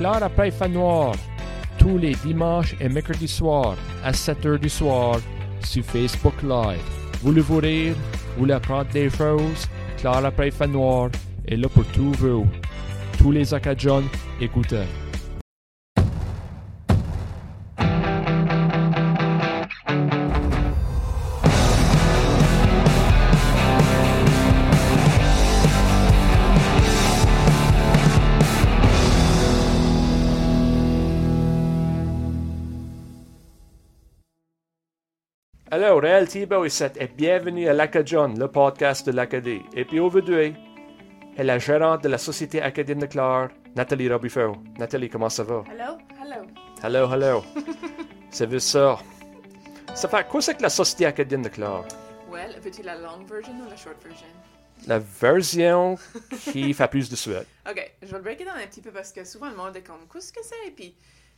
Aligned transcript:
Claire 0.00 0.22
après 0.22 0.50
Fan 0.50 0.72
Noir, 0.72 1.14
tous 1.78 1.98
les 1.98 2.14
dimanches 2.24 2.74
et 2.80 2.88
mercredis 2.88 3.28
soirs 3.28 3.76
à 4.02 4.12
7h 4.12 4.58
du 4.58 4.70
soir 4.70 5.18
sur 5.62 5.84
Facebook 5.84 6.32
Live. 6.42 6.80
Voulez-vous 7.22 7.58
rire? 7.58 7.94
Voulez 8.38 8.54
apprendre 8.54 8.88
des 8.94 9.10
choses? 9.10 9.68
Claire 9.98 10.24
après 10.24 10.50
Fan 10.50 10.72
Noir 10.72 11.10
est 11.46 11.56
là 11.56 11.68
pour 11.68 11.84
tout 11.92 12.12
vous. 12.12 12.46
Tous 13.18 13.30
les 13.30 13.52
Acadiens, 13.52 14.02
écoutez. 14.40 14.86
Hello, 35.82 35.98
Réal 35.98 36.28
Thibault 36.28 36.66
ici 36.66 36.84
et 36.96 37.06
bienvenue 37.06 37.66
à 37.66 37.72
l'Acadion, 37.72 38.28
le 38.34 38.48
podcast 38.48 39.06
de 39.06 39.12
l'Acadie. 39.12 39.62
Et 39.74 39.86
puis 39.86 39.98
aujourd'hui, 39.98 40.52
est 41.38 41.42
la 41.42 41.58
gérante 41.58 42.04
de 42.04 42.10
la 42.10 42.18
Société 42.18 42.60
acadienne 42.60 42.98
de 42.98 43.06
Clare, 43.06 43.48
Nathalie 43.74 44.12
Robifaud. 44.12 44.58
Nathalie, 44.78 45.08
comment 45.08 45.30
ça 45.30 45.42
va? 45.42 45.64
Hello, 45.72 45.96
hello. 46.20 46.46
Hello, 46.82 47.10
hello. 47.10 47.44
C'est 48.30 48.44
vu 48.44 48.60
ça. 48.60 48.98
Ça 49.94 50.06
fait 50.06 50.28
quoi 50.28 50.42
c'est 50.42 50.54
que 50.54 50.62
la 50.62 50.68
Société 50.68 51.06
acadienne 51.06 51.40
de 51.40 51.48
Clare? 51.48 51.86
Well, 52.30 52.60
veux-tu 52.62 52.82
la 52.82 52.96
long 52.96 53.24
version 53.24 53.54
ou 53.54 53.70
la 53.70 53.76
short 53.76 53.96
version? 54.04 54.26
La 54.86 54.98
version 54.98 55.96
qui 56.52 56.74
fait 56.74 56.88
plus 56.88 57.08
de 57.08 57.16
suite. 57.16 57.46
Ok, 57.66 57.90
je 58.02 58.06
vais 58.06 58.18
le 58.18 58.22
break 58.22 58.40
down 58.40 58.58
un 58.62 58.66
petit 58.66 58.82
peu 58.82 58.90
parce 58.90 59.12
que 59.12 59.24
souvent 59.24 59.48
le 59.48 59.56
monde 59.56 59.74
est 59.74 59.82
comme, 59.82 60.06
qu'est-ce 60.12 60.30
que 60.30 60.40
c'est? 60.42 60.68
Et 60.68 60.72
puis, 60.72 60.94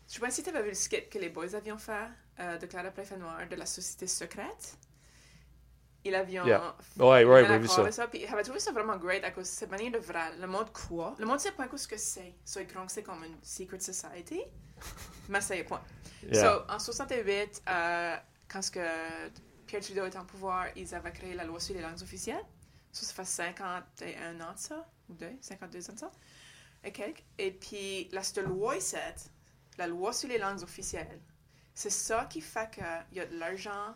je 0.08 0.14
sais 0.14 0.20
pas 0.20 0.30
si 0.30 0.42
tu 0.42 0.50
avais 0.50 0.62
vu 0.62 0.68
le 0.68 0.74
skit 0.74 1.08
que 1.08 1.18
les 1.18 1.28
boys 1.28 1.54
avions 1.54 1.78
fait 1.78 2.08
euh, 2.40 2.58
de 2.58 2.66
Clara 2.66 2.90
Préfet 2.90 3.16
Noir 3.16 3.48
de 3.48 3.56
la 3.56 3.66
Société 3.66 4.06
secrète. 4.06 4.76
Ils 6.04 6.14
avions. 6.14 6.44
Yeah. 6.44 6.74
Ouais, 6.98 7.24
ouais, 7.24 7.46
j'ai 7.46 7.58
vu 7.58 7.68
ça. 7.68 7.90
ça. 7.92 8.08
Puis 8.08 8.26
j'avais 8.28 8.42
trouvé 8.42 8.58
ça 8.58 8.72
vraiment 8.72 8.96
great 8.96 9.22
à 9.22 9.30
cause 9.30 9.44
de 9.44 9.54
cette 9.54 9.70
manière 9.70 9.92
de 9.92 9.98
vrai. 9.98 10.36
Le 10.40 10.48
monde 10.48 10.72
croit. 10.72 11.14
Le 11.18 11.26
monde 11.26 11.38
sait 11.38 11.52
pas 11.52 11.68
ce 11.76 11.86
que 11.86 11.96
c'est. 11.96 12.34
So, 12.44 12.60
ils 12.60 12.66
croient 12.66 12.84
que 12.86 12.92
c'est 12.92 13.04
comme 13.04 13.22
une 13.22 13.36
secret 13.42 13.78
society. 13.78 14.42
mais 15.28 15.40
ça 15.40 15.54
y 15.54 15.60
est 15.60 15.64
point. 15.64 15.80
Yeah. 16.24 16.42
So, 16.42 16.62
en 16.68 16.78
68, 16.80 17.62
euh, 17.68 18.16
quand 18.48 18.62
ce 18.62 18.70
que 18.72 18.80
Pierre 19.66 19.82
Trudeau 19.82 20.06
était 20.06 20.18
en 20.18 20.24
pouvoir, 20.24 20.66
ils 20.76 20.92
avaient 20.94 21.12
créé 21.12 21.34
la 21.34 21.44
loi 21.44 21.60
sur 21.60 21.74
les 21.74 21.80
langues 21.80 22.02
officielles. 22.02 22.44
Ça, 22.90 23.06
ça 23.06 23.14
fait 23.14 23.24
51 23.24 24.40
ans 24.40 24.52
de 24.52 24.58
ça, 24.58 24.86
ou 25.08 25.14
deux, 25.14 25.32
52 25.40 25.90
ans 25.90 25.94
de 25.94 25.98
ça, 25.98 26.10
et 26.84 26.92
quelques. 26.92 27.22
Et 27.38 27.52
puis, 27.52 28.10
cette 28.22 28.44
loi 28.44 28.76
ici, 28.76 28.96
la 29.78 29.86
loi 29.86 30.12
sur 30.12 30.28
les 30.28 30.38
langues 30.38 30.62
officielles, 30.62 31.20
c'est 31.74 31.90
ça 31.90 32.26
qui 32.26 32.40
fait 32.40 32.70
qu'il 32.70 33.16
y 33.16 33.20
a 33.20 33.26
de 33.26 33.36
l'argent 33.38 33.94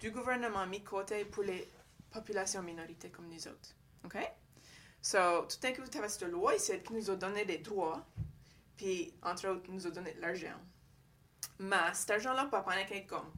du 0.00 0.10
gouvernement 0.10 0.66
mis 0.66 0.82
côté 0.82 1.24
pour 1.24 1.42
les 1.42 1.70
populations 2.10 2.62
minorités 2.62 3.10
comme 3.10 3.28
nous 3.28 3.48
autres. 3.48 3.74
OK? 4.04 4.16
So, 5.00 5.46
tout 5.48 5.58
d'un 5.60 5.72
coup, 5.72 5.82
tu 5.90 5.98
avais 5.98 6.08
cette 6.08 6.22
loi 6.22 6.54
ici 6.54 6.72
qui 6.80 6.92
nous 6.92 7.10
a 7.10 7.16
donné 7.16 7.44
des 7.44 7.58
droits, 7.58 8.04
puis, 8.76 9.14
entre 9.22 9.48
autres, 9.48 9.70
nous 9.70 9.86
a 9.86 9.90
donné 9.90 10.12
de 10.12 10.20
l'argent. 10.20 10.58
Mais 11.58 11.94
cet 11.94 12.10
argent-là 12.10 12.46
pas 12.46 12.64
être 12.80 13.06
comme 13.06 13.32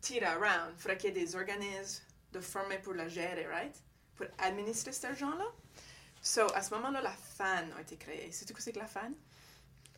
tiré 0.00 0.26
around. 0.26 0.74
Faudrait 0.78 0.96
qu'il 0.96 1.14
y 1.14 1.18
ait 1.18 1.24
des 1.24 1.34
organismes 1.36 2.04
de 2.32 2.40
formés 2.40 2.78
pour 2.78 2.94
la 2.94 3.08
gérer, 3.08 3.46
right? 3.46 3.74
Pour 4.16 4.26
administrer 4.38 4.92
cet 4.92 5.06
argent-là. 5.06 5.46
So, 6.22 6.42
à 6.54 6.62
ce 6.62 6.74
moment-là, 6.74 7.02
la 7.02 7.12
FAN 7.12 7.70
a 7.76 7.80
été 7.80 7.96
créée. 7.96 8.30
Sais-tu 8.32 8.52
quoi 8.52 8.62
c'est 8.62 8.72
que 8.72 8.78
la 8.78 8.86
FAN? 8.86 9.10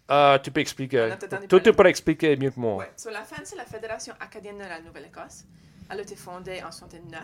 Ah, 0.08 0.38
tu 0.42 0.50
peux 0.50 0.60
expliquer. 0.60 1.14
Toi, 1.48 1.60
tu 1.60 1.72
peux 1.72 1.86
expliquer 1.86 2.36
mieux 2.36 2.50
que 2.50 2.60
moi. 2.60 2.76
Ouais. 2.76 2.90
So, 2.96 3.10
la 3.10 3.24
FAN, 3.24 3.42
c'est 3.44 3.56
la 3.56 3.64
Fédération 3.64 4.14
acadienne 4.20 4.58
de 4.58 4.62
la 4.64 4.80
Nouvelle-Écosse. 4.80 5.44
Elle 5.90 5.98
a 5.98 6.02
été 6.02 6.16
fondée 6.16 6.62
en 6.62 6.70
69, 6.72 7.22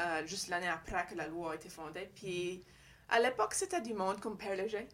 euh, 0.00 0.26
juste 0.26 0.48
l'année 0.48 0.68
après 0.68 1.06
que 1.10 1.16
la 1.16 1.26
loi 1.28 1.52
a 1.52 1.54
été 1.54 1.68
fondée. 1.68 2.08
Puis, 2.14 2.64
à 3.08 3.20
l'époque, 3.20 3.54
c'était 3.54 3.80
du 3.80 3.94
monde 3.94 4.18
comme 4.20 4.36
Père 4.36 4.56
Léger. 4.56 4.88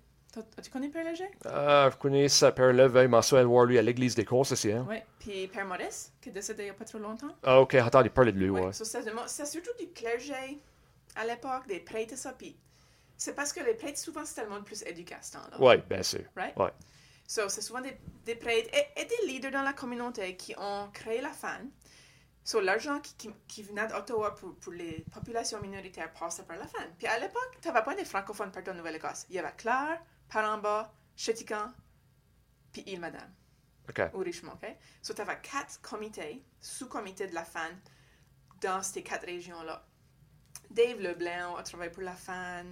Tu 0.63 0.71
connais 0.71 0.89
Père 0.91 1.05
Léger? 1.05 1.31
Ah, 1.47 1.89
vous 1.91 1.97
connaissez 1.97 2.37
ça, 2.41 2.53
Père 2.53 2.73
Leveille, 2.73 3.09
mensuel 3.09 3.47
voir 3.47 3.65
lui 3.65 3.79
à 3.79 3.83
l'église 3.83 4.15
des 4.15 4.27
courses 4.27 4.51
ici, 4.51 4.71
hein? 4.71 4.87
Oui. 4.89 4.97
Puis 5.19 5.47
Père 5.49 5.65
Maurice, 5.67 6.13
qui 6.21 6.29
est 6.29 6.33
décédé 6.33 6.65
il 6.65 6.67
n'y 6.67 6.71
a 6.71 6.75
pas 6.75 6.85
trop 6.85 6.99
longtemps. 6.99 7.35
Ah, 7.43 7.61
ok, 7.61 7.75
attends, 7.77 8.03
il 8.03 8.11
parlait 8.11 8.33
de 8.33 8.39
lui, 8.39 8.51
Ouais. 8.51 8.67
ouais. 8.67 8.73
So, 8.75 8.85
c'est 8.85 9.47
surtout 9.47 9.71
du 9.81 9.89
clergé 9.89 10.61
à 11.17 11.25
l'époque, 11.27 11.67
des 11.67 11.81
prêtres 11.81 12.17
ça. 12.17 12.33
Puis 12.37 12.57
c'est 13.19 13.35
parce 13.35 13.53
que 13.53 13.61
les 13.61 13.75
prêtres, 13.75 13.99
souvent, 13.99 14.23
le 14.23 14.49
monde 14.49 14.65
plus 14.65 14.83
éduqué 14.83 15.15
à 15.15 15.21
ce 15.21 15.33
temps-là. 15.33 15.61
Ouais, 15.61 15.77
bien 15.79 16.03
sûr. 16.03 16.23
Right? 16.37 16.57
Ouais. 16.57 16.73
So, 17.27 17.49
c'est 17.51 17.61
souvent 17.61 17.83
des, 17.83 18.01
des 18.25 18.37
prêtres 18.37 18.71
et, 18.73 19.03
et 19.03 19.05
des 19.05 19.27
leaders 19.27 19.51
dans 19.51 19.63
la 19.63 19.75
communauté 19.75 20.37
qui 20.37 20.55
ont 20.57 20.89
créé 20.95 21.21
la 21.21 21.33
FAN. 21.33 21.67
So, 22.45 22.61
l'argent 22.61 23.01
qui, 23.01 23.15
qui, 23.17 23.31
qui 23.47 23.63
venait 23.65 23.87
d'Ottawa 23.89 24.35
pour, 24.35 24.55
pour 24.57 24.73
les 24.73 25.05
populations 25.13 25.61
minoritaires 25.61 26.11
passait 26.15 26.45
par 26.45 26.57
la 26.57 26.67
FAN. 26.67 26.79
Puis 26.97 27.07
à 27.07 27.19
l'époque, 27.19 27.59
tu 27.61 27.69
n'avais 27.69 27.83
pas 27.83 27.95
des 27.95 28.07
francophones 28.07 28.51
partout 28.51 28.71
en 28.71 28.75
Nouvelle-Écosse. 28.75 29.27
Il 29.29 29.35
y 29.37 29.39
avait 29.39 29.53
Clare, 29.59 29.99
Paramba, 30.31 30.91
Chétican, 31.17 31.71
puis 32.73 32.83
Île-Madame 32.87 33.35
Ok. 33.91 34.01
ou 34.15 34.19
Richmond, 34.21 34.53
OK? 34.53 34.75
So, 35.03 35.13
tu 35.13 35.21
avais 35.21 35.39
quatre 35.43 35.83
comités, 35.83 36.43
sous-comités 36.61 37.27
de 37.27 37.35
la 37.35 37.45
FAN 37.45 37.75
dans 38.63 38.83
ces 38.83 39.03
quatre 39.03 39.27
régions-là. 39.27 39.85
Dave 40.71 41.01
Leblanc 41.01 41.57
a 41.57 41.63
travaillé 41.63 41.91
pour 41.91 42.03
la 42.03 42.15
FAN, 42.15 42.65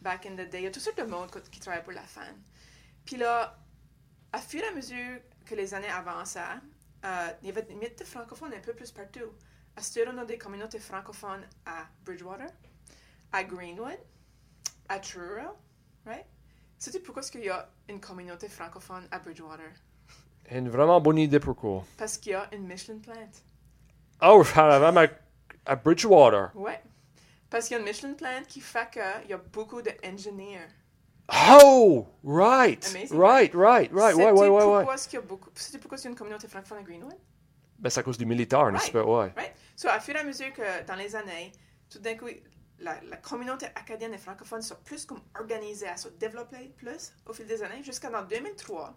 back 0.00 0.26
in 0.26 0.32
the 0.32 0.48
day. 0.48 0.60
Il 0.60 0.64
y 0.64 0.66
a 0.66 0.70
toutes 0.70 0.82
sortes 0.82 0.98
de 0.98 1.04
monde 1.04 1.30
qui 1.50 1.60
travaille 1.60 1.82
pour 1.82 1.92
la 1.92 2.02
FAN. 2.02 2.22
Puis 3.04 3.16
là, 3.16 3.58
à 4.32 4.38
fur 4.38 4.62
et 4.62 4.68
à 4.68 4.72
mesure 4.72 5.20
que 5.44 5.54
les 5.54 5.74
années 5.74 5.90
avançaient, 5.90 6.40
euh, 7.04 7.28
il 7.42 7.48
y 7.48 7.50
avait 7.50 7.62
des 7.62 7.74
mythes 7.74 7.98
de 7.98 8.04
francophones 8.04 8.52
un 8.54 8.60
peu 8.60 8.72
plus 8.74 8.90
partout. 8.90 9.32
À 9.76 9.82
ce 9.82 10.00
on 10.08 10.18
a 10.18 10.24
des 10.24 10.38
communautés 10.38 10.78
francophones 10.78 11.46
à 11.64 11.86
Bridgewater, 12.04 12.48
à 13.32 13.44
Greenwood, 13.44 13.98
à 14.88 14.98
Truro, 14.98 15.56
right? 16.04 16.26
Sais-tu 16.78 17.00
pourquoi 17.00 17.22
est-ce 17.22 17.30
qu'il 17.30 17.44
y 17.44 17.48
a 17.48 17.68
une 17.88 18.00
communauté 18.00 18.48
francophone 18.48 19.06
à 19.10 19.18
Bridgewater? 19.18 19.70
Une 20.50 20.68
vraiment 20.68 21.00
bonne 21.00 21.18
idée 21.18 21.38
pourquoi. 21.38 21.84
Parce 21.96 22.18
qu'il 22.18 22.32
y 22.32 22.34
a 22.34 22.52
une 22.54 22.66
Michelin 22.66 22.98
plant. 22.98 23.30
Oh, 24.22 24.42
même 24.56 24.98
à, 24.98 25.06
à 25.66 25.76
Bridgewater. 25.76 26.50
Ouais. 26.54 26.82
Parce 27.50 27.66
qu'il 27.66 27.74
y 27.76 27.76
a 27.76 27.80
une 27.80 27.88
Michelin 27.88 28.14
plant 28.14 28.42
qui 28.46 28.60
fait 28.60 28.88
qu'il 28.90 29.30
y 29.30 29.32
a 29.32 29.38
beaucoup 29.38 29.82
d'ingénieurs. 29.82 30.68
Oh, 31.62 32.06
right, 32.24 32.84
Amazing. 32.86 33.18
right, 33.18 33.54
right, 33.54 33.92
right, 33.92 34.16
ouais, 34.16 34.30
ouais, 34.32 34.48
ouais. 34.48 34.60
Pourquoi 34.60 34.94
est-ce 34.94 35.08
qu'il 35.08 35.18
y 35.18 35.22
a 35.22 35.26
beaucoup... 35.26 35.50
Sais-tu 35.54 35.78
pourquoi 35.78 35.98
a 35.98 36.08
une 36.08 36.14
communauté 36.16 36.48
francophone 36.48 36.78
à 36.78 36.82
Greenwood? 36.82 37.16
Ben, 37.78 37.88
c'est 37.88 38.00
à 38.00 38.02
cause 38.02 38.18
du 38.18 38.26
militaire, 38.26 38.70
n'est-ce 38.70 38.90
pas? 38.90 39.04
Ouais. 39.04 39.32
Right? 39.36 39.54
So, 39.76 39.88
à 39.88 40.00
fur 40.00 40.14
et 40.16 40.18
à 40.18 40.24
mesure 40.24 40.52
que 40.52 40.84
dans 40.86 40.96
les 40.96 41.14
années, 41.14 41.52
tout 41.88 41.98
d'un 42.00 42.16
coup, 42.16 42.26
la, 42.80 43.00
la 43.02 43.16
communauté 43.18 43.66
acadienne 43.74 44.12
et 44.12 44.18
francophone 44.18 44.62
sont 44.62 44.76
plus 44.84 45.04
comme 45.06 45.20
organisée, 45.38 45.88
à 45.88 45.96
se 45.96 46.08
développer 46.08 46.72
plus 46.76 47.12
au 47.26 47.32
fil 47.32 47.46
des 47.46 47.62
années, 47.62 47.82
jusqu'en 47.82 48.22
2003, 48.22 48.94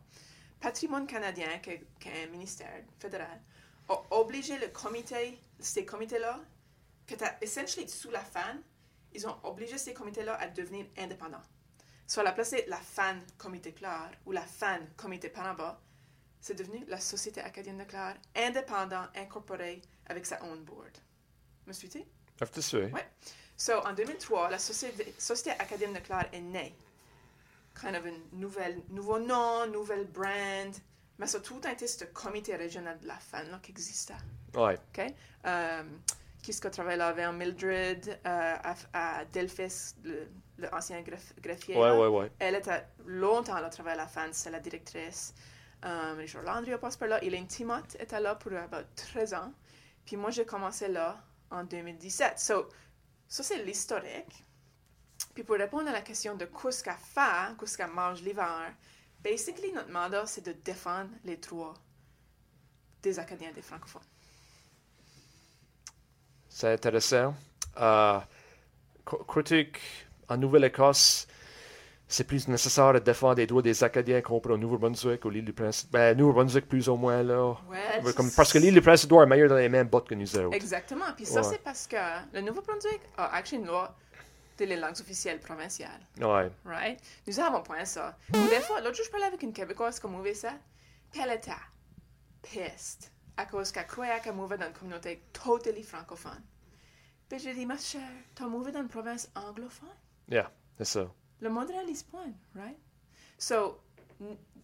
Patrimoine 0.60 1.06
canadien, 1.06 1.60
qui 1.62 1.70
est, 1.72 1.84
qui 2.00 2.10
est 2.10 2.24
un 2.28 2.32
ministère 2.32 2.68
fédéral, 3.00 3.42
a 3.90 3.96
obligé 4.12 4.58
le 4.58 4.68
comité, 4.68 5.40
ces 5.60 5.86
comités-là, 5.86 6.40
que 7.08 7.16
tu 7.16 7.24
as 7.24 7.38
essentially 7.42 7.88
sous 7.90 8.12
la 8.12 8.22
FAN, 8.22 8.58
ils 9.14 9.28
ont 9.28 9.38
obligé 9.44 9.78
ces 9.78 9.94
comités-là 9.94 10.36
à 10.36 10.48
devenir 10.48 10.86
indépendants. 10.98 11.42
Soit 12.08 12.22
à 12.22 12.26
la 12.26 12.32
place 12.32 12.52
de 12.52 12.64
la 12.68 12.78
FAN 12.78 13.20
Comité 13.38 13.72
Clare 13.72 14.12
ou 14.26 14.32
la 14.32 14.46
FAN 14.46 14.80
Comité 14.98 15.30
Panama, 15.30 15.80
c'est 16.42 16.56
devenu 16.56 16.84
la 16.88 17.00
Société 17.00 17.42
acadienne 17.42 17.78
de 17.78 17.86
Clare, 17.86 18.16
indépendant, 18.36 19.06
incorporé 19.16 19.82
avec 20.08 20.26
sa 20.26 20.44
own 20.44 20.64
board. 20.64 20.98
Me 21.66 21.74
suis-tu? 21.74 22.04
Je 22.42 22.46
te 22.46 22.60
suis. 22.60 22.78
Ouais. 22.78 23.08
So, 23.56 23.74
en 23.86 23.94
2003, 23.94 24.50
la 24.50 24.60
Société, 24.60 25.16
Société 25.18 25.52
acadienne 25.52 25.94
de 25.94 26.00
Clare 26.00 26.28
est 26.34 26.42
née. 26.42 26.76
Kind 27.80 27.96
of 27.96 28.06
un 28.06 28.82
nouveau 28.90 29.20
nom, 29.20 29.68
nouvelle 29.68 30.06
brand. 30.06 30.76
Mais 31.18 31.34
a 31.34 31.40
tout 31.40 31.62
été 31.68 31.88
ce 31.88 32.06
comité 32.06 32.56
régional 32.56 33.00
de 33.00 33.08
la 33.08 33.18
FAN 33.18 33.44
là, 33.44 33.60
qui 33.62 33.72
existait. 33.72 34.14
Ouais. 34.56 34.76
OK? 34.76 35.14
Euh, 35.46 35.84
qui 36.44 36.52
est-ce 36.52 36.62
qui 36.62 36.68
a 36.68 36.70
travaillé 36.70 36.98
là 36.98 37.08
avec 37.08 37.26
Mildred 37.32 38.10
euh, 38.10 38.56
à, 38.64 38.76
à 38.94 39.26
Delphis, 39.26 39.96
le, 40.04 40.28
le 40.58 40.74
ancien 40.74 41.02
greffier. 41.02 41.76
Ouais, 41.76 41.88
là. 41.88 42.00
ouais, 42.00 42.08
ouais. 42.08 42.32
Elle 42.38 42.56
était 42.56 42.86
longtemps 43.06 43.56
a 43.56 43.70
travaillé 43.70 43.94
à 44.00 44.04
la 44.04 44.08
FAN, 44.08 44.28
c'est 44.34 44.52
la 44.52 44.60
directrice. 44.60 45.34
Euh, 45.86 46.14
Richard 46.18 46.44
Landry 46.44 46.74
a 46.74 46.78
passé 46.78 46.98
par 47.00 47.08
là. 47.08 47.24
Elaine 47.24 47.48
Timoth 47.48 47.96
était 48.00 48.20
là 48.20 48.36
pour 48.36 48.54
about 48.54 48.86
13 48.96 49.34
ans. 49.34 49.54
Puis 50.06 50.18
moi, 50.18 50.32
j'ai 50.32 50.46
commencé 50.46 50.90
là 50.90 51.18
en 51.50 51.64
2017. 51.64 52.38
So, 52.38 52.68
ça, 53.28 53.42
c'est 53.42 53.64
l'historique. 53.64 54.46
Puis 55.34 55.44
pour 55.44 55.56
répondre 55.56 55.88
à 55.90 55.94
la 55.94 56.02
question 56.02 56.36
de 56.36 56.46
qu'est-ce 56.46 56.84
qu'elle 56.84 56.94
fait, 56.94 57.58
qu'est-ce 57.60 57.78
qu'elle 57.78 57.90
mange 57.90 58.22
l'hiver, 58.22 58.74
basically, 59.24 59.72
notre 59.72 59.92
mandat, 59.92 60.26
c'est 60.26 60.46
de 60.46 60.52
défendre 60.52 61.10
les 61.24 61.38
droits 61.38 61.74
des 63.02 63.18
Acadiens 63.18 63.50
et 63.50 63.54
des 63.54 63.62
francophones. 63.62 64.02
C'est 66.56 66.72
intéressant. 66.72 67.34
Euh, 67.80 68.20
qu- 69.06 69.24
critique 69.28 69.80
en 70.30 70.38
Nouvelle-Écosse, 70.38 71.28
c'est 72.08 72.26
plus 72.26 72.48
nécessaire 72.48 72.94
de 72.94 73.00
défendre 73.00 73.38
les 73.38 73.48
droits 73.48 73.64
des 73.64 73.84
Acadiens 73.84 74.22
compris 74.22 74.54
au 74.54 74.58
Nouveau-Brunswick, 74.58 75.26
ou 75.26 75.32
l'île 75.32 75.46
du 75.46 75.54
Prince. 75.54 75.88
Ben, 75.92 76.16
Nouveau-Brunswick, 76.16 76.70
plus 76.70 76.88
ou 76.90 76.96
moins, 76.96 77.24
là. 77.24 77.56
Ouais, 77.70 78.14
Comme- 78.14 78.30
parce 78.32 78.54
que 78.54 78.60
l'île 78.60 78.76
du 78.76 78.82
Prince-Édouard 78.82 79.24
est 79.24 79.28
meilleure 79.28 79.50
dans 79.50 79.56
les 79.58 79.68
mêmes 79.70 79.88
bottes 79.88 80.08
que 80.08 80.14
nous 80.16 80.38
autres. 80.38 80.56
Exactement. 80.56 81.06
Puis 81.16 81.26
ça, 81.26 81.42
Ouais. 81.42 81.48
c'est 81.50 81.64
parce 81.64 81.88
que 81.88 81.98
le 82.34 82.42
Nouveau-Brunswick 82.42 83.02
a 83.18 83.34
actually 83.36 83.62
une 83.64 83.68
loi 83.68 83.96
de 84.60 84.66
les 84.66 84.76
langues 84.76 85.00
officielles 85.02 85.40
provinciales. 85.40 86.02
Ouais. 86.22 86.52
Right? 86.66 87.00
Nous 87.26 87.40
avons 87.40 87.64
point 87.64 87.84
ça. 87.86 88.16
Ou 88.36 88.48
des 88.48 88.60
fois, 88.62 88.80
l'autre 88.82 88.96
jour, 88.96 89.06
je 89.08 89.10
parlais 89.12 89.26
avec 89.26 89.42
une 89.42 89.54
Québécoise 89.54 90.00
qui 90.00 90.06
a 90.06 90.34
ça. 90.36 90.54
Puis 91.12 91.22
elle 91.24 91.32
était 91.36 91.52
piste 92.44 93.12
à 93.38 93.46
cause 93.46 93.72
qu'elle 93.72 93.88
croyait 93.88 94.20
qu'elle 94.22 94.36
mouvait 94.36 94.58
dans 94.58 94.68
une 94.68 94.74
communauté 94.74 95.24
totalement 95.34 95.84
francophone? 95.84 96.42
Puis 97.30 97.40
j'ai 97.40 97.54
dit, 97.54 97.66
ma 97.66 97.78
chère, 97.78 98.02
t'as 98.36 98.48
mouvé 98.48 98.72
dans 98.72 98.82
une 98.82 98.88
province 98.88 99.30
anglophone? 99.36 99.90
Yeah, 100.30 100.52
c'est 100.78 100.86
ça. 100.86 101.12
Le 101.40 101.50
monde 101.50 101.68
réalise 101.68 102.04
point, 102.04 102.32
right? 102.56 102.78
So, 103.38 103.82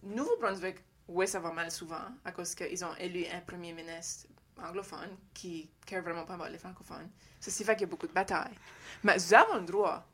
Nouveau-Brunswick, 0.02 0.84
oui, 1.08 1.26
ça 1.26 1.40
va 1.40 1.52
mal 1.52 1.70
souvent 1.70 2.06
à 2.24 2.32
cause 2.32 2.54
qu'ils 2.54 2.84
ont 2.84 2.94
élu 2.96 3.24
un 3.32 3.40
premier 3.40 3.72
ministre 3.72 4.28
anglophone 4.62 5.16
qui 5.34 5.70
care 5.84 6.02
vraiment 6.02 6.24
pas 6.24 6.34
about 6.34 6.48
les 6.48 6.58
francophones. 6.58 7.10
Ceci 7.40 7.64
fait 7.64 7.74
qu'il 7.74 7.82
y 7.82 7.84
a 7.84 7.88
beaucoup 7.88 8.06
de 8.06 8.12
batailles. 8.12 8.56
Mais 9.02 9.16
nous 9.16 9.34
avons 9.34 9.56
le 9.56 9.66
droit. 9.66 10.06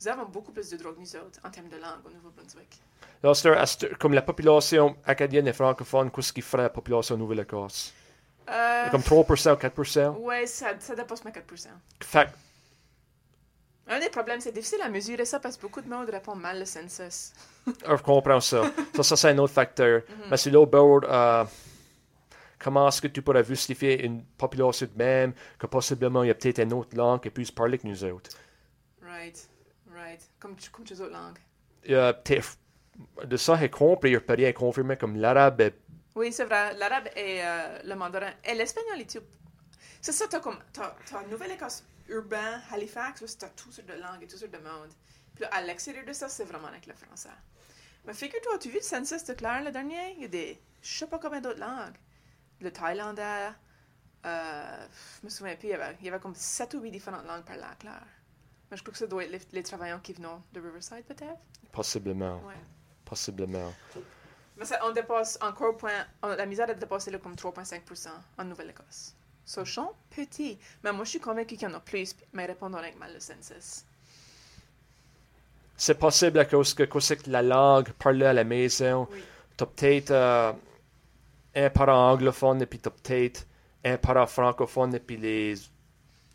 Nous 0.00 0.08
avons 0.08 0.24
beaucoup 0.26 0.52
plus 0.52 0.68
de 0.70 0.76
droits 0.76 0.92
que 0.94 1.00
nous 1.00 1.16
autres 1.16 1.40
en 1.44 1.50
termes 1.50 1.68
de 1.68 1.76
langue 1.76 2.04
au 2.06 2.10
Nouveau-Brunswick. 2.10 2.80
C'est- 3.64 3.98
comme 3.98 4.14
la 4.14 4.22
population 4.22 4.96
acadienne 5.04 5.48
et 5.48 5.52
francophone, 5.52 6.10
qu'est-ce 6.10 6.32
qui 6.32 6.40
ferait 6.40 6.62
la 6.64 6.70
population 6.70 7.16
Nouvelle-Écosse? 7.16 7.92
Euh, 8.48 8.88
Comme 8.90 9.02
3% 9.02 9.52
ou 9.52 9.56
4%? 9.56 10.16
ouais, 10.20 10.46
ça, 10.46 10.68
ça 10.78 10.94
dépasse 10.94 11.24
ma 11.24 11.30
4%. 11.32 11.68
Fait? 12.02 12.28
Un 13.88 13.98
des 14.00 14.08
problèmes, 14.10 14.40
c'est 14.40 14.52
difficile 14.52 14.80
à 14.82 14.88
mesurer 14.88 15.24
ça 15.24 15.40
parce 15.40 15.56
que 15.56 15.62
beaucoup 15.62 15.80
de 15.80 15.88
monde 15.88 16.08
répond 16.10 16.34
mal 16.36 16.58
le 16.60 16.64
census. 16.64 17.32
je 17.66 18.02
comprends 18.02 18.40
ça. 18.40 18.62
ça, 18.94 19.02
ça 19.02 19.16
c'est 19.16 19.30
un 19.30 19.38
autre 19.38 19.52
facteur. 19.54 20.02
Mhm. 20.08 20.14
Mais 20.30 20.36
c'est 20.36 20.50
là, 20.50 20.64
Bord, 20.64 21.00
euh, 21.04 21.44
comment 22.58 22.88
est-ce 22.88 23.00
que 23.02 23.08
tu 23.08 23.20
pourrais 23.22 23.44
justifier 23.44 24.04
une 24.04 24.22
population 24.24 24.86
de 24.86 25.02
même 25.02 25.32
que 25.58 25.66
possiblement 25.66 26.22
il 26.22 26.28
y 26.28 26.30
a 26.30 26.34
peut-être 26.34 26.60
une 26.60 26.72
autre 26.74 26.96
langue 26.96 27.20
qui 27.20 27.30
plus 27.30 27.50
parlée 27.50 27.78
que 27.78 27.86
nous 27.86 28.04
autres? 28.04 28.30
Right, 29.02 29.48
right. 29.98 30.20
Comme, 30.38 30.56
tu- 30.56 30.70
comme 30.70 30.84
les 30.84 31.00
autres 31.00 31.12
langues. 31.12 31.38
Euh, 31.90 32.12
peut-être- 32.12 32.56
de 33.24 33.36
ça, 33.36 33.56
j'ai 33.58 33.70
compris, 33.70 34.10
il 34.12 34.20
peut 34.20 34.34
rien 34.34 34.52
confirmer 34.52 34.96
comme 34.96 35.16
l'arabe 35.16 35.60
est 35.60 35.74
Oui, 36.16 36.32
c'est 36.32 36.44
vrai. 36.44 36.74
L'arabe 36.74 37.08
et 37.14 37.40
euh, 37.44 37.78
le 37.84 37.94
mandarin. 37.94 38.32
Et 38.44 38.54
l'espagnol 38.54 39.00
et 39.00 39.06
tout. 39.06 39.20
C'est 40.00 40.12
ça, 40.12 40.26
t'as 40.28 40.40
comme. 40.40 40.58
T'as, 40.72 40.94
t'as 41.08 41.22
Nouvelle-Écosse 41.26 41.84
urbain, 42.08 42.60
Halifax, 42.72 43.20
où 43.22 43.26
t'as 43.38 43.48
toutes 43.50 43.72
sortes 43.72 43.88
de 43.88 43.94
langues 43.94 44.22
et 44.22 44.26
toutes 44.26 44.38
sortes 44.38 44.52
de 44.52 44.58
monde. 44.58 44.90
Puis 45.34 45.42
là, 45.42 45.50
à 45.52 45.60
l'extérieur 45.62 46.04
de 46.06 46.12
ça, 46.12 46.28
c'est 46.28 46.44
vraiment 46.44 46.68
avec 46.68 46.86
le 46.86 46.94
français. 46.94 47.28
Mais 48.04 48.14
figure-toi, 48.14 48.54
as-tu 48.56 48.68
vu 48.70 48.76
le 48.76 48.82
census 48.82 49.24
de 49.24 49.34
Claire 49.34 49.62
le 49.62 49.70
dernier? 49.70 50.14
Il 50.16 50.22
y 50.22 50.24
a 50.24 50.28
des. 50.28 50.58
Je 50.82 50.98
sais 50.98 51.06
pas 51.06 51.18
combien 51.18 51.40
d'autres 51.40 51.60
langues. 51.60 51.96
Le 52.60 52.72
thaïlandais. 52.72 53.50
Euh, 54.26 54.86
je 55.20 55.24
me 55.26 55.30
souviens 55.30 55.54
plus, 55.54 55.68
il 55.68 55.70
y 55.70 55.74
avait, 55.74 55.96
il 56.00 56.06
y 56.06 56.08
avait 56.08 56.18
comme 56.18 56.34
7 56.34 56.74
ou 56.74 56.80
8 56.80 56.90
différentes 56.90 57.24
langues 57.26 57.44
par 57.44 57.56
là 57.56 57.68
Claire. 57.78 58.06
Mais 58.70 58.76
je 58.76 58.82
crois 58.82 58.92
que 58.92 58.98
ça 58.98 59.06
doit 59.06 59.24
être 59.24 59.30
les, 59.30 59.40
les 59.52 59.62
travailleurs 59.62 60.02
qui 60.02 60.12
venaient 60.12 60.28
de 60.52 60.60
Riverside, 60.60 61.04
peut-être? 61.04 61.38
possiblement. 61.72 62.36
Ouais. 62.46 62.54
Possiblement. 63.04 63.72
Mais 64.56 64.64
ça, 64.64 64.78
on 64.84 64.90
dépasse 64.90 65.38
encore 65.40 65.76
point, 65.76 66.06
on- 66.22 66.28
la 66.34 66.46
misère 66.46 66.68
a 66.68 66.74
dépassé 66.74 67.10
le 67.10 67.18
comme 67.18 67.34
3,5% 67.36 68.08
en 68.38 68.44
Nouvelle-Écosse. 68.44 69.14
Je 69.46 69.64
suis 69.64 69.80
petit, 70.10 70.58
mais 70.84 70.92
moi 70.92 71.04
je 71.04 71.10
suis 71.10 71.20
convaincu 71.20 71.56
qu'il 71.56 71.68
y 71.68 71.70
en 71.70 71.74
a 71.74 71.80
plus, 71.80 72.14
mais 72.34 72.44
répondent 72.44 72.76
avec 72.76 72.98
mal 72.98 73.14
le 73.14 73.20
census. 73.20 73.84
C'est 75.76 75.98
possible 75.98 76.38
à 76.40 76.44
cause 76.44 76.74
que, 76.74 76.82
que 76.82 77.30
la 77.30 77.40
langue 77.40 77.92
parlée 77.92 78.26
à 78.26 78.32
la 78.32 78.44
maison. 78.44 79.08
Oui. 79.10 79.22
T'as 79.56 79.66
peut-être 79.66 80.10
euh, 80.10 80.52
un 81.54 81.70
parent 81.70 82.10
anglophone 82.12 82.60
et 82.60 82.66
puis 82.66 82.78
t'as 82.78 82.90
peut-être 82.90 83.46
un 83.84 83.96
parent 83.96 84.26
francophone 84.26 84.94
et 84.94 85.00
puis 85.00 85.16
les, 85.16 85.54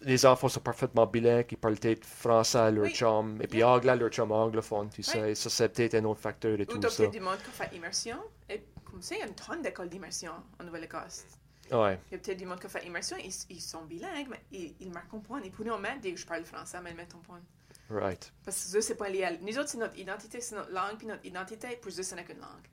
les 0.03 0.25
enfants 0.25 0.47
sont 0.49 0.59
parfaitement 0.59 1.05
bilingues, 1.07 1.45
ils 1.51 1.57
parlent 1.57 1.75
peut-être 1.77 2.05
français 2.05 2.57
à 2.57 2.71
leur 2.71 2.85
Oui. 2.85 2.93
chum 2.93 3.41
et 3.41 3.47
puis 3.47 3.59
Yeah. 3.59 3.69
anglais 3.69 3.91
à 3.91 3.95
leur 3.95 4.09
chum 4.09 4.31
anglophone, 4.31 4.89
tu 4.89 5.03
sais. 5.03 5.21
Oui. 5.21 5.35
Ça, 5.35 5.49
c'est 5.49 5.69
peut-être 5.69 5.95
un 5.95 6.03
autre 6.05 6.19
facteur 6.21 6.57
de 6.57 6.63
Ou 6.63 6.65
tout 6.65 6.81
ça. 6.89 6.97
peut-être 6.97 7.11
du 7.11 7.19
monde 7.19 7.37
qui 7.37 7.51
fait 7.51 7.75
immersion. 7.75 8.17
Et 8.49 8.63
comme 8.85 9.01
ça, 9.01 9.15
il 9.15 9.19
y 9.19 9.21
a 9.21 9.27
une 9.27 9.35
tonne 9.35 9.61
d'écoles 9.61 9.89
d'immersion 9.89 10.33
en 10.59 10.63
Nouvelle-Écosse. 10.63 11.25
Ouais. 11.71 11.99
Il 12.11 12.13
y 12.13 12.15
a 12.15 12.19
peut-être 12.19 12.37
du 12.37 12.45
monde 12.45 12.59
qui 12.59 12.67
fait 12.67 12.85
immersion, 12.85 13.17
ils, 13.23 13.33
ils 13.49 13.61
sont 13.61 13.83
bilingues, 13.85 14.27
mais 14.29 14.41
ils, 14.51 14.75
ils 14.81 14.91
marquent 14.91 15.13
un 15.13 15.19
point. 15.19 15.41
Ils 15.43 15.51
pourraient 15.51 15.79
mettre 15.79 16.01
dès 16.01 16.11
que 16.13 16.19
je 16.19 16.25
parle 16.25 16.43
français, 16.43 16.77
mais 16.83 16.91
ils 16.91 16.97
mettent 16.97 17.15
un 17.15 17.19
point. 17.19 17.41
Right. 17.89 18.31
Parce 18.43 18.71
que 18.71 18.77
eux, 18.77 18.81
c'est 18.81 18.95
pas 18.95 19.09
lié 19.09 19.23
à... 19.23 19.31
Nous 19.37 19.57
autres, 19.57 19.69
c'est 19.69 19.77
notre 19.77 19.97
identité, 19.97 20.41
c'est 20.41 20.55
notre 20.55 20.71
langue, 20.71 20.97
puis 20.97 21.07
notre 21.07 21.25
identité, 21.25 21.75
pour 21.77 21.89
eux, 21.91 22.03
ce 22.03 22.15
n'est 22.15 22.23
qu'une 22.23 22.39
langue. 22.39 22.67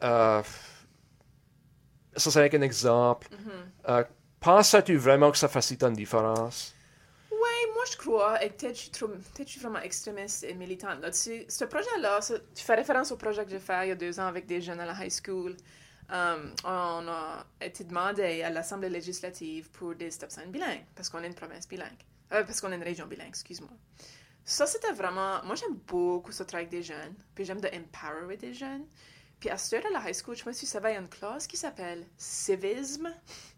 euh, 0.03 0.43
ça, 2.17 2.31
c'est 2.31 2.39
avec 2.39 2.55
un 2.55 2.63
exemple. 2.63 3.29
Euh, 3.89 4.05
Penses-tu 4.41 4.97
vraiment 4.97 5.31
que 5.31 5.39
ça 5.39 5.49
facilite 5.49 5.83
une 5.85 5.95
différence? 5.95 6.75
Moi 7.85 7.93
je 7.93 7.99
crois, 7.99 8.43
et 8.43 8.49
peut-être 8.49 8.79
je 8.79 9.45
je 9.45 9.45
suis 9.45 9.61
vraiment 9.61 9.81
extrémiste 9.81 10.43
et 10.45 10.55
militante 10.55 11.03
là-dessus. 11.03 11.45
Ce 11.51 11.67
projet-là, 11.67 12.19
tu 12.55 12.65
fais 12.65 12.77
référence 12.77 13.13
au 13.13 13.19
projet 13.19 13.45
que 13.45 13.51
j'ai 13.51 13.59
fait 13.59 13.85
il 13.85 13.89
y 13.91 13.93
a 13.93 13.95
deux 13.95 14.19
ans 14.19 14.27
avec 14.27 14.47
des 14.47 14.63
jeunes 14.63 14.81
à 14.81 14.87
la 14.87 14.95
high 15.05 15.13
school. 15.13 15.55
Um, 16.09 16.55
on 16.65 17.07
a 17.09 17.45
été 17.61 17.85
demandé 17.85 18.43
à 18.43 18.49
l'Assemblée 18.49 18.89
législative 18.89 19.69
pour 19.73 19.95
des 19.95 20.11
stop 20.11 20.31
signs 20.31 20.47
bilingues, 20.47 20.87
parce 20.95 21.11
qu'on 21.11 21.23
est 21.23 21.27
une 21.27 21.35
province 21.35 21.69
bilingue. 21.69 21.91
Euh, 22.33 22.43
parce 22.43 22.63
qu'on 22.63 22.73
est 22.73 22.77
une 22.77 22.83
région 22.83 23.07
bilingue, 23.07 23.29
excuse-moi. 23.29 23.77
Ça, 24.47 24.65
c'était 24.65 24.93
vraiment... 24.93 25.45
Moi, 25.45 25.55
j'aime 25.55 25.77
beaucoup 25.87 26.33
ce 26.33 26.43
travail 26.43 26.65
avec 26.65 26.71
des 26.71 26.83
jeunes, 26.83 27.15
puis 27.35 27.45
j'aime 27.45 27.61
de 27.61 27.69
empower 27.69 28.39
des 28.39 28.55
jeunes. 28.55 28.87
Puis 29.41 29.51
à 29.51 29.59
ce 29.59 29.77
à 29.77 29.91
la 29.91 30.09
high 30.09 30.15
school, 30.15 30.35
je 30.35 30.47
me 30.47 30.55
suis 30.55 30.67
y 30.67 30.77
a 30.79 30.93
une 30.93 31.09
classe 31.11 31.47
qui 31.47 31.59
s'appelle 31.59 32.07
civisme. 32.17 33.13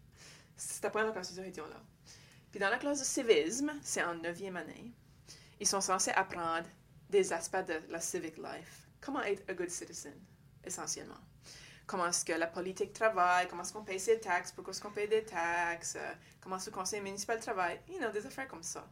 C'était 0.57 0.89
pas 0.89 1.01
ils 1.01 1.39
étions 1.45 1.67
là. 1.67 1.81
Puis 2.51 2.59
dans 2.59 2.69
la 2.69 2.77
classe 2.77 2.99
de 2.99 3.05
civisme, 3.05 3.71
c'est 3.81 4.03
en 4.03 4.15
neuvième 4.15 4.57
année, 4.57 4.91
ils 5.59 5.67
sont 5.67 5.81
censés 5.81 6.11
apprendre 6.11 6.67
des 7.09 7.33
aspects 7.33 7.65
de 7.65 7.81
la 7.89 7.99
civic 7.99 8.37
life. 8.37 8.87
Comment 9.01 9.21
être 9.21 9.49
a 9.49 9.53
good 9.53 9.69
citizen, 9.69 10.19
essentiellement? 10.63 11.19
Comment 11.85 12.07
est-ce 12.07 12.25
que 12.25 12.33
la 12.33 12.47
politique 12.47 12.93
travaille, 12.93 13.47
comment 13.47 13.61
est-ce 13.61 13.71
qu'on 13.71 13.83
paye 13.83 13.99
ses 13.99 14.19
taxes, 14.19 14.51
pourquoi 14.51 14.71
est-ce 14.71 14.81
qu'on 14.81 14.91
paye 14.91 15.07
des 15.07 15.23
taxes, 15.23 15.97
comment 16.41 16.57
est-ce 16.57 16.65
que 16.65 16.71
le 16.71 16.75
conseil 16.75 17.01
municipal 17.01 17.39
travaille, 17.39 17.79
you 17.87 17.97
know, 17.97 18.09
des 18.11 18.25
affaires 18.25 18.47
comme 18.47 18.63
ça. 18.63 18.85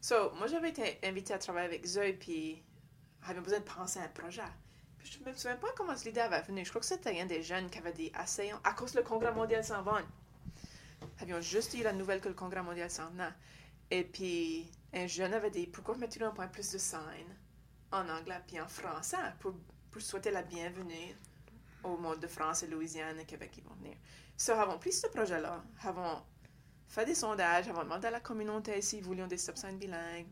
So, 0.00 0.32
moi, 0.32 0.48
j'avais 0.48 0.70
été 0.70 0.98
invitée 1.04 1.32
à 1.32 1.38
travailler 1.38 1.66
avec 1.66 1.86
eux, 1.86 2.16
puis 2.18 2.62
j'avais 3.26 3.40
besoin 3.40 3.60
de 3.60 3.64
penser 3.64 4.00
à 4.00 4.02
un 4.02 4.08
projet. 4.08 4.42
Puis 4.98 5.12
je 5.12 5.28
me 5.28 5.34
souviens 5.34 5.56
pas 5.56 5.68
comment 5.76 5.94
l'idée 6.04 6.20
avait 6.20 6.42
venu. 6.42 6.64
Je 6.64 6.70
crois 6.70 6.80
que 6.80 6.86
c'était 6.86 7.20
un 7.20 7.26
des 7.26 7.42
jeunes 7.42 7.70
qui 7.70 7.78
avait 7.78 7.92
dit 7.92 8.12
à 8.14 8.72
cause 8.72 8.94
le 8.94 9.02
Congrès 9.02 9.32
mondial 9.32 9.64
s'en 9.64 9.82
va. 9.82 10.00
Avions 11.20 11.40
juste 11.40 11.74
eu 11.74 11.82
la 11.82 11.92
nouvelle 11.92 12.20
que 12.20 12.28
le 12.28 12.34
Congrès 12.34 12.62
mondial 12.62 12.90
s'en 12.90 13.10
venait. 13.10 13.32
Et 13.90 14.04
puis, 14.04 14.70
un 14.92 15.06
jeune 15.06 15.34
avait 15.34 15.50
dit 15.50 15.66
pourquoi 15.66 15.96
mettre 15.96 16.22
un 16.22 16.30
point 16.30 16.48
plus 16.48 16.72
de 16.72 16.78
signes 16.78 17.36
en 17.92 18.08
anglais 18.08 18.40
puis 18.46 18.60
en 18.60 18.66
français 18.66 19.16
pour, 19.40 19.54
souhaiter 19.98 20.32
la 20.32 20.42
bienvenue 20.42 21.14
au 21.84 21.96
monde 21.96 22.18
de 22.18 22.26
France 22.26 22.64
et 22.64 22.66
Louisiane 22.66 23.20
et 23.20 23.24
Québec 23.24 23.52
qui 23.52 23.60
vont 23.60 23.74
venir. 23.74 23.96
So, 24.36 24.52
avons 24.52 24.78
pris 24.78 24.92
ce 24.92 25.06
projet-là, 25.06 25.62
avons 25.84 26.20
fait 26.88 27.04
des 27.04 27.14
sondages, 27.14 27.68
avons 27.68 27.84
demandé 27.84 28.08
à 28.08 28.10
la 28.10 28.20
communauté 28.20 28.82
s'ils 28.82 29.04
voulaient 29.04 29.26
des 29.28 29.38
stop 29.38 29.56
signs 29.56 29.78
bilingues. 29.78 30.26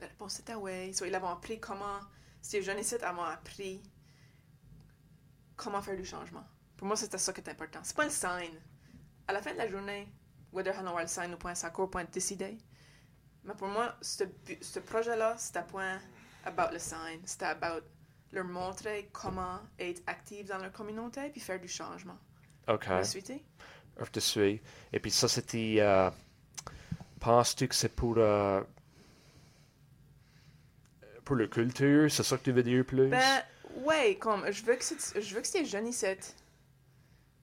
La 0.00 0.06
réponse 0.06 0.40
était 0.40 0.54
oui. 0.54 0.94
So, 0.94 1.04
ils 1.04 1.14
avaient 1.14 1.26
appris 1.26 1.60
comment, 1.60 2.00
ces 2.40 2.62
jeunes 2.62 2.78
ici 2.78 2.94
avaient 2.94 3.20
appris 3.20 3.82
comment 5.56 5.82
faire 5.82 5.96
du 5.96 6.04
changement. 6.06 6.46
Pour 6.78 6.86
moi, 6.86 6.96
c'était 6.96 7.18
ça 7.18 7.34
qui 7.34 7.42
est 7.42 7.50
important. 7.50 7.80
C'est 7.82 7.96
pas 7.96 8.04
le 8.04 8.10
sign. 8.10 8.58
À 9.28 9.32
la 9.32 9.40
fin 9.42 9.52
de 9.52 9.58
la 9.58 9.68
journée, 9.68 10.08
whether 10.52 10.70
avoir 10.76 11.00
le 11.00 11.06
sign 11.08 11.32
ou 11.34 11.36
point, 11.36 11.54
encore 11.64 11.90
point 11.90 12.04
décidé. 12.04 12.58
Mais 13.44 13.54
pour 13.54 13.68
moi, 13.68 13.94
ce, 14.02 14.24
ce 14.60 14.78
projet-là, 14.80 15.36
c'était 15.38 15.62
point 15.62 15.98
about 16.44 16.72
le 16.72 16.78
sign. 16.78 17.20
C'était 17.24 17.46
about 17.46 17.84
leur 18.32 18.44
montrer 18.44 19.08
comment 19.12 19.60
être 19.78 20.02
actif 20.06 20.46
dans 20.46 20.58
leur 20.58 20.72
communauté 20.72 21.30
puis 21.30 21.40
faire 21.40 21.60
du 21.60 21.68
changement. 21.68 22.18
OK. 22.68 22.84
Je 23.98 24.10
te 24.10 24.20
suis. 24.20 24.60
Et 24.92 25.00
puis 25.00 25.10
ça, 25.10 25.28
c'était... 25.28 25.76
euh, 25.78 26.10
Penses-tu 27.20 27.68
que 27.68 27.74
c'est 27.74 27.94
pour... 27.94 28.14
euh, 28.18 28.62
pour 31.24 31.36
le 31.36 31.46
culture, 31.46 32.10
c'est 32.10 32.22
ça 32.22 32.36
que 32.38 32.42
tu 32.44 32.52
veux 32.52 32.62
dire 32.62 32.84
plus? 32.84 33.08
Ben, 33.08 33.42
ouais, 33.84 34.16
comme, 34.16 34.50
je 34.50 34.64
veux 34.64 34.74
que, 34.76 34.84
c'est- 34.84 35.20
je 35.20 35.34
veux 35.34 35.40
que 35.40 35.46
ces 35.46 35.64
jeunes 35.64 35.86
ici. 35.88 36.06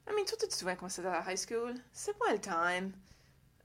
I 0.09 0.13
mean, 0.13 0.25
tu 0.25 0.35
te 0.37 0.53
souviens 0.53 0.75
quand 0.75 0.89
c'était 0.89 1.07
à 1.07 1.23
la 1.23 1.31
high 1.31 1.37
school? 1.37 1.73
C'est 1.91 2.17
pas 2.17 2.31
le 2.31 2.39
time. 2.39 2.91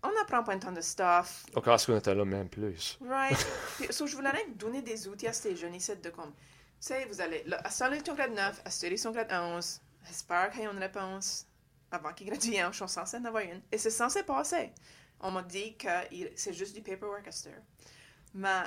On 0.02 0.12
n'apprend 0.12 0.42
pas 0.42 0.54
un 0.54 0.58
temps 0.58 0.72
de 0.72 0.80
stuff. 0.80 1.46
Au 1.54 1.60
cas 1.60 1.78
qu'on 1.78 1.96
était 1.96 2.14
là, 2.14 2.24
même 2.24 2.48
plus. 2.48 2.98
Right? 3.00 3.38
Puis, 3.78 3.92
so, 3.92 4.06
je 4.06 4.16
voulais 4.16 4.32
donner 4.56 4.82
des 4.82 5.06
outils 5.06 5.28
à 5.28 5.32
ces 5.32 5.54
jeunes 5.54 5.76
ici 5.76 5.94
de 5.96 6.10
comme, 6.10 6.32
tu 6.32 6.88
sais, 6.88 7.04
vous 7.04 7.20
allez, 7.20 7.44
là, 7.46 7.60
à 7.62 7.70
Solid 7.70 8.02
ton 8.02 8.14
grade 8.14 8.32
9, 8.32 8.62
à 8.64 8.70
Study 8.70 8.98
son 8.98 9.12
grade 9.12 9.30
11, 9.30 9.80
j'espère 10.06 10.50
qu'ils 10.50 10.66
ont 10.66 10.72
une 10.72 10.78
réponse 10.78 11.46
avant 11.92 12.12
qu'ils 12.12 12.28
graduent, 12.28 12.72
je 12.72 12.76
suis 12.76 12.88
censé 12.88 13.18
en 13.18 13.24
avoir 13.24 13.44
une. 13.44 13.60
Et 13.70 13.78
c'est 13.78 13.90
censé 13.90 14.24
passer. 14.24 14.72
On 15.20 15.30
m'a 15.30 15.42
dit 15.42 15.76
que 15.76 15.88
c'est 16.34 16.52
juste 16.54 16.74
du 16.74 16.82
paperwork 16.82 17.28
à 17.28 17.32
cette. 17.32 17.62
Mais 18.34 18.64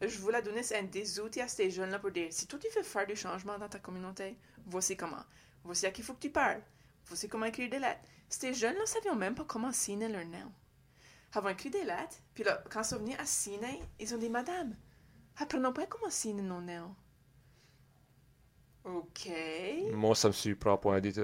je 0.00 0.18
voulais 0.18 0.40
donner 0.40 0.62
des 0.90 1.20
outils 1.20 1.40
à 1.40 1.48
ces 1.48 1.70
jeunes-là 1.70 1.98
pour 1.98 2.12
dire, 2.12 2.28
si 2.30 2.46
toi 2.46 2.58
tu 2.58 2.68
veux 2.74 2.84
faire 2.84 3.06
du 3.06 3.16
changement 3.16 3.58
dans 3.58 3.68
ta 3.68 3.78
communauté, 3.78 4.38
voici 4.64 4.96
comment. 4.96 5.24
Voici 5.64 5.86
à 5.86 5.90
qui 5.90 6.00
il 6.00 6.04
faut 6.04 6.14
que 6.14 6.20
tu 6.20 6.30
parles. 6.30 6.62
Voici 7.08 7.28
comment 7.28 7.46
écrire 7.46 7.70
des 7.70 7.78
lettres. 7.78 8.00
Ces 8.28 8.52
jeunes-là 8.54 8.80
ne 8.80 8.86
savaient 8.86 9.14
même 9.16 9.34
pas 9.34 9.44
comment 9.44 9.72
signer 9.72 10.08
leur 10.08 10.24
nom. 10.26 10.52
Ils 11.34 11.38
ont 11.38 11.48
écrit 11.48 11.70
des 11.70 11.84
lettres, 11.84 12.16
puis 12.34 12.44
là, 12.44 12.62
quand 12.70 12.80
ils 12.80 12.84
sont 12.86 12.98
venus 12.98 13.16
à 13.18 13.24
signer, 13.24 13.80
ils 14.00 14.14
ont 14.14 14.18
dit, 14.18 14.30
Madame, 14.30 14.74
apprenons 15.38 15.72
pas 15.72 15.86
comment 15.86 16.10
signer 16.10 16.42
nos 16.42 16.60
noms. 16.60 16.94
OK. 18.84 19.30
Moi, 19.92 20.14
ça 20.14 20.28
me 20.28 20.32
surprend 20.32 20.78
pas 20.78 21.00
du 21.00 21.12
tout. 21.12 21.22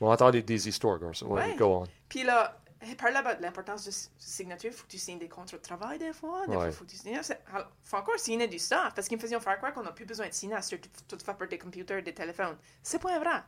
On 0.00 0.10
entend 0.10 0.30
des, 0.30 0.42
des 0.42 0.68
histoires 0.68 0.98
comme 0.98 1.14
ça. 1.14 1.24
Ouais, 1.24 1.56
go 1.56 1.82
on. 1.82 1.84
Puis 2.08 2.22
là, 2.22 2.60
il 2.86 2.96
parlait 2.96 3.36
de 3.36 3.42
l'importance 3.42 3.84
de 3.86 3.90
signature. 4.18 4.70
Il 4.70 4.76
faut 4.76 4.84
que 4.84 4.90
tu 4.90 4.98
signes 4.98 5.18
des 5.18 5.28
contrats 5.28 5.56
de 5.56 5.62
travail 5.62 5.98
des 5.98 6.12
fois. 6.12 6.46
Des 6.46 6.52
fois, 6.52 6.62
Ouais. 6.64 6.68
il 6.68 6.72
faut 6.74 6.84
que 6.84 6.90
tu 6.90 6.96
signes. 6.96 7.18
Il 7.18 7.64
faut 7.82 7.96
encore 7.96 8.18
signer 8.18 8.46
du 8.46 8.58
stuff 8.58 8.92
parce 8.94 9.08
qu'ils 9.08 9.16
me 9.16 9.22
faisaient 9.22 9.40
faire 9.40 9.56
croire 9.56 9.72
qu'on 9.72 9.82
n'a 9.82 9.92
plus 9.92 10.04
besoin 10.04 10.28
de 10.28 10.34
signer 10.34 10.54
à 10.54 10.60
ce 10.60 10.76
que 10.76 10.86
tout 11.08 11.18
fait 11.24 11.32
par 11.34 11.48
des 11.48 11.58
computers, 11.58 12.02
des 12.02 12.12
téléphones. 12.12 12.58
C'est 12.82 13.00
pas 13.00 13.18
vrai. 13.18 13.42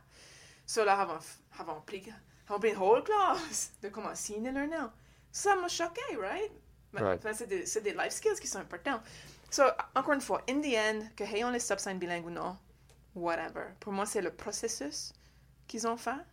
So 0.69 0.85
là, 0.85 0.99
avant, 0.99 1.17
avant 1.57 1.81
pris, 1.81 2.03
avant 2.47 2.59
pris 2.59 2.69
une 2.69 2.77
whole 2.77 3.03
classe 3.03 3.71
de 3.81 3.89
comment 3.89 4.13
signer 4.13 4.51
leur 4.51 4.67
nom. 4.67 4.91
Ça 5.31 5.55
m'a 5.55 5.67
choqué, 5.67 6.15
right? 6.21 6.51
Enfin, 6.95 7.33
c'est 7.33 7.47
des, 7.47 7.65
c'est 7.65 7.81
des 7.81 7.93
life 7.93 8.11
skills 8.11 8.39
qui 8.39 8.45
sont 8.45 8.59
importants. 8.59 9.01
So, 9.49 9.63
encore 9.95 10.13
une 10.13 10.21
fois, 10.21 10.43
in 10.47 10.61
the 10.61 10.75
end, 10.75 11.07
que 11.15 11.23
les 11.23 11.59
stop 11.59 11.79
signs 11.79 11.97
bilingues 11.97 12.27
ou 12.27 12.29
non, 12.29 12.55
whatever. 13.15 13.73
Pour 13.79 13.93
moi, 13.93 14.05
c'est 14.05 14.21
le 14.21 14.29
processus 14.29 15.11
qu'ils 15.67 15.87
ont 15.87 15.97
fait 15.97 16.23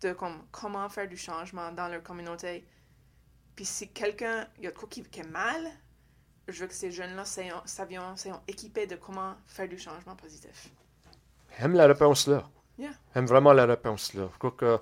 de 0.00 0.14
comme, 0.14 0.46
comment 0.50 0.88
faire 0.88 1.06
du 1.06 1.18
changement 1.18 1.70
dans 1.70 1.88
leur 1.88 2.02
communauté. 2.02 2.66
Puis 3.54 3.66
si 3.66 3.90
quelqu'un, 3.90 4.48
il 4.56 4.64
y 4.64 4.66
a 4.66 4.70
de 4.70 4.76
quoi 4.78 4.88
qui, 4.88 5.02
qui 5.02 5.20
est 5.20 5.30
mal, 5.30 5.70
je 6.48 6.58
veux 6.58 6.68
que 6.68 6.74
ces 6.74 6.90
jeunes-là 6.90 7.26
soient, 7.26 8.42
équipés 8.48 8.86
de 8.86 8.96
comment 8.96 9.34
faire 9.46 9.68
du 9.68 9.78
changement 9.78 10.16
positif. 10.16 10.70
Aime 11.58 11.74
la 11.74 11.86
réponse 11.86 12.28
là. 12.28 12.48
Yeah. 12.78 12.90
Aime 13.14 13.26
vraiment 13.26 13.52
la 13.52 13.66
réponse 13.66 14.14
là. 14.14 14.28
Je 14.32 14.38
crois 14.38 14.50
que. 14.52 14.78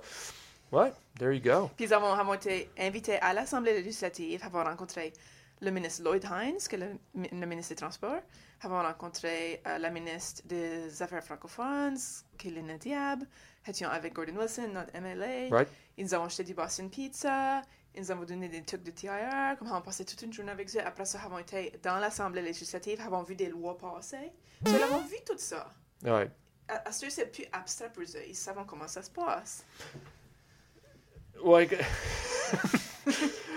Ouais, 0.71 0.91
there 1.19 1.31
you 1.31 1.41
go. 1.41 1.69
Puis 1.75 1.85
ils 1.85 1.93
avons, 1.93 2.11
avons 2.13 2.33
été 2.33 2.69
invités 2.79 3.19
à 3.19 3.33
l'Assemblée 3.33 3.73
législative, 3.73 4.41
avons 4.43 4.63
rencontré 4.63 5.13
le 5.61 5.69
ministre 5.69 6.03
Lloyd 6.03 6.23
Hines, 6.25 6.57
qui 6.57 6.75
est 6.75 6.79
le, 6.79 6.97
mi- 7.13 7.29
le 7.31 7.45
ministre 7.45 7.69
des 7.73 7.75
Transports, 7.79 8.21
avons 8.61 8.81
rencontré 8.81 9.61
euh, 9.67 9.77
la 9.77 9.91
ministre 9.91 10.41
des 10.45 11.01
Affaires 11.03 11.23
francophones, 11.23 11.97
qui 12.39 12.47
est 12.47 12.51
Lina 12.51 12.77
Diab, 12.79 13.23
étions 13.67 13.87
avec 13.89 14.13
Gordon 14.13 14.35
Wilson, 14.37 14.69
notre 14.73 14.99
MLA. 14.99 15.55
Right. 15.55 15.69
Ils 15.97 16.05
nous 16.05 16.15
ont 16.15 16.23
acheté 16.25 16.43
du 16.43 16.55
Boston 16.55 16.89
Pizza, 16.89 17.61
ils 17.95 18.01
nous 18.01 18.11
ont 18.11 18.23
donné 18.25 18.49
des 18.49 18.63
trucs 18.63 18.81
de 18.83 18.89
TIR, 18.91 19.55
comme 19.59 19.69
on 19.71 19.75
a 19.75 19.81
passé 19.81 20.03
toute 20.03 20.23
une 20.23 20.33
journée 20.33 20.51
avec 20.51 20.75
eux. 20.75 20.79
Après 20.83 21.05
ça, 21.05 21.19
avons 21.23 21.37
été 21.37 21.79
dans 21.83 21.97
l'Assemblée 21.99 22.41
législative, 22.41 22.99
avons 23.01 23.21
vu 23.21 23.35
des 23.35 23.49
lois 23.49 23.77
passer. 23.77 24.31
Ils 24.65 24.75
avons 24.81 25.01
vu 25.03 25.17
tout 25.25 25.37
ça. 25.37 25.69
À, 26.67 26.87
à 26.87 26.91
ce 26.91 27.09
c'est 27.09 27.25
plus 27.31 27.45
abstrait 27.51 27.91
pour 27.91 28.03
eux. 28.03 28.07
Ils 28.27 28.35
savent 28.35 28.65
comment 28.67 28.87
ça 28.87 29.01
se 29.01 29.09
passe. 29.09 29.63
Ouais. 31.43 31.67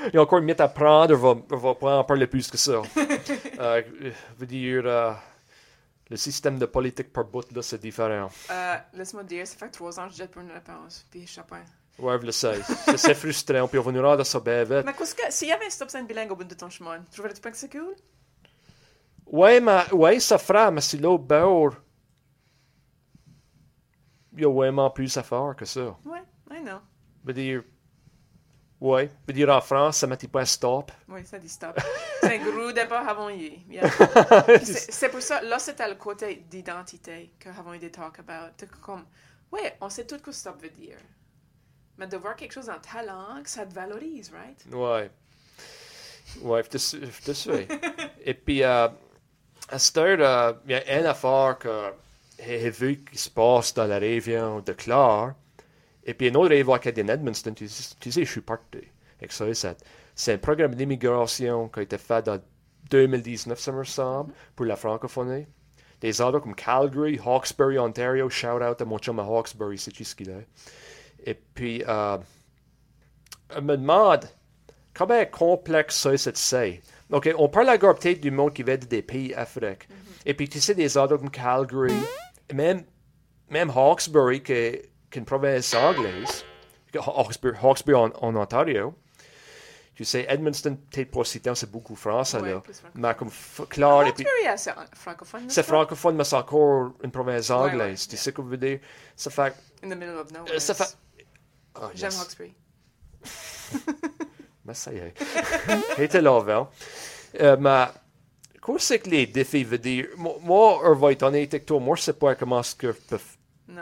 Il 0.09 0.15
y 0.15 0.19
a 0.19 0.23
encore 0.23 0.41
mieux 0.43 0.61
à 0.61 0.69
prendre, 0.69 1.15
on 1.15 1.35
va, 1.35 1.57
va 1.57 1.75
pas 1.75 1.99
en 1.99 2.05
parler 2.05 2.27
plus 2.27 2.49
que 2.51 2.57
ça. 2.57 2.83
euh, 3.59 3.83
je 4.01 4.11
veux 4.39 4.47
dire, 4.47 4.83
euh, 4.87 5.13
le 6.11 6.17
système 6.17 6.59
de 6.59 6.67
politique 6.67 7.13
par 7.13 7.25
bout, 7.25 7.51
là, 7.53 7.63
c'est 7.63 7.81
différent. 7.81 8.29
Euh, 8.51 8.77
Laisse-moi 8.93 9.25
dire, 9.25 9.47
ça 9.47 9.57
fait 9.57 9.71
trois 9.71 9.99
ans 9.99 10.07
que 10.07 10.13
je 10.13 10.19
jette 10.19 10.31
pour 10.31 10.43
une 10.43 10.53
réponse. 10.53 11.05
Puis 11.11 11.29
pas. 11.49 11.61
Ouais, 11.99 12.19
je 12.21 12.27
le 12.27 12.33
sais. 12.33 12.61
C'est- 12.85 12.97
C'est 12.99 13.15
frustrant, 13.15 13.67
puis 13.69 13.79
on 13.79 13.83
va 13.83 13.93
nous 13.93 14.03
rendre 14.03 14.25
ça 14.25 14.39
bien 14.39 14.65
vite. 14.65 14.85
Mais 14.85 14.93
qu'est-ce 14.93 15.15
que, 15.15 15.23
s'il 15.31 15.49
y 15.49 15.53
avait 15.53 15.67
un 15.67 15.71
stop 15.71 15.91
sign 15.91 16.07
bilingue 16.07 16.31
au 16.33 16.37
bout 16.37 16.45
de 16.45 16.55
ton 16.55 16.69
chemin, 16.71 17.03
trouverais-tu 17.13 17.41
pas 17.41 17.51
que 17.51 17.57
c'est 17.57 17.71
cool? 17.73 17.95
Ouais, 19.27 19.61
mais, 19.61 19.91
ouais, 19.93 20.21
ça 20.21 20.39
fera, 20.39 20.71
mais 20.71 20.81
si 20.83 20.99
l'autre 20.99 21.25
bord, 21.25 21.75
il 24.37 24.43
y 24.43 24.45
a 24.45 24.53
vraiment 24.53 24.91
plus 24.91 25.17
à 25.17 25.23
faire 25.23 25.55
que 25.57 25.65
ça. 25.65 25.97
Ouais, 26.05 26.23
I 26.51 26.61
know. 26.61 26.79
Je 27.23 27.27
veux 27.27 27.33
dire, 27.33 27.63
ouais, 28.81 29.09
je 29.09 29.33
veux 29.33 29.33
dire, 29.33 29.49
en 29.49 29.61
France, 29.61 29.99
ça 29.99 30.07
mettait 30.07 30.29
pas 30.29 30.43
un 30.43 30.45
stop. 30.45 30.93
Oui, 31.09 31.25
ça 31.25 31.39
dit 31.39 31.49
stop. 31.49 31.79
c'est 32.21 32.39
un 32.39 32.45
gros 32.45 32.71
débat 32.71 33.01
avant 33.01 33.31
hier. 33.31 33.59
Yeah. 33.69 33.91
C'est 34.63 35.09
pour 35.09 35.23
ça, 35.23 35.43
là, 35.43 35.59
c'était 35.59 35.89
le 35.89 35.95
côté 35.95 36.45
d'identité 36.51 37.33
que 37.39 37.49
avons 37.49 37.75
eu 37.75 37.79
des 37.79 37.91
talk 37.91 38.19
about. 38.19 38.53
Comme, 38.83 39.07
ouais, 39.53 39.77
on 39.81 39.89
sait 39.89 40.07
tout 40.07 40.17
ce 40.17 40.23
que 40.23 40.33
stop 40.33 40.63
veut 40.63 40.71
dire. 40.71 40.99
Mais 41.99 42.07
de 42.07 42.17
voir 42.19 42.37
quelque 42.37 42.53
chose 42.53 42.67
dans 42.67 42.79
ta 42.79 43.03
langue, 43.03 43.47
ça 43.47 43.65
te 43.65 43.73
valorise, 43.73 44.31
right? 44.31 44.67
Ouais. 44.71 45.11
Ouais, 46.43 46.63
je 46.65 46.69
te 46.69 46.79
suis. 46.79 47.01
je 47.01 47.23
te 47.23 47.33
suis. 47.33 47.67
Et 48.25 48.35
puis, 48.35 48.63
euh, 48.63 48.89
à 49.69 49.79
cette 49.79 49.97
heure, 49.97 50.19
euh, 50.21 50.53
il 50.67 50.73
y 50.73 50.75
a 50.75 51.01
une 51.01 51.07
affaire 51.07 51.57
que 51.59 51.93
j'ai 52.39 52.71
vu 52.71 52.97
qui 53.05 53.19
se 53.19 53.31
passe 53.31 53.75
dans 53.75 53.87
la 53.87 53.99
région 53.99 54.61
de 54.61 54.73
Clare. 54.73 55.35
Et 56.05 56.15
puis, 56.15 56.29
une 56.29 56.37
autre 56.37 56.51
région 56.51 56.79
qui 56.79 56.89
est 56.89 57.03
en 57.03 57.09
Edmundston, 57.09 57.55
tu, 57.55 57.67
tu 58.01 58.13
sais, 58.13 58.25
je 58.25 58.31
suis 58.31 58.41
parti 58.41 58.79
ça. 59.31 59.75
c'est- 60.15 60.33
un 60.35 60.39
programme 60.39 60.75
d'immigration 60.75 61.69
qui 61.69 61.81
a 61.81 61.83
été 61.83 61.99
fait 61.99 62.29
en 62.29 62.39
2019, 62.91 63.59
ça 63.59 63.73
me 63.73 63.83
semble, 63.85 64.33
pour 64.55 64.67
la 64.67 64.77
francophonie. 64.77 65.47
Des 66.01 66.21
endroits 66.21 66.41
comme 66.41 66.55
Calgary, 66.55 67.19
Hawkesbury, 67.25 67.79
Ontario, 67.79 68.29
shout 68.31 68.63
out 68.63 68.81
à 68.81 68.85
mon 68.85 68.99
chum 68.99 69.19
à 69.19 69.23
Hawkesbury, 69.25 69.79
c'est 69.79 69.95
ce 70.05 70.15
qu'il 70.15 70.29
est. 70.31 70.47
Et 71.25 71.35
puis, 71.35 71.83
euh, 71.89 72.19
je 73.55 73.61
me 73.61 73.77
demande 73.77 74.27
comment 74.95 75.25
complexe 75.27 75.97
ça 75.97 76.31
c'est. 76.35 76.81
OK, 77.11 77.31
on 77.39 77.49
parle 77.49 77.71
encore 77.71 77.99
peut-être 77.99 78.21
du 78.21 78.31
monde 78.31 78.53
qui 78.53 78.63
vient 78.63 78.77
des 78.77 79.03
pays 79.03 79.35
africains. 79.35 79.87
Et 80.25 80.35
puis, 80.35 80.49
tu 80.49 80.61
sais, 80.61 80.75
des 80.75 80.97
endroits 80.99 81.19
comme 81.19 81.31
Calgary, 81.31 81.93
et 81.93 82.26
même, 82.53 82.85
même 83.51 83.71
Hawkesbury, 83.71 84.43
qui 84.43 84.53
est, 84.53 84.91
qui 85.11 85.19
est 85.19 85.21
une 85.21 85.25
province 85.25 85.75
anglaise, 85.75 86.45
Hawkesbury, 86.95 87.57
Hawkesbury 87.63 87.97
en, 87.97 88.11
en 88.21 88.37
Ontario. 88.37 88.95
Tu 89.95 90.05
sais, 90.05 90.27
Edmundston, 90.29 90.77
peut-être 90.91 91.43
tant, 91.43 91.55
c'est 91.55 91.71
beaucoup 91.71 91.97
français, 91.97 92.39
Ouais, 92.39 92.51
là. 92.51 92.63
Mais 92.95 93.15
comme. 93.15 93.31
Hawkesbury, 93.59 94.29
c'est 94.57 94.75
francophone. 94.95 95.49
C'est 95.49 95.63
francophone, 95.63 96.17
mais 96.17 96.25
c'est 96.25 96.37
encore 96.37 96.93
une 97.03 97.11
province 97.11 97.49
Ouais, 97.49 97.57
ouais, 97.57 97.63
anglaise. 97.71 98.07
Tu 98.07 98.17
sais 98.17 98.25
ce 98.25 98.31
que 98.31 98.43
je 98.43 98.47
veux 98.49 98.57
dire? 98.59 98.81
Ça 99.15 99.31
fait... 99.31 99.55
In 99.83 99.89
the 99.89 99.97
middle 99.97 100.19
of 100.19 100.31
nowhere. 100.33 100.55
Euh, 100.55 100.59
ça 100.59 100.75
fait- 100.75 100.97
Ah, 101.75 101.91
J'aime 101.95 102.11
yes. 102.11 102.21
Hawkesbury. 102.21 102.55
Mais 104.67 104.75
ça 104.75 104.93
y 104.93 104.99
est. 104.99 105.15
Était 105.99 106.21
là 106.21 106.37
avant. 106.37 106.69
Euh, 107.41 107.57
mais, 107.59 107.87
c'est 108.79 108.99
que 108.99 109.11
les 109.11 109.27
défis 109.27 109.65
veut 109.65 109.79
dire? 109.79 110.09
Moi, 110.17 110.81
on 110.83 110.95
va 110.95 111.13
être 111.13 111.23
honnête 111.23 111.55
avec 111.55 111.67
toi, 111.67 111.79
moi, 111.81 111.97
je 111.97 112.03
sais 112.03 112.13
pas 112.13 112.35
comment 112.35 112.61
est-ce 112.61 112.75
que 112.75 112.93
je 112.93 112.99
peux 112.99 113.19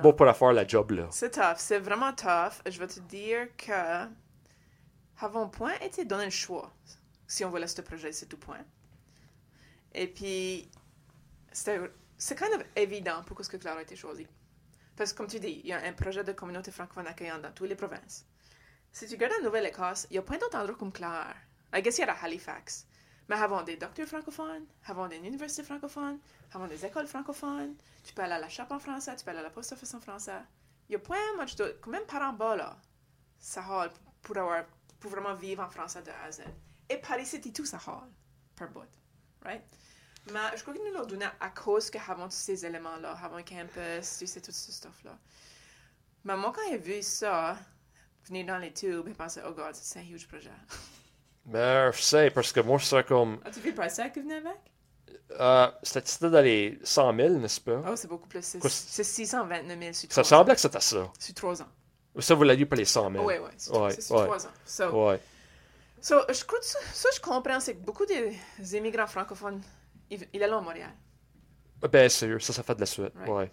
pas 0.02 0.12
pour 0.12 0.36
faire 0.36 0.52
la 0.52 0.66
job, 0.66 0.90
là. 0.92 1.08
C'est 1.10 1.30
tough, 1.30 1.56
c'est 1.56 1.78
vraiment 1.78 2.12
tough. 2.12 2.60
Je 2.66 2.78
vais 2.78 2.86
te 2.86 3.00
dire 3.00 3.48
que 3.56 4.06
avons 5.20 5.48
point 5.48 5.74
été 5.80 6.04
donné 6.04 6.26
le 6.26 6.30
choix 6.30 6.70
si 7.26 7.44
on 7.44 7.50
voulait 7.50 7.66
ce 7.66 7.80
projet, 7.80 8.12
c'est 8.12 8.26
tout 8.26 8.36
point. 8.36 8.64
Et 9.94 10.06
puis, 10.06 10.68
c'est 11.52 12.36
kind 12.36 12.52
of 12.54 12.62
évident 12.76 13.22
pourquoi 13.26 13.44
ce 13.44 13.50
que 13.50 13.56
Claire 13.56 13.76
a 13.76 13.82
été 13.82 13.96
choisi. 13.96 14.26
Parce 14.96 15.12
que 15.12 15.18
comme 15.18 15.26
tu 15.26 15.40
dis, 15.40 15.60
il 15.64 15.70
y 15.70 15.72
a 15.72 15.82
un 15.82 15.92
projet 15.92 16.22
de 16.22 16.32
communauté 16.32 16.70
francophone 16.70 17.06
accueillante 17.06 17.42
dans 17.42 17.52
toutes 17.52 17.68
les 17.68 17.74
provinces. 17.74 18.26
Si 18.92 19.06
tu 19.06 19.14
regardes 19.14 19.32
la 19.38 19.44
Nouvelle-Écosse, 19.44 20.06
il 20.10 20.16
y 20.16 20.18
a 20.18 20.22
plein 20.22 20.38
d'autres 20.38 20.56
endroits 20.56 20.76
comme 20.76 20.92
Clare. 20.92 21.34
I 21.74 21.82
guess 21.82 21.98
il 21.98 22.02
y 22.02 22.04
a 22.04 22.12
à 22.12 22.24
Halifax. 22.24 22.86
Mais 23.28 23.36
avons 23.36 23.62
des 23.62 23.76
docteurs 23.76 24.06
francophones, 24.06 24.66
avons 24.86 25.08
des 25.08 25.16
universités 25.16 25.62
francophones, 25.62 26.18
avons 26.52 26.66
des 26.66 26.84
écoles 26.84 27.06
francophones. 27.06 27.74
Tu 28.02 28.12
peux 28.12 28.22
aller 28.22 28.34
à 28.34 28.38
la 28.38 28.48
chape 28.48 28.70
en 28.70 28.78
français, 28.78 29.16
tu 29.16 29.24
peux 29.24 29.30
aller 29.30 29.40
à 29.40 29.44
la 29.44 29.50
post 29.50 29.72
office 29.72 29.94
en 29.94 30.00
français. 30.00 30.42
Il 30.88 30.92
y 30.92 30.96
a 30.96 31.38
much 31.38 31.56
de... 31.56 31.76
Quand 31.80 31.90
même 31.90 32.04
par 32.04 32.22
en 32.22 32.34
bas, 32.34 32.56
là, 32.56 32.76
ça 33.38 33.62
hall 33.62 33.90
pour, 34.20 34.36
avoir, 34.36 34.64
pour 35.00 35.10
vraiment 35.10 35.34
vivre 35.34 35.62
en 35.62 35.70
français 35.70 36.02
de 36.02 36.10
A 36.10 36.24
à 36.24 36.32
Z. 36.32 36.42
Et 36.90 36.98
Paris 36.98 37.24
City, 37.24 37.52
tout 37.52 37.64
ça 37.64 37.78
hall, 37.86 38.10
par 38.56 38.68
bout. 38.68 38.82
Right? 39.42 39.62
Mais 40.32 40.56
je 40.56 40.62
crois 40.62 40.74
qu'ils 40.74 40.84
nous 40.84 40.92
l'ont 40.92 41.06
donné 41.06 41.26
à 41.40 41.50
cause 41.50 41.90
que 41.90 41.98
avons 42.10 42.24
tous 42.24 42.36
ces 42.36 42.64
éléments-là, 42.64 43.12
avons 43.22 43.36
un 43.36 43.42
campus, 43.42 44.18
tu 44.18 44.26
sais, 44.26 44.40
tout 44.40 44.52
ce 44.52 44.72
stuff-là. 44.72 45.18
Mais 46.24 46.36
moi, 46.36 46.52
quand 46.54 46.62
j'ai 46.70 46.78
vu 46.78 47.02
ça, 47.02 47.58
venir 48.24 48.46
dans 48.46 48.58
les 48.58 48.72
tubes, 48.72 49.06
j'ai 49.06 49.14
pensé, 49.14 49.40
oh 49.46 49.52
god, 49.52 49.74
c'est 49.74 49.98
un 49.98 50.02
huge 50.02 50.26
projet. 50.26 50.50
Mais, 51.46 51.92
je 51.92 52.00
sais, 52.00 52.30
parce 52.30 52.52
que 52.52 52.60
moi, 52.60 52.78
je 52.78 52.86
sais 52.86 53.04
comme... 53.04 53.38
As-tu 53.44 53.60
vu 53.60 53.70
le 53.70 53.74
price 53.74 53.94
tag 53.96 54.12
qui 54.12 54.20
venait 54.20 54.36
avec? 54.36 54.56
Euh, 55.38 55.70
c'était 55.82 56.30
dans 56.30 56.40
les 56.42 56.78
100 56.84 57.16
000, 57.16 57.28
n'est-ce 57.34 57.60
pas? 57.60 57.82
Oh, 57.88 57.96
c'est 57.96 58.08
beaucoup 58.08 58.28
plus. 58.28 58.42
C'est 58.44 58.58
Quoi, 58.58 58.70
c'est 58.70 59.04
629 59.04 59.78
000 59.80 59.92
sur 59.92 60.12
Ça 60.12 60.22
trois 60.22 60.22
ans. 60.22 60.38
semblait 60.40 60.54
que 60.54 60.60
c'était 60.60 60.80
ça. 60.80 61.10
Sur 61.18 61.34
trois 61.34 61.62
ans. 61.62 61.68
Ça, 62.20 62.34
vous 62.34 62.44
l'aviez 62.44 62.64
pour 62.66 62.76
les 62.76 62.84
100 62.84 63.10
000. 63.10 63.24
Oui, 63.24 63.34
oui. 63.42 63.50
C'est 63.56 63.70
Ouais, 63.76 64.00
sur 64.00 64.16
ouais. 64.16 64.24
trois 64.26 64.46
ans. 64.46 64.50
So, 64.64 65.06
Ouais. 65.08 65.20
so, 66.00 66.16
je 66.32 66.44
crois 66.44 66.58
que 66.60 66.64
ça, 66.64 66.78
ça, 66.92 67.08
je 67.14 67.20
comprends, 67.20 67.58
c'est 67.60 67.74
que 67.74 67.84
beaucoup 67.84 68.06
des 68.06 68.38
immigrants 68.76 69.06
francophones, 69.06 69.60
ils, 70.10 70.26
ils 70.32 70.42
allent 70.42 70.54
à 70.54 70.60
Montréal. 70.60 70.92
Bien 71.90 72.08
sûr, 72.08 72.40
ça, 72.40 72.52
ça 72.52 72.62
fait 72.62 72.74
de 72.76 72.80
la 72.80 72.86
suite. 72.86 73.12
Right. 73.16 73.28
Ouais. 73.28 73.50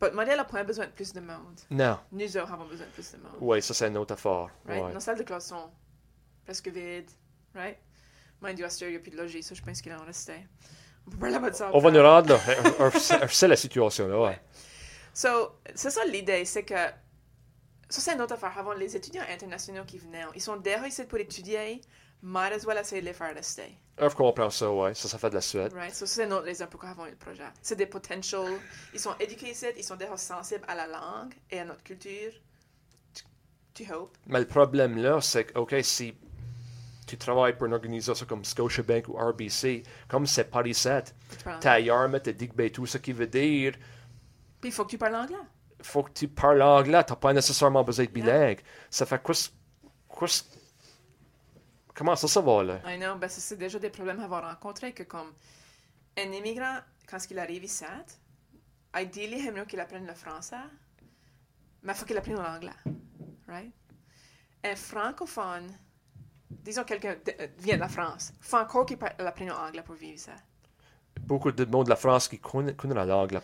Mais 0.00 0.10
Montréal 0.12 0.38
n'a 0.38 0.44
pas 0.44 0.64
besoin 0.64 0.86
de 0.86 0.90
plus 0.92 1.12
de 1.12 1.20
monde. 1.20 1.60
Non. 1.70 1.98
Nous 2.12 2.36
autres 2.36 2.52
avons 2.52 2.64
besoin 2.66 2.86
de 2.86 2.92
plus 2.92 3.12
de 3.12 3.18
monde. 3.18 3.32
Ouais, 3.40 3.60
ça, 3.60 3.74
c'est 3.74 3.88
une 3.88 3.98
autre 3.98 4.14
affaire. 4.14 4.48
Right? 4.66 4.82
Ouais. 4.84 4.92
Nos 4.94 5.00
salles 5.00 5.18
de 5.18 5.22
classe 5.24 5.48
sont 5.48 5.70
presque 6.46 6.68
vides. 6.68 7.10
Right? 7.54 7.78
Mind 8.40 8.58
you, 8.58 8.64
à 8.64 8.68
il 8.80 8.90
n'y 8.90 8.96
a 8.96 8.98
plus 9.00 9.10
de 9.10 9.16
logis, 9.16 9.42
ça, 9.42 9.54
je 9.54 9.62
pense 9.62 9.80
qu'il 9.80 9.92
en 9.92 10.04
restait. 10.04 10.46
On 11.72 11.78
va 11.78 11.90
nous 11.90 12.02
rendre 12.02 12.34
là. 12.34 12.90
C'est 13.28 13.48
la 13.48 13.56
situation, 13.56 14.08
là. 14.08 14.20
Ouais. 14.20 14.40
So, 15.14 15.52
c'est 15.74 15.90
ça 15.90 16.04
l'idée, 16.04 16.44
c'est 16.44 16.64
que. 16.64 16.74
Ça, 17.88 18.00
c'est 18.00 18.14
une 18.14 18.20
autre 18.20 18.34
affaire. 18.34 18.52
Avant, 18.58 18.72
les 18.72 18.96
étudiants 18.96 19.22
internationaux 19.30 19.84
qui 19.86 19.98
venaient, 19.98 20.24
ils 20.34 20.42
sont 20.42 20.56
déjà 20.56 20.86
ici 20.86 21.04
pour 21.04 21.18
étudier, 21.18 21.80
might 22.22 22.52
as 22.52 22.66
well 22.66 22.76
essayer 22.76 23.00
de 23.00 23.06
les 23.06 23.12
faire 23.12 23.32
rester. 23.32 23.78
Je 23.98 24.08
comprends 24.08 24.50
ça, 24.50 24.70
ouais. 24.70 24.92
Ça, 24.94 25.08
ça 25.08 25.16
fait 25.16 25.30
de 25.30 25.36
la 25.36 25.40
suite. 25.40 25.72
Right? 25.72 25.94
So, 25.94 26.04
ça, 26.04 26.16
c'est 26.16 26.24
une 26.24 26.32
autre 26.32 26.44
raison 26.44 26.66
pourquoi 26.68 26.90
avons 26.90 27.06
eu 27.06 27.10
le 27.10 27.16
projet. 27.16 27.44
C'est 27.62 27.76
des 27.76 27.86
potentials. 27.86 28.58
Ils 28.92 29.00
sont 29.00 29.14
éduqués 29.20 29.52
ici, 29.52 29.66
ils 29.76 29.84
sont 29.84 29.96
déjà 29.96 30.16
sensibles 30.16 30.64
à 30.68 30.74
la 30.74 30.88
langue 30.88 31.32
et 31.50 31.60
à 31.60 31.64
notre 31.64 31.84
culture. 31.84 32.32
Tu, 33.14 33.24
tu 33.72 33.92
hope? 33.92 34.18
Mais 34.26 34.40
le 34.40 34.46
problème 34.46 34.98
là, 34.98 35.20
c'est 35.20 35.44
que, 35.44 35.58
OK, 35.58 35.76
si 35.82 36.14
tu 37.06 37.16
travailles 37.16 37.56
pour 37.56 37.66
une 37.66 37.74
organisation 37.74 38.26
comme 38.26 38.44
Scotiabank 38.44 39.08
ou 39.08 39.16
RBC, 39.16 39.84
comme 40.08 40.26
c'est 40.26 40.44
Paris 40.50 40.74
7, 40.74 41.14
Tu 41.30 41.44
t'as 41.60 41.80
dit 41.80 42.48
que 42.48 42.54
ben, 42.54 42.70
tout 42.70 42.86
ce 42.86 42.98
qui 42.98 43.12
veut 43.12 43.28
dire, 43.28 43.74
Puis 44.60 44.70
il 44.70 44.72
faut 44.72 44.84
que 44.84 44.90
tu 44.90 44.98
parles 44.98 45.14
anglais. 45.14 45.36
faut 45.80 46.02
que 46.02 46.12
tu 46.12 46.28
parles 46.28 46.62
anglais, 46.62 47.04
t'as 47.04 47.16
pas 47.16 47.32
nécessairement 47.32 47.84
besoin 47.84 48.04
d'être 48.04 48.14
bilingue. 48.14 48.60
Ça 48.90 49.06
fait 49.06 49.22
quoi, 49.22 49.34
quoi, 50.08 50.28
comment 51.94 52.16
ça, 52.16 52.26
ça 52.26 52.40
va, 52.40 52.64
là? 52.64 52.80
I 52.86 52.98
know, 52.98 53.14
ben 53.16 53.28
c'est 53.28 53.56
déjà 53.56 53.78
des 53.78 53.90
problèmes 53.90 54.20
à 54.20 54.24
avoir 54.24 54.42
rencontrés 54.48 54.92
que 54.92 55.04
comme 55.04 55.32
un 56.18 56.32
immigrant, 56.32 56.78
quand 57.08 57.18
il 57.30 57.38
arrive 57.38 57.64
ici, 57.64 57.84
ideally, 58.94 59.46
il 59.46 59.52
mieux 59.52 59.64
qu'il 59.64 59.80
apprenne 59.80 60.06
le 60.06 60.14
français, 60.14 60.56
mais 61.82 61.92
il 61.92 61.96
faut 61.96 62.04
qu'il 62.04 62.16
apprenne 62.16 62.36
l'anglais. 62.36 62.70
Right? 63.46 63.72
Un 64.64 64.74
francophone, 64.74 65.70
disons 66.50 66.84
quelqu'un 66.84 67.16
euh, 67.40 67.46
vient 67.58 67.76
de 67.76 67.80
la 67.80 67.88
France, 67.88 68.32
il 68.38 68.44
faut 68.44 68.56
encore 68.56 68.86
qu'il 68.86 68.98
parle- 68.98 69.14
apprenne 69.18 69.48
l'anglais 69.48 69.82
pour 69.82 69.94
vivre 69.94 70.14
ici. 70.14 70.30
Beaucoup 71.20 71.50
de 71.50 71.64
monde 71.64 71.84
de 71.84 71.90
la 71.90 71.96
France 71.96 72.28
qui 72.28 72.38
connaît, 72.38 72.74
connaît 72.74 72.94
la 72.94 73.04
langue. 73.04 73.38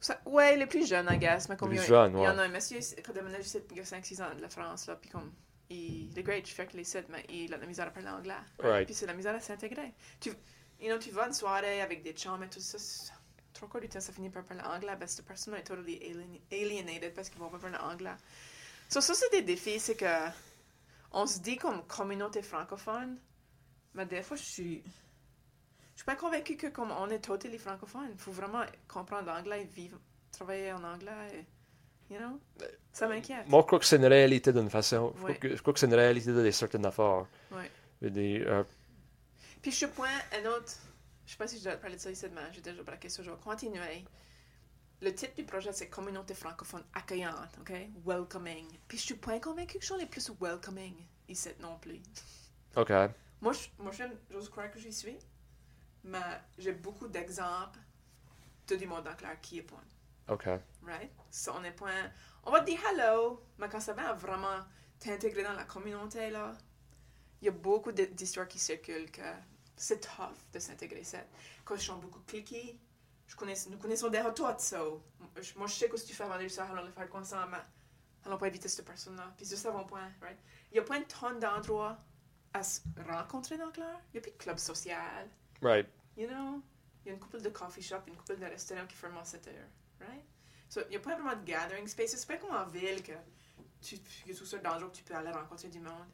Ça- 0.00 0.20
ouais, 0.26 0.56
les 0.56 0.66
plus 0.66 0.86
jeunes, 0.86 1.08
I 1.10 1.18
guess. 1.18 1.48
Mais 1.48 1.56
comme 1.56 1.70
Les 1.72 1.78
il 1.80 1.86
jeunes, 1.86 2.16
il 2.18 2.22
y 2.22 2.28
en 2.28 2.36
a 2.38 2.42
un 2.42 2.48
monsieur 2.48 2.78
qui 2.78 2.94
a 3.10 3.12
déménagé 3.12 3.42
ici 3.44 3.58
il 3.70 3.76
y 3.76 3.80
a 3.80 3.84
5-6 3.84 4.22
ans 4.22 4.34
de 4.34 4.42
la 4.42 4.48
France, 4.48 4.86
là, 4.86 4.96
puis 4.96 5.08
comme, 5.10 5.32
il, 5.70 6.12
est 6.18 6.22
great, 6.22 6.46
je 6.46 6.52
fais 6.52 6.66
que 6.66 6.76
les 6.76 6.84
sites, 6.84 7.06
mais 7.08 7.24
il 7.30 7.52
a 7.54 7.56
de 7.56 7.62
la 7.62 7.66
misère 7.66 7.86
à 7.86 7.90
parler 7.90 8.08
anglais. 8.10 8.34
Right. 8.58 8.84
Puis 8.86 8.94
c'est 8.94 9.06
de 9.06 9.10
la 9.12 9.16
misère 9.16 9.34
à 9.34 9.40
s'intégrer. 9.40 9.94
Tu, 10.20 10.30
you 10.80 10.88
know, 10.88 10.98
tu 10.98 11.10
vas 11.10 11.26
une 11.28 11.32
soirée 11.32 11.80
avec 11.80 12.02
des 12.02 12.12
chums 12.12 12.42
et 12.42 12.48
tout 12.48 12.60
ça, 12.60 12.76
trois 13.54 13.68
quarts 13.68 13.80
du 13.80 13.88
temps, 13.88 14.00
ça 14.00 14.12
finit 14.12 14.28
par 14.30 14.44
parler 14.44 14.62
anglais, 14.64 14.94
ben 14.98 15.06
cette 15.06 15.24
personne 15.24 15.54
est 15.54 15.62
totally 15.62 15.98
alien- 16.02 16.40
alienated 16.52 17.14
parce 17.14 17.28
qu'ils 17.30 17.38
vont 17.40 17.48
pas 17.48 17.58
parler 17.58 17.78
anglais. 17.78 18.10
So, 18.90 19.00
ça, 19.00 19.14
c'est 19.14 19.30
des 19.30 19.42
défis, 19.42 19.78
c'est 19.80 19.94
que 19.96 20.04
on 21.14 21.26
se 21.26 21.38
dit 21.40 21.56
comme 21.56 21.82
communauté 21.86 22.42
francophone, 22.42 23.18
mais 23.94 24.04
des 24.06 24.22
fois, 24.22 24.36
je 24.36 24.42
suis... 24.42 24.82
Je 25.94 25.98
suis 26.00 26.04
pas 26.06 26.16
convaincue 26.16 26.56
que 26.56 26.66
comme 26.66 26.90
on 26.90 27.08
est 27.08 27.20
totally 27.20 27.56
francophone, 27.56 28.08
il 28.12 28.18
faut 28.18 28.32
vraiment 28.32 28.64
comprendre 28.88 29.26
l'anglais 29.28 29.62
et 29.62 29.64
vivre, 29.64 29.96
travailler 30.32 30.72
en 30.72 30.82
anglais, 30.82 31.12
et, 32.10 32.12
you 32.12 32.18
know? 32.18 32.40
Ça 32.92 33.06
m'inquiète. 33.06 33.46
Moi, 33.48 33.60
je 33.60 33.66
crois 33.66 33.78
que 33.78 33.84
c'est 33.84 33.96
une 33.96 34.04
réalité 34.06 34.52
d'une 34.52 34.68
façon. 34.70 35.14
Je, 35.16 35.22
Ouais. 35.22 35.34
crois 35.36 35.50
que, 35.50 35.56
je 35.56 35.62
crois 35.62 35.72
que 35.72 35.78
c'est 35.78 35.86
une 35.86 35.94
réalité 35.94 36.32
de 36.32 36.50
certaines 36.50 36.84
affaires. 36.84 37.26
Ouais. 37.52 37.70
Des, 38.02 38.40
euh, 38.44 38.64
Puis 39.62 39.70
je 39.70 39.86
point 39.86 40.08
un 40.32 40.46
autre. 40.50 40.72
Je 41.26 41.30
sais 41.32 41.38
pas 41.38 41.46
si 41.46 41.58
je 41.58 41.64
dois 41.64 41.76
parler 41.76 41.94
de 41.96 42.00
ça 42.00 42.10
ici 42.10 42.28
demain. 42.28 42.50
J'ai 42.52 42.60
déjà 42.60 42.82
braqué 42.82 43.08
ça. 43.08 43.22
Je 43.22 43.30
vais 43.30 43.36
continuer. 43.42 44.04
Le 45.04 45.14
titre 45.14 45.34
du 45.34 45.44
projet, 45.44 45.70
c'est 45.74 45.90
Communauté 45.90 46.32
francophone 46.32 46.82
accueillante, 46.94 47.58
OK? 47.60 47.74
Welcoming. 48.06 48.66
Puis 48.88 48.96
je 48.96 49.02
suis 49.02 49.14
pas 49.16 49.38
convaincue 49.38 49.76
que 49.76 49.84
je 49.84 49.92
suis 49.92 50.00
les 50.00 50.06
plus 50.06 50.32
welcoming 50.40 50.94
ici 51.28 51.50
non 51.60 51.76
plus. 51.78 52.00
OK. 52.74 52.90
Moi, 53.42 53.52
je, 53.52 53.68
moi 53.78 53.92
j'ose 54.30 54.48
croire 54.48 54.70
que 54.70 54.78
j'y 54.78 54.90
suis. 54.90 55.18
Mais 56.04 56.40
j'ai 56.56 56.72
beaucoup 56.72 57.06
d'exemples 57.06 57.78
de 58.66 58.76
du 58.76 58.86
monde 58.86 59.06
en 59.06 59.14
clair 59.14 59.38
qui 59.42 59.58
est 59.58 59.62
point. 59.62 59.84
OK. 60.28 60.46
Right? 60.82 61.12
So, 61.30 61.52
on 61.54 61.64
est 61.64 61.72
point. 61.72 62.10
On 62.44 62.50
va 62.50 62.60
te 62.60 62.70
dire 62.70 62.80
hello, 62.90 63.42
mais 63.58 63.68
quand 63.68 63.80
ça 63.80 63.92
à 63.92 64.14
vraiment 64.14 64.60
t'intégrer 64.98 65.42
dans 65.42 65.52
la 65.52 65.64
communauté, 65.64 66.30
là, 66.30 66.54
il 67.42 67.44
y 67.44 67.48
a 67.48 67.52
beaucoup 67.52 67.92
d'histoires 67.92 68.48
qui 68.48 68.58
circulent 68.58 69.10
que 69.10 69.20
c'est 69.76 70.00
tough 70.00 70.32
de 70.54 70.58
s'intégrer. 70.58 71.04
ça. 71.04 71.18
Quand 71.62 71.76
je 71.76 71.82
suis 71.82 71.92
beaucoup 71.92 72.20
cliqués, 72.26 72.78
je 73.26 73.36
connais, 73.36 73.54
nous 73.70 73.78
connaissons 73.78 74.08
déjà 74.08 74.30
toi, 74.30 74.56
so. 74.58 75.02
je- 75.40 75.54
Moi, 75.58 75.66
je 75.66 75.74
sais 75.74 75.88
que 75.88 75.96
si 75.96 76.06
tu 76.06 76.14
fais 76.14 76.26
vendre 76.26 76.46
ça, 76.48 76.64
allons 76.66 76.84
le 76.84 76.92
faire 76.92 77.08
comme 77.08 77.24
ça, 77.24 77.46
mais 77.50 77.58
allons 78.24 78.38
pas 78.38 78.48
éviter 78.48 78.68
cette 78.68 78.84
personne-là. 78.86 79.32
Puis 79.36 79.46
c'est 79.46 79.56
ça 79.56 79.70
mon 79.70 79.84
point, 79.84 80.10
right? 80.20 80.38
Il 80.70 80.76
y 80.76 80.80
a 80.80 80.82
pas 80.82 80.96
une 80.98 81.06
tonne 81.06 81.38
d'endroits 81.38 81.96
à 82.52 82.62
se 82.62 82.80
rencontrer 83.08 83.56
dans 83.58 83.70
Claire. 83.70 84.00
Il 84.08 84.14
n'y 84.14 84.18
a 84.18 84.22
plus 84.22 84.32
de 84.32 84.36
club 84.36 84.58
social. 84.58 85.28
Right. 85.62 85.86
You 86.16 86.28
know, 86.28 86.62
il 87.04 87.08
y 87.08 87.10
a 87.10 87.14
une 87.14 87.20
couple 87.20 87.40
de 87.40 87.48
coffee 87.50 87.82
shop, 87.82 88.02
une 88.06 88.16
couple 88.16 88.36
de 88.38 88.44
restaurants 88.46 88.86
qui 88.86 88.94
ferment 88.96 89.20
à 89.20 89.24
7 89.24 89.48
heures, 89.48 90.08
right? 90.08 90.24
So, 90.68 90.80
il 90.86 90.90
n'y 90.90 90.96
a 90.96 91.00
pas 91.00 91.14
vraiment 91.16 91.36
de 91.36 91.44
gathering 91.44 91.86
space. 91.88 92.10
C'est 92.16 92.26
pas 92.26 92.36
comme 92.36 92.54
en 92.54 92.66
ville 92.66 93.02
que 93.02 93.12
tu, 93.80 93.96
il 94.26 94.32
y 94.32 94.34
a 94.34 94.38
tout 94.38 94.46
ça 94.46 94.58
d'endroits 94.58 94.88
que 94.90 94.96
tu 94.96 95.02
peux 95.04 95.14
aller 95.14 95.30
rencontrer 95.30 95.68
du 95.68 95.80
monde. 95.80 96.06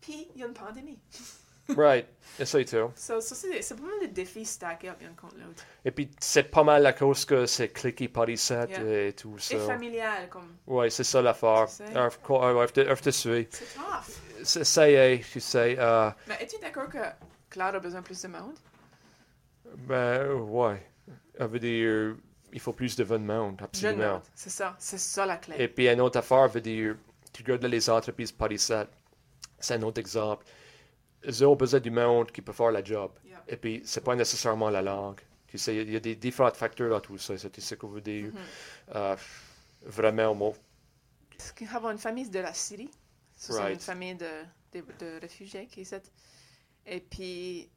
Puis, 0.00 0.28
il 0.34 0.40
y 0.40 0.44
a 0.44 0.46
une 0.46 0.54
pandémie. 0.54 0.98
Right. 1.76 2.06
Essaye 2.38 2.64
tout. 2.64 2.90
So, 2.96 3.20
ça, 3.20 3.34
c'est 3.34 3.62
c'est 3.62 3.76
pas 3.76 3.82
mal 3.82 4.00
de 4.02 4.06
défis 4.12 4.44
stackés 4.44 4.88
up 4.90 4.96
l'un 5.00 5.12
contre 5.14 5.36
l'autre. 5.36 5.62
Et 5.84 5.90
puis, 5.90 6.10
c'est 6.18 6.44
pas 6.50 6.64
mal 6.64 6.84
à 6.86 6.92
cause 6.92 7.24
que 7.24 7.46
c'est 7.46 7.68
Paris 8.08 8.36
7 8.36 8.70
Yeah. 8.70 9.06
et 9.08 9.12
tout 9.12 9.36
Et 9.36 9.40
ça. 9.40 9.58
familial, 9.58 10.28
comme. 10.28 10.56
Ouais, 10.66 10.90
c'est 10.90 11.04
ça 11.04 11.22
l'affaire. 11.22 11.66
Je 11.68 12.72
te- 12.72 12.80
suis. 13.10 13.46
C'est 13.50 13.74
tough. 13.74 14.54
Ça 14.64 14.90
y 14.90 14.94
est, 14.94 15.24
tu 15.30 15.40
sais. 15.40 15.76
euh, 15.78 16.10
Mais 16.26 16.36
es-tu 16.40 16.56
d'accord 16.60 16.88
que 16.88 16.98
Claire 17.48 17.74
a 17.74 17.78
besoin 17.78 18.00
de 18.00 18.06
plus 18.06 18.20
de 18.22 18.28
monde? 18.28 18.54
ben, 19.88 20.32
ouais. 20.32 20.86
Ça 21.38 21.46
veut 21.46 21.58
dire, 21.60 22.16
il 22.52 22.60
faut 22.60 22.72
plus 22.72 22.96
de 22.96 23.04
monde, 23.24 23.56
Jeune 23.58 23.64
absolument. 23.64 24.12
monde. 24.14 24.22
C'est 24.34 24.50
ça. 24.50 24.74
C'est 24.78 24.98
ça 24.98 25.26
la 25.26 25.36
clé. 25.36 25.56
Et 25.58 25.68
puis, 25.68 25.88
une 25.88 26.00
autre 26.00 26.18
affaire 26.18 26.48
veut 26.48 26.60
dire, 26.60 26.96
tu 27.32 27.42
regardes 27.42 27.64
les 27.64 27.88
entreprises 27.88 28.32
Paris 28.32 28.58
7. 28.58 28.88
C'est 29.58 29.74
un 29.74 29.82
autre 29.82 30.00
exemple. 30.00 30.44
Ils 31.24 31.44
ont 31.44 31.54
besoin 31.56 31.80
du 31.80 31.90
monde 31.90 32.30
qui 32.32 32.42
peut 32.42 32.52
faire 32.52 32.70
la 32.72 32.82
job. 32.82 33.12
Yeah. 33.24 33.42
Et 33.48 33.56
puis, 33.56 33.82
c'est 33.84 34.02
pas 34.02 34.14
nécessairement 34.16 34.70
la 34.70 34.82
langue. 34.82 35.20
Tu 35.46 35.58
sais, 35.58 35.76
il 35.76 35.90
y 35.90 35.96
a 35.96 36.00
des 36.00 36.16
différents 36.16 36.50
facteurs 36.52 36.90
dans 36.90 37.00
tout 37.00 37.18
ça. 37.18 37.36
sais 37.36 37.50
ce 37.58 37.74
qu'on 37.74 37.88
veut 37.88 38.00
dire. 38.00 38.32
Mhm. 38.32 38.38
Euh, 38.94 39.16
vraiment. 39.82 40.54
Parce 41.36 41.52
qu'ils 41.52 41.68
ont 41.68 41.90
une 41.90 41.98
famille 41.98 42.28
de 42.28 42.38
la 42.38 42.54
Syrie? 42.54 42.90
C'est 43.36 43.52
Right. 43.54 43.74
une 43.74 43.80
famille 43.80 44.14
de, 44.14 44.44
de, 44.72 44.84
de 45.00 45.20
réfugiés 45.20 45.66
qui 45.66 45.80
est. 45.80 46.12
Et 46.86 47.00
puis, 47.00 47.68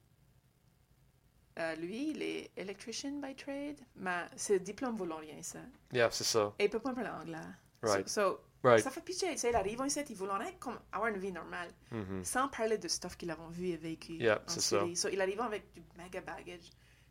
euh, 1.57 1.75
lui, 1.75 2.11
il 2.11 2.21
est 2.21 2.51
electrician 2.57 3.19
by 3.21 3.35
trade, 3.35 3.79
mais 3.95 4.25
ses 4.35 4.59
diplômes 4.59 4.95
vaut 4.95 5.05
rien, 5.15 5.41
ça. 5.41 5.59
Yeah, 5.91 6.09
c'est 6.11 6.23
ça. 6.23 6.53
Et 6.59 6.65
il 6.65 6.69
peut 6.69 6.79
pas 6.79 6.93
parler 6.93 7.09
anglais. 7.09 7.37
Right. 7.81 8.07
So, 8.09 8.21
so, 8.21 8.39
Right. 8.65 8.83
ça 8.83 8.89
fait 8.91 9.01
pitié. 9.01 9.31
Tu 9.33 9.37
sais, 9.39 9.49
il 9.49 9.55
arrive 9.55 9.81
ici, 9.85 10.01
il 10.09 10.15
veut 10.15 10.29
rien 10.29 10.51
comme 10.59 10.79
avoir 10.91 11.09
une 11.09 11.17
vie 11.19 11.31
normale, 11.31 11.69
Mhm. 11.91 12.23
sans 12.23 12.47
parler 12.49 12.77
de 12.77 12.87
stuff 12.87 13.15
qu'il 13.17 13.29
a 13.31 13.37
vu 13.49 13.67
et 13.69 13.77
vécu 13.77 14.13
Yeah, 14.13 14.41
c'est 14.47 14.61
ça. 14.61 14.79
So, 14.95 15.09
il 15.09 15.21
arrive 15.21 15.41
avec 15.41 15.73
du 15.73 15.81
mega 15.97 16.21
baggage, 16.21 16.69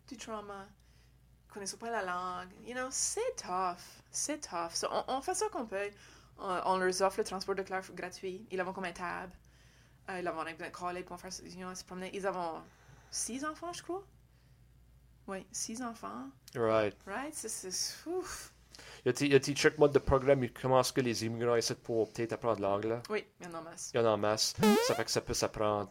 du 0.09 0.17
trauma, 0.17 0.67
connaissant 1.49 1.77
pas 1.79 1.91
la 1.91 2.03
langue. 2.05 2.51
You 2.67 2.75
know, 2.75 2.89
c'est 2.91 3.37
tough. 3.37 3.79
C'est 4.11 4.41
tough. 4.41 4.75
So, 4.75 4.89
on, 4.91 5.05
on 5.09 5.21
fait 5.21 5.35
ça 5.35 5.49
qu'on 5.51 5.67
peut. 5.67 5.91
On, 6.39 6.61
on 6.65 6.77
leur 6.79 7.03
offre 7.03 7.19
le 7.19 7.25
transport 7.25 7.55
de 7.55 7.63
Claire 7.63 7.85
gratuit. 7.95 8.47
Ils 8.51 8.61
avons 8.61 8.73
comme 8.73 8.85
un 8.87 8.93
tab. 8.93 9.31
Euh, 10.11 10.19
ils 10.21 10.27
avons 10.29 10.41
un 10.41 10.71
collègue 10.71 11.05
pour 11.07 11.21
faire 11.21 11.31
you 11.45 11.61
know, 11.65 11.75
se 11.75 11.85
promener. 11.85 12.11
Ils 12.15 12.27
avons 12.27 12.61
six 13.11 13.45
enfants, 13.45 13.73
je 13.73 13.83
crois. 13.83 14.05
Oui, 15.27 15.47
six 15.53 15.81
enfants. 15.83 16.29
Right. 16.55 16.97
Right? 17.07 17.35
C'est- 17.35 18.07
ouf. 18.07 18.53
Y 19.05 19.11
a-t-il 19.11 19.33
y 19.33 19.35
a-t-il 19.35 19.57
chaque 19.57 19.77
mode 19.77 19.93
de 19.93 19.99
programme? 19.99 20.49
Comment 20.51 20.81
est-ce 20.81 20.93
que 20.93 21.03
les 21.03 21.27
immigrants 21.27 21.57
essaient 21.57 21.75
pour 21.75 22.11
peut-être 22.11 22.33
apprendre 22.33 22.61
l'anglais? 22.61 23.01
Oui, 23.11 23.27
il 23.41 23.47
y 23.47 23.51
en 23.51 23.55
a 23.55 23.59
en 23.59 23.63
masse. 23.63 23.91
Il 23.93 23.99
y 23.99 24.01
en 24.01 24.07
a 24.07 24.11
en 24.11 24.17
masse. 24.17 24.55
Ça 24.87 24.95
fait 24.95 25.05
que 25.05 25.11
ça 25.11 25.21
peut 25.21 25.35
s'apprendre. 25.35 25.91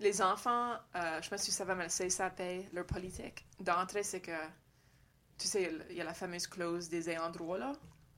Les 0.00 0.20
enfants, 0.20 0.74
euh, 0.96 1.22
je 1.22 1.30
pense 1.30 1.40
que 1.40 1.46
tu 1.46 1.52
savais, 1.52 1.74
mais 1.74 1.84
le 1.84 1.88
CSAP, 1.88 2.42
leur 2.72 2.84
politique 2.84 3.46
d'entrée, 3.60 4.02
c'est 4.02 4.20
que, 4.20 4.36
tu 5.38 5.46
sais, 5.46 5.72
il 5.88 5.96
y 5.96 6.00
a 6.00 6.04
la 6.04 6.12
fameuse 6.12 6.46
clause 6.48 6.88
des 6.88 7.08
ayants 7.08 7.30
droit, 7.30 7.56
là. 7.56 7.72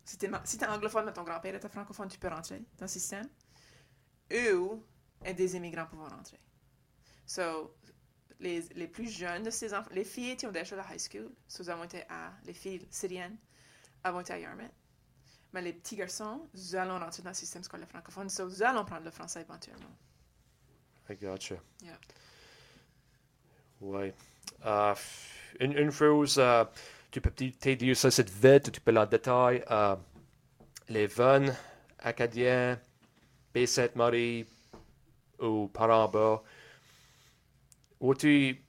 Si 0.05 0.17
t'es, 0.17 0.31
si 0.45 0.57
t'es 0.57 0.67
anglophone, 0.67 1.05
mais 1.05 1.13
ton 1.13 1.23
grand-père 1.23 1.55
était 1.55 1.69
francophone, 1.69 2.09
tu 2.09 2.19
peux 2.19 2.29
rentrer 2.29 2.59
dans 2.79 2.87
le 2.87 2.89
système. 2.89 3.29
Ou, 4.33 4.83
et 5.25 5.35
des 5.35 5.57
immigrants 5.57 5.87
pouvoir 5.87 6.11
rentrer. 6.11 6.41
So, 7.27 7.77
les, 8.41 8.63
les 8.75 8.89
plus 8.89 9.11
jeunes 9.11 9.43
de 9.43 9.51
ces 9.51 9.75
enfants, 9.75 9.91
les 9.93 10.05
filles 10.05 10.37
qui 10.37 10.47
ont 10.47 10.53
déjà 10.53 10.77
la 10.77 10.85
high 10.93 10.99
school, 10.99 11.31
so, 11.47 11.63
été 11.85 12.03
à, 12.09 12.33
les 12.45 12.55
filles 12.55 12.87
syriennes, 12.91 13.37
Yarmouth. 14.39 14.71
Mais 15.53 15.63
les 15.63 15.73
petits 15.73 15.97
garçons, 15.97 16.49
ils 16.55 16.77
allons 16.77 16.99
rentrer 16.99 17.23
dans 17.23 17.31
le 17.31 17.35
système 17.35 17.63
scolaire 17.63 17.89
francophone, 17.89 18.29
so, 18.29 18.49
ils 18.49 18.63
allons 18.63 18.85
prendre 18.85 19.05
le 19.05 19.11
français 19.11 19.41
éventuellement. 19.43 19.95
I 21.09 21.15
gotcha. 21.15 21.55
Yeah. 21.83 21.99
Ouais. 23.81 24.13
Euh, 24.65 24.95
une, 25.61 25.73
une 25.79 25.91
chose, 25.91 26.37
euh, 26.39 26.65
tu 27.11 27.21
peux 27.21 27.31
peut-être 27.31 27.79
dire 27.79 27.97
ça 27.97 28.11
c'est 28.11 28.29
vite, 28.29 28.73
tu 28.73 28.81
peux 28.81 28.91
la 28.91 29.07
détail. 29.07 29.65
Euh, 29.71 29.97
les 30.89 31.09
jeunes 31.09 31.55
acadiens, 32.01 32.79
Baie-Sainte-Marie 33.55 34.47
ou 35.39 35.69
Paramba, 35.69 36.43
as-tu 38.01 38.61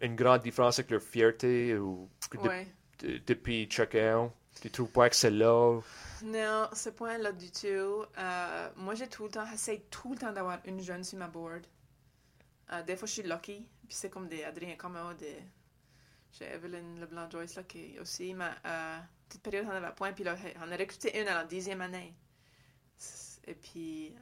une 0.00 0.16
grande 0.16 0.42
différence 0.42 0.78
avec 0.78 0.90
leur 0.90 1.02
fierté 1.02 1.76
ou 1.76 2.08
de- 2.32 2.38
Ouais. 2.38 2.66
de- 3.00 3.18
depuis 3.26 3.68
chacun? 3.70 4.32
Tu 4.60 4.70
trouves 4.70 4.90
pas 4.90 5.08
que 5.08 5.16
c'est 5.16 5.30
là? 5.30 5.80
Non, 6.22 6.68
ce 6.74 6.90
point-là 6.90 7.32
du 7.32 7.50
tout. 7.50 8.04
Euh, 8.18 8.70
moi, 8.76 8.94
j'ai 8.94 9.08
tout 9.08 9.24
le 9.24 9.30
temps, 9.30 9.46
j'essaie 9.50 9.84
tout 9.90 10.12
le 10.12 10.18
temps 10.18 10.32
d'avoir 10.32 10.58
une 10.66 10.80
jeune 10.80 11.02
sur 11.02 11.18
ma 11.18 11.28
board. 11.28 11.66
Euh, 12.72 12.82
des 12.82 12.96
fois, 12.96 13.06
je 13.06 13.12
suis 13.14 13.22
lucky. 13.22 13.66
Puis 13.88 13.96
c'est 13.96 14.10
comme 14.10 14.28
des 14.28 14.44
Adrien 14.44 14.76
Como, 14.76 15.14
des. 15.14 15.36
J'ai 16.32 16.44
Evelyn 16.44 17.00
Leblanc-Joyce 17.00 17.56
là 17.56 17.62
qui 17.64 17.98
aussi. 17.98 18.34
Mais 18.34 18.50
euh, 18.66 18.98
petite 19.28 19.42
période, 19.42 19.66
on 19.68 19.70
avait 19.74 19.92
point. 19.94 20.12
Puis 20.12 20.24
là, 20.24 20.36
on 20.64 20.70
a 20.70 20.76
recruté 20.76 21.18
une 21.20 21.26
à 21.28 21.34
la 21.36 21.44
dixième 21.44 21.80
année. 21.80 22.14
C'est- 22.98 23.40
Et 23.48 23.54
puis, 23.54 24.14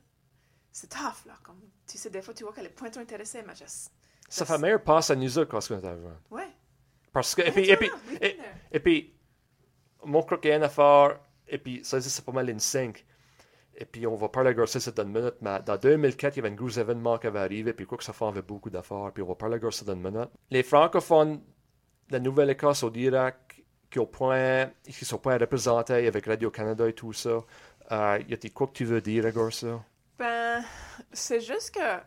c'est 0.70 0.88
tough, 0.88 1.26
là. 1.26 1.34
Comme, 1.42 1.60
tu 1.86 1.98
sais, 1.98 2.08
des 2.10 2.22
fois, 2.22 2.32
tu 2.32 2.44
vois 2.44 2.52
qu'elle 2.52 2.66
est 2.66 2.70
point 2.70 2.90
intéressée, 2.96 3.42
mais 3.44 3.56
juste. 3.56 3.90
Ça 4.28 4.46
fait 4.46 4.58
meilleur 4.58 4.82
passe 4.84 5.10
à 5.10 5.16
nous 5.16 5.36
autres 5.38 5.50
quand 5.50 5.58
on 5.70 5.80
est 5.80 5.84
arrivé. 5.86 6.08
Ouais. 6.30 6.48
Parce 7.12 7.34
que, 7.34 7.42
et 7.42 7.76
puis. 7.76 7.90
Et 8.70 8.80
puis, 8.80 9.14
mon 10.04 10.22
croc 10.22 10.44
est 10.46 10.56
une 10.56 10.62
affaire, 10.62 11.18
et 11.46 11.58
puis 11.58 11.80
ça, 11.84 12.00
c'est 12.00 12.24
pas 12.24 12.32
mal 12.32 12.48
une 12.50 12.60
5. 12.60 13.04
Et 13.80 13.84
puis, 13.84 14.06
on 14.08 14.16
va 14.16 14.28
parler 14.28 14.54
de 14.54 14.66
ça 14.66 14.90
dans 14.90 15.04
une 15.04 15.12
minute, 15.12 15.36
mais 15.40 15.60
dans 15.64 15.76
2004, 15.76 16.36
il 16.36 16.38
y 16.38 16.40
avait 16.40 16.52
un 16.52 16.56
gros 16.56 16.68
événement 16.68 17.16
qui 17.16 17.28
avait 17.28 17.38
arrivé, 17.38 17.72
puis 17.72 17.86
quoi 17.86 17.96
que 17.96 18.04
ça 18.04 18.12
fait, 18.12 18.24
avait 18.24 18.42
beaucoup 18.42 18.70
d'affaires, 18.70 19.12
puis 19.14 19.22
on 19.22 19.26
va 19.26 19.36
parler 19.36 19.60
de 19.60 19.70
ça 19.70 19.84
dans 19.84 19.94
une 19.94 20.02
minute. 20.02 20.30
Les 20.50 20.64
francophones 20.64 21.36
de 21.36 22.12
la 22.12 22.18
Nouvelle-Écosse 22.18 22.82
au 22.82 22.90
Dirac, 22.90 23.62
qui, 23.88 24.00
qui 24.92 25.04
sont 25.04 25.18
pas 25.18 25.38
représentés 25.38 26.06
avec 26.06 26.26
Radio-Canada 26.26 26.88
et 26.88 26.92
tout 26.92 27.12
ça, 27.12 27.40
euh, 27.92 28.18
y 28.28 28.34
a-t-il 28.34 28.52
quoi 28.52 28.66
que 28.66 28.72
tu 28.72 28.84
veux 28.84 29.00
dire 29.00 29.26
à 29.26 29.50
ça? 29.50 29.84
Ben, 30.18 30.62
c'est 31.12 31.40
juste 31.40 31.74
que, 31.74 31.98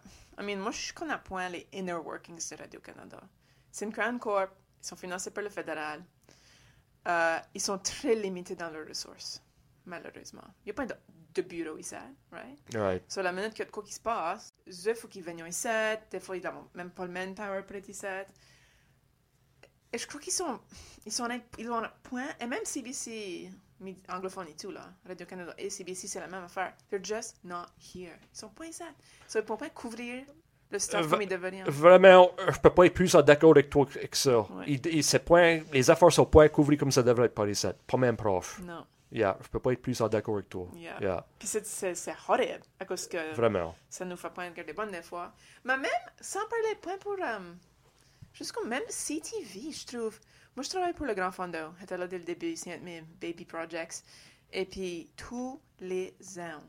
I 0.41 0.43
mean, 0.43 0.57
moi, 0.57 0.71
je 0.71 0.93
connais 0.93 1.17
point 1.23 1.47
les 1.49 1.67
inner 1.71 1.93
workings 1.93 2.49
de 2.51 2.55
Radio-Canada. 2.57 3.21
C'est 3.71 3.85
une 3.85 3.91
grande 3.91 4.19
corp, 4.19 4.51
ils 4.81 4.87
sont 4.87 4.97
financés 4.97 5.31
par 5.31 5.43
le 5.43 5.49
fédéral. 5.49 6.03
Euh, 7.07 7.39
ils 7.53 7.61
sont 7.61 7.79
très 7.79 8.15
limités 8.15 8.55
dans 8.55 8.69
leurs 8.69 8.87
ressources, 8.87 9.41
malheureusement. 9.85 10.43
Il 10.63 10.65
n'y 10.67 10.71
a 10.71 10.73
pas 10.75 10.85
de, 10.85 10.95
de 11.33 11.41
bureau 11.41 11.77
ici, 11.77 11.95
right? 12.31 12.59
Right. 12.75 13.11
Sur 13.11 13.23
la 13.23 13.31
minute 13.31 13.51
qu'il 13.51 13.59
y 13.59 13.61
a 13.63 13.65
de 13.65 13.71
quoi 13.71 13.83
qui 13.83 13.93
se 13.93 13.99
passe, 13.99 14.49
il 14.67 14.95
faut 14.95 15.07
qu'ils 15.07 15.23
viennent 15.23 15.45
ici, 15.47 15.67
des 16.11 16.19
fois, 16.19 16.37
ils 16.37 16.43
n'ont 16.43 16.69
même 16.75 16.91
pas 16.91 17.05
le 17.05 17.11
manpower 17.11 17.63
pour 17.63 17.75
être 17.75 17.89
ici. 17.89 18.05
Et 19.93 19.97
je 19.97 20.07
crois 20.07 20.21
qu'ils 20.21 20.31
sont, 20.33 20.59
ils 21.05 21.11
sont, 21.11 21.27
ils 21.57 21.69
ont 21.69 21.83
un 21.83 21.91
point, 22.03 22.29
et 22.39 22.45
même 22.45 22.63
CBC, 22.63 23.51
anglophone 24.09 24.47
et 24.47 24.55
tout, 24.55 24.71
là, 24.71 24.93
Radio-Canada 25.05 25.53
et 25.57 25.69
CBC, 25.69 26.07
c'est 26.07 26.19
la 26.19 26.27
même 26.27 26.43
affaire. 26.43 26.73
They're 26.89 27.03
just 27.03 27.43
not 27.43 27.65
here. 27.93 28.17
Ils 28.33 28.37
sont 28.37 28.49
pas 28.49 28.67
ici. 28.67 28.83
So, 29.27 29.39
ils 29.39 29.41
ne 29.41 29.47
peuvent 29.47 29.57
pas 29.57 29.69
couvrir 29.69 30.25
le 30.71 30.79
stuff 30.79 31.07
comme 31.09 31.21
ils 31.21 31.27
devraient. 31.27 31.63
Vraiment, 31.67 32.31
je 32.51 32.59
peux 32.59 32.69
pas 32.69 32.85
être 32.85 32.93
plus 32.93 33.13
d'accord 33.15 33.51
avec 33.51 33.69
toi 33.69 33.85
que 33.85 34.17
ça. 34.17 34.39
Ouais. 34.39 34.65
Il- 34.67 34.87
il- 34.87 35.19
point, 35.19 35.59
les 35.73 35.89
affaires 35.89 36.11
sont 36.11 36.25
pas 36.25 36.47
couvertes 36.49 36.79
comme 36.79 36.91
ça 36.91 37.03
devrait 37.03 37.25
être 37.25 37.35
par 37.35 37.47
ici. 37.47 37.67
Pas 37.87 37.97
même 37.97 38.15
prof. 38.17 38.59
Non. 38.63 38.85
Yeah, 39.13 39.37
je 39.43 39.49
peux 39.49 39.59
pas 39.59 39.73
être 39.73 39.81
plus 39.81 40.01
d'accord 40.09 40.35
avec 40.35 40.47
toi. 40.47 40.69
Yeah. 40.73 40.97
Yeah, 41.01 41.27
Puis 41.37 41.47
c'est- 41.47 42.13
horrible, 42.29 42.61
à 42.79 42.85
cause 42.85 43.07
que 43.07 43.35
vraiment. 43.35 43.75
ça 43.89 44.05
nous 44.05 44.15
fait 44.15 44.29
pas 44.29 44.45
regarder 44.47 44.71
bonne 44.71 44.89
des 44.91 45.01
fois. 45.01 45.33
Mais 45.65 45.75
même, 45.75 45.91
sans 46.21 46.39
parler 46.47 46.75
point 46.81 46.97
pour... 46.97 47.17
juste 48.33 48.53
comme 48.53 48.69
même 48.69 48.83
CTV, 48.87 49.71
je 49.73 49.85
trouve... 49.85 50.17
Moi, 50.55 50.63
je 50.63 50.69
travaille 50.69 50.93
pour 50.93 51.05
le 51.05 51.13
Grand 51.13 51.31
Fondo. 51.31 51.57
J'étais 51.81 51.97
là 51.97 52.07
dès 52.07 52.19
le 52.19 52.23
début, 52.23 52.55
c'est 52.55 52.73
un 52.73 52.77
de 52.77 52.83
mes 52.83 53.03
baby 53.21 53.43
projects. 53.43 54.03
Et 54.53 54.65
puis, 54.65 55.09
tous 55.17 55.59
les 55.81 56.13
ans, 56.39 56.61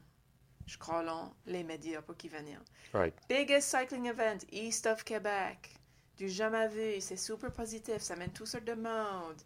je 0.73 0.79
crois 0.79 1.05
les 1.47 1.63
médias 1.63 2.01
pour 2.01 2.17
qu'ils 2.17 2.31
viennent. 2.31 2.59
Right. 2.95 3.15
Biggest 3.29 3.69
cycling 3.69 4.07
event, 4.07 4.39
East 4.51 4.87
of 4.87 5.05
Québec. 5.05 5.77
Du 6.17 6.31
jamais 6.31 6.69
vu, 6.69 7.01
c'est 7.01 7.19
super 7.19 7.53
positif, 7.53 7.99
ça 7.99 8.17
mène 8.17 8.33
toutes 8.33 8.47
sortes 8.47 8.65
de 8.65 8.75
monde. 8.75 9.43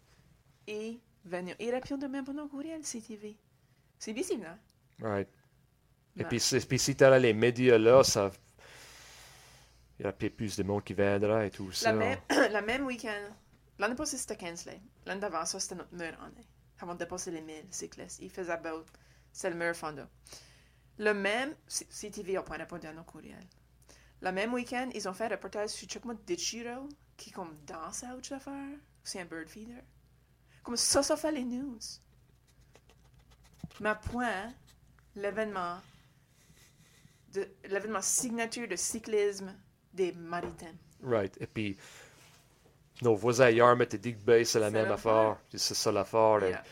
Et 0.67 0.99
venir. 1.25 1.55
Et 1.59 1.71
même 2.07 2.23
pour 2.23 2.33
nos 2.33 2.47
courriels, 2.47 2.81
CTV. 2.81 3.37
C'est 3.99 4.13
bizarre, 4.13 4.37
non? 4.37 5.09
Right. 5.09 5.27
Et 6.17 6.23
puis, 6.23 6.39
si 6.39 6.95
t'as 6.95 7.19
les 7.19 7.33
médias 7.33 7.77
là, 7.77 8.03
ça. 8.03 8.31
Il 9.99 10.05
y 10.05 10.07
a 10.07 10.11
plus 10.13 10.55
de 10.55 10.63
monde 10.63 10.83
qui 10.83 10.93
viendra 10.93 11.45
et 11.45 11.51
tout 11.51 11.71
ça. 11.71 11.91
La 11.91 11.97
même, 11.97 12.19
la 12.29 12.61
même 12.61 12.85
week-end, 12.85 13.33
l'année 13.79 13.95
passée 13.95 14.17
c'était 14.17 14.37
Kensley. 14.37 14.79
L'année 15.05 15.21
d'avant 15.21 15.43
ça 15.43 15.59
c'était 15.59 15.75
notre 15.75 15.93
meilleure 15.93 16.21
année. 16.21 16.47
Avant 16.79 16.93
de 16.93 16.99
dépasser 16.99 17.31
les 17.31 17.41
1000 17.41 17.65
cyclistes. 17.71 18.19
Il 18.21 18.29
faisait 18.29 18.57
beau. 18.57 18.83
C'est 19.31 19.49
le 19.49 19.55
meilleur 19.55 19.75
fondo. 19.75 20.03
Le 20.99 21.13
même, 21.13 21.53
CTV 21.67 22.37
a 22.37 22.43
pas 22.43 22.55
répondu 22.55 22.87
à 22.87 22.93
nos 22.93 23.03
courriels. 23.03 23.45
Le 24.21 24.31
même 24.31 24.53
week-end, 24.53 24.89
ils 24.95 25.07
ont 25.07 25.13
fait 25.13 25.25
un 25.25 25.29
reportage 25.29 25.69
sur 25.69 25.87
Chuck 25.87 26.03
Ditchiro 26.25 26.89
qui 27.15 27.31
comme 27.31 27.55
danse 27.67 28.03
à 28.03 28.15
autre 28.15 28.33
affaire. 28.33 28.77
C'est 29.03 29.19
un 29.21 29.25
bird 29.25 29.47
feeder. 29.47 29.81
Comme 30.63 30.75
ça, 30.75 31.03
ça 31.03 31.15
fait 31.15 31.31
les 31.31 31.43
news. 31.43 31.77
Ma 33.79 33.93
point, 33.95 34.51
l'événement, 35.15 35.77
de- 37.33 37.47
l'événement 37.65 38.01
signature 38.01 38.67
de 38.67 38.75
cyclisme 38.75 39.53
des 39.93 40.11
maritimes. 40.13 40.77
Right. 41.03 41.37
Et 41.39 41.45
puis, 41.47 41.77
nos 43.03 43.15
voisins 43.15 43.49
Yarmouth 43.51 43.93
et 43.93 43.97
Dick 43.99 44.17
Bay, 44.25 44.43
c'est 44.45 44.59
la 44.59 44.71
même 44.71 44.91
affaire. 44.91 45.37
C'est 45.53 45.75
ça 45.75 45.91
l'affaire. 45.91 46.43
Et- 46.43 46.49
Yeah. 46.49 46.63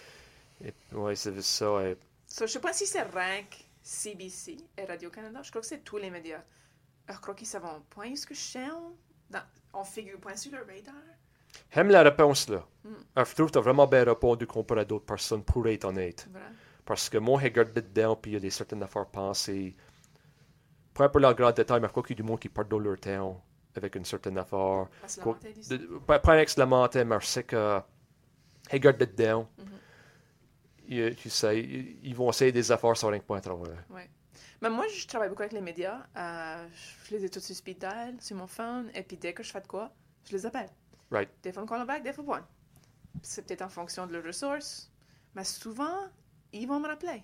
et- 0.92 0.96
ouais, 0.96 1.16
c'est 1.16 1.40
ça. 1.44 1.66
et- 1.88 1.98
So, 2.28 2.48
je 2.48 2.54
sais 2.54 2.60
pas 2.60 2.74
si 2.74 2.86
c'est 2.88 3.04
Rank, 3.04 3.64
CBC 3.86 4.58
et 4.78 4.86
Radio-Canada. 4.86 5.41
Je 5.43 5.52
crois 5.52 5.62
que 5.62 5.67
c'est 5.67 5.84
tous 5.84 5.98
les 5.98 6.10
médias. 6.10 6.41
Je 7.08 7.17
crois 7.19 7.36
qu'ils 7.36 7.45
savent 7.45 7.82
point 7.91 8.15
ce 8.15 8.26
que 8.26 8.34
je. 8.34 8.58
Dans, 9.30 9.43
on 9.74 9.84
figure 9.84 10.19
point 10.19 10.36
sur 10.36 10.52
le 10.52 10.58
radar? 10.58 10.95
J'aime 11.71 11.89
la 11.89 12.02
réponse 12.02 12.50
là. 12.50 12.65
Mm. 12.84 12.89
Alors, 13.15 13.28
Je 13.28 13.36
trouve 13.36 13.48
que 13.48 13.52
tu 13.54 13.58
as 13.60 13.62
vraiment 13.62 13.86
bien 13.86 14.04
répondu 14.04 14.48
comparé 14.48 14.82
à 14.82 14.86
d'autres 14.86 15.06
personnes 15.06 15.43
pour 15.43 15.67
être 15.67 15.86
honnête. 15.86 16.28
Voilà. 16.32 16.48
Parce 16.84 17.10
que 17.10 17.19
moi, 17.19 17.39
j'ai 17.39 17.50
regardé 17.50 17.82
dedans, 17.82 18.15
puis 18.15 18.32
il 18.32 18.34
y 18.34 18.38
a 18.38 18.39
des 18.39 18.50
certaines 18.50 18.82
affaires 18.82 19.06
pensées. 19.06 19.76
Pas 20.95 21.10
pour 21.10 21.19
le 21.19 21.32
grand 21.34 21.52
détail, 21.52 21.80
mais 21.80 21.88
je 21.88 21.91
crois 21.91 22.04
qu'il 22.04 22.17
y 22.17 22.19
a 22.19 22.24
du 22.24 22.28
monde 22.28 22.39
qui 22.39 22.50
part 22.50 22.65
dans 22.65 22.80
leur 22.80 23.00
temps 23.00 23.39
avec 23.76 23.95
une 23.95 24.06
certaine 24.06 24.38
affaire. 24.39 24.88
Pas, 26.08 26.19
pas 26.19 26.41
excellent, 26.41 26.89
mais 26.91 27.19
je 27.19 27.26
sais 27.26 27.43
que. 27.43 27.82
J'ai 28.71 28.78
regardé 28.78 29.06
dedans. 29.06 29.48
Mhm. 29.60 29.65
Tu 30.86 31.30
sais, 31.30 31.60
ils 31.62 32.15
vont 32.15 32.30
essayer 32.30 32.52
des 32.52 32.71
affaires 32.71 32.98
sur 32.98 33.10
travers. 33.41 33.84
Ouais. 33.89 34.10
Mais 34.62 34.69
moi, 34.69 34.86
je 34.88 35.06
travaille 35.06 35.30
beaucoup 35.30 35.41
avec 35.41 35.54
les 35.54 35.62
médias. 35.62 36.06
Euh, 36.15 36.67
je 37.06 37.15
les 37.15 37.26
ai 37.26 37.30
tous 37.30 37.41
sur 37.41 37.56
speed 37.56 37.78
dial, 37.80 38.15
sur 38.19 38.36
mon 38.36 38.48
phone. 38.48 38.89
Et 38.93 39.04
puis, 39.04 39.17
dès 39.17 39.34
que 39.34 39.43
je 39.43 39.52
fais 39.52 39.62
de 39.62 39.67
quoi, 39.67 39.91
je 40.28 40.36
les 40.36 40.45
appelle. 40.45 40.69
Right. 41.12 41.30
Des 41.43 41.52
fois, 41.52 41.63
on 41.63 41.65
call 41.65 41.86
back, 41.86 42.04
des 42.04 42.13
fois, 42.13 42.24
point. 42.24 42.48
C'est 43.21 43.45
peut-être 43.45 43.62
en 43.62 43.69
fonction 43.69 44.08
de 44.08 44.13
leurs 44.13 44.24
ressources. 44.24 44.91
Mais 45.36 45.43
souvent, 45.43 46.10
ils 46.52 46.67
vont 46.67 46.80
me 46.80 46.88
rappeler. 46.88 47.21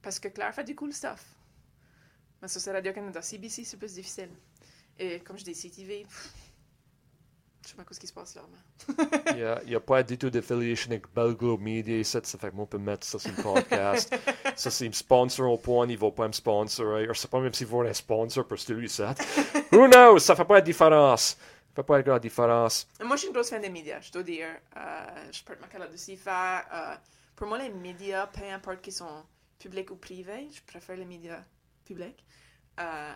Parce 0.00 0.18
que 0.18 0.28
Claire 0.28 0.54
fait 0.54 0.64
du 0.64 0.74
cool 0.74 0.92
stuff. 0.92 1.24
Mais 2.40 2.48
c'est 2.48 2.72
Radio-Canada. 2.72 3.22
CBC, 3.22 3.64
c'est 3.64 3.76
plus 3.76 3.94
difficile. 3.94 4.30
Et 4.98 5.20
comme 5.20 5.38
je 5.38 5.44
dis, 5.44 5.54
CTV, 5.54 6.02
pff, 6.04 6.51
je 7.64 7.70
sais 7.70 7.76
pas 7.76 7.84
ce 7.90 8.00
qui 8.00 8.06
se 8.06 8.12
passe 8.12 8.34
là. 8.34 8.42
Mais... 8.50 9.62
Il 9.64 9.68
n'y 9.68 9.74
a, 9.74 9.80
pas 9.80 10.02
du 10.02 10.18
tout 10.18 10.30
d'affiliation 10.30 10.90
avec 10.90 11.12
Belglobe 11.14 11.60
Media 11.60 11.98
ici, 11.98 12.18
ça 12.22 12.38
fait 12.38 12.50
que 12.50 12.54
moi, 12.54 12.64
on 12.64 12.66
peut 12.66 12.78
mettre 12.78 13.06
ça 13.06 13.18
sur 13.18 13.30
le 13.36 13.42
podcast. 13.42 14.14
ça, 14.56 14.70
c'est 14.70 14.88
me 14.88 14.92
sponsor 14.92 15.50
au 15.50 15.58
point, 15.58 15.86
ils 15.86 15.98
vont 15.98 16.10
pas 16.10 16.26
me 16.26 16.32
sponsorer. 16.32 17.06
Je 17.08 17.12
sais 17.12 17.28
pas 17.28 17.40
même 17.40 17.54
s'ils 17.54 17.66
vont 17.66 17.82
un 17.82 17.92
sponsor 17.92 18.46
pour 18.46 18.58
celui 18.58 18.88
ça. 18.88 19.14
Who 19.72 19.88
knows? 19.88 20.18
Ça 20.18 20.34
fait 20.34 20.44
pas 20.44 20.54
la 20.54 20.60
différence. 20.60 21.36
Ça 21.74 21.76
fait 21.76 21.82
pas 21.84 21.96
la 21.96 22.02
grande 22.02 22.20
différence. 22.20 22.86
Moi, 23.02 23.16
je 23.16 23.20
suis 23.20 23.28
une 23.28 23.34
grosse 23.34 23.50
fan 23.50 23.62
des 23.62 23.70
médias, 23.70 24.00
je 24.00 24.12
dois 24.12 24.22
dire. 24.22 24.48
Euh, 24.76 25.30
je 25.32 25.42
porte 25.42 25.60
ma 25.60 25.68
calotte 25.68 25.94
aussi 25.94 26.16
faire. 26.16 26.64
euh, 26.72 26.96
pour 27.36 27.46
moi, 27.46 27.58
les 27.58 27.70
médias, 27.70 28.26
peu 28.26 28.44
importe 28.44 28.82
qu'ils 28.82 28.92
sont 28.92 29.24
publics 29.58 29.90
ou 29.90 29.96
privés, 29.96 30.48
je 30.52 30.60
préfère 30.66 30.96
les 30.96 31.04
médias 31.04 31.42
publics. 31.84 32.24
Euh, 32.80 33.12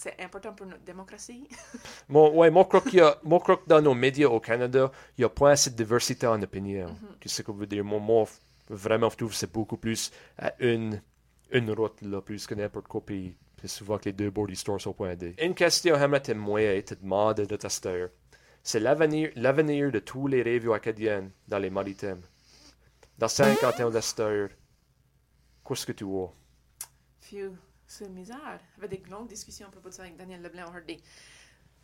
c'est 0.00 0.18
important 0.18 0.54
pour 0.54 0.64
notre 0.66 0.82
démocratie. 0.82 1.46
Moi, 2.08 2.30
ouais, 2.30 2.50
moi, 2.50 2.62
je 2.62 2.68
crois 2.68 2.80
qu'il 2.80 2.94
y 2.94 3.00
a, 3.02 3.18
moi, 3.22 3.38
je 3.38 3.42
crois 3.42 3.58
que 3.58 3.68
dans 3.68 3.82
nos 3.82 3.92
médias 3.94 4.28
au 4.28 4.40
Canada, 4.40 4.90
il 5.18 5.20
n'y 5.20 5.24
a 5.26 5.28
pas 5.28 5.50
assez 5.50 5.68
de 5.68 5.76
diversité 5.76 6.26
en 6.26 6.40
opinion. 6.40 6.96
Tu 7.20 7.28
sais 7.28 7.36
ce 7.36 7.42
que 7.42 7.52
je 7.52 7.58
veux 7.58 7.66
dire? 7.66 7.84
Moi, 7.84 7.98
moi, 8.00 8.24
vraiment, 8.70 9.10
je 9.10 9.16
trouve 9.16 9.28
que 9.30 9.36
c'est 9.36 9.52
beaucoup 9.52 9.76
plus 9.76 10.10
à 10.38 10.54
une, 10.58 11.02
une 11.50 11.70
route, 11.72 12.00
là, 12.00 12.22
plus 12.22 12.46
que 12.46 12.54
n'importe 12.54 12.88
quoi. 12.88 13.02
Puis 13.04 13.36
C'est 13.60 13.68
souvent 13.68 13.98
que 13.98 14.06
les 14.06 14.14
deux 14.14 14.30
bords 14.30 14.46
d'histoire 14.46 14.80
sont 14.80 14.94
pointés. 14.94 15.34
Une 15.38 15.54
question 15.54 15.94
j'aimerais 15.98 16.22
te 16.22 16.32
moyer, 16.32 16.82
te 16.82 16.94
demander 16.94 17.46
de 17.46 17.56
tester. 17.56 18.06
C'est 18.62 18.80
l'avenir, 18.80 19.30
l'avenir 19.36 19.92
de 19.92 19.98
tous 19.98 20.26
les 20.28 20.42
radios 20.42 20.72
acadiennes 20.72 21.30
dans 21.46 21.58
les 21.58 21.68
maritimes. 21.70 22.22
Dans 23.18 23.28
50 23.28 23.80
ans 23.80 23.90
d'histoire, 23.90 24.48
qu'est-ce 25.62 25.84
que 25.84 25.92
tu 25.92 26.04
vois? 26.04 26.32
Phew, 27.20 27.52
c'est 27.90 28.08
misère. 28.08 28.60
J'avais 28.76 28.88
des 28.96 29.02
longues 29.10 29.28
discussions 29.28 29.66
à 29.66 29.70
propos 29.70 29.88
de 29.88 29.94
ça 29.94 30.02
avec 30.02 30.16
Daniel 30.16 30.40
Leblanc 30.42 30.68
aujourd'hui. 30.68 31.02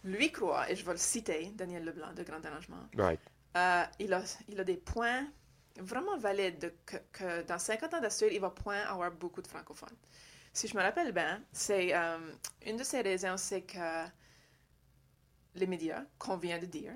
Lui 0.05 0.31
croit, 0.31 0.71
et 0.71 0.77
je 0.77 0.85
vais 0.85 0.93
le 0.93 0.99
citer, 0.99 1.51
Daniel 1.55 1.85
Leblanc 1.85 2.13
de 2.15 2.23
Grand 2.23 2.45
Arrangement, 2.45 2.89
Right. 2.97 3.19
euh, 3.57 3.85
il, 3.99 4.13
a, 4.13 4.23
il 4.49 4.61
a 4.61 4.65
des 4.65 4.77
points 4.77 5.27
vraiment 5.81 6.17
valides 6.17 6.59
de 6.61 6.73
que, 6.87 6.97
que 7.13 7.43
dans 7.43 7.59
50 7.59 7.95
ans 7.95 8.01
d'histoire, 8.01 8.31
il 8.31 8.41
va 8.41 8.51
point 8.51 8.81
avoir 8.83 9.11
beaucoup 9.11 9.43
de 9.43 9.49
francophones. 9.49 9.97
Si 10.53 10.69
je 10.69 10.77
me 10.77 10.83
rappelle 10.83 11.13
bien, 11.13 11.43
c'est 11.53 11.93
euh, 11.95 12.19
une 12.65 12.77
de 12.77 12.85
ces 12.85 13.01
raisons, 13.03 13.37
c'est 13.37 13.63
que 13.63 14.07
les 15.55 15.67
médias, 15.67 16.05
qu'on 16.19 16.37
vient 16.37 16.59
de 16.59 16.67
dire, 16.67 16.93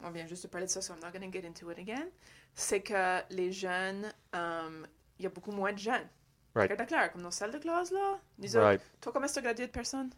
on 0.00 0.10
vient 0.10 0.26
juste 0.26 0.42
de 0.42 0.48
parler 0.48 0.66
de 0.66 0.70
ça, 0.72 0.82
so 0.82 0.94
I'm 0.94 1.00
not 1.00 1.12
going 1.12 1.24
to 1.24 1.32
get 1.32 1.46
into 1.46 1.70
it 1.70 1.78
again, 1.78 2.08
c'est 2.54 2.82
que 2.82 3.22
les 3.32 3.52
jeunes, 3.52 4.12
euh, 4.34 4.84
il 5.18 5.22
y 5.22 5.26
a 5.26 5.30
beaucoup 5.30 5.52
moins 5.52 5.72
de 5.72 5.78
jeunes. 5.78 6.08
Right. 6.54 6.70
Regarde 6.70 6.88
clair, 6.88 7.12
comme 7.12 7.22
nos 7.22 7.30
salles 7.30 7.50
de 7.52 7.58
classe, 7.58 7.90
là. 7.92 8.18
Nous 8.38 8.56
autres, 8.56 8.64
Right. 8.66 8.82
toi, 9.00 9.12
comment 9.12 9.24
est-ce 9.24 9.34
que 9.36 9.40
tu 9.40 9.46
as 9.46 9.50
gradué 9.52 9.66
de 9.66 9.72
personne? 9.72 10.10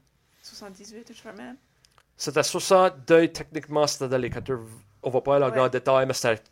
78, 0.43 1.05
tu 1.15 1.23
vois 1.23 1.33
même? 1.33 1.57
C'était 2.17 2.43
62, 2.43 3.29
techniquement, 3.29 3.87
c'était 3.87 4.09
dans 4.09 4.19
les 4.19 4.31
80. 4.31 4.67
On 5.03 5.11
va 5.11 5.21
pas 5.21 5.37
aller 5.37 5.45
en 5.45 5.49
Ouais. 5.49 5.55
grand 5.55 5.69
détail, 5.69 6.07
mais 6.07 6.13
c'était. 6.15 6.43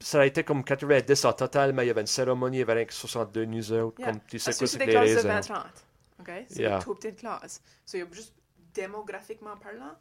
Ça 0.00 0.20
a 0.20 0.26
été 0.26 0.42
comme 0.42 0.64
90 0.64 1.24
en 1.24 1.32
total, 1.32 1.72
mais 1.72 1.84
il 1.84 1.88
y 1.88 1.90
avait 1.90 2.00
une 2.00 2.06
cérémonie, 2.08 2.56
il 2.56 2.60
y 2.60 2.62
avait 2.62 2.72
rien 2.72 2.84
que 2.84 2.92
62 2.92 3.44
nous 3.44 3.72
autres. 3.72 4.00
Yeah. 4.00 4.10
Comme 4.10 4.20
tu 4.26 4.38
sais 4.38 4.46
Parce 4.50 4.58
quoi, 4.58 4.66
c'est 4.66 4.78
des 4.78 4.86
les 4.86 4.92
classes 4.92 5.10
de 5.10 5.14
raisins. 5.28 5.28
20-30. 5.28 5.84
OK? 6.20 6.30
C'est 6.48 6.62
Yeah. 6.62 6.78
des 6.78 6.84
tout 6.84 6.94
petites 6.96 7.16
classes. 7.20 7.62
So, 7.86 7.96
il 7.96 8.00
y 8.00 8.02
a 8.02 8.06
juste 8.12 8.34
démographiquement 8.74 9.56
parlant, 9.58 9.94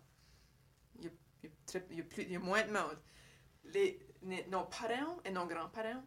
il 1.00 1.06
y 1.06 1.08
a, 1.08 1.12
il 1.44 1.50
y 1.50 1.78
a 1.78 1.96
y 1.98 2.02
a 2.02 2.04
plus, 2.04 2.24
il 2.24 2.32
y 2.32 2.36
a 2.36 2.40
moins 2.40 2.64
de 2.64 2.72
monde. 2.72 2.98
Les- 3.66 4.00
nos 4.50 4.64
parents 4.66 5.18
et 5.26 5.32
nos 5.32 5.46
grands-parents 5.46 6.04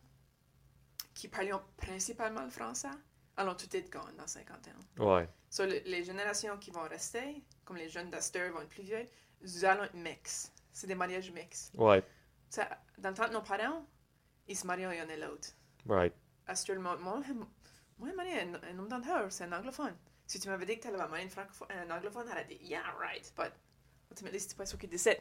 qui 1.14 1.28
parlions 1.28 1.62
principalement 1.76 2.42
le 2.42 2.50
français, 2.50 2.88
allons 3.36 3.54
tout 3.54 3.74
être 3.76 3.90
gone 3.90 4.14
dans 4.16 4.26
50 4.26 4.68
ans. 4.68 5.04
Ouais. 5.14 5.28
So, 5.50 5.64
le- 5.64 5.80
les 5.86 6.04
générations 6.04 6.58
qui 6.58 6.70
vont 6.70 6.82
rester, 6.82 7.42
comme 7.64 7.76
les 7.76 7.88
jeunes 7.88 8.10
d'Aster 8.10 8.48
vont 8.50 8.60
être 8.62 8.68
plus 8.68 8.82
vieux, 8.82 9.08
nous 9.42 9.64
allons 9.64 9.84
être 9.84 9.94
mix. 9.94 10.52
C'est 10.72 10.86
des 10.88 10.94
mariages 10.94 11.30
mix. 11.30 11.70
Ouais. 11.76 12.02
Ça, 12.50 12.68
dans 12.98 13.10
le 13.10 13.14
temps 13.14 13.28
de 13.28 13.32
nos 13.32 13.42
parents, 13.42 13.86
ils 14.48 14.56
se 14.56 14.66
marient 14.66 14.82
l'un 14.84 15.08
et 15.08 15.16
l'autre. 15.16 15.48
Right. 15.88 16.12
Astur, 16.46 16.78
moi, 16.80 16.96
moi, 16.96 17.20
un, 17.98 18.54
un 18.54 18.78
homme 18.78 18.88
d'Anteur, 18.88 19.30
c'est 19.30 19.44
un 19.44 19.52
anglophone. 19.52 19.94
Si 20.26 20.40
tu 20.40 20.48
m'avais 20.48 20.66
dit 20.66 20.76
que 20.76 20.82
tu 20.82 20.88
allais 20.88 20.96
marier 21.08 21.28
un 21.70 21.90
anglophone, 21.90 22.26
elle 22.32 22.38
a 22.38 22.44
dit, 22.44 22.58
yeah, 22.62 22.82
right, 22.98 23.32
but 23.36 23.52
ultimately, 24.10 24.40
c'était 24.40 24.56
pas 24.56 24.66
ce 24.66 24.76
qui 24.76 24.88
décide. 24.88 25.20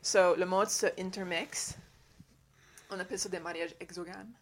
So, 0.00 0.34
le 0.36 0.46
mot 0.46 0.64
se 0.64 0.86
intermix. 0.98 1.74
On 2.90 2.98
appelle 2.98 3.18
ça 3.18 3.28
des 3.28 3.40
mariages 3.40 3.74
exogames. 3.80 4.32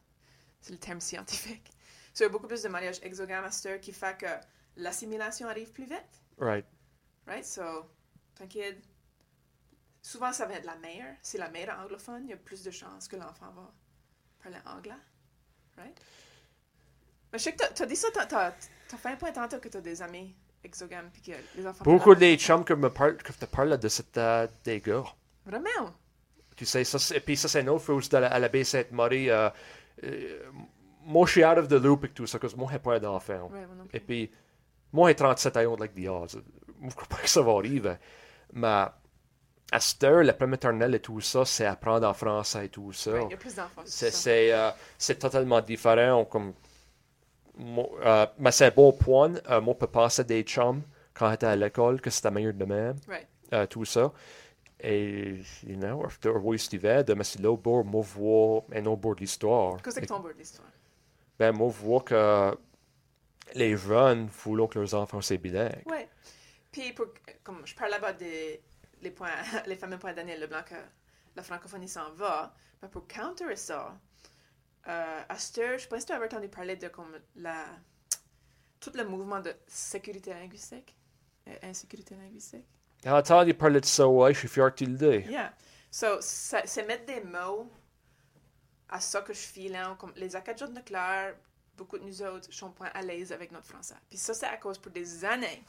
C'est 0.65 0.73
le 0.73 0.79
terme 0.79 0.99
scientifique. 0.99 1.71
So, 2.15 2.21
il 2.21 2.23
y 2.23 2.25
a 2.25 2.29
beaucoup 2.31 2.47
plus 2.47 2.63
de 2.63 2.69
mariages 2.71 2.99
exogames 3.03 3.45
à 3.45 3.79
qui 3.79 3.93
fait 3.93 4.17
que 4.17 4.27
l'assimilation 4.77 5.47
arrive 5.47 5.71
plus 5.73 5.85
vite. 5.85 6.23
Right. 6.39 6.65
Right? 7.27 7.45
So, 7.45 7.91
t'inquiète. 8.35 8.83
Souvent, 10.01 10.33
ça 10.33 10.47
vient 10.47 10.61
de 10.61 10.65
la 10.65 10.77
mère. 10.77 11.17
Si 11.21 11.37
la 11.37 11.51
mère 11.51 11.69
est 11.69 11.73
anglophone, 11.73 12.23
il 12.25 12.31
y 12.31 12.33
a 12.33 12.39
plus 12.39 12.63
de 12.63 12.71
chances 12.71 13.09
que 13.09 13.17
l'enfant 13.17 13.51
va 13.55 13.71
parler 14.43 14.57
anglais. 14.65 14.95
Right? 15.77 16.01
Mais 17.31 17.39
je 17.39 17.45
sais 17.45 17.53
que 17.55 17.75
tu 17.75 17.83
as 17.83 17.87
dit 17.87 17.97
ça, 17.97 18.09
t'as- 18.15 18.25
t'as 18.27 18.53
t'as 18.89 18.97
fait 18.97 19.11
un 19.11 19.17
point 19.17 19.33
tantôt 19.33 19.59
que 19.59 19.69
tu 19.69 19.77
as 19.77 19.83
des 19.83 20.01
amis 20.01 20.35
exogames 20.63 21.11
puis 21.13 21.21
que 21.21 21.33
les 21.57 21.67
enfants. 21.67 21.85
Beaucoup 21.85 22.15
des 22.15 22.39
chums 22.39 22.65
que 22.65 22.73
me 22.73 22.89
parlent, 22.91 23.19
que 23.19 23.33
te 23.33 23.45
parlent 23.45 23.77
de 23.79 24.49
des 24.65 24.81
gars. 24.81 25.05
Vraiment? 25.45 25.95
Tu 26.57 26.65
sais, 26.65 26.85
ça, 26.85 26.99
puis 27.21 27.37
ça, 27.37 27.49
c'est 27.49 27.61
une 27.61 27.69
autre 27.69 27.85
chose 27.85 28.09
de 28.09 28.17
la- 28.17 28.33
à 28.33 28.39
la 28.39 28.49
baie 28.49 28.65
Sainte-Marie. 28.65 29.29
euh, 29.29 29.51
euh, 29.51 29.51
moi, 31.05 31.27
je 31.27 31.33
suis 31.33 31.45
out 31.45 31.59
of 31.59 31.69
the 31.69 31.73
loop 31.73 32.05
et 32.05 32.09
tout 32.09 32.27
ça, 32.27 32.39
parce 32.39 32.55
que 32.55 32.59
moi, 32.59 32.69
j'ai 32.73 32.79
pas 32.79 32.99
d'enfant. 32.99 33.51
Ouais. 33.53 33.67
Et 33.93 34.01
puis, 34.01 34.31
moi, 34.93 35.09
j'ai 35.11 35.15
37 35.17 35.57
ans, 35.59 35.77
like 35.77 35.95
the 35.95 36.09
odds. 36.09 36.43
Moi, 36.79 36.91
je 36.91 36.95
crois 36.95 37.09
pas 37.09 37.23
que 37.23 37.29
ça 37.29 37.43
va 37.43 37.53
arriver. 37.53 37.97
Mais 38.53 38.87
à 39.73 39.81
cette 39.81 40.05
heure, 40.05 40.23
la 40.23 40.47
maternelle 40.47 40.95
et 40.95 41.01
tout 41.01 41.21
ça, 41.21 41.45
c'est 41.45 41.67
apprendre 41.67 42.09
en 42.09 42.15
français 42.15 42.67
et 42.67 42.69
tout 42.69 42.93
ça. 42.93 43.13
Ouais, 43.13 43.25
il 43.25 43.31
y 43.31 43.35
a 43.35 43.37
plus 43.37 43.55
d'enfants. 43.55 43.83
C'est, 43.85 44.11
ça. 44.11 44.19
c'est, 44.19 44.53
euh, 44.53 44.71
c'est 44.99 45.19
totalement 45.19 45.61
différent. 45.61 46.25
Comme, 46.25 46.53
moi, 47.57 47.89
euh, 48.05 48.27
mais 48.39 48.51
c'est 48.53 48.67
un 48.67 48.71
bon 48.71 48.93
point. 48.93 49.33
Euh, 49.51 49.61
moi, 49.61 49.75
je 49.75 49.79
peux 49.81 49.91
penser 49.91 50.21
à 50.21 50.25
des 50.25 50.43
chums 50.43 50.83
quand 51.13 51.31
j'étais 51.31 51.47
à 51.47 51.57
l'école 51.57 52.01
que 52.01 52.11
c'était 52.11 52.31
meilleur 52.31 52.55
de 52.55 52.65
même. 52.65 52.97
Euh, 53.53 53.67
tout 53.67 53.85
ça. 53.85 54.13
Et, 54.81 55.41
you 55.67 55.77
know, 55.77 56.05
after 56.05 56.31
oui, 56.31 56.59
hiver, 56.73 57.05
de 57.05 57.15
mais 57.15 57.25
là, 57.41 57.57
bord, 57.57 57.85
moi, 57.85 58.03
vois 58.03 58.65
un 58.73 58.85
autre 58.87 59.01
bord 59.01 59.15
de 59.15 59.21
l'histoire. 59.21 59.81
Qu'est-ce 59.83 60.01
que 60.01 60.07
ton 60.07 60.21
bord 60.21 60.33
de 60.33 60.39
l'histoire? 60.39 60.69
Ben, 61.39 61.53
moi, 61.53 61.73
je 61.73 61.85
vois 61.85 62.01
que 62.01 62.57
les 63.55 63.77
jeunes 63.77 64.27
voulaient 64.27 64.69
que 64.69 64.79
leurs 64.79 64.95
enfants 64.95 65.21
soient 65.21 65.37
bilingues. 65.37 65.83
Ouais. 65.87 66.09
Puis, 66.71 66.93
pour, 66.93 67.07
comme 67.43 67.65
je 67.65 67.75
parle 67.75 67.93
là-bas 67.93 68.13
des 68.15 68.61
les, 69.05 69.11
points, 69.11 69.31
les 69.67 69.77
fameux 69.77 69.99
points 69.99 70.13
Daniel 70.13 70.41
Leblanc 70.41 70.65
que 70.65 70.75
la 71.37 71.43
francophonie 71.43 71.89
s'en 71.89 72.11
va, 72.13 72.55
mais 72.83 72.89
pour 72.89 73.07
counter 73.07 73.55
ça, 73.57 73.97
euh, 74.89 75.23
à 75.29 75.37
je 75.37 75.89
pas 75.89 76.01
si 76.01 76.07
tu 76.07 76.13
avais 76.13 76.27
entendu 76.27 76.49
parler 76.49 76.77
de 76.77 76.89
comme 76.89 77.19
la, 77.37 77.65
tout 78.81 78.93
le 78.95 79.05
mouvement 79.05 79.41
de 79.41 79.55
sécurité 79.67 80.31
linguistique, 80.31 80.95
euh, 81.49 81.55
insécurité 81.63 82.17
linguistique. 82.17 82.67
J'ai 83.05 83.11
entendu 83.11 83.53
parler 83.53 83.81
de 83.81 83.85
ça, 83.85 84.09
ouais, 84.09 84.33
je 84.33 84.39
suis 84.39 84.49
fier 84.49 84.75
de 84.75 84.87
le 84.87 84.97
dire. 84.97 85.31
Yeah. 85.31 85.55
So, 85.91 86.21
c'est 86.21 86.87
mettre 86.87 87.05
des 87.05 87.21
mots 87.21 87.71
à 88.89 88.99
ça 88.99 89.21
que 89.21 89.35
je 89.35 89.39
file, 89.39 89.77
hein, 89.77 89.97
comme 89.99 90.13
les 90.17 90.35
Acadiens 90.35 90.69
de 90.69 90.81
Claire, 90.81 91.35
beaucoup 91.77 91.99
de 91.99 92.05
nous 92.05 92.23
autres 92.23 92.53
sont 92.53 92.71
point 92.71 92.91
à 92.95 93.03
l'aise 93.03 93.31
avec 93.31 93.53
notre 93.53 93.67
français. 93.67 93.95
Puis 94.09 94.19
ça, 94.19 94.33
c'est 94.33 94.47
à 94.47 94.57
cause 94.57 94.79
pour 94.79 94.91
des 94.91 95.25
années, 95.25 95.63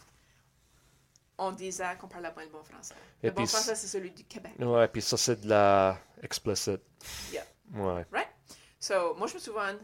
on 1.37 1.51
disait 1.51 1.97
qu'on 1.99 2.07
parlait 2.07 2.31
pas 2.31 2.43
le 2.43 2.49
bon 2.49 2.63
français. 2.63 2.95
Et 3.21 3.27
le 3.27 3.33
bon 3.33 3.45
français, 3.45 3.75
c'est 3.75 3.87
celui 3.87 4.11
du 4.11 4.23
Québec. 4.23 4.53
Ouais, 4.59 4.87
puis 4.87 5.01
ça, 5.01 5.17
c'est 5.17 5.41
de 5.41 5.49
la 5.49 5.99
explicite. 6.21 6.81
Yeah. 7.33 7.45
Ouais. 7.73 8.05
Right? 8.11 8.29
So, 8.79 9.13
moi, 9.15 9.27
je 9.27 9.33
me 9.33 9.39
souviens, 9.39 9.77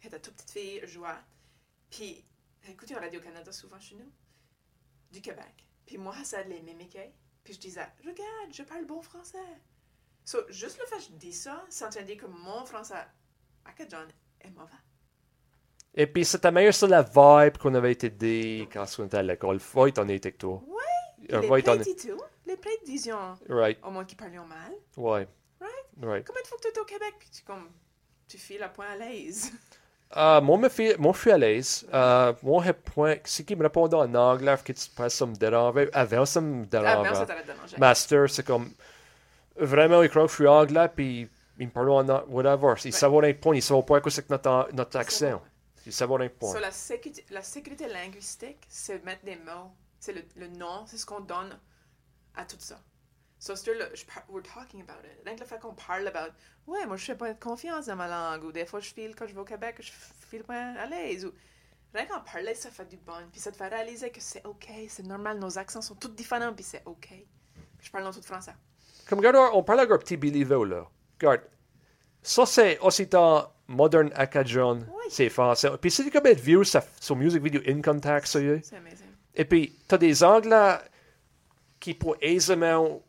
j'étais 0.00 0.20
toute 0.20 0.34
petite 0.34 0.50
fille, 0.50 0.80
je 0.82 0.88
jouais. 0.88 1.08
Puis, 1.90 2.22
écoutez 2.68 2.94
Radio-Canada 2.94 3.50
souvent 3.50 3.80
chez 3.80 3.94
nous, 3.94 4.12
du 5.10 5.22
Québec. 5.22 5.64
Puis 5.88 5.96
moi, 5.96 6.14
ça 6.22 6.42
les 6.42 6.60
mimiquait. 6.60 7.14
Puis 7.42 7.54
je 7.54 7.60
disais, 7.60 7.88
regarde, 8.04 8.52
je 8.52 8.62
parle 8.62 8.84
bon 8.84 9.00
français. 9.00 9.38
So, 10.22 10.40
juste 10.50 10.78
le 10.78 10.84
fait 10.84 10.96
que 10.98 11.02
je 11.14 11.18
dis 11.18 11.32
ça, 11.32 11.64
train 11.70 12.02
de 12.02 12.06
dire 12.06 12.18
que 12.18 12.26
mon 12.26 12.66
français 12.66 13.06
acadien 13.64 14.06
est 14.42 14.50
mauvais. 14.50 14.70
Et 15.94 16.06
puis, 16.06 16.26
c'était 16.26 16.52
meilleur 16.52 16.74
sur 16.74 16.88
la 16.88 17.00
vibe 17.02 17.56
qu'on 17.56 17.74
avait 17.74 17.92
été 17.92 18.10
dit 18.10 18.68
quand 18.70 18.84
on 18.98 19.06
était 19.06 19.16
à 19.16 19.22
l'école. 19.22 19.56
Être 19.56 19.98
honnête 19.98 20.26
avec 20.26 20.36
toi. 20.36 20.62
Oui. 20.66 20.74
Euh, 21.32 21.40
les 21.40 21.90
et 21.90 21.96
tout, 21.96 22.22
les 22.46 22.58
disions, 22.84 23.38
Right, 23.48 23.78
au 23.82 23.90
moins 23.90 24.04
qui 24.04 24.14
parlent 24.14 24.32
mal. 24.46 24.72
ouais. 24.98 25.26
Right? 25.58 25.86
Right. 26.02 26.26
Comment 26.26 26.38
il 26.44 26.48
faut 26.48 26.56
que 26.56 26.62
tu 26.62 26.68
es 26.68 26.78
au 26.78 26.84
Québec, 26.84 27.14
puis 27.18 27.30
tu, 27.30 27.42
comme, 27.42 27.70
tu 28.26 28.36
files 28.36 28.62
à 28.62 28.68
point 28.68 28.88
à 28.90 28.96
l'aise? 28.96 29.52
Euh, 30.16 30.40
moi, 30.40 30.56
me 30.56 30.68
fait, 30.68 30.96
moi, 30.98 31.12
je 31.14 31.20
suis 31.20 31.30
à 31.30 31.38
l'aise. 31.38 31.86
Euh, 31.92 32.32
moi, 32.42 32.64
point, 32.72 33.16
si 33.24 33.44
qui 33.44 33.54
me 33.54 33.62
répond 33.62 33.86
en 33.86 34.14
anglais, 34.14 34.56
que 34.64 34.72
tu 34.72 34.88
passes 34.90 35.14
ça 35.14 35.26
me 35.26 35.34
dérange. 35.34 35.74
Avant, 35.92 36.24
ça 36.24 36.40
me 36.40 36.64
dérange. 36.64 37.14
ça 37.14 37.26
t'arrête 37.26 37.46
de 37.46 37.52
manger. 37.52 37.76
Master, 37.78 38.30
c'est 38.30 38.46
comme, 38.46 38.72
vraiment, 39.56 40.02
il 40.02 40.08
croit 40.08 40.22
que 40.22 40.30
je 40.30 40.34
suis 40.34 40.46
anglais, 40.46 40.88
puis 40.94 41.28
il 41.58 41.66
me 41.66 41.72
parle 41.72 41.90
en 41.90 42.08
anglais, 42.08 42.24
whatever. 42.28 42.74
Il 42.84 42.92
savent 42.92 43.22
un 43.22 43.34
point, 43.34 43.56
il 43.56 43.62
savent 43.62 43.84
pas 43.84 44.00
quoi 44.00 44.10
c'est 44.10 44.26
que 44.26 44.32
notre, 44.32 44.68
notre 44.72 44.96
accent. 44.98 45.42
Il 45.84 45.92
savent 45.92 46.12
un 46.20 46.28
point. 46.28 46.52
So, 46.52 46.60
la, 46.60 46.70
sécurité, 46.70 47.24
la 47.30 47.42
sécurité 47.42 47.88
linguistique, 47.88 48.58
c'est 48.68 49.04
mettre 49.04 49.24
des 49.24 49.36
mots. 49.36 49.72
C'est 50.00 50.12
le, 50.12 50.22
le 50.36 50.48
nom, 50.48 50.84
c'est 50.86 50.96
ce 50.96 51.04
qu'on 51.04 51.20
donne 51.20 51.58
à 52.34 52.44
tout 52.44 52.56
ça. 52.58 52.78
So, 53.40 53.54
c'est 53.54 53.72
le, 53.72 53.88
je 53.94 54.04
par- 54.04 54.24
we're 54.28 54.42
talking 54.42 54.80
about 54.82 55.04
it. 55.04 55.18
Rien 55.24 55.34
que 55.36 55.40
le 55.40 55.46
fait 55.46 55.60
qu'on 55.60 55.74
parle 55.74 56.06
about, 56.08 56.32
ouais, 56.66 56.84
moi, 56.86 56.96
je 56.96 57.04
fais 57.04 57.14
pas 57.14 57.32
confiance 57.34 57.86
dans 57.86 57.94
ma 57.96 58.08
langue, 58.08 58.44
ou 58.44 58.52
des 58.52 58.66
fois, 58.66 58.80
je 58.80 58.92
file, 58.92 59.14
quand 59.14 59.26
je 59.28 59.34
vais 59.34 59.40
au 59.40 59.44
Québec, 59.44 59.76
je 59.80 59.92
file 60.28 60.42
pas 60.42 60.72
à 60.72 60.86
l'aise, 60.86 61.24
ou 61.24 61.32
rien 61.94 62.06
qu'en 62.06 62.20
parler, 62.20 62.54
ça 62.54 62.70
fait 62.70 62.86
du 62.86 62.96
bon, 62.96 63.12
puis 63.30 63.40
ça 63.40 63.52
te 63.52 63.56
fait 63.56 63.68
réaliser 63.68 64.10
que 64.10 64.20
c'est 64.20 64.44
OK, 64.44 64.68
c'est 64.88 65.06
normal, 65.06 65.38
nos 65.38 65.56
accents 65.58 65.80
sont 65.82 65.94
tous 65.94 66.08
différents, 66.08 66.52
puis 66.52 66.64
c'est 66.64 66.82
OK. 66.84 67.10
Je 67.80 67.90
parle 67.90 68.04
dans 68.04 68.12
tout 68.12 68.22
français. 68.22 68.54
Comme, 69.08 69.18
regarde, 69.20 69.36
on 69.54 69.62
parle 69.62 69.80
avec 69.80 69.92
un 69.92 69.98
petit 69.98 70.16
Vaux, 70.44 70.64
là. 70.64 70.84
Regarde, 71.20 71.42
ça, 72.20 72.44
c'est 72.44 72.78
occitan, 72.80 73.52
modern 73.68 74.10
acadien, 74.16 74.74
Oui. 74.80 75.04
c'est 75.10 75.28
français. 75.28 75.70
Puis 75.80 75.92
c'est 75.92 76.10
comme 76.10 76.26
être 76.26 76.40
vieux, 76.40 76.64
ça, 76.64 76.84
sur 77.00 77.14
music 77.14 77.40
video 77.42 77.60
income 77.68 78.00
tax, 78.00 78.32
ça 78.32 78.40
y 78.40 78.46
est. 78.46 78.64
C'est 78.64 78.76
amazing. 78.76 79.06
Et 79.34 79.44
puis, 79.44 79.78
t'as 79.86 79.96
des 79.98 80.24
anglais 80.24 80.78
qui 81.78 81.94
peuvent 81.94 82.16
aisément 82.20 83.00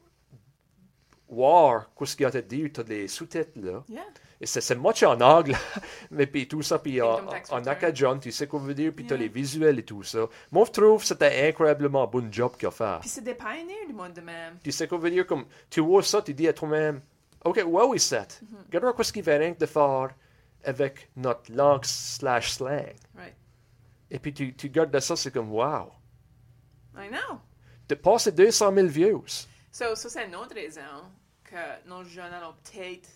voir 1.30 1.89
ce 2.04 2.15
qu'il 2.15 2.24
y 2.24 2.26
a 2.26 2.36
à 2.36 2.42
dire, 2.42 2.70
t'as 2.74 2.84
des 2.84 3.08
sous-titres, 3.08 3.52
là. 3.56 3.84
Yeah. 3.88 4.04
Et 4.42 4.46
c'est 4.46 4.76
moche 4.76 5.04
en 5.04 5.20
anglais, 5.20 5.56
mais 6.12 6.26
puis 6.26 6.48
tout 6.48 6.62
ça, 6.62 6.80
puis 6.80 7.02
en, 7.02 7.20
en 7.28 8.20
tu 8.20 8.32
sais 8.32 8.48
quoi 8.48 8.60
veut 8.60 8.74
dire, 8.74 8.94
puis 8.96 9.06
tu 9.06 9.13
as 9.13 9.18
Yeah. 9.18 9.24
les 9.24 9.28
visuels 9.28 9.80
et 9.80 9.84
tout 9.84 10.04
ça. 10.04 10.28
Moi, 10.52 10.65
je 10.68 10.72
trouve 10.72 11.02
que 11.02 11.08
c'était 11.08 11.50
incroyablement 11.50 12.08
bon 12.08 12.32
job 12.32 12.54
qu'il 12.58 12.68
a 12.68 12.72
fait. 12.72 13.00
Puis 13.02 13.10
c'est 13.10 13.24
des 13.24 13.36
pioneers 13.36 13.86
du 13.88 13.94
monde 13.94 14.13
de 14.13 14.22
même. 14.22 14.58
Tu 14.63 14.72
sais 14.72 14.88
quoi 14.88 14.98
veut 14.98 15.12
dire, 15.12 15.28
comme 15.28 15.46
tu 15.70 15.82
vois 15.82 16.04
ça, 16.04 16.22
tu 16.22 16.34
dis 16.34 16.48
à 16.48 16.54
toi-même, 16.54 17.02
OK, 17.44 17.62
wow, 17.65 17.94
is 17.94 18.10
that? 18.10 18.28
Mm-hmm. 18.44 18.74
Regarde 18.74 19.04
ce 19.04 19.13
qu'il 19.13 19.24
va 19.24 19.38
rien 19.38 19.56
de 19.58 19.65
faire 19.65 20.10
avec 20.63 21.10
notre 21.15 21.52
langue 21.54 21.86
slash 21.86 22.52
slang. 22.52 22.96
Right. 23.15 23.36
Et 24.12 24.20
puis 24.20 24.34
tu, 24.34 24.56
tu 24.56 24.68
regardes 24.68 24.92
de 24.92 25.00
ça, 25.00 25.15
c'est 25.15 25.32
comme, 25.32 25.52
wow. 25.52 25.92
I 26.98 27.10
know. 27.10 27.39
De 27.88 27.96
passer 27.96 28.32
200 28.32 28.74
000 28.74 28.88
views. 28.88 29.26
So, 29.72 29.96
ça, 29.96 30.10
c'est 30.10 30.26
une 30.26 30.36
autre 30.36 30.54
raison 30.56 30.82
que 31.50 31.88
nos 31.90 32.04
jeunes 32.04 32.34
allons 32.34 32.54
peut-être 32.64 33.10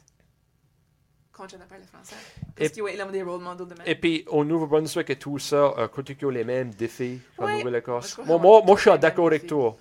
continuer 1.31 1.63
à 1.63 1.65
parler 1.65 1.83
français. 1.85 2.15
Et- 2.57 2.59
Parce 2.59 2.71
qu'ils 2.73 2.83
ont 3.01 3.11
des 3.11 3.23
role 3.23 3.41
models 3.41 3.67
de 3.67 3.73
même. 3.73 3.87
Et 3.87 3.95
puis, 3.95 4.23
au 4.27 4.45
Nouveau-Brunswick 4.45 5.09
et 5.09 5.15
tout 5.17 5.39
ça, 5.39 5.73
euh, 5.77 5.87
quand 5.87 6.03
tu 6.03 6.15
as 6.27 6.31
les 6.31 6.43
mêmes 6.43 6.69
défis 6.71 7.19
qu'en 7.35 7.45
Oui. 7.47 7.57
Nouvelle-Écosse. 7.59 8.19
Moi, 8.19 8.37
moi, 8.37 8.61
moi, 8.63 8.75
je 8.77 8.89
suis 8.89 8.99
d'accord 8.99 9.27
avec 9.27 9.47
toi. 9.47 9.75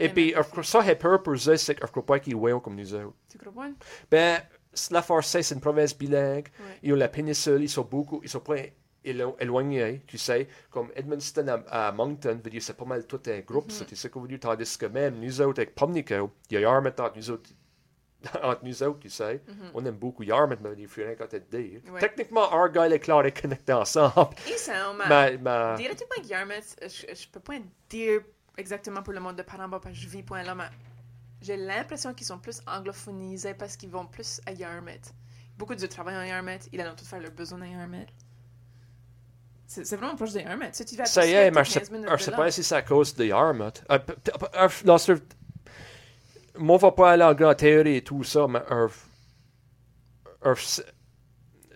Et 0.00 0.08
puis, 0.08 0.34
ça, 0.64 0.80
j'ai 0.84 0.96
peur 0.96 1.22
pour 1.22 1.38
ça, 1.38 1.56
c'est 1.56 1.74
que 1.74 1.80
je 1.82 1.86
ne 1.86 1.90
crois 1.90 2.06
pas 2.06 2.18
qu'ils 2.18 2.34
voient 2.34 2.60
comme 2.60 2.74
nous 2.74 2.92
autres. 2.94 3.14
Tu 3.30 3.38
crois 3.38 3.52
pas? 3.52 3.68
Ben, 4.10 4.40
c'est 4.72 4.92
la 4.92 5.02
force, 5.02 5.28
c'est 5.28 5.54
une 5.54 5.60
province 5.60 5.96
bilingue. 5.96 6.48
Ouais. 6.58 6.78
Ils 6.82 6.92
ont 6.92 6.96
la 6.96 7.08
péninsule, 7.08 7.62
ils 7.62 7.68
sont 7.70 7.84
beaucoup, 7.84 8.20
ils 8.24 8.28
sont 8.28 8.40
pas 8.40 8.56
élo- 9.04 9.36
éloignés, 9.38 10.02
tu 10.08 10.18
sais. 10.18 10.48
Comme 10.70 10.90
Edmundston 10.96 11.46
à, 11.46 11.88
à 11.88 11.92
Moncton, 11.92 12.40
c'est 12.60 12.76
pas 12.76 12.84
mal 12.84 13.06
tout 13.06 13.20
un 13.28 13.38
groupe, 13.40 13.70
ça, 13.70 13.84
tu 13.84 13.94
sais 13.94 14.10
dire. 14.26 14.40
Tandis 14.40 14.76
que 14.76 14.86
même 14.86 15.20
nous 15.20 15.40
autres, 15.40 15.60
avec 15.60 15.76
Pumnico, 15.76 16.32
il 16.50 16.54
y 16.54 16.56
a 16.56 16.60
Yarmouth 16.62 16.98
nous 17.14 17.30
autres. 17.30 17.50
entre 18.42 18.64
nous 18.64 18.82
autres, 18.82 18.98
tu 19.00 19.10
sais. 19.10 19.42
On 19.74 19.84
aime 19.84 19.94
beaucoup 19.96 20.22
Yarmouth, 20.22 20.58
mais 20.62 20.70
il 20.78 20.88
faut 20.88 21.02
rien 21.02 21.14
qu'à 21.14 21.26
te 21.26 21.36
dire. 21.36 21.80
Ouais. 21.90 22.00
Techniquement, 22.00 22.50
Argyle 22.50 22.92
et 22.92 22.98
Clare 22.98 23.24
est 23.26 23.40
connectés 23.40 23.72
ensemble. 23.72 24.34
Ils 24.48 24.58
sont, 24.58 24.72
mais... 24.98 25.38
mais, 25.38 25.76
Dirais-tu 25.76 26.04
pas 26.06 26.22
que 26.22 26.26
Yarmouth, 26.26 26.76
je, 26.82 27.14
je 27.14 27.28
peux 27.28 27.40
pas 27.40 27.54
dire 27.90 28.20
exactement 28.56 29.02
pour 29.02 29.12
le 29.12 29.20
monde 29.20 29.36
de 29.36 29.42
Paramba 29.42 29.78
parce 29.80 29.94
que 29.94 30.00
je 30.00 30.08
vis 30.08 30.22
point 30.22 30.42
là, 30.42 30.54
mais 30.54 30.64
j'ai 31.42 31.56
l'impression 31.56 32.14
qu'ils 32.14 32.26
sont 32.26 32.38
plus 32.38 32.60
anglophonisés 32.66 33.54
parce 33.54 33.76
qu'ils 33.76 33.90
vont 33.90 34.06
plus 34.06 34.40
à 34.46 34.52
Yarmouth. 34.52 35.12
Beaucoup 35.58 35.74
de 35.74 35.86
travail 35.86 36.16
en 36.16 36.22
Yarmouth, 36.22 36.68
ils 36.72 36.80
allont 36.80 36.94
tout 36.94 37.04
faire 37.04 37.20
leurs 37.20 37.30
besoins 37.32 37.62
à 37.62 37.66
Yarmouth. 37.66 38.08
C'est 39.68 39.96
vraiment 39.96 40.14
proche 40.14 40.32
de 40.32 40.40
Yarmouth. 40.40 40.74
Si 40.74 40.84
tu 40.84 40.96
vas 40.96 41.02
à 41.02 41.06
ça 41.06 41.26
y 41.26 41.32
est, 41.32 41.50
mais 41.50 41.64
je 41.64 41.74
15 41.74 41.90
sais 41.90 42.18
sais 42.24 42.30
pas 42.30 42.50
si 42.50 42.62
c'est 42.62 42.74
à 42.76 42.82
cause 42.82 43.14
de 43.14 43.24
Yarmouth. 43.24 43.82
Euh, 43.90 43.98
p- 43.98 44.14
p- 44.14 44.30
euh, 44.54 44.68
là, 44.84 44.98
c'est- 44.98 45.22
Moi, 46.58 46.78
je 46.80 46.86
vais 46.86 46.92
pas 46.92 47.12
aller 47.12 47.24
en 47.24 47.34
grande 47.34 47.56
théorie 47.56 47.96
et 47.96 48.04
tout 48.04 48.22
ça, 48.24 48.46
mais 48.48 48.60
euh, 48.70 48.88
c'est- 50.56 50.84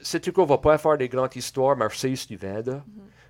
c'est-tu 0.02 0.32
qu'on 0.32 0.44
va 0.46 0.58
pas 0.58 0.78
faire 0.78 0.96
des 0.96 1.08
grandes 1.08 1.34
histoires, 1.36 1.76
mais 1.76 1.88
si 1.90 2.26
tu 2.26 2.36
viens 2.36 2.62
là. 2.62 2.84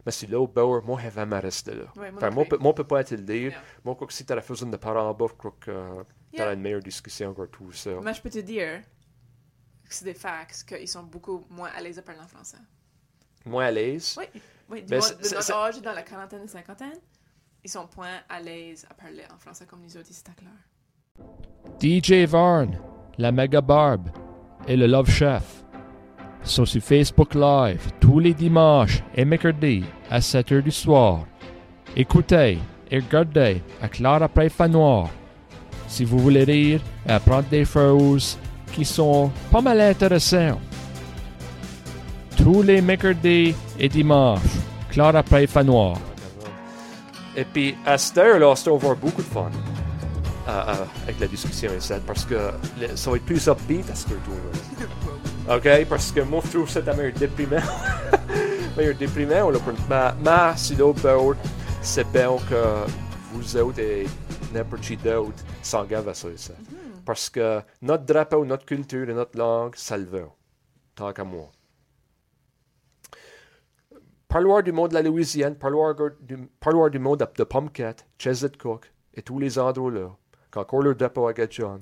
Mais 0.07 0.13
si 0.13 0.27
l'autre 0.27 0.53
bord, 0.55 0.83
moi, 0.83 0.99
je 1.03 1.09
vais 1.11 1.27
me 1.27 1.39
rester 1.39 1.75
là. 1.75 1.85
Ouais, 1.97 2.11
moi 2.11 2.17
Enfin, 2.17 2.29
non 2.31 2.35
moi, 2.37 2.45
plus. 2.45 2.57
pe- 2.57 2.63
moi, 2.63 2.73
je 2.73 2.77
peux 2.77 2.87
pas 2.87 3.05
te 3.05 3.15
le 3.15 3.21
dire. 3.23 3.51
Yeah. 3.51 3.63
Moi, 3.85 3.93
je 3.93 3.97
crois 3.97 4.07
que 4.07 4.13
si 4.15 4.25
tu 4.25 4.33
as 4.33 4.37
la 4.37 4.41
façon 4.43 4.67
de 4.67 4.77
parler 4.79 5.01
en 5.01 5.13
bas, 5.13 5.27
je 5.29 5.35
crois 5.35 5.55
que 5.61 5.71
tu 6.33 6.37
Yeah. 6.39 6.49
as 6.49 6.53
une 6.55 6.61
meilleure 6.63 6.81
discussion 6.83 7.35
que 7.35 7.45
tout 7.47 7.71
ça. 7.73 7.91
Mais 8.03 8.15
je 8.15 8.23
peux 8.23 8.31
te 8.31 8.39
dire 8.39 8.81
que 9.87 9.95
c'est 9.95 10.07
des 10.07 10.15
facts 10.15 10.65
qu'ils 10.67 10.89
sont 10.89 11.03
beaucoup 11.03 11.45
moins 11.51 11.69
à 11.77 11.83
l'aise 11.83 11.99
à 11.99 12.03
parler 12.03 12.21
en 12.23 12.29
français. 12.29 12.57
Moins 13.45 13.67
à 13.67 13.71
l'aise? 13.71 14.17
Oui, 14.19 14.25
oui. 14.71 14.83
Du 14.83 14.89
c'est- 15.03 15.19
de 15.19 15.23
c'est- 15.25 15.35
notre 15.35 15.47
c'est- 15.47 15.53
âge, 15.53 15.83
dans 15.83 15.93
la 15.93 16.03
quarantaine 16.03 16.45
et 16.45 16.49
cinquantaine, 16.49 16.99
ils 17.63 17.71
sont 17.71 17.87
point 17.87 18.21
à 18.29 18.41
l'aise 18.41 18.87
à 18.89 18.95
parler 18.95 19.25
en 19.35 19.39
français 19.39 19.67
comme 19.67 19.83
nous 19.83 19.97
autres 19.99 20.11
ici 20.11 20.23
à 20.31 20.33
Claire. 20.33 20.51
DJ 21.81 22.27
Varn, 22.27 22.79
la 23.19 23.33
Mega 23.33 23.61
Barb 23.61 24.09
et 24.69 24.77
le 24.77 24.87
Love 24.87 25.11
Chef 25.11 25.65
sont 26.43 26.65
sur 26.65 26.83
Facebook 26.83 27.35
Live 27.35 27.93
tous 28.01 28.19
les 28.19 28.35
dimanches 28.35 29.03
et 29.15 29.25
mercredis 29.25 29.85
à 30.11 30.21
7h 30.21 30.63
du 30.63 30.71
soir. 30.71 31.21
Écoutez 31.97 32.59
et 32.91 32.99
regardez 32.99 33.63
à 33.83 33.89
Claire 33.89 34.23
après 34.23 34.49
Fan 34.49 34.73
Noir 34.73 35.09
si 35.87 36.05
vous 36.05 36.19
voulez 36.19 36.45
rire 36.45 36.81
et 37.07 37.13
apprendre 37.13 37.49
des 37.51 37.65
choses 37.65 38.39
qui 38.73 38.85
sont 38.85 39.31
pas 39.51 39.61
mal 39.61 39.81
intéressantes. 39.81 40.61
Tous 42.37 42.63
les 42.63 42.81
mercredis 42.81 43.55
et 43.79 43.89
dimanches, 43.89 44.41
Claire 44.91 45.17
après 45.17 45.47
Fan 45.47 45.67
Noir. 45.67 45.99
Et 47.37 47.45
puis, 47.45 47.75
à 47.85 47.99
cette 47.99 48.19
heure-là, 48.19 48.55
c'est 48.57 48.71
beaucoup 48.71 49.23
de 49.23 49.27
fun 49.27 49.51
euh, 50.49 50.75
avec 51.05 51.21
la 51.21 51.27
discussion 51.27 51.73
ici, 51.75 51.93
parce 52.07 52.25
que 52.25 52.51
le- 52.81 52.97
ça 52.97 53.11
va 53.11 53.17
être 53.17 53.25
plus 53.25 53.47
upbeat 53.49 53.89
à 53.91 53.95
ce 53.95 54.07
retour-là. 54.09 55.57
OK? 55.57 55.89
Parce 55.89 56.13
que 56.13 56.21
moi, 56.21 56.43
je 56.45 56.51
trouve 56.51 56.69
ça 56.69 56.81
meilleur 56.81 57.13
déprimant. 57.13 57.63
meilleur 58.77 58.95
déprimant, 58.95 59.51
là, 59.51 59.59
pour 59.59 59.73
mais, 59.89 60.11
mais 60.25 60.57
si 60.57 60.75
l'autre 60.77 61.03
bord, 61.03 61.35
c'est 61.83 62.11
bien 62.11 62.37
que 62.49 62.91
vous 63.33 63.57
autres 63.57 63.79
et 63.81 64.07
n'importe 64.53 64.83
qui 64.83 64.97
d'autre 64.97 65.43
s'engage 65.63 66.07
à 66.07 66.15
ça 66.15 66.29
ici. 66.29 66.53
Parce 67.05 67.31
que 67.31 67.61
notre 67.83 68.05
drapeau, 68.05 68.45
notre 68.45 68.65
culture 68.65 69.09
et 69.09 69.15
notre 69.15 69.39
langue, 69.39 69.75
ça 69.77 69.97
le 69.97 70.05
veut. 70.05 70.27
Tant 70.95 71.13
qu'à 71.13 71.25
moi. 71.25 71.51
Parloir 74.29 74.63
du 74.63 74.71
monde 74.71 74.91
de 74.91 74.95
la 74.95 75.03
Louisiane, 75.03 75.57
parloir 75.57 75.95
du, 76.21 76.37
parloir 76.61 76.89
du 76.89 77.01
monde 77.01 77.27
de, 77.37 77.45
Pumpkin, 77.45 77.95
Chesit 78.17 78.57
Cook 78.57 78.93
et 79.15 79.23
tous 79.23 79.41
les 79.41 79.59
endroits 79.59 79.91
là, 79.91 80.17
encore 80.59 80.83
leur 80.83 80.95
drapeau 80.95 81.29
à 81.29 81.33
know, 81.33 81.67
hein? 81.67 81.79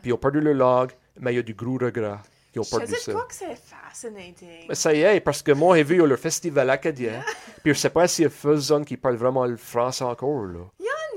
Puis 0.00 0.10
ils 0.10 0.12
ont 0.12 0.18
perdu 0.18 0.40
leur 0.40 0.54
langue, 0.54 0.92
mais 1.18 1.32
il 1.32 1.36
y 1.36 1.38
a 1.38 1.42
du 1.42 1.54
gros 1.54 1.78
regret 1.78 2.18
qu'ils 2.52 2.60
ont 2.60 2.64
perdu 2.64 2.94
Je 2.94 3.00
ça. 3.00 3.12
crois 3.12 3.26
que 3.26 3.34
c'est 3.34 3.56
fascinating. 3.56 4.66
Mais 4.68 4.74
ça 4.74 4.94
y 4.94 5.02
est, 5.02 5.20
parce 5.20 5.42
que 5.42 5.52
moi, 5.52 5.76
j'ai 5.76 5.84
vu 5.84 6.06
le 6.06 6.16
festival 6.16 6.70
acadien, 6.70 7.22
puis 7.62 7.74
je 7.74 7.78
sais 7.78 7.90
pas 7.90 8.08
s'il 8.08 8.24
y 8.24 8.26
a 8.26 8.30
personne 8.30 8.84
qui 8.84 8.96
parle 8.96 9.16
vraiment 9.16 9.46
le 9.46 9.56
français 9.56 10.04
encore, 10.04 10.44
là. 10.44 10.60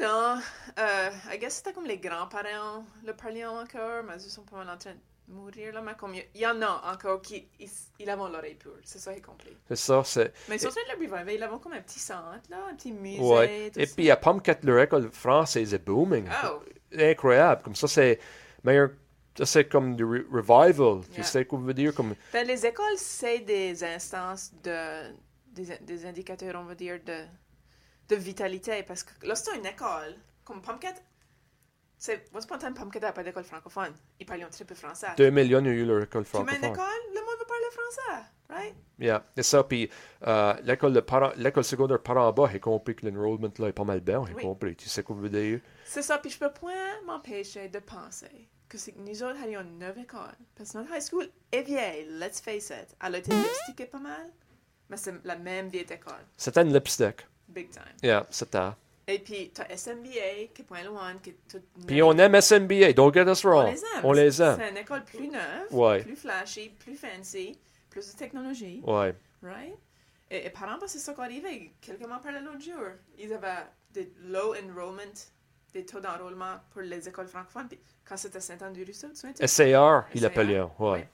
Non, 0.01 0.39
euh, 0.79 1.09
I 1.31 1.37
guess 1.37 1.57
c'était 1.57 1.73
comme 1.73 1.85
les 1.85 1.99
grands-parents 1.99 2.83
le 3.05 3.13
parlaient 3.13 3.45
encore, 3.45 4.03
mais 4.03 4.15
ils 4.15 4.31
sont 4.31 4.41
pas 4.41 4.57
mal 4.57 4.69
en 4.69 4.77
train 4.77 4.93
de 4.93 4.99
mourir 5.31 5.73
là, 5.73 5.81
mais 5.81 5.93
comme 5.93 6.15
il 6.15 6.25
y, 6.33 6.39
y 6.39 6.47
en 6.47 6.59
a 6.61 6.91
encore 6.91 7.21
qui 7.21 7.47
ils, 7.59 7.69
ils 7.99 8.05
l'oreille 8.07 8.55
pure, 8.55 8.79
c'est 8.83 8.97
ça 8.97 9.13
j'ai 9.13 9.21
compris. 9.21 9.55
C'est 9.67 9.75
ça, 9.75 10.01
c'est... 10.03 10.33
Mais 10.49 10.55
ils 10.55 10.59
sont 10.59 10.69
en 10.69 10.71
train 10.71 10.81
de 10.95 10.99
le 10.99 11.07
reviver, 11.15 11.35
ils 11.35 11.43
ont 11.43 11.59
comme 11.59 11.73
un 11.73 11.81
petit 11.81 11.99
centre 11.99 12.49
là, 12.49 12.57
un 12.71 12.75
petit 12.75 12.91
musée. 12.91 13.21
Ouais. 13.21 13.71
tout 13.71 13.79
Et 13.79 13.85
puis 13.85 14.09
à 14.09 14.17
Pumpkin, 14.17 14.55
leur 14.63 14.79
école 14.79 15.11
française 15.11 15.71
est 15.73 15.85
booming. 15.85 16.27
Oh, 16.45 16.59
Incroyable. 16.97 17.61
Comme 17.63 17.75
ça, 17.75 17.87
c'est 17.87 18.19
meilleur... 18.63 18.89
C'est 19.43 19.69
comme 19.69 19.95
du 19.95 20.03
re- 20.03 20.25
revival. 20.29 21.01
Tu 21.13 21.23
sais 21.23 21.45
quoi 21.45 21.57
je 21.61 21.65
veux 21.65 21.73
dire? 21.73 21.95
Comme... 21.95 22.15
ben, 22.33 22.45
les 22.45 22.65
écoles, 22.65 22.97
c'est 22.97 23.39
des 23.39 23.81
instances 23.83 24.51
de 24.61 25.13
des, 25.53 25.77
des 25.81 26.05
indicateurs, 26.05 26.55
on 26.57 26.65
va 26.65 26.75
dire, 26.75 26.99
de, 27.05 27.23
de 28.09 28.15
vitalité, 28.17 28.83
parce 28.83 29.03
que 29.03 29.11
là, 29.25 29.35
c'est 29.35 29.55
une 29.57 29.65
école, 29.65 30.15
comme 30.43 30.61
Pumpkin, 30.61 30.93
c'est, 31.97 32.25
once 32.33 32.45
upon 32.45 32.55
a 32.55 32.57
time, 32.57 32.73
Pumpkin 32.73 32.99
n'a 32.99 33.11
pas 33.13 33.23
d'école 33.23 33.43
francophone, 33.43 33.93
ils 34.19 34.25
parlent 34.25 34.43
un 34.43 34.49
très 34.49 34.65
peu 34.65 34.75
français. 34.75 35.07
Deux 35.17 35.29
millions 35.29 35.59
ont 35.59 35.65
eu 35.65 35.85
leur 35.85 36.03
école 36.03 36.25
Tu 36.25 36.35
mets 36.37 36.41
une 36.41 36.47
francophone. 36.47 36.71
école, 36.73 37.01
le 37.13 37.19
monde 37.21 37.39
va 37.39 37.45
parler 37.45 37.65
français, 37.71 38.23
right? 38.51 38.75
Yeah, 38.99 39.23
c'est 39.35 39.43
ça. 39.43 39.63
Puis 39.63 39.89
euh, 40.27 40.53
l'école, 40.63 41.63
secondaire 41.63 41.99
par 42.01 42.17
en 42.17 42.31
bas, 42.31 42.49
j'ai 42.51 42.59
compris 42.59 42.95
que 42.95 43.07
l'enrollment 43.07 43.51
là 43.57 43.67
est 43.69 43.73
pas 43.73 43.83
mal 43.83 43.99
bien. 44.01 44.23
J'ai 44.27 44.33
Oui. 44.35 44.43
compris. 44.43 44.75
Tu 44.75 44.87
sais 44.89 45.01
quoi 45.03 45.15
je 45.17 45.21
veux 45.21 45.29
dire? 45.29 45.59
C'est 45.85 46.01
ça, 46.03 46.17
puis 46.19 46.29
je 46.29 46.37
peux 46.37 46.51
point 46.51 46.73
m'empêcher 47.05 47.67
de 47.69 47.79
penser 47.79 48.47
que 48.69 48.77
c'est 48.77 48.91
que 48.93 48.99
nous 48.99 49.23
autres 49.23 49.41
avions 49.43 49.61
une 49.61 49.79
neuve 49.79 49.97
école. 49.99 50.35
Parce 50.55 50.71
que 50.71 50.77
notre 50.77 50.93
high 50.95 51.01
school 51.01 51.27
est 51.51 51.63
vieille, 51.63 52.07
let's 52.19 52.39
face 52.39 52.69
it. 52.69 52.95
Elle 53.05 53.15
a 53.15 53.17
été 53.17 53.31
lipstickée 53.35 53.85
pas 53.87 53.99
mal, 53.99 54.29
mais 54.89 54.97
c'est 54.97 55.13
la 55.25 55.35
même 55.35 55.67
vieille 55.69 55.85
école, 55.91 56.25
C'était 56.37 56.61
une 56.61 56.71
lipstick. 56.73 57.27
big 57.49 57.69
time. 57.69 57.83
Yeah, 58.03 58.25
c'était. 58.29 58.69
Et 59.07 59.19
puis, 59.19 59.51
t'as 59.53 59.65
SMBA, 59.75 60.53
qui 60.53 60.61
est 60.61 60.65
point 60.65 60.83
loin, 60.83 61.15
qui 61.21 61.31
est 61.31 61.37
toute 61.49 61.63
Puis 61.85 62.01
on 62.01 62.13
aime 62.17 62.35
SMBA, 62.35 62.93
don't 62.93 63.11
get 63.13 63.25
us 63.29 63.43
On 63.43 63.49
wrong. 63.49 63.71
les 63.73 63.79
aime. 63.79 64.01
On 64.05 64.11
les 64.13 64.31
C'est 64.31 64.43
aime. 64.43 64.61
une 64.71 64.77
école 64.77 65.03
plus 65.03 65.27
neuve, 65.27 65.67
Ouais. 65.71 66.01
plus 66.03 66.15
flashy, 66.15 66.69
plus 66.79 66.95
fancy, 66.95 67.59
plus 67.91 68.11
de 68.11 68.17
technologie, 68.17 68.81
Ouais. 68.83 69.13
right? 69.43 69.75
Et, 70.31 70.45
et 70.47 70.49
par 70.49 70.63
exemple, 70.63 70.85
c'est 70.87 70.97
ça 70.99 71.13
qui 71.13 71.21
arrivé. 71.21 71.73
Quelqu'un 71.81 72.07
m'en 72.07 72.19
parlait 72.19 72.41
l'autre 72.41 72.61
jour. 72.61 72.81
Ils 73.19 73.31
avaient 73.33 73.67
des 73.91 74.11
low 74.23 74.55
enrollment, 74.55 75.13
des 75.73 75.85
taux 75.85 75.99
d'enrôlement 75.99 76.59
pour 76.71 76.81
les 76.81 77.07
écoles 77.07 77.27
francophones. 77.27 77.67
Puis 77.67 77.79
quand 78.05 78.17
c'était 78.17 78.39
Saint-Anne-du-Ruisseau, 78.39 79.09
tu 79.09 79.15
sais, 79.15 79.47
SAR, 79.47 80.07
il 80.15 80.25
appelait. 80.25 80.61
Ouais. 80.61 80.69
ouais. 80.79 81.09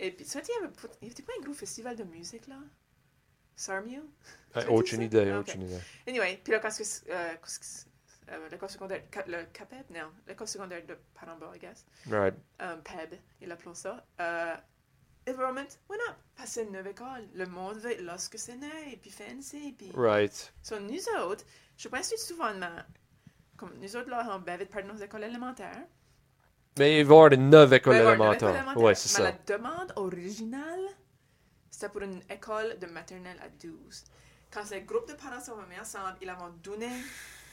Et 0.00 0.10
puis, 0.10 0.24
tu 0.24 0.30
sais, 0.30 0.42
il 0.42 0.62
y 0.62 0.64
avait, 0.64 0.72
pas- 0.74 1.32
un 1.38 1.42
gros 1.44 1.52
festival 1.54 1.94
de 1.96 2.04
musique, 2.04 2.46
là? 2.48 2.56
Sarmio? 3.54 4.02
Tu 4.58 4.66
Aucune 4.68 5.02
idée, 5.02 5.32
aucune 5.32 5.62
idée. 5.62 5.78
Anyway, 6.08 6.40
puis 6.42 6.52
là, 6.52 6.58
quand 6.58 6.70
euh, 7.10 7.34
euh, 8.30 8.48
l'école 8.50 8.70
secondaire, 8.70 9.02
le 9.26 9.44
CAPEB, 9.52 9.90
non, 9.90 10.10
l'école 10.26 10.48
secondaire 10.48 10.84
de 10.86 10.96
Paramba, 11.14 11.52
I 11.54 11.58
guess, 11.58 11.84
Right. 12.08 12.34
um, 12.60 12.80
PEB, 12.82 13.18
il 13.42 13.52
appelait 13.52 13.74
ça, 13.74 14.04
euh, 14.20 14.56
enrollment 15.28 15.78
went 15.88 15.98
up. 16.08 16.16
Parce 16.36 16.54
que 16.54 16.60
une 16.60 16.68
nouvelle 16.68 16.88
école. 16.88 17.28
Le 17.34 17.46
monde 17.46 17.76
veut, 17.78 17.96
lorsque 18.02 18.38
c'est 18.38 18.58
et 18.90 18.96
puis 18.96 19.10
fancy, 19.10 19.74
puis... 19.76 19.92
Right. 19.94 20.52
So, 20.62 20.78
nous 20.80 20.98
autres, 21.22 21.44
je 21.76 21.88
pense 21.88 22.10
que 22.10 22.18
souvent, 22.18 22.52
comme 23.56 23.72
nous 23.78 23.96
autres, 23.96 24.08
là, 24.08 24.26
on 24.34 24.38
bavait 24.38 24.66
de 24.66 24.82
nos 24.82 24.96
écoles 24.96 25.24
élémentaires, 25.24 25.84
Mais 26.78 27.00
il 27.00 27.04
va 27.06 27.14
y 27.14 27.16
avoir 27.18 27.32
une 27.32 27.50
neuf 27.50 27.70
neuf 27.70 27.86
élémentaires. 27.86 28.34
écoles 28.34 28.56
élémentaires. 28.56 28.82
Ouais, 28.82 28.94
c'est 28.94 29.20
Mais 29.20 29.30
ça. 29.30 29.32
la 29.48 29.56
demande 29.58 29.92
originale, 29.96 30.86
c'était 31.70 31.88
pour 31.90 32.02
une 32.02 32.22
école 32.30 32.78
de 32.78 32.86
maternelle 32.86 33.38
à 33.42 33.48
12. 33.48 34.04
Quand 34.50 34.64
ce 34.64 34.76
groupe 34.76 35.08
de 35.08 35.14
parents 35.14 35.40
sont 35.40 35.54
remis 35.54 35.78
ensemble, 35.78 36.16
ils 36.22 36.30
ont 36.30 36.50
donné 36.62 36.88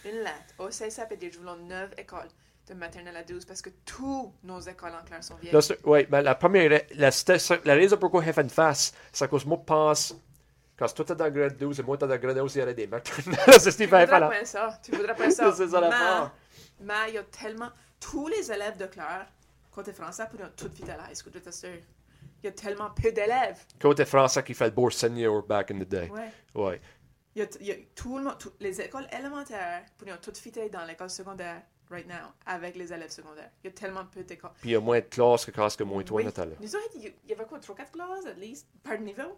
une 0.05 0.19
lettre 0.23 0.53
au 0.59 0.69
CSAP 0.69 1.11
et 1.11 1.17
dit 1.17 1.31
Je 1.31 1.39
voulons 1.39 1.57
neuf 1.57 1.91
écoles 1.97 2.29
de 2.67 2.73
maternelle 2.73 3.15
à 3.15 3.23
12 3.23 3.45
parce 3.45 3.61
que 3.61 3.69
toutes 3.85 4.43
nos 4.43 4.59
écoles 4.59 4.91
en 4.99 5.03
clair 5.05 5.23
sont 5.23 5.35
vieilles. 5.35 5.55
Ouais, 5.85 6.07
mais 6.11 6.21
la 6.21 6.35
première, 6.35 6.69
la, 6.95 7.09
la 7.63 7.73
raison 7.73 7.97
pourquoi 7.97 8.23
il 8.25 8.33
fait 8.33 8.41
une 8.41 8.49
face, 8.49 8.93
c'est 9.11 9.25
à 9.25 9.27
cause 9.27 9.45
moi, 9.45 9.57
je 9.59 9.65
pense, 9.65 10.15
quand 10.77 10.93
toi 10.93 11.05
t'es 11.05 11.15
dans 11.15 11.29
grade 11.31 11.57
12 11.57 11.79
et 11.79 11.83
moi 11.83 11.97
t'es 11.97 12.07
dans 12.07 12.17
grade 12.17 12.37
11, 12.37 12.55
il 12.55 12.59
y 12.59 12.61
aurait 12.63 12.73
des 12.73 12.87
maternelles. 12.87 13.39
c'est 13.59 13.71
ce 13.71 13.77
qu'il 13.77 13.85
tu 13.87 13.91
fait 13.91 14.05
voudrais 14.05 14.19
là. 14.19 14.27
pas 14.29 14.45
ça. 14.45 14.79
Tu 14.83 14.91
voudrais 14.91 15.15
pas 15.15 15.31
ça. 15.31 15.51
C'est 15.55 15.67
ça 15.69 15.79
l'affaire. 15.81 16.31
mais, 16.79 16.85
mais 16.85 17.09
il 17.09 17.13
y 17.15 17.17
a 17.17 17.23
tellement. 17.23 17.69
Tous 17.99 18.27
les 18.27 18.51
élèves 18.51 18.77
de 18.77 18.85
clair, 18.85 19.25
côté 19.71 19.91
français, 19.91 20.25
pourraient 20.29 20.51
tout 20.55 20.69
vite 20.73 20.87
à 20.89 20.97
la 20.97 21.09
high 21.09 21.15
school, 21.15 21.31
je 21.33 21.39
t'assure. 21.39 21.69
Il 22.43 22.45
y 22.45 22.49
a 22.49 22.51
tellement 22.51 22.91
peu 22.91 23.11
d'élèves. 23.11 23.59
Côté 23.81 24.05
français 24.05 24.43
qui 24.43 24.53
fait 24.53 24.65
le 24.65 24.71
bourse 24.71 24.97
senior 24.97 25.41
back 25.41 25.71
in 25.71 25.79
the 25.79 25.87
day. 25.87 26.11
Ouais. 26.11 26.29
Ouais. 26.53 26.81
Il 27.35 27.39
y 27.41 27.45
a, 27.45 27.47
il 27.59 27.65
y 27.67 27.71
a 27.71 27.75
tout 27.95 28.17
le 28.17 28.23
monde, 28.25 28.37
tout- 28.37 28.53
les 28.59 28.79
écoles 28.81 29.07
élémentaires 29.17 29.83
pourraient 29.97 30.17
toutes 30.21 30.37
fitter 30.37 30.69
dans 30.69 30.85
l'école 30.85 31.09
secondaire 31.09 31.61
right 31.89 32.07
now 32.07 32.31
avec 32.45 32.75
les 32.75 32.91
élèves 32.93 33.09
secondaires. 33.11 33.49
Il 33.63 33.67
y 33.67 33.69
a 33.69 33.73
tellement 33.73 34.05
peu 34.05 34.23
d'écoles. 34.23 34.51
Puis 34.61 34.69
il 34.69 34.73
y 34.73 34.75
a 34.75 34.79
moins 34.79 34.99
de 34.99 35.05
classes 35.05 35.45
que 35.45 35.51
quand 35.51 35.75
que 35.75 35.83
moi 35.83 36.01
et 36.01 36.05
toi, 36.05 36.17
Oui. 36.17 36.25
Nathalie. 36.25 36.55
Nous 36.59 36.75
autres, 36.75 36.91
il 36.95 37.03
y- 37.05 37.15
il 37.25 37.29
y 37.29 37.33
avait 37.33 37.45
quoi, 37.45 37.59
3-4 37.59 37.91
classes, 37.91 38.25
at 38.25 38.33
least, 38.39 38.67
par 38.83 38.97
niveau? 38.99 39.37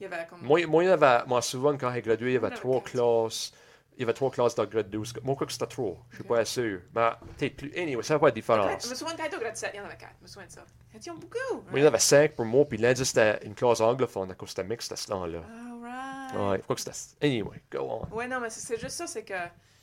Il 0.00 0.04
y 0.04 0.06
avait 0.06 0.26
comme... 0.26 0.40
Moi, 0.42 0.66
moi, 0.66 0.82
il 0.84 0.88
y 0.88 0.90
avait, 0.90 1.24
moi, 1.26 1.40
souvent, 1.42 1.76
quand 1.76 1.92
j'ai 1.92 2.02
gradué, 2.02 2.30
il 2.30 2.34
y 2.34 2.36
avait 2.36 2.46
On 2.46 2.50
avait 2.50 2.56
trois 2.56 2.80
quatre. 2.82 2.90
classes. 2.92 3.52
Il 3.96 4.00
y 4.00 4.02
avait 4.02 4.12
trois 4.12 4.28
classes 4.32 4.56
dans 4.56 4.64
le 4.64 4.68
grade 4.68 4.90
12. 4.90 5.14
Moi, 5.22 5.32
je 5.32 5.34
crois 5.36 5.46
que 5.46 5.52
c'était 5.52 5.66
trois. 5.68 5.96
Je 6.10 6.16
suis 6.16 6.24
Ok. 6.24 6.28
pas 6.28 6.44
sûr. 6.44 6.80
Mais, 6.94 7.10
peut-être 7.38 7.56
plus. 7.56 7.72
Anyway, 7.76 8.02
ça 8.02 8.14
n'a 8.14 8.18
pas 8.20 8.30
de 8.32 8.34
Je 8.36 8.40
différence. 8.40 8.90
me 8.90 8.94
souviens 8.96 9.14
quand 9.16 9.36
au 9.36 9.40
grade 9.40 9.56
7, 9.56 9.70
il 9.72 9.76
y 9.76 9.80
en 9.80 9.84
avait 9.84 9.96
4. 9.96 10.10
Je 10.18 10.22
me 10.24 10.26
souviens 10.28 10.46
de 10.48 10.52
ça. 10.52 10.64
Ils 10.94 11.10
ont 11.12 11.14
beaucoup? 11.14 11.54
Moi, 11.70 11.78
il 11.78 11.80
y 11.80 11.84
en 11.84 11.86
avait 11.88 11.98
cinq 12.00 12.34
pour 12.34 12.44
moi, 12.44 12.64
puis 12.64 12.76
lundi, 12.78 13.04
c'était 13.04 13.38
une 13.46 13.54
classe 13.54 13.80
anglophone, 13.80 14.32
à 14.32 14.34
cause 14.34 14.48
c'était 14.48 14.64
mixte 14.64 14.90
à 14.90 14.96
ce 14.96 15.06
temps-là. 15.06 15.38
Alright. 15.38 16.34
Ouais, 16.34 16.56
je 16.58 16.62
crois 16.62 16.74
que 16.76 16.82
c'était. 16.82 17.24
Anyway, 17.26 17.62
go 17.70 17.78
on. 18.10 18.14
Ouais, 18.16 18.26
non, 18.26 18.40
mais 18.40 18.50
c'est 18.50 18.80
juste 18.80 18.96
ça, 18.96 19.06
c'est 19.06 19.24
que 19.24 19.34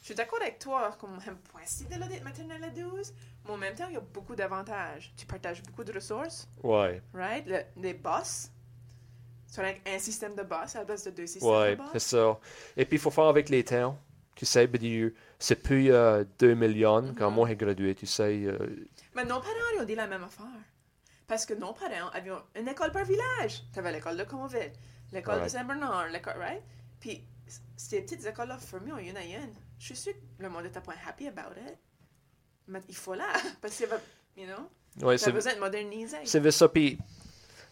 je 0.02 0.06
suis 0.08 0.16
d'accord 0.16 0.42
avec 0.42 0.58
toi, 0.60 0.96
comme 1.00 1.18
point 1.52 1.62
si 1.66 1.86
de 1.86 1.96
l'audit 1.96 2.24
maternelle 2.24 2.64
à 2.64 2.70
12, 2.70 3.14
mais 3.46 3.52
en 3.52 3.58
même 3.58 3.76
temps, 3.76 3.88
il 3.88 3.94
y 3.94 3.98
a 3.98 4.02
beaucoup 4.02 4.36
d'avantages. 4.36 5.14
Tu 5.16 5.26
partages 5.26 5.62
beaucoup 5.64 5.84
de 5.84 5.94
ressources, 5.94 6.48
Ouais, 6.64 7.02
right? 7.14 7.46
Le- 7.48 7.64
les 7.82 7.94
boss, 7.94 8.50
c'est 9.48 9.62
avec 9.62 9.88
un 9.88 10.00
système 10.00 10.36
de 10.36 10.44
boss 10.44 10.76
à 10.76 10.80
la 10.80 10.86
place 10.86 11.04
de 11.04 11.12
deux 11.12 11.28
systèmes 11.28 11.50
ouais, 11.52 11.76
de 11.76 11.82
c'est 11.94 11.94
boss. 11.94 12.04
ça. 12.04 12.40
Et 12.78 12.86
puis, 12.86 12.98
il 12.98 13.00
faut 13.00 13.12
faire 13.12 13.26
avec 13.26 13.50
les 13.50 13.64
temps. 13.64 13.98
Tu 14.36 14.46
sais, 14.46 14.68
c'est 15.38 15.56
plus 15.62 15.92
euh, 15.92 16.24
2 16.40 16.56
millions 16.56 17.14
quand 17.16 17.30
Mhm. 17.30 17.36
moi 17.36 17.48
j'ai 17.48 17.56
gradué, 17.56 17.94
tu 17.94 18.08
sais. 18.08 18.44
euh, 18.46 18.58
Mais 19.14 19.24
nos 19.26 19.40
parents, 19.40 19.70
ils 19.76 19.82
ont 19.82 19.86
dit 19.86 19.94
la 19.94 20.08
même 20.08 20.24
affaire. 20.24 20.46
Parce 21.28 21.46
que 21.46 21.54
nos 21.54 21.74
parents 21.74 22.10
avaient 22.14 22.32
une 22.56 22.68
école 22.68 22.92
par 22.92 23.06
village. 23.06 23.64
Tu 23.72 23.80
avais 23.80 23.92
l'école 23.92 24.18
de 24.18 24.24
Conville, 24.24 24.72
l'école 25.12 25.44
de. 25.44 25.48
Saint-Bernard, 25.48 26.08
l'école, 26.10 26.38
right? 26.40 26.64
Puis, 27.00 27.24
ces 27.78 28.02
petites 28.02 28.26
écoles-là 28.26 28.58
fermées 28.58 28.94
en 28.94 28.98
une 28.98 29.18
à 29.18 29.24
une. 29.24 29.54
Je 29.82 29.88
suis 29.88 29.96
sûre 29.96 30.14
que 30.14 30.44
le 30.44 30.50
monde 30.50 30.66
était 30.68 30.80
pas 30.80 30.94
happy 31.08 31.28
about 31.28 31.60
it. 31.60 31.76
Mais 32.68 32.82
il 32.88 32.96
faut 32.96 33.16
là. 33.16 33.26
Parce 33.62 33.82
avait, 33.82 33.96
you 34.38 34.46
know, 34.46 35.08
ouais, 35.08 35.18
c'est 35.18 35.32
besoin 35.32 35.56
de 35.56 35.60
moderniser. 35.60 36.18
c'est 36.24 36.52
ça. 36.52 36.70
Puis, 36.70 37.00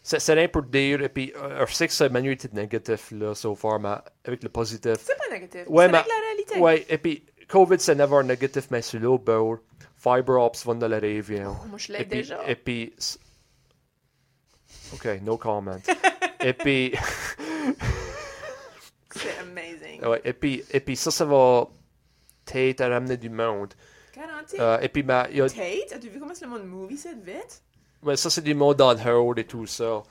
c'est 0.02 0.18
c'est 0.18 0.34
rien 0.34 0.48
pour 0.48 0.64
dire. 0.64 1.02
Et 1.02 1.08
puis, 1.08 1.32
euh, 1.36 1.64
je 1.66 1.72
sais 1.72 1.86
que 1.86 1.92
c'est 1.92 2.08
manière 2.08 2.32
était 2.32 2.48
négatif, 2.52 3.12
là, 3.12 3.32
so 3.36 3.54
far, 3.54 3.78
mais 3.78 3.94
avec 4.24 4.42
le 4.42 4.48
positif. 4.48 4.96
C'est 4.98 5.16
pas 5.16 5.32
négatif. 5.32 5.62
Ouais, 5.68 5.86
c'est 5.88 5.94
avec 5.94 6.08
la 6.08 6.26
réalité. 6.26 6.58
Ouais, 6.58 6.84
et 6.88 6.98
puis, 6.98 7.24
COVID, 7.46 7.78
c'est 7.78 7.94
never 7.94 8.24
négatif, 8.24 8.66
mais 8.72 8.82
sur 8.82 8.98
l'autre 8.98 9.22
bord, 9.22 9.58
fiber 9.96 10.34
ops 10.42 10.64
vont 10.64 10.74
dans 10.74 10.88
la 10.88 10.98
région. 10.98 11.56
Oh, 11.62 11.66
moi, 11.68 11.78
je 11.78 11.92
l'ai 11.92 12.04
déjà. 12.04 12.40
et 12.44 12.56
puis, 12.56 12.92
OK, 14.92 15.06
no 15.22 15.38
comment. 15.38 15.78
et 16.40 16.54
puis, 16.54 16.92
C'est 19.14 19.38
amazing. 19.38 20.04
ouais, 20.04 20.20
et 20.24 20.32
puis, 20.32 20.64
et 20.72 20.80
puis 20.80 20.96
ça, 20.96 21.12
ça 21.12 21.24
va 21.24 21.68
peut-être 22.52 22.84
ramener 22.84 23.16
du 23.16 23.30
monde. 23.30 23.74
Euh, 24.58 24.78
et 24.80 24.88
puis, 24.88 25.02
ben, 25.02 25.26
il 25.32 25.40
a, 25.42 25.48
Tate, 25.48 25.92
as-tu 25.94 26.08
vu 26.08 26.18
comment 26.18 26.34
c'est 26.34 26.44
le 26.44 26.50
monde 26.50 26.64
movie 26.66 26.96
cette 26.98 27.22
vite? 27.24 27.62
ouais, 28.02 28.16
ça, 28.16 28.28
c'est 28.30 28.42
du 28.42 28.54
monde 28.54 28.76
dans 28.76 28.92
le 28.92 29.00
Howard 29.00 29.38
et 29.38 29.44
tout 29.44 29.66
ça. 29.66 30.02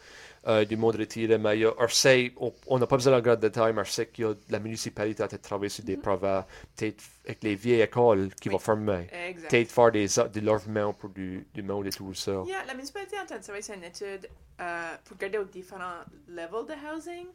Euh, 0.48 0.64
du 0.64 0.78
monde 0.78 0.96
retiré, 0.96 1.38
mais 1.38 1.58
il 1.58 1.62
y 1.62 1.66
a, 1.66 1.74
on 1.78 1.88
sait, 1.90 2.34
on- 2.68 2.80
n'a 2.80 2.88
pas 2.88 2.96
besoin 2.96 3.18
de 3.18 3.22
grande 3.22 3.42
détail, 3.42 3.74
mais 3.74 3.84
je 3.84 3.92
sais 3.92 4.08
qu'il 4.08 4.24
y 4.24 4.28
a 4.28 4.34
la 4.50 4.60
municipalité 4.60 5.28
qui 5.28 5.36
a 5.36 5.38
travaillé 5.38 5.68
sur 5.70 5.84
des 5.84 5.98
projets, 5.98 6.44
peut-être 6.78 7.04
avec 7.26 7.44
les 7.44 7.56
vieilles 7.56 7.82
écoles 7.82 8.30
qui 8.40 8.48
Oui. 8.48 8.54
vont 8.54 8.60
fermer. 8.60 9.08
Peut-être 9.50 9.70
faire 9.70 9.92
des, 9.92 10.08
des 10.32 10.42
logements 10.42 10.94
pour 10.94 11.10
du, 11.10 11.46
du 11.54 11.62
monde 11.62 11.88
et 11.88 11.90
tout 11.90 12.14
ça. 12.14 12.42
Yeah, 12.48 12.64
la 12.66 12.74
municipalité 12.74 13.18
est 13.18 13.20
en 13.20 13.26
train 13.26 13.38
de 13.38 13.44
travailler 13.44 13.64
sur 13.64 13.76
une 13.76 13.84
étude 13.84 14.30
euh, 14.62 14.92
pour 15.04 15.18
regarder 15.18 15.40
aux 15.40 15.44
différents 15.44 16.06
levels 16.30 16.66
de 16.70 16.74
housing. 16.96 17.26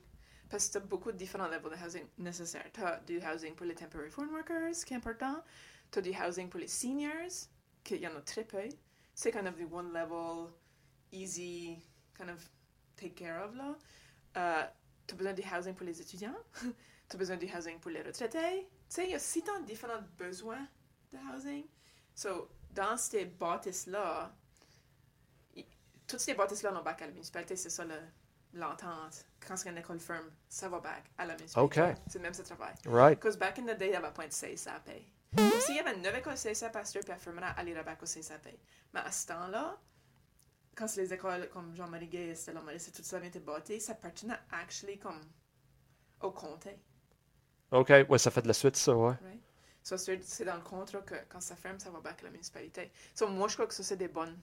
Parce 0.51 0.66
que 0.66 0.72
tu 0.72 0.76
as 0.78 0.80
beaucoup 0.80 1.11
de 1.11 1.16
différents 1.16 1.49
levels 1.49 1.70
de 1.70 1.84
housing 1.84 2.07
nécessaires. 2.18 2.70
Tu 2.72 2.80
as 2.82 3.01
du 3.01 3.18
housing 3.20 3.55
pour 3.55 3.66
les 3.66 3.74
temporary 3.74 4.11
foreign 4.11 4.30
workers, 4.30 4.72
qui 4.84 4.95
est 4.95 4.97
important. 4.97 5.42
Tu 5.90 5.99
as 5.99 6.03
du 6.03 6.12
housing 6.12 6.49
pour 6.49 6.61
les 6.61 6.68
seniors, 6.68 7.49
qu'il 7.82 8.01
y 8.01 8.07
en 8.07 8.20
très 8.22 8.45
peu. 8.45 8.68
C'est 9.14 9.30
kind 9.32 9.47
of 9.47 9.57
the 9.57 9.70
one 9.70 9.92
level, 9.92 10.53
easy, 11.12 11.78
kind 12.16 12.30
of 12.30 12.49
take 12.97 13.14
care 13.14 13.42
of 13.45 13.55
là. 13.55 13.76
Euh, 14.36 14.66
tu 15.07 15.14
as 15.14 15.16
besoin 15.16 15.32
du 15.32 15.42
housing 15.42 15.74
pour 15.74 15.86
les 15.86 16.01
étudiants. 16.01 16.36
tu 17.09 17.14
as 17.14 17.16
besoin 17.16 17.36
du 17.36 17.47
housing 17.47 17.78
pour 17.78 17.90
les 17.90 18.03
retraités. 18.03 18.68
Tu 18.88 18.97
sais, 18.97 19.05
il 19.05 19.11
y 19.11 19.14
a 19.14 19.18
si 19.18 19.42
tant 19.42 19.61
de 19.61 19.66
différents 19.66 20.03
besoins 20.18 20.66
de 21.12 21.18
housing. 21.18 21.64
So, 22.14 22.49
dans 22.72 22.97
ces 22.97 23.24
bâtisses-là, 23.26 24.34
toutes 26.07 26.20
ces 26.20 26.34
bâtisses-là 26.34 26.72
n'ont 26.72 26.82
bac 26.82 27.01
à 27.03 27.07
la 27.07 27.12
municipalité, 27.12 27.57
c'est 27.57 27.70
ça 27.70 27.84
le- 27.84 27.95
l'entente. 28.55 29.27
Quand 29.47 29.57
c'est 29.57 29.69
une 29.69 29.79
école 29.79 30.01
ferme, 30.01 30.31
ça 30.49 30.69
va 30.69 30.81
back 30.81 31.05
à 31.19 31.27
la 31.27 31.35
municipalité. 31.37 32.01
C'est 32.07 32.19
même 32.19 32.35
ce 32.35 32.43
travail. 32.43 32.75
Right. 32.87 33.19
Because 33.19 33.37
back 33.37 33.59
in 33.59 33.63
the 33.63 33.77
day, 33.77 33.89
il 33.89 33.93
y 33.93 33.97
avait 33.97 34.13
point 34.13 34.27
de 34.27 34.31
CSAP. 34.31 34.91
S'il 35.61 35.77
y 35.77 35.79
avait 35.81 35.93
une 35.93 35.99
nouvelle 35.99 36.21
école 36.21 36.35
CSAP 36.35 36.77
à 36.77 36.83
puis 36.83 37.01
elle 37.09 37.19
fermerait, 37.19 37.53
elle 37.59 37.69
irait 37.69 37.83
back 37.83 38.03
au 38.03 38.07
CSAP. 38.07 38.49
Mais 38.93 39.01
à 39.01 39.11
ce 39.11 39.27
temps-là, 39.27 39.79
quand 40.75 40.87
c'est 40.89 41.03
les 41.03 41.13
écoles 41.13 41.49
comme 41.51 41.75
Jean-Marie 41.75 42.09
Gay, 42.09 42.35
Stella 42.35 42.61
Maurice 42.61 42.89
et 42.89 42.93
tout 42.93 43.03
ça 43.03 43.19
vient 43.19 43.29
été 43.29 43.41
bâti, 43.41 43.81
ça 43.81 43.93
appartenait 43.93 44.39
actually 44.51 44.99
comme 44.99 45.21
au 46.21 46.31
comté. 46.31 46.79
OK, 47.71 47.93
ouais, 48.09 48.19
ça 48.19 48.31
fait 48.31 48.43
de 48.43 48.49
la 48.49 48.55
suite, 48.55 48.77
ça, 48.77 48.95
ouais. 48.95 49.15
Right? 49.23 49.41
So, 49.83 49.97
c'est 49.97 50.23
c'est 50.25 50.45
dans 50.45 50.57
le 50.57 50.63
contrat 50.63 51.01
que 51.01 51.17
quand 51.29 51.41
ça 51.41 51.57
ferme, 51.57 51.79
ça 51.79 51.91
va 51.91 52.01
back 52.01 52.21
à 52.21 52.25
la 52.25 52.31
municipalité. 52.31 52.91
So, 53.15 53.29
moi, 53.29 53.49
je 53.49 53.55
crois 53.55 53.67
que 53.67 53.75
ça, 53.75 53.83
c'est 53.83 53.97
des 53.97 54.09
bonnes 54.09 54.39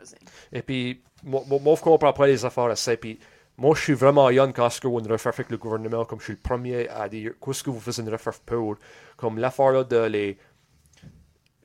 housing. 0.00 0.18
Et 0.52 0.62
puis, 0.62 1.02
moi, 1.22 1.42
moi, 1.46 1.74
je 1.76 1.82
comprends 1.82 2.12
pas 2.12 2.26
les 2.26 2.44
affaires 2.44 2.64
à 2.64 2.76
ça. 2.76 2.96
Puis, 2.96 3.18
moi, 3.56 3.74
je 3.74 3.82
suis 3.82 3.92
vraiment 3.92 4.30
young 4.30 4.52
quand 4.54 4.70
ce 4.70 4.80
que 4.80 4.86
vous 4.86 5.00
une 5.00 5.12
refaire 5.12 5.34
avec 5.34 5.50
le 5.50 5.58
gouvernement, 5.58 6.04
comme 6.04 6.18
je 6.18 6.24
suis 6.24 6.32
le 6.32 6.38
premier 6.38 6.88
à 6.88 7.08
dire, 7.08 7.32
qu'est-ce 7.44 7.62
que 7.62 7.70
vous 7.70 7.80
faites 7.80 7.98
une 7.98 8.08
refaire 8.08 8.38
pour, 8.46 8.76
comme 9.16 9.38
l'affaire 9.38 9.84
de 9.84 10.04
les. 10.06 10.38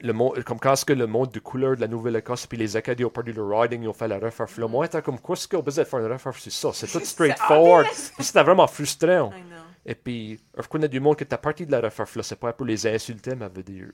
Le 0.02 0.12
monde, 0.12 0.44
comme 0.44 0.60
quand 0.60 0.76
ce 0.76 0.84
que 0.84 0.92
le 0.92 1.08
monde 1.08 1.32
de 1.32 1.40
couleur 1.40 1.78
de 1.78 1.82
la 1.82 1.88
Nouvelle-Écosse 1.88 2.48
puis 2.48 2.58
les 2.58 2.76
Acadiens 2.76 3.06
ont 3.06 3.10
perdu 3.10 3.32
le 3.32 3.44
riding, 3.44 3.82
ils 3.82 3.88
ont 3.88 3.94
fait 3.94 4.10
la 4.10 4.20
refaire. 4.20 4.46
Là, 4.58 4.68
moi, 4.68 4.86
j'étais 4.86 5.02
comme, 5.02 5.20
qu'est-ce 5.22 5.48
qu'on 5.48 5.62
besoin 5.62 5.86
de 5.86 5.90
faire 5.90 6.00
une 6.00 6.12
refaire 6.12 6.34
sur 6.36 6.52
ça? 6.52 6.72
C'est 6.74 6.88
tout 6.88 7.00
straightforward. 7.06 7.88
c'était 8.20 8.44
vraiment 8.44 8.68
frustrant. 8.68 9.32
Et 9.86 9.96
puis, 9.96 10.38
je 10.58 10.68
connais 10.68 10.90
du 10.90 11.00
monde 11.00 11.16
qui 11.16 11.24
était 11.24 11.38
parti 11.38 11.66
de 11.66 11.72
la 11.72 11.80
refaire 11.80 12.08
c'est 12.24 12.36
pas 12.36 12.52
pour 12.52 12.66
les 12.66 12.86
insulter, 12.86 13.36
mais 13.36 13.48
veut 13.48 13.64
dire. 13.64 13.86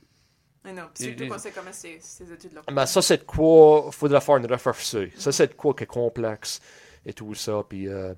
Et- 1.00 1.04
Surtout 1.04 1.28
quand 1.28 1.40
c'est 1.40 1.52
comme 1.52 1.72
ces, 1.72 2.00
ces 2.02 2.32
études-là. 2.32 2.62
Mais 2.72 2.86
ça, 2.86 3.02
c'est 3.02 3.18
de 3.18 3.24
quoi 3.24 3.92
faudra 3.92 4.22
faire 4.22 4.38
une 4.38 4.46
refaire 4.46 4.76
sur. 4.76 5.08
Ça, 5.18 5.32
c'est 5.32 5.48
de 5.48 5.54
quoi 5.54 5.74
qui 5.74 5.84
est 5.84 5.88
complexe 5.88 6.60
et 7.06 7.14
tout 7.14 7.34
ça. 7.34 7.64
Puis, 7.68 7.88
euh, 7.88 8.14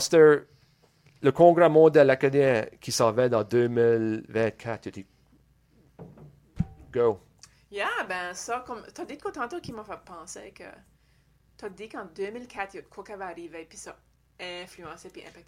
c'était 0.00 0.42
le 1.20 1.32
congrès 1.32 1.68
mondial 1.68 2.08
acadien 2.10 2.66
qui 2.80 2.90
s'en 2.90 3.12
va 3.12 3.28
dans 3.28 3.44
2024. 3.44 4.86
Il 4.86 4.88
a 4.88 4.92
dit, 4.92 5.06
go. 6.92 7.20
Yeah, 7.70 7.88
ben 8.08 8.34
ça, 8.34 8.64
comme. 8.66 8.82
T'as 8.94 9.04
dit 9.04 9.16
de 9.16 9.22
quoi 9.22 9.32
tantôt 9.32 9.60
qui 9.60 9.72
m'a 9.72 9.84
fait 9.84 9.98
penser 10.04 10.52
que. 10.54 10.64
T'as 11.56 11.68
dit 11.68 11.88
qu'en 11.88 12.06
2004, 12.06 12.74
il 12.74 12.76
y 12.76 12.80
a 12.80 12.82
de 12.82 12.88
quoi 12.88 13.04
qui 13.04 13.12
va 13.12 13.26
arriver, 13.26 13.66
puis 13.68 13.78
ça 13.78 13.96
puis 14.70 14.82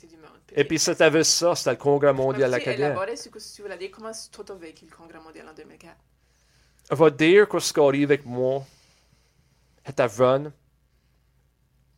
du 0.07 0.17
monde. 0.17 0.31
Et 0.53 0.65
puis, 0.65 0.79
c'était 0.79 1.05
avec 1.05 1.25
ça, 1.25 1.55
c'était 1.55 1.71
le 1.71 1.77
congrès 1.77 2.13
mondial 2.13 2.53
acadien. 2.55 2.87
élaborer 2.87 3.17
ce 3.17 3.29
que 3.29 3.39
tu 3.39 3.63
veux 3.63 3.77
dire. 3.77 3.91
Comment 3.93 4.13
toi 4.33 4.45
t'as 4.47 4.55
vécu 4.55 4.87
le 4.89 4.95
congrès 4.97 5.21
mondial 5.21 5.49
en 5.49 5.55
2004? 5.55 5.95
Je 6.91 6.97
vais 6.97 7.11
dire 7.11 7.49
que 7.49 7.59
ce 7.59 7.73
qui 7.73 7.81
arrive 7.81 8.11
avec 8.11 8.25
moi, 8.25 8.63
c'était 9.87 10.09
jeune. 10.09 10.53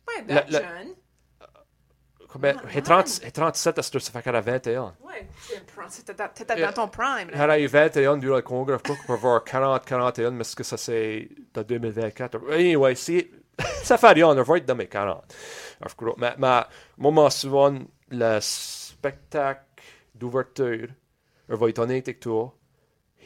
Ouais, 0.07 0.21
ben 0.23 0.43
la- 0.49 0.61
jeune. 0.61 0.95
Ah, 1.39 2.53
j'ai 2.69 2.81
30 2.81 3.21
j'ai 3.23 3.31
37 3.31 3.79
à 3.79 3.83
ce 3.83 3.99
ça 3.99 4.11
fait 4.11 4.21
qu'elle 4.21 4.35
a 4.35 4.41
21. 4.41 4.93
Ouais, 5.01 5.27
t'étais 6.33 6.55
dans- 6.61 6.73
ton 6.73 6.87
prime. 6.87 7.29
Eu 7.59 7.67
21 7.67 8.17
durant 8.17 8.35
le 8.35 8.41
congrès, 8.41 8.77
je 8.77 8.83
crois 8.83 8.95
qu'on 8.95 9.07
peut 9.07 9.13
avoir 9.13 9.43
40, 9.43 9.85
41, 9.85 10.31
mais 10.31 10.41
est-ce 10.41 10.55
que 10.55 10.63
ça 10.63 10.77
c'est 10.77 11.29
dans 11.53 11.63
2024? 11.63 12.51
Anyway, 12.51 12.95
si, 12.95 13.29
ça 13.83 13.97
fait 13.97 14.13
rien, 14.13 14.27
on 14.29 14.41
va 14.41 14.57
être 14.57 14.65
dans 14.65 14.75
mes 14.75 14.87
40. 14.87 15.23
Je 15.87 15.95
crois. 15.95 16.15
Mais, 16.17 16.33
mais 16.37 16.61
moi, 16.97 17.11
m'en 17.11 17.29
souviens, 17.29 17.79
le 18.09 18.39
spectacle 18.41 19.63
d'ouverture, 20.15 20.87
je 21.49 21.55
vais 21.55 21.69
être 21.69 21.79
honnête 21.79 22.07
avec 22.07 22.19
toi, 22.19 22.53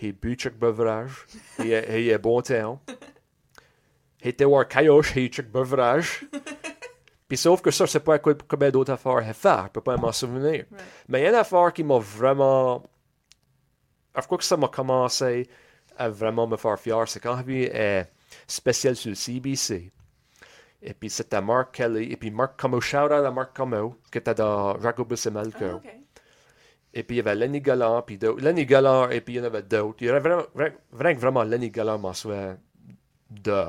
He 0.01 0.11
bu 0.11 0.35
check 0.35 0.57
beverage. 0.57 1.27
He 1.59 1.73
est 1.73 2.17
bon 2.17 2.41
temps. 2.41 2.79
He 4.23 4.33
te 4.33 4.43
war 4.45 4.65
cailloche, 4.65 5.15
he 5.15 5.29
check 5.29 5.51
beverage. 5.51 6.25
Puis 7.27 7.37
sauf 7.37 7.61
que 7.61 7.71
ça, 7.71 7.87
c'est 7.87 7.99
pas 7.99 8.19
combien 8.19 8.71
d'autres 8.71 8.91
affaires 8.91 9.17
à 9.17 9.33
faire. 9.33 9.65
Je 9.67 9.71
peux 9.73 9.81
pas 9.81 9.97
m'en 9.97 10.11
souvenir. 10.11 10.65
Right. 10.71 10.83
Mais 11.07 11.19
il 11.19 11.23
y 11.23 11.25
a 11.27 11.29
une 11.29 11.35
affaire 11.35 11.71
qui 11.71 11.83
m'a 11.83 11.99
vraiment. 11.99 12.83
Je 14.15 14.21
crois 14.23 14.37
que 14.37 14.43
ça 14.43 14.57
m'a 14.57 14.67
commencé 14.67 15.47
à 15.97 16.09
vraiment 16.09 16.47
me 16.47 16.57
faire 16.57 16.79
fier. 16.79 17.07
C'est 17.07 17.19
quand 17.19 17.37
j'ai 17.37 17.43
vu 17.43 17.69
euh, 17.73 18.03
spécial 18.47 18.95
sur 18.95 19.09
le 19.09 19.15
CBC. 19.15 19.91
Et 20.81 20.93
puis 20.93 21.09
c'était 21.09 21.41
Mark 21.41 21.75
Kelly. 21.75 22.11
Et 22.11 22.17
puis 22.17 22.31
Mark 22.31 22.59
Como, 22.59 22.81
shout 22.81 22.97
out 22.97 23.11
à 23.11 23.31
Mark 23.31 23.55
Como, 23.55 23.95
qui 24.11 24.17
était 24.17 24.33
dans 24.33 24.77
Malco. 24.77 25.65
Ah, 25.65 25.75
ok. 25.75 25.95
Et 26.93 27.03
puis 27.03 27.15
il 27.15 27.17
y 27.17 27.21
avait 27.21 27.35
Lenny 27.35 27.61
Gallant, 27.61 28.01
puis 28.01 28.17
d'autres. 28.17 28.41
Lenny 28.43 28.65
Gallant, 28.65 29.09
et 29.09 29.21
puis 29.21 29.35
il 29.35 29.37
y 29.37 29.39
en 29.39 29.45
avait 29.45 29.63
d'autres. 29.63 29.97
Il 30.01 30.07
y 30.07 30.09
avait 30.09 30.19
vraiment, 30.19 30.43
vraiment, 30.91 31.19
vraiment, 31.19 31.43
Lenny 31.43 31.69
Gallant 31.69 31.97
m'en 31.97 32.13
de 33.29 33.65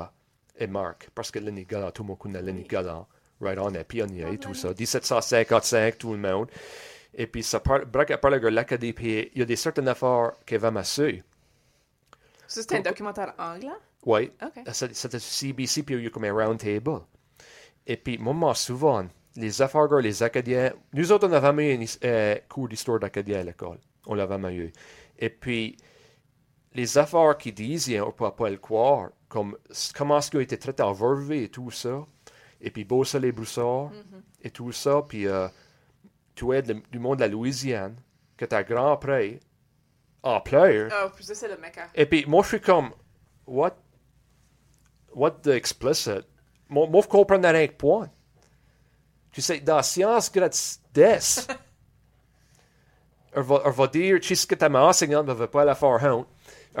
et 0.57 0.67
Mark. 0.67 1.09
Parce 1.15 1.31
que 1.31 1.39
Lenny 1.39 1.65
Gallant, 1.65 1.91
tout 1.91 2.03
le 2.03 2.09
monde 2.09 2.17
connaît 2.17 2.41
Lenny 2.41 2.61
Oui. 2.61 2.67
Gallant. 2.67 3.07
Right 3.39 3.57
on, 3.59 3.73
est 3.73 3.83
pionnier, 3.83 4.25
Oh, 4.27 4.37
tout 4.37 4.49
Lenny. 4.49 4.59
ça. 4.59 4.73
1755, 4.73 5.97
tout 5.97 6.13
le 6.13 6.19
monde. 6.19 6.49
Et 7.15 7.27
puis 7.27 7.43
ça 7.43 7.59
parle, 7.59 7.85
a 8.09 8.17
parlé 8.17 8.39
de 8.39 8.47
l'Acadie, 8.47 8.93
puis 8.93 9.29
il 9.33 9.39
y 9.39 9.41
a 9.41 9.45
des 9.45 9.55
certaines 9.55 9.87
affaires 9.87 10.33
qui 10.45 10.57
vont 10.57 10.71
m'assurer. 10.71 11.23
Ça, 12.47 12.61
c'était 12.61 12.77
un 12.77 12.81
documentaire 12.81 13.33
anglais? 13.37 13.69
Oui. 14.05 14.31
OK. 14.41 14.63
C'était 14.73 15.19
CBC, 15.19 15.83
puis 15.83 15.95
il 15.95 16.01
y 16.01 16.03
a 16.03 16.07
eu 16.07 16.11
comme 16.11 16.25
un 16.25 16.33
round 16.33 16.59
table. 16.59 17.01
Et 17.87 17.97
puis, 17.97 18.17
moi, 18.17 18.33
moi, 18.33 18.55
souvent, 18.55 19.05
les 19.35 19.61
affaires, 19.61 19.87
les 19.97 20.23
Acadiens, 20.23 20.73
nous 20.93 21.11
autres, 21.11 21.27
on 21.27 21.31
avait 21.33 21.75
eu 21.75 21.83
un 21.83 21.85
euh, 22.07 22.35
cours 22.49 22.67
d'histoire 22.69 22.99
d'Acadien 22.99 23.39
à 23.39 23.43
l'école. 23.43 23.77
On 24.05 24.13
l'avait 24.15 24.33
jamais 24.35 24.55
eu. 24.55 24.73
Et 25.19 25.29
puis, 25.29 25.77
les 26.73 26.97
affaires 26.97 27.37
qu'ils 27.37 27.53
disaient, 27.53 27.99
on 28.01 28.07
ne 28.07 28.11
peut 28.11 28.31
pas 28.31 28.49
le 28.49 28.57
croire, 28.57 29.09
comme 29.29 29.57
comment 29.95 30.17
est-ce 30.19 30.29
qu'ils 30.31 30.39
ont 30.39 30.43
été 30.43 30.57
traités 30.57 30.83
en 30.83 30.93
vervé 30.93 31.43
et 31.43 31.49
tout 31.49 31.71
ça. 31.71 32.05
Et 32.61 32.71
puis, 32.71 32.83
beau 32.85 33.03
soleil 33.03 33.31
broussard 33.31 33.91
et 34.41 34.49
tout 34.49 34.71
ça. 34.71 35.01
Puis, 35.07 35.27
euh, 35.27 35.47
tu 36.35 36.51
es 36.53 36.61
de- 36.61 36.81
du 36.91 36.99
monde 36.99 37.17
de 37.17 37.21
la 37.21 37.27
Louisiane, 37.27 37.95
que 38.37 38.45
ta 38.45 38.63
grand 38.63 38.97
près, 38.97 39.39
en 40.23 40.39
pleurs. 40.39 40.89
Ah, 40.93 41.11
puis 41.13 41.23
ça, 41.25 41.35
c'est 41.35 41.47
le 41.49 41.57
mecca. 41.57 41.87
Et 41.93 42.05
puis, 42.05 42.25
moi, 42.25 42.41
je 42.43 42.47
suis 42.49 42.61
comme, 42.61 42.91
what, 43.45 43.75
what 45.15 45.41
the 45.43 45.49
explicit? 45.49 46.25
Moi, 46.69 46.87
moi 46.87 47.01
je 47.01 47.07
comprends 47.07 47.41
rien 47.41 47.67
que 47.67 47.73
point. 47.73 48.09
Tu 49.31 49.41
sais, 49.41 49.59
dans 49.59 49.77
la 49.77 49.83
science 49.83 50.31
gratis 50.31 50.81
des, 50.93 51.19
elle 53.33 53.41
va, 53.43 53.61
elle 53.65 53.71
va 53.71 53.87
dire, 53.87 54.19
tu 54.19 54.27
sais 54.27 54.35
ce 54.35 54.47
que 54.47 54.55
ta 54.55 54.69
enseignante 54.69 55.27
ne 55.27 55.33
veut 55.33 55.47
pas 55.47 55.65
la 55.65 55.75
faire 55.75 55.89
honte. 55.89 56.27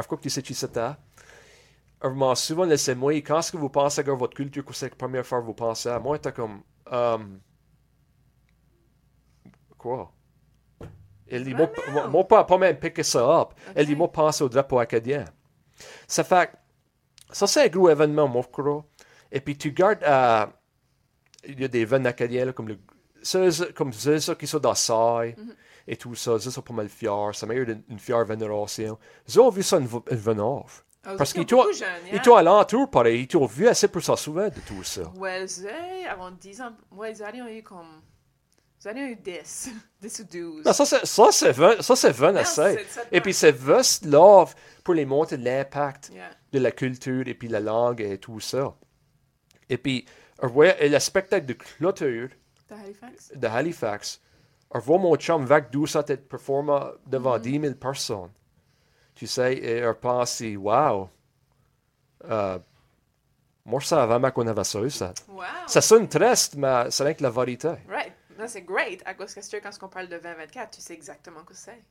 Quoi 0.07 0.17
que 0.17 0.23
tu 0.23 0.29
sais, 0.29 0.41
tu 0.41 0.53
sais 0.53 0.69
ça. 0.71 0.97
Elle 2.01 2.13
m'a 2.13 2.35
souvent 2.35 2.65
laissé 2.65 2.95
moi, 2.95 3.13
quand 3.21 3.39
est-ce 3.39 3.51
que 3.51 3.57
vous 3.57 3.69
pensez 3.69 4.01
à 4.01 4.13
votre 4.13 4.35
culture, 4.35 4.65
que 4.65 4.73
c'est 4.73 4.89
la 4.89 4.95
première 4.95 5.25
fois 5.25 5.39
que 5.39 5.45
vous 5.45 5.53
pensez 5.53 5.89
à? 5.89 5.99
Moi, 5.99 6.19
t'es 6.19 6.33
comme, 6.33 6.61
um, 6.91 7.39
quoi? 9.77 10.11
Elle 11.27 11.45
dit, 11.45 11.55
moi, 11.55 12.27
pas, 12.27 12.43
pas 12.43 12.57
même 12.57 12.77
piquer 12.77 13.03
ça 13.03 13.41
up. 13.41 13.53
Elle 13.73 13.85
dit, 13.87 13.95
moi, 13.95 14.11
pense 14.11 14.41
au 14.41 14.49
drapeau 14.49 14.79
acadien. 14.79 15.25
Ça 16.07 16.23
fait, 16.23 16.51
que- 16.51 16.57
ça 17.33 17.47
c'est 17.47 17.65
un 17.65 17.67
gros 17.67 17.89
événement, 17.89 18.29
crois. 18.43 18.85
Et 19.31 19.41
puis 19.41 19.57
tu 19.57 19.71
gardes, 19.71 20.03
euh, 20.03 20.45
il 21.45 21.59
y 21.59 21.65
a 21.65 21.67
des 21.67 21.79
événements 21.79 22.09
acadiens, 22.09 22.45
là, 22.45 22.53
comme 22.53 22.69
le, 22.69 22.77
ceux, 23.21 23.49
comme 23.73 23.91
ceux 23.91 24.19
ceux 24.19 24.35
qui 24.35 24.47
sont 24.47 24.59
dans 24.59 24.75
Saï 24.75 25.35
et 25.87 25.97
tout 25.97 26.15
ça, 26.15 26.35
ils 26.35 26.51
sont 26.51 26.61
pas 26.61 26.73
mal 26.73 26.87
fiers. 26.87 27.33
Ça 27.33 27.45
m'a 27.45 27.55
une, 27.55 27.83
une 27.89 27.99
fière 27.99 28.23
vénération. 28.23 28.97
Ils 29.27 29.39
ont 29.41 29.49
vu 29.49 29.63
ça 29.63 29.77
une, 29.77 29.89
une 30.11 30.17
vénère. 30.17 30.63
Ah, 31.05 31.15
Parce 31.17 31.33
qu'ils 31.33 31.45
t'ont, 31.45 31.65
ils 31.69 31.83
hein? 31.83 32.19
t'ont 32.23 32.35
alentour, 32.35 32.89
pareil, 32.89 33.23
ils 33.23 33.27
t'ont 33.27 33.45
vu 33.45 33.67
assez 33.67 33.89
pour 33.89 34.01
s'en 34.01 34.15
souvenir 34.15 34.51
de 34.51 34.59
tout 34.61 34.83
ça. 34.83 35.11
Wellesley, 35.17 36.05
avant 36.09 36.31
10 36.31 36.61
ans, 36.61 36.71
Wellesley 36.91 37.41
ont 37.41 37.47
eu 37.49 37.61
comme. 37.61 38.01
Vous 38.83 38.89
avez 38.89 39.11
eu 39.11 39.15
10, 39.15 39.69
10 40.01 40.19
ou 40.19 40.23
12. 40.25 40.65
Non, 40.65 40.73
ça, 40.73 40.85
c'est, 40.85 41.05
ça, 41.05 41.27
c'est, 41.31 41.53
ça, 41.81 41.95
assez. 42.35 42.85
Et 43.13 43.21
puis, 43.21 43.33
c'est 43.33 43.57
juste 43.57 44.05
love 44.05 44.53
pour 44.83 44.93
les 44.93 45.05
montrer 45.05 45.37
l'impact 45.37 46.09
Yeah. 46.13 46.29
de 46.51 46.59
la 46.59 46.71
culture 46.71 47.25
et 47.25 47.33
puis 47.33 47.47
la 47.47 47.61
langue 47.61 48.01
et 48.01 48.17
tout 48.17 48.41
ça. 48.41 48.75
Et 49.69 49.77
puis, 49.77 50.05
et 50.81 50.89
le 50.89 50.99
spectacle 50.99 51.45
de 51.45 51.53
clôture 51.53 52.27
De 52.69 52.75
Halifax? 52.75 53.31
de 53.33 53.47
Halifax, 53.47 54.21
mon 54.99 55.15
chum 55.15 55.45
Douce 55.71 55.95
être 55.95 56.27
performer 56.27 56.81
devant 57.07 57.37
Mm-hmm. 57.37 57.41
10 57.41 57.61
000 57.61 57.73
personnes. 57.75 58.31
Tu 59.15 59.27
sais, 59.27 59.55
et 59.59 59.87
on 59.87 59.93
pense, 59.93 60.41
wow, 60.57 61.09
euh, 62.25 62.59
moi, 63.65 63.79
ça 63.79 64.03
avant 64.03 64.29
qu'on 64.31 64.45
avait 64.47 64.63
ça, 64.65 64.89
ça. 64.89 65.13
Wow! 65.29 65.43
Ça 65.67 65.79
sonne 65.79 66.09
triste, 66.09 66.55
mais 66.55 66.91
c'est 66.91 67.03
rien 67.03 67.13
que 67.13 67.23
la 67.23 67.29
vérité. 67.29 67.69
Right. 67.87 68.11
Non, 68.43 68.49
c'est 68.49 68.61
great. 68.63 69.01
À 69.05 69.13
cause 69.13 69.33
que 69.33 69.41
c'est- 69.41 69.61
quand 69.61 69.71
on 69.81 69.87
parle 69.87 70.07
de 70.09 70.17
2024, 70.17 70.71
tu 70.75 70.81
sais 70.81 70.93
exactement 70.93 71.39
ce 71.41 71.45
que 71.45 71.53
c'est. 71.55 71.81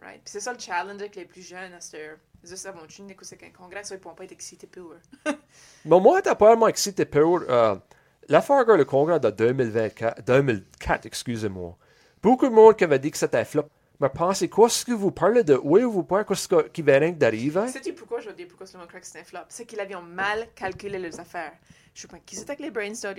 Right? 0.00 0.20
Puis 0.22 0.32
c'est 0.32 0.40
ça 0.40 0.52
le 0.52 0.58
challenge 0.58 1.00
avec 1.00 1.16
les 1.16 1.24
plus 1.26 1.42
jeunes 1.42 1.72
à 1.74 1.80
cette 1.80 2.00
heure. 2.00 2.16
Ils 2.42 2.48
disent, 2.50 2.66
avant 2.66 2.86
tu 2.86 3.02
n'écoutes 3.02 3.28
qu'un 3.36 3.50
congrès, 3.50 3.82
ils 3.90 3.92
ne 3.94 3.98
pourront 3.98 4.14
pas 4.14 4.24
être 4.24 4.32
excités 4.32 4.66
pour 4.66 4.92
eux. 4.92 5.00
Mais 5.84 6.00
moi, 6.00 6.20
t'as 6.22 6.34
pas 6.34 6.46
vraiment 6.48 6.68
excité 6.68 7.04
pour 7.04 7.42
euh, 7.48 7.76
l'affaire 8.28 8.64
que 8.64 8.72
le 8.72 8.84
congrès 8.84 9.20
de 9.20 9.30
2024, 9.30 10.22
2004, 10.24 11.06
excusez-moi. 11.06 11.76
Beaucoup 12.22 12.46
de 12.48 12.52
monde 12.54 12.76
qui 12.76 12.84
avait 12.84 12.98
dit 12.98 13.10
que 13.10 13.18
c'était 13.18 13.38
un 13.38 13.44
flop. 13.44 13.68
Mais 14.00 14.10
pensez 14.10 14.48
quoi, 14.50 14.68
ce 14.68 14.84
que 14.84 14.92
vous 14.92 15.10
parlez 15.10 15.42
de 15.44 15.54
où 15.62 15.90
vous 15.90 16.04
parlez, 16.04 16.24
qu'est-ce 16.26 16.48
que- 16.48 16.68
qui 16.68 16.82
vient 16.82 16.98
rien 16.98 17.12
d'arriver? 17.12 17.68
Sais-tu 17.68 17.94
pourquoi 17.94 18.20
je 18.20 18.28
dis 18.30 18.44
pourquoi 18.44 18.66
le 18.70 18.78
monde 18.78 18.88
croit 18.88 19.00
que 19.00 19.06
c'est 19.06 19.20
un 19.20 19.24
flop? 19.24 19.40
C'est 19.48 19.64
qu'ils 19.64 19.80
avaient 19.80 20.00
mal 20.02 20.48
calculé 20.54 20.98
leurs 20.98 21.18
affaires. 21.18 21.54
Je 21.94 22.02
sais 22.02 22.08
pas 22.08 22.18
qui 22.18 22.36
c'était 22.36 22.56
que 22.56 22.62
les 22.62 22.70
brains 22.70 22.94
ça. 22.94 23.14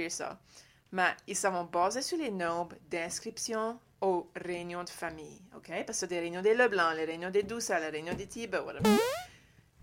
Mais 0.91 1.15
ils 1.27 1.35
s'en 1.35 1.65
basés 1.65 2.01
sur 2.01 2.17
les 2.17 2.31
nombres 2.31 2.75
d'inscriptions 2.89 3.79
aux 4.01 4.29
réunions 4.35 4.83
de 4.83 4.89
famille. 4.89 5.41
OK? 5.55 5.71
Parce 5.85 6.01
que 6.01 6.05
des 6.05 6.19
réunions 6.19 6.41
des 6.41 6.53
Leblanc, 6.53 6.91
les 6.91 7.05
réunions 7.05 7.29
des 7.29 7.43
Doucet, 7.43 7.79
les 7.79 7.89
réunions 7.89 8.13
des 8.13 8.27
Thibault, 8.27 8.63
whatever. 8.63 8.97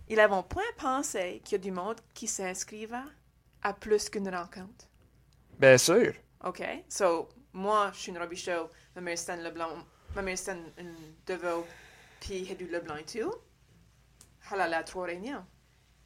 Ils 0.08 0.16
n'avaient 0.16 0.42
point 0.48 0.62
pensé 0.76 1.40
qu'il 1.44 1.52
y 1.52 1.60
a 1.60 1.62
du 1.62 1.70
monde 1.70 2.00
qui 2.14 2.26
s'inscrivait 2.26 2.96
à 3.62 3.72
plus 3.72 4.08
qu'une 4.08 4.28
rencontre. 4.28 4.86
Bien 5.58 5.78
sûr. 5.78 6.14
OK? 6.44 6.62
So, 6.88 7.28
moi, 7.52 7.90
je 7.94 8.00
suis 8.00 8.12
une 8.12 8.18
Robichaud, 8.18 8.70
ma 8.94 9.00
mère 9.00 9.18
une 9.28 9.42
Leblanc, 9.42 9.70
ma 10.14 10.22
mère 10.22 10.36
une 10.78 10.94
Deveau, 11.26 11.66
puis 12.20 12.38
il 12.38 12.48
y 12.48 12.52
a 12.52 12.54
du 12.54 12.66
Leblanc 12.66 12.96
et 12.96 13.04
tout. 13.04 13.34
Elle 14.52 14.60
allait 14.60 14.76
à 14.76 14.84
trois 14.84 15.06
réunions. 15.06 15.44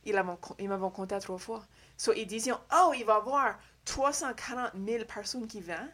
Ils 0.04 0.14
m'avaient 0.14 0.90
compté 0.92 1.14
à 1.14 1.20
trois 1.20 1.38
fois. 1.38 1.62
So, 1.98 2.12
ils 2.14 2.26
disaient, 2.26 2.52
oh, 2.52 2.92
il 2.96 3.04
va 3.04 3.14
y 3.14 3.16
avoir 3.16 3.58
340 3.84 4.70
000 4.86 5.04
personnes 5.04 5.46
qui 5.48 5.60
viennent. 5.60 5.92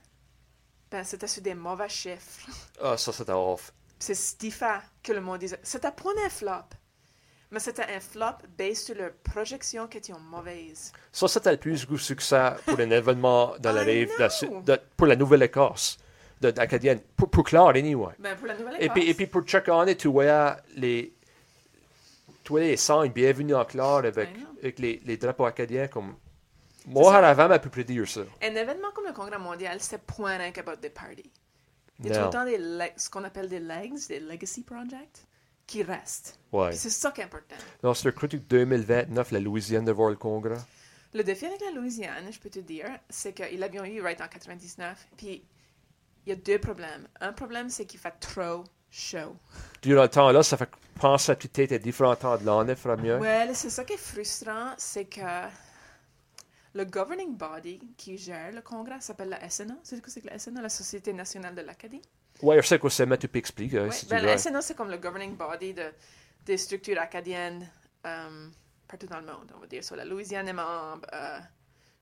Ben, 0.91 1.03
c'était 1.03 1.27
sur 1.27 1.43
des 1.43 1.55
mauvais 1.55 1.89
chiffres. 1.89 2.47
Ah, 2.81 2.97
ça, 2.97 3.11
c'était 3.11 3.33
off. 3.33 3.73
C'est 3.99 4.15
Stifa 4.15 4.83
que 5.03 5.13
le 5.13 5.23
monde 5.23 5.39
disait. 5.39 5.59
C'était 5.63 5.91
pas 5.91 6.11
un 6.25 6.29
flop. 6.29 6.77
Mais 7.51 7.59
c'était 7.59 7.85
un 7.85 8.01
flop 8.01 8.47
basé 8.59 8.75
sur 8.75 8.95
leurs 8.97 9.15
projections 9.15 9.87
qui 9.87 9.99
étaient 9.99 10.13
mauvaises. 10.13 10.93
Ça, 11.11 11.27
c'était 11.27 11.53
le 11.53 11.57
plus 11.57 11.87
gros 11.87 11.97
succès 11.97 12.53
pour 12.67 12.79
un 12.79 12.91
événement 12.91 13.55
dans 13.59 13.73
la 13.73 13.83
rive, 13.83 14.11
pour 14.97 15.07
la 15.07 15.17
Nouvelle-Écosse, 15.17 15.97
de, 16.41 16.51
d'Acadienne. 16.51 17.01
Pour, 17.17 17.31
pour 17.31 17.45
Claire, 17.45 17.69
anyway. 17.69 18.13
Ben, 18.19 18.37
pour 18.37 18.47
la 18.47 18.59
nouvelle 18.59 18.77
Et 18.79 18.91
puis, 18.91 19.09
et 19.09 19.15
puis 19.15 19.27
pour 19.27 19.43
chaque 19.47 19.69
année, 19.71 19.97
tu 19.97 20.09
voyais 20.09 20.51
les, 20.77 21.15
tu 22.43 22.51
voyais 22.51 22.69
les 22.69 22.77
signes 22.77 23.13
bienvenue 23.13 23.55
en 23.55 23.65
Claire 23.65 24.05
avec. 24.05 24.29
Avec 24.65 24.79
les, 24.79 25.01
les 25.05 25.17
drapeaux 25.17 25.45
acadiens 25.45 25.89
comme. 25.89 26.17
Moi, 26.87 27.13
ça. 27.13 27.29
avant, 27.29 27.51
à 27.51 27.59
peu 27.59 27.71
près 27.71 27.85
dire 27.85 28.07
ça. 28.09 28.23
Un 28.43 28.55
événement 28.55 28.91
comme 28.95 29.07
le 29.07 29.13
Congrès 29.13 29.39
mondial, 29.39 29.79
c'est 29.81 30.03
point 30.03 30.37
rien 30.37 30.53
qu'about 30.53 30.77
des 30.81 30.91
parties. 30.91 31.31
Il 32.01 32.07
y 32.07 32.13
a 32.13 32.19
tout 32.19 32.25
le 32.25 32.31
temps 32.31 32.45
des 32.45 32.93
ce 32.97 33.09
qu'on 33.09 33.25
appelle 33.25 33.49
des 33.49 33.61
legs, 33.61 33.95
des 34.09 34.21
legacy 34.21 34.63
projects, 34.63 35.27
qui 35.67 35.83
restent. 35.83 36.39
Ouais. 36.53 36.73
C'est 36.73 36.91
ça 36.91 37.11
qui 37.11 37.21
est 37.21 37.25
important. 37.25 37.55
C'est 37.95 38.05
le 38.05 38.13
critique 38.13 38.47
2029, 38.49 39.31
la 39.31 39.41
Louisiane 39.41 39.85
de 39.85 39.93
voir 39.93 40.11
le 40.11 40.17
congrès. 40.17 40.59
Le 41.15 41.23
défi 41.23 41.47
avec 41.47 41.61
la 41.61 41.71
Louisiane, 41.71 42.31
je 42.31 42.41
peux 42.41 42.51
te 42.51 42.59
dire, 42.59 42.87
c'est 43.09 43.33
qu'ils 43.33 43.61
l'avaient 43.61 43.89
eu 43.89 44.03
right 44.03 44.21
en 44.21 44.29
99. 44.29 45.07
Puis 45.17 45.45
il 46.27 46.31
y 46.31 46.33
a 46.33 46.37
deux 46.37 46.59
problèmes. 46.59 47.07
Un 47.21 47.33
problème, 47.33 47.71
c'est 47.71 47.87
qu'il 47.87 48.01
fait 48.01 48.15
trop 48.19 48.65
chaud. 48.95 49.37
Durant 49.83 50.03
le 50.03 50.09
temps 50.09 50.31
là, 50.31 50.43
ça 50.43 50.57
fait 50.57 50.71
penser 51.01 51.33
à 51.33 51.37
peut-être 51.37 51.73
à 51.73 51.79
différents 51.79 52.15
temps 52.17 52.37
de 52.39 52.45
l'année, 52.47 52.75
mieux. 53.03 53.19
Ouais, 53.19 53.53
c'est 53.55 53.71
ça 53.71 53.85
qui 53.85 53.95
est 53.95 53.99
frustrant, 53.99 54.73
c'est 54.79 55.07
que 55.07 55.21
le 56.75 56.85
governing 56.85 57.37
body 57.37 57.81
qui 57.97 58.17
gère 58.19 58.53
le 58.53 58.63
Congrès 58.63 59.01
s'appelle 59.01 59.29
la 59.31 59.49
SNA. 59.49 59.77
C'est 59.83 60.01
quoi 60.01 60.11
c'est 60.11 60.25
la 60.25 60.39
SNA, 60.39 60.63
la 60.63 60.69
Société 60.69 61.13
nationale 61.13 61.55
de 61.55 61.63
l'Acadie? 61.63 62.03
Ouais, 62.43 62.61
je 62.63 62.67
sais 62.67 62.79
quoi 62.79 62.91
c'est, 62.91 63.07
mais 63.07 63.19
tu 63.19 63.29
peux 63.29 63.39
expliquer. 63.39 63.81
Ouais, 63.81 63.91
si 63.93 64.07
tu 64.07 64.11
ben, 64.11 64.25
la 64.25 64.39
SNA, 64.39 64.61
c'est 64.63 64.75
comme 64.77 64.91
le 64.91 64.99
governing 64.99 65.37
body 65.37 65.75
de, 65.75 65.93
des 66.47 66.57
structures 66.57 67.01
acadiennes 67.01 67.69
euh, 68.07 68.49
partout 68.89 69.07
dans 69.07 69.21
le 69.21 69.27
monde, 69.27 69.53
on 69.57 69.59
va 69.61 69.67
dire. 69.67 69.85
So, 69.85 69.95
la 69.95 70.05
Louisiane 70.05 70.49
est 70.49 70.53
membre. 70.53 71.07
euh, 71.13 71.39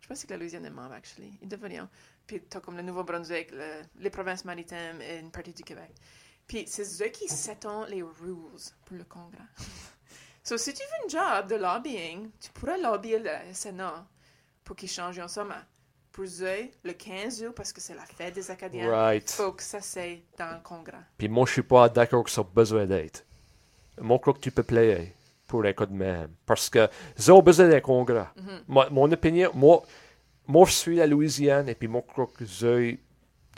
je 0.00 0.08
pense 0.08 0.24
que 0.24 0.30
la 0.30 0.36
Louisiane 0.38 0.64
est 0.64 0.70
membre, 0.70 0.94
actually. 0.94 1.38
Ils 1.42 1.48
devraient. 1.48 1.80
Puis 2.26 2.42
tu 2.50 2.56
as 2.56 2.60
comme 2.60 2.76
le 2.76 2.82
Nouveau-Brunswick, 2.82 3.50
le- 3.52 3.82
les 3.98 4.10
provinces 4.10 4.44
maritimes 4.44 5.00
et 5.02 5.18
une 5.18 5.30
partie 5.30 5.52
du 5.52 5.62
Québec. 5.62 5.90
Puis 6.52 6.64
c'est 6.66 7.02
eux 7.02 7.08
qui 7.08 7.28
settent 7.28 7.66
les 7.88 8.02
rules 8.02 8.36
pour 8.84 8.96
le 8.98 9.04
Congrès. 9.04 9.38
so, 10.44 10.58
si 10.58 10.74
tu 10.74 10.82
veux 10.82 11.06
un 11.06 11.38
job 11.40 11.48
de 11.50 11.54
lobbying, 11.56 12.28
tu 12.38 12.50
pourrais 12.50 12.78
lobbyer 12.78 13.18
le 13.18 13.30
Sénat 13.54 14.04
pour 14.62 14.76
qu'ils 14.76 14.90
changent 14.90 15.26
ça. 15.28 15.44
Mais 15.44 15.54
pour 16.12 16.24
eux, 16.24 16.68
le 16.84 16.92
15 16.92 17.42
août, 17.44 17.54
parce 17.56 17.72
que 17.72 17.80
c'est 17.80 17.94
la 17.94 18.04
fête 18.04 18.34
des 18.34 18.50
Acadiens, 18.50 18.84
il 18.84 18.90
Right. 18.90 19.30
faut 19.30 19.52
que 19.52 19.62
ça 19.62 19.80
c'est 19.80 20.24
dans 20.36 20.54
le 20.56 20.60
Congrès. 20.62 20.98
Puis 21.16 21.26
moi, 21.26 21.46
je 21.46 21.52
suis 21.52 21.62
pas 21.62 21.88
d'accord 21.88 22.22
que 22.24 22.30
ça 22.30 22.42
a 22.42 22.44
besoin 22.44 22.84
d'être. 22.84 23.24
Moi, 23.98 24.18
je 24.18 24.20
crois 24.20 24.34
que 24.34 24.40
tu 24.40 24.50
peux 24.50 24.62
player 24.62 25.14
pour 25.46 25.64
un 25.64 25.72
cas 25.72 25.86
de 25.86 25.94
même. 25.94 26.34
Parce 26.44 26.68
que 26.68 26.86
ils 27.18 27.32
ont 27.32 27.40
besoin 27.40 27.68
d'un 27.68 27.80
congrès. 27.80 28.26
Moi- 28.68 28.90
mon 28.90 29.10
opinion, 29.10 29.50
moi, 29.54 29.82
moi, 30.46 30.66
je 30.66 30.72
suis 30.72 30.96
la 30.96 31.06
Louisiane 31.06 31.70
et 31.70 31.74
puis 31.74 31.88
moi, 31.88 32.02
je 32.06 32.12
crois 32.12 32.26
que 32.26 32.44
ils 32.44 32.98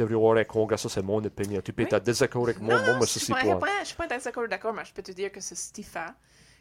un 0.01 0.45
congrès. 0.45 0.76
Ça, 0.76 0.88
c'est 0.88 1.03
mon 1.03 1.24
opinion. 1.24 1.61
Tu 1.61 1.72
peux 1.72 1.82
Oui. 1.82 1.88
être 1.90 2.05
désaccord 2.05 2.45
avec 2.45 2.61
moi, 2.61 2.74
non, 2.76 2.84
moi, 2.84 2.97
moi, 2.99 3.07
je 3.07 3.12
ça, 3.12 3.20
suis 3.20 3.32
pas, 3.32 3.57
point. 3.57 3.84
suis 3.84 3.97
pas 3.97 4.07
d'accord, 4.07 4.49
d'accord, 4.49 4.72
mais 4.74 4.84
je 4.84 4.92
peux 4.92 5.03
te 5.03 5.12
dire 5.12 5.30
que 5.30 5.40
c'est 5.40 5.55
Stifa, 5.55 6.14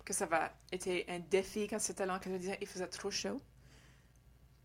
que 0.05 0.13
ça 0.13 0.25
va 0.25 0.51
être 0.71 0.88
un 1.09 1.19
défi 1.19 1.67
quand 1.67 1.79
c'était 1.79 2.05
là, 2.05 2.19
quand 2.23 2.29
il 2.61 2.67
faisait 2.67 2.88
trop 2.88 3.11
chaud. 3.11 3.39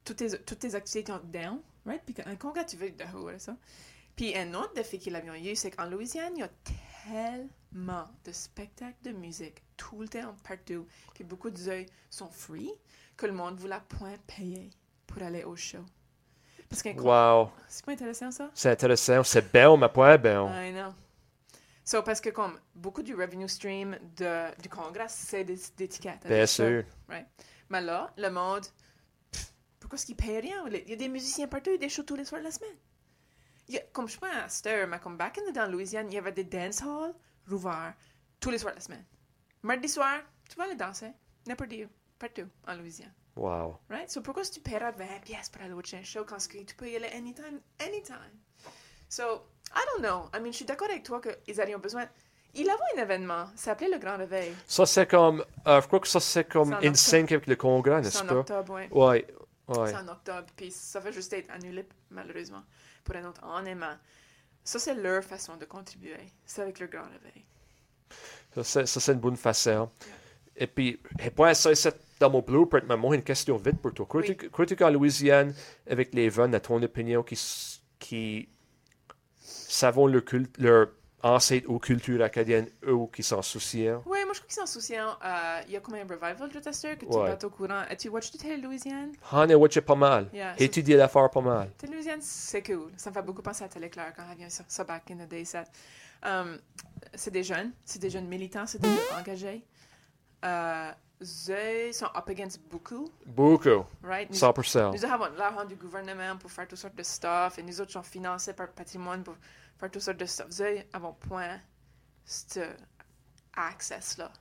Toutes 0.04 0.16
tes, 0.16 0.38
toutes 0.42 0.58
tes 0.58 0.74
activités 0.74 1.12
étaient 1.12 1.26
down, 1.26 1.60
right? 1.84 2.02
Puis 2.04 2.14
un 2.24 2.36
congrès, 2.36 2.64
tu 2.64 2.76
veux 2.76 2.90
dehors, 2.90 3.30
là, 3.30 3.38
ça. 3.38 3.56
Puis 4.16 4.36
un 4.36 4.52
autre 4.54 4.74
défi 4.74 4.98
qu'ils 4.98 5.14
avaient 5.14 5.40
eu, 5.52 5.54
c'est 5.54 5.70
qu'en 5.70 5.86
Louisiane, 5.86 6.32
il 6.36 6.40
y 6.40 6.42
a 6.42 6.50
tellement 7.04 8.08
de 8.24 8.32
spectacles 8.32 9.02
de 9.02 9.12
musique, 9.12 9.62
tout 9.76 10.00
le 10.00 10.08
temps, 10.08 10.34
partout. 10.46 10.86
Puis 11.14 11.24
beaucoup 11.24 11.50
de 11.50 11.68
œufs 11.68 11.86
sont 12.10 12.28
free, 12.30 12.70
que 13.16 13.26
le 13.26 13.32
monde 13.32 13.54
ne 13.54 13.60
voulait 13.60 13.80
point 13.88 14.16
payer 14.26 14.70
pour 15.06 15.22
aller 15.22 15.44
au 15.44 15.56
show. 15.56 15.84
Parce 16.68 16.82
congrès, 16.82 16.92
Wow. 16.94 17.50
c'est 17.68 17.84
pas 17.84 17.92
intéressant, 17.92 18.30
ça? 18.30 18.50
C'est 18.54 18.70
intéressant. 18.70 19.22
C'est 19.24 19.50
bien, 19.52 19.76
mais 19.76 19.88
pas 19.88 20.18
bien. 20.18 20.66
I 20.66 20.72
know. 20.72 20.92
So, 21.84 22.02
parce 22.02 22.20
que 22.20 22.28
comme 22.28 22.58
beaucoup 22.74 23.02
du 23.02 23.14
revenue 23.14 23.48
stream 23.48 23.96
de, 24.16 24.60
du 24.60 24.68
Congrès, 24.68 25.06
c'est 25.08 25.44
des, 25.44 25.58
des 25.76 25.84
étiquettes. 25.84 26.26
Bien 26.26 26.44
sûr. 26.44 26.84
Mais 27.70 27.80
là, 27.80 28.12
le 28.16 28.28
monde, 28.30 28.66
pff, 29.32 29.52
pourquoi 29.80 29.96
est-ce 29.96 30.04
qu'ils 30.06 30.16
payent 30.16 30.40
rien? 30.40 30.64
Il 30.68 30.88
y 30.90 30.92
a 30.92 30.96
des 30.96 31.08
musiciens 31.08 31.48
partout, 31.48 31.70
il 31.70 31.74
y 31.74 31.76
a 31.76 31.78
des 31.78 31.88
shows 31.88 32.02
tous 32.02 32.16
les 32.16 32.24
soirs 32.26 32.40
de 32.42 32.46
la 32.46 32.50
semaine. 32.52 32.76
Il 33.68 33.74
y 33.74 33.78
a- 33.78 33.82
comme 33.92 34.08
je 34.08 34.16
Stir, 34.48 34.86
mais 34.88 34.98
comme 34.98 35.16
back 35.16 35.38
in 35.38 35.50
the 35.50 35.54
day 35.54 35.60
en 35.60 35.68
Louisiane, 35.68 36.08
il 36.10 36.14
y 36.14 36.18
avait 36.18 36.32
des 36.32 36.44
dance 36.44 36.82
halls 36.82 37.14
rouverts 37.48 37.94
tous 38.40 38.50
les 38.50 38.58
soirs 38.58 38.72
de 38.74 38.78
la 38.78 38.84
semaine. 38.84 39.04
Mardi 39.62 39.88
soir, 39.88 40.20
tu 40.48 40.56
vas 40.56 40.64
aller 40.64 40.74
danser, 40.76 41.12
n'importe 41.46 41.72
où, 41.72 41.88
partout 42.18 42.48
en 42.66 42.74
Louisiane. 42.74 43.12
Wow. 43.38 43.78
Right? 43.88 44.10
So, 44.10 44.20
pourquoi 44.20 44.42
que 44.42 44.50
tu 44.50 44.60
paieras 44.60 44.90
20 44.90 45.20
pièces 45.24 45.48
pour 45.48 45.62
aller 45.62 45.72
au 45.72 45.82
chien 45.82 46.02
show 46.02 46.24
quand 46.24 46.38
tu 46.38 46.74
peux 46.76 46.90
y 46.90 46.96
aller 46.96 47.08
anytime, 47.14 47.60
anytime? 47.78 48.32
So, 49.08 49.42
I 49.72 49.80
don't 49.92 50.02
know. 50.02 50.28
I 50.34 50.40
mean, 50.40 50.50
je 50.50 50.56
suis 50.56 50.64
d'accord 50.64 50.88
avec 50.90 51.04
toi 51.04 51.20
qu'ils 51.20 51.60
auraient 51.60 51.78
besoin. 51.78 52.06
Il 52.54 52.68
avait 52.68 52.80
un 52.96 53.02
événement, 53.02 53.46
ça 53.54 53.66
s'appelait 53.66 53.90
le 53.90 53.98
Grand 53.98 54.16
Réveil. 54.16 54.52
Ça, 54.66 54.86
c'est 54.86 55.06
comme. 55.06 55.44
euh, 55.66 55.80
je 55.80 55.86
crois 55.86 56.00
que 56.00 56.08
ça, 56.08 56.18
c'est 56.18 56.44
comme 56.44 56.72
en 56.72 56.82
in 56.82 56.94
sync 56.94 57.30
avec 57.30 57.46
le 57.46 57.54
congrès, 57.54 58.00
n'est-ce 58.00 58.18
C'est 58.18 58.24
en 58.24 58.26
pas? 58.26 58.34
octobre, 58.36 58.74
oui. 58.74 58.88
Ouais. 58.90 59.26
Ouais. 59.68 59.90
C'est 59.90 59.96
en 59.96 60.08
octobre, 60.08 60.46
puis 60.56 60.70
ça 60.72 60.98
va 60.98 61.10
juste 61.12 61.32
être 61.34 61.50
annulé, 61.50 61.86
malheureusement, 62.10 62.62
pour 63.04 63.14
un 63.16 63.24
autre 63.26 63.44
an. 63.44 63.62
mais 63.62 63.76
Ça, 64.64 64.78
c'est 64.78 64.94
leur 64.94 65.22
façon 65.22 65.56
de 65.56 65.66
contribuer. 65.66 66.16
C'est 66.44 66.62
avec 66.62 66.80
le 66.80 66.86
Grand 66.86 67.04
Réveil. 67.04 67.44
Ça, 68.64 68.86
c'est, 68.86 69.12
une 69.12 69.20
bonne 69.20 69.36
façon. 69.36 69.90
Et 70.56 70.66
puis, 70.66 70.98
et 71.20 71.30
pas 71.30 71.54
ça, 71.54 71.72
c'est 71.74 72.07
dans 72.20 72.30
mon 72.30 72.40
blueprint, 72.40 72.84
mais 72.88 72.96
moi, 72.96 73.14
une 73.14 73.22
question 73.22 73.56
vite 73.56 73.78
pour 73.80 73.92
toi. 73.94 74.06
Crois-tu, 74.06 74.36
Oui. 74.50 74.76
qu'en 74.76 74.90
Louisiane, 74.90 75.54
avec 75.88 76.14
les 76.14 76.30
jeunes, 76.30 76.54
à 76.54 76.60
ton 76.60 76.82
opinion, 76.82 77.22
qui, 77.22 77.38
qui 77.98 78.48
savent 79.40 79.98
leur, 80.06 80.22
leur 80.58 80.88
ancêtre 81.22 81.68
aux 81.68 81.78
cultures 81.78 82.22
acadiennes, 82.22 82.68
eux, 82.84 82.96
qui 83.12 83.22
s'en 83.22 83.42
soucient? 83.42 84.02
Oui, 84.06 84.18
moi, 84.24 84.32
je 84.34 84.38
crois 84.40 84.46
qu'ils 84.48 84.54
s'en 84.54 84.66
souciennent. 84.66 85.06
Euh, 85.24 85.60
il 85.66 85.72
y 85.72 85.76
a 85.76 85.80
comme 85.80 85.94
un 85.94 86.02
revival 86.02 86.48
de 86.52 86.58
Tester 86.60 86.96
que 86.96 87.06
tu 87.06 87.06
Ouais. 87.06 87.22
vas 87.28 87.30
être 87.30 87.44
au 87.44 87.50
courant. 87.50 87.82
As-tu 87.88 88.08
watché 88.08 88.30
du 88.32 88.38
Télé 88.38 88.56
Louisiane? 88.56 89.12
Han 89.32 89.48
et 89.48 89.54
Watch 89.54 89.78
pas 89.80 89.94
mal. 89.96 90.28
Yeah, 90.32 90.54
Et 90.58 90.64
étudié 90.64 90.96
l'affaire 90.96 91.30
pas 91.30 91.40
mal. 91.40 91.70
Télé 91.78 91.94
Louisiane, 91.94 92.20
c'est 92.22 92.62
cool. 92.62 92.90
Ça 92.96 93.10
me 93.10 93.14
fait 93.14 93.22
beaucoup 93.22 93.42
penser 93.42 93.64
à 93.64 93.68
Téléclair 93.68 94.12
quand 94.16 94.22
elle 94.30 94.38
vient 94.38 94.48
ça, 94.48 94.64
ça 94.68 94.84
back 94.84 95.10
in 95.10 95.16
the 95.24 95.28
day. 95.28 95.44
Ça. 95.44 95.64
Um, 96.24 96.58
c'est 97.14 97.30
des 97.32 97.44
jeunes, 97.44 97.70
c'est 97.84 98.00
des 98.00 98.10
jeunes 98.10 98.26
militants, 98.26 98.66
c'est 98.66 98.80
des 98.80 98.88
jeunes 98.88 99.18
engagés. 99.20 99.64
Euh, 100.44 100.90
eux 101.20 101.92
sont 101.92 102.06
up 102.14 102.28
against 102.28 102.60
beaucoup, 102.70 103.10
Beaucoup. 103.26 103.84
right? 104.02 104.28
Nous, 104.30 104.36
100%. 104.36 104.92
nous 104.92 105.04
avons 105.04 105.26
l'argent 105.36 105.64
du 105.64 105.74
gouvernement 105.76 106.36
pour 106.36 106.50
faire 106.50 106.68
toutes 106.68 106.78
sortes 106.78 106.94
de 106.94 107.02
stuff 107.02 107.58
et 107.58 107.62
nous 107.62 107.80
autres 107.80 107.92
sont 107.92 108.02
financés 108.02 108.52
par 108.52 108.66
le 108.66 108.72
patrimoine 108.72 109.24
pour 109.24 109.34
faire 109.78 109.90
toutes 109.90 110.02
sortes 110.02 110.18
de 110.18 110.26
stuff. 110.26 110.46
Eux 110.60 110.78
avons 110.92 111.12
point 111.14 111.58
ce 112.24 112.60
access-là 113.54 114.32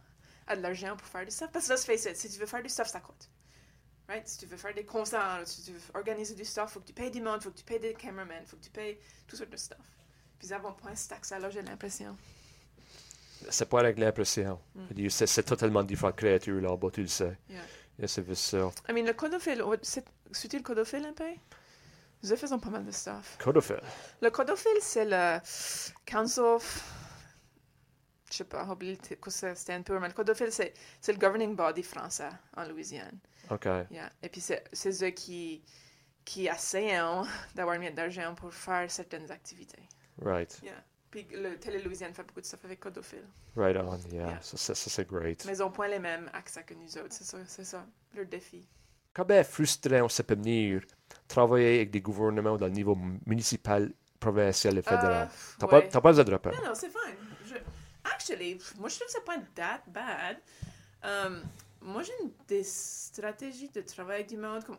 à 0.47 0.55
de 0.55 0.61
l'argent 0.61 0.95
pour 0.95 1.07
faire 1.07 1.25
du 1.25 1.31
stuff. 1.31 1.49
Parce 1.51 1.67
que 1.67 1.73
let's 1.73 1.85
face 1.85 2.05
it, 2.05 2.15
si 2.15 2.29
tu 2.29 2.39
veux 2.39 2.45
faire 2.45 2.61
du 2.63 2.69
stuff, 2.69 2.87
ça 2.87 2.99
coûte. 2.99 3.29
Right? 4.07 4.27
Si 4.27 4.37
tu 4.37 4.45
veux 4.45 4.55
faire 4.57 4.73
des 4.73 4.85
concerts, 4.85 5.41
si 5.45 5.63
tu 5.63 5.71
veux 5.73 5.81
organiser 5.95 6.33
du 6.35 6.45
stuff, 6.45 6.71
faut 6.71 6.79
que 6.79 6.85
tu 6.87 6.93
payes 6.93 7.11
du 7.11 7.21
monde, 7.21 7.41
faut 7.43 7.51
que 7.51 7.57
tu 7.57 7.65
payes 7.65 7.79
des 7.79 7.93
cameramen, 7.93 8.45
faut 8.45 8.55
que 8.55 8.63
tu 8.63 8.69
payes 8.69 8.97
toutes 9.27 9.39
sortes 9.39 9.49
de 9.51 9.57
stuff. 9.57 9.77
Puis 10.39 10.47
ils 10.47 10.53
avons 10.53 10.71
point 10.73 10.95
cet 10.95 11.11
accès-là, 11.11 11.49
j'ai 11.49 11.61
l'impression. 11.61 12.15
C'est 13.49 13.69
pas 13.69 13.79
avec 13.79 13.97
l'impression. 13.97 14.59
Mm. 14.75 15.09
C'est, 15.09 15.43
totalement 15.43 15.83
différentes 15.83 16.15
créatures 16.15 16.61
là-bas, 16.61 16.89
tu 16.91 17.01
le 17.01 17.07
sais. 17.07 17.37
Yeah. 17.49 17.61
Et 17.99 18.07
c'est 18.07 18.35
ça. 18.35 18.69
I 18.89 18.93
mean, 18.93 19.05
le 19.05 19.13
codophile, 19.13 19.61
oh, 19.61 19.75
c'est- 19.81 20.05
suis-tu 20.31 20.57
le 20.57 20.63
codophile 20.63 21.05
un 21.05 21.13
peu? 21.13 21.29
Nous 22.23 22.35
faisons 22.35 22.59
pas 22.59 22.69
mal 22.69 22.85
de 22.85 22.91
stuff. 22.91 23.37
Codophile. 23.39 23.81
Le 24.21 24.29
codophile, 24.29 24.79
c'est 24.81 25.05
le 25.05 25.39
Council 26.05 26.41
of... 26.41 26.93
Je 28.29 28.37
sais 28.37 28.43
pas, 28.43 28.65
oublié 28.65 28.97
ça, 29.27 29.55
c'était 29.55 29.73
un 29.73 29.81
peu, 29.81 29.97
mais 29.99 30.07
le 30.07 30.13
codophile, 30.13 30.51
c'est 30.51 30.73
c'est 30.99 31.13
le 31.13 31.17
governing 31.17 31.55
body 31.55 31.81
français 31.81 32.29
en 32.57 32.65
Louisiane. 32.65 33.17
OK. 33.49 33.65
Yeah. 33.89 34.11
Et 34.21 34.27
puis, 34.27 34.41
c'est 34.41 34.65
c'est 34.73 35.01
eux 35.01 35.11
qui, 35.11 35.63
qui 36.25 36.47
essayent 36.47 36.99
d'avoir 37.55 37.79
mis 37.79 37.89
de 37.89 37.95
l'argent 37.95 38.35
pour 38.35 38.53
faire 38.53 38.91
certaines 38.91 39.31
activités. 39.31 39.87
Right. 40.21 40.59
Yeah. 40.61 40.83
Puis, 41.09 41.25
le 41.31 41.57
Télé 41.57 41.81
Louisiane 41.81 42.13
fait 42.13 42.23
beaucoup 42.23 42.41
de 42.41 42.45
stuff 42.45 42.63
avec 42.65 42.79
codophile. 42.79 43.25
Right 43.55 43.77
on. 43.77 43.97
Yeah. 44.11 44.27
Yeah. 44.27 44.41
Ça, 44.41 44.57
ça, 44.57 44.75
ça, 44.75 44.89
c'est 44.89 45.07
great. 45.07 45.45
Mais 45.45 45.53
ils 45.53 45.63
ont 45.63 45.71
point 45.71 45.87
les 45.87 45.99
mêmes 45.99 46.29
accès 46.33 46.63
que 46.63 46.73
nous 46.73 46.97
autres, 46.97 47.11
c'est 47.11 47.23
ça, 47.23 47.37
c'est 47.47 47.63
ça, 47.63 47.85
leur 48.13 48.25
défi. 48.25 48.65
Combien 49.15 49.43
frustrant 49.43 50.09
ça 50.09 50.23
peut 50.23 50.35
venir 50.35 50.83
travailler 51.27 51.77
avec 51.77 51.91
des 51.91 52.01
gouvernements 52.01 52.57
dans 52.57 52.67
le 52.67 52.73
niveau 52.73 52.95
municipal, 53.25 53.91
provincial 54.19 54.77
et 54.77 54.81
fédéral? 54.81 55.27
Euh, 55.27 55.55
T'as 55.59 55.65
ouais. 55.65 55.81
pas, 55.83 55.87
t'as 55.87 56.01
pas 56.01 56.13
de 56.13 56.23
dropper. 56.23 56.51
Non, 56.51 56.67
non, 56.67 56.75
c'est 56.75 56.89
fine. 56.89 57.15
Je... 57.45 57.55
Actually, 58.13 58.59
moi, 58.77 58.89
je 58.89 58.95
trouve 58.95 59.07
que 59.07 59.13
c'est 59.13 59.25
pas 59.25 59.37
that 59.55 59.81
bad. 59.87 60.37
Um, 61.03 61.41
moi, 61.81 62.03
j'ai 62.03 62.11
une- 62.21 62.31
des 62.47 62.63
stratégies 62.63 63.69
de 63.69 63.81
travail 63.81 64.25
du 64.25 64.37
monde. 64.37 64.63
Comme... 64.65 64.77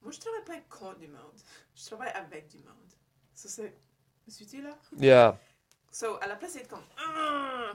Moi, 0.00 0.10
je 0.12 0.18
travaille 0.18 0.44
pas 0.44 0.60
contre 0.68 0.98
du 0.98 1.08
monde. 1.08 1.38
Je 1.76 1.84
travaille 1.86 2.10
avec 2.14 2.48
du 2.48 2.58
monde. 2.58 2.92
Ça, 3.34 3.48
c'est... 3.48 3.76
Là? 4.26 4.76
Yeah. 4.98 5.38
So, 5.90 6.18
à 6.22 6.26
la 6.26 6.36
place 6.36 6.54
d'être 6.54 6.68
comme... 6.68 6.84
Ah! 6.98 7.72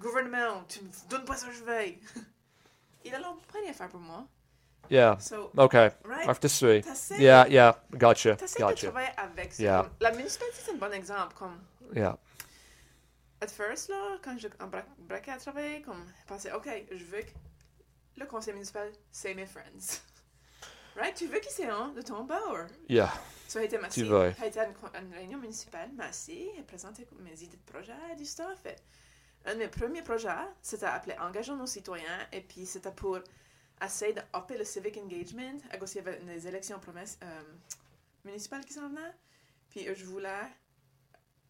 Gouvernement, 0.00 0.64
tu 0.68 0.82
me 0.82 0.90
donnes 1.08 1.24
pas 1.24 1.36
ça, 1.36 1.46
je 1.52 1.62
vais. 1.62 1.98
Il 3.04 3.14
a 3.14 3.20
pas 3.20 3.58
rien 3.60 3.72
faire 3.72 3.88
pour 3.88 4.00
moi. 4.00 4.26
Yeah. 4.90 5.18
So, 5.20 5.50
OK. 5.56 5.72
right? 5.72 6.28
After 6.28 6.48
three. 6.48 6.82
T'essaies 6.82 7.20
Yeah, 7.20 7.46
yeah. 7.48 7.76
Gotcha. 7.92 8.36
Gotcha. 8.58 8.92
avec. 9.16 9.58
Yeah. 9.58 9.88
La 10.00 10.10
municipalité, 10.12 10.58
c'est 10.64 10.72
un 10.72 10.76
bon 10.76 10.92
exemple. 10.92 11.34
Comme... 11.36 11.58
Yeah. 11.94 12.18
at 13.44 13.50
first, 13.50 13.90
là, 13.90 14.18
quand 14.22 14.38
je 14.38 14.48
embarquais 14.60 15.30
à 15.30 15.36
travailler, 15.36 15.82
comme, 15.82 16.02
je 16.20 16.26
pensais, 16.26 16.52
OK, 16.52 16.68
je 16.90 17.04
veux 17.04 17.20
que 17.20 17.30
le 18.16 18.26
conseil 18.26 18.54
municipal, 18.54 18.90
c'est 19.10 19.34
mes 19.34 19.46
friends. 19.46 20.00
Right? 20.96 21.14
Tu 21.14 21.26
veux 21.26 21.40
qu'ils 21.40 21.50
soient 21.52 21.92
de 21.94 22.02
ton 22.02 22.24
bord. 22.24 22.66
Yeah. 22.88 23.12
A 23.56 23.62
été 23.62 23.78
ma 23.78 23.88
Tu 23.88 24.02
veux. 24.04 24.16
a 24.40 24.46
été 24.46 24.58
à 24.60 24.66
une, 24.66 24.74
une 25.06 25.14
réunion 25.14 25.38
municipale, 25.38 25.90
assis 26.00 26.48
et 26.56 26.62
présenté 26.62 27.06
mes 27.20 27.40
idées 27.42 27.56
de 27.56 27.72
projet, 27.72 27.92
du 28.16 28.24
stuff. 28.24 28.66
Et 28.66 28.74
un 29.48 29.54
de 29.54 29.58
mes 29.60 29.68
premiers 29.68 30.02
projets, 30.02 30.28
c'était 30.60 30.86
appelé 30.86 31.14
Engageons 31.20 31.54
nos 31.56 31.66
citoyens, 31.66 32.26
et 32.32 32.40
puis 32.40 32.66
c'était 32.66 32.90
pour 32.90 33.18
essayer 33.84 34.12
d'upper 34.12 34.56
le 34.58 34.64
civic 34.64 34.96
engagement, 34.96 35.58
à 35.70 35.78
cause 35.78 35.92
qu'il 35.92 36.04
y 36.04 36.08
avait 36.08 36.18
des 36.18 36.48
élections 36.48 36.78
province- 36.80 37.18
euh, 37.22 37.42
municipales 38.24 38.64
qui 38.64 38.72
s'en 38.72 38.88
venaient, 38.88 39.14
puis 39.70 39.86
je 39.94 40.04
voulais 40.04 40.42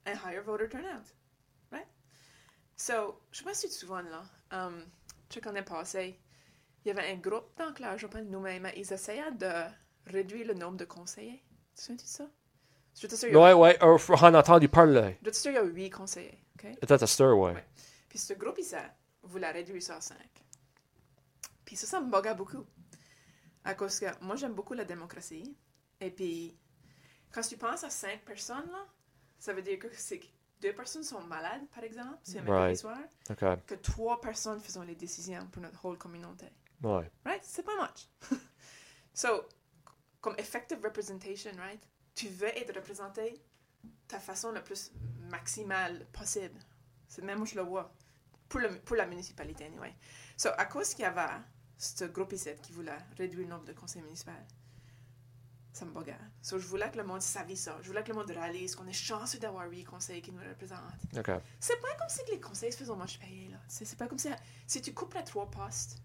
un 0.06 0.12
higher 0.12 0.40
voter 0.42 0.68
turnout. 0.68 1.06
Right? 1.70 1.86
So, 2.76 3.22
je 3.30 3.38
sais 3.38 3.44
pas 3.44 3.54
si 3.54 3.68
tu 3.68 3.74
te 3.74 3.78
souviens 3.78 4.02
là, 4.02 4.24
um, 4.50 4.84
je 5.32 5.38
est 5.38 5.62
passé, 5.62 6.18
il 6.84 6.88
y 6.88 6.90
avait 6.90 7.10
un 7.12 7.16
groupe 7.16 7.56
d'enclage, 7.56 8.00
je 8.00 8.06
pense 8.06 8.22
nous-mêmes, 8.22 8.62
mais 8.62 8.74
ils 8.76 8.92
essayaient 8.92 9.30
de 9.32 9.50
réduire 10.06 10.46
le 10.48 10.54
nombre 10.54 10.76
de 10.76 10.84
conseillers. 10.84 11.42
Tu 11.74 11.76
te 11.76 11.80
souviens 11.80 11.96
de 11.96 12.00
ça? 12.02 12.30
Je 13.00 13.06
te 13.08 13.14
ouais. 13.54 13.82
euh, 13.82 13.98
On 14.08 14.34
a 14.34 14.38
entendu 14.38 14.68
parler. 14.68 15.18
je 15.22 15.30
te 15.30 15.36
sûr, 15.36 15.50
il 15.50 15.54
y 15.54 15.58
a 15.58 15.62
huit 15.64 15.90
conseillers. 15.90 16.38
OK? 16.56 16.78
Peut-être 16.80 17.02
à 17.02 17.06
ouais. 17.34 17.52
Ouais. 17.54 17.64
Puis 18.08 18.18
ce 18.18 18.34
groupe, 18.34 18.58
il 18.58 18.64
voulait 19.22 19.50
réduire 19.50 19.82
ça 19.82 19.96
à 19.96 20.00
5. 20.00 20.16
Puis 21.64 21.76
ça, 21.76 21.86
ça 21.86 22.00
me 22.00 22.10
buga 22.10 22.34
beaucoup. 22.34 22.64
À 23.64 23.74
cause 23.74 23.98
que 23.98 24.06
moi, 24.20 24.36
j'aime 24.36 24.52
beaucoup 24.52 24.74
la 24.74 24.84
démocratie. 24.84 25.56
Et 26.00 26.10
puis, 26.10 26.56
quand 27.32 27.40
tu 27.40 27.56
penses 27.56 27.82
à 27.82 27.90
5 27.90 28.20
personnes, 28.24 28.70
là, 28.70 28.86
ça 29.38 29.52
veut 29.52 29.62
dire 29.62 29.78
que 29.78 29.88
c'est 29.92 30.20
deux 30.60 30.72
personnes 30.74 31.02
sont 31.02 31.22
malades, 31.22 31.66
par 31.74 31.82
exemple, 31.82 32.18
c'est 32.22 32.38
un 32.38 32.42
Right. 32.42 32.50
mercredi 32.50 32.76
soir, 32.78 32.98
OK. 33.30 33.66
que 33.66 33.74
trois 33.74 34.20
personnes 34.20 34.60
faisons 34.60 34.82
les 34.82 34.94
décisions 34.94 35.46
pour 35.50 35.60
notre 35.62 35.84
whole 35.84 35.98
communauté. 35.98 36.46
Right? 37.24 37.42
C'est 37.42 37.62
pas 37.64 37.76
much. 37.80 38.08
so, 39.14 39.46
comme 40.20 40.34
effective 40.38 40.80
representation, 40.82 41.52
right? 41.58 41.82
Tu 42.14 42.28
veux 42.28 42.48
être 42.56 42.74
représenté 42.74 43.42
ta 44.08 44.18
façon 44.18 44.52
la 44.52 44.60
plus 44.60 44.92
maximale 45.30 46.06
possible. 46.12 46.58
C'est 47.08 47.22
même 47.22 47.42
où 47.42 47.46
je 47.46 47.54
le 47.56 47.62
vois. 47.62 47.92
Pour, 48.48 48.60
le- 48.60 48.78
pour 48.80 48.96
la 48.96 49.06
municipalité, 49.06 49.66
anyway. 49.66 49.94
So, 50.36 50.50
à 50.56 50.66
cause 50.66 50.94
qu'il 50.94 51.02
y 51.02 51.06
avait 51.06 51.40
ce 51.76 52.04
groupe 52.04 52.32
ici 52.32 52.50
qui 52.62 52.72
voulait 52.72 52.96
réduire 53.16 53.42
le 53.44 53.48
nombre 53.50 53.64
de 53.64 53.72
conseils 53.72 54.02
municipaux, 54.02 54.30
ça 55.72 55.84
me 55.84 55.90
buguait. 55.90 56.16
So, 56.40 56.58
je 56.58 56.66
voulais 56.68 56.88
que 56.90 56.98
le 56.98 57.04
monde 57.04 57.20
savait 57.20 57.56
ça. 57.56 57.76
Je 57.82 57.88
voulais 57.88 58.04
que 58.04 58.08
le 58.08 58.14
monde 58.14 58.30
réalise 58.30 58.76
qu'on 58.76 58.86
est 58.86 58.92
chanceux 58.92 59.38
d'avoir 59.38 59.68
huit 59.68 59.84
conseils 59.84 60.22
qui 60.22 60.30
nous 60.30 60.42
représentent. 60.48 60.78
OK. 61.16 61.30
C'est 61.58 61.80
pas 61.80 61.94
comme 61.98 62.08
si 62.08 62.20
les 62.30 62.40
conseils 62.40 62.70
se 62.72 62.76
faisaient 62.78 62.94
moche 62.94 63.18
payer, 63.18 63.48
là. 63.48 63.58
C'est 63.66 63.96
pas 63.98 64.06
comme 64.06 64.18
si... 64.18 64.28
Si 64.68 64.80
tu 64.80 64.94
coupes 64.94 65.14
les 65.14 65.24
trois 65.24 65.50
postes, 65.50 65.98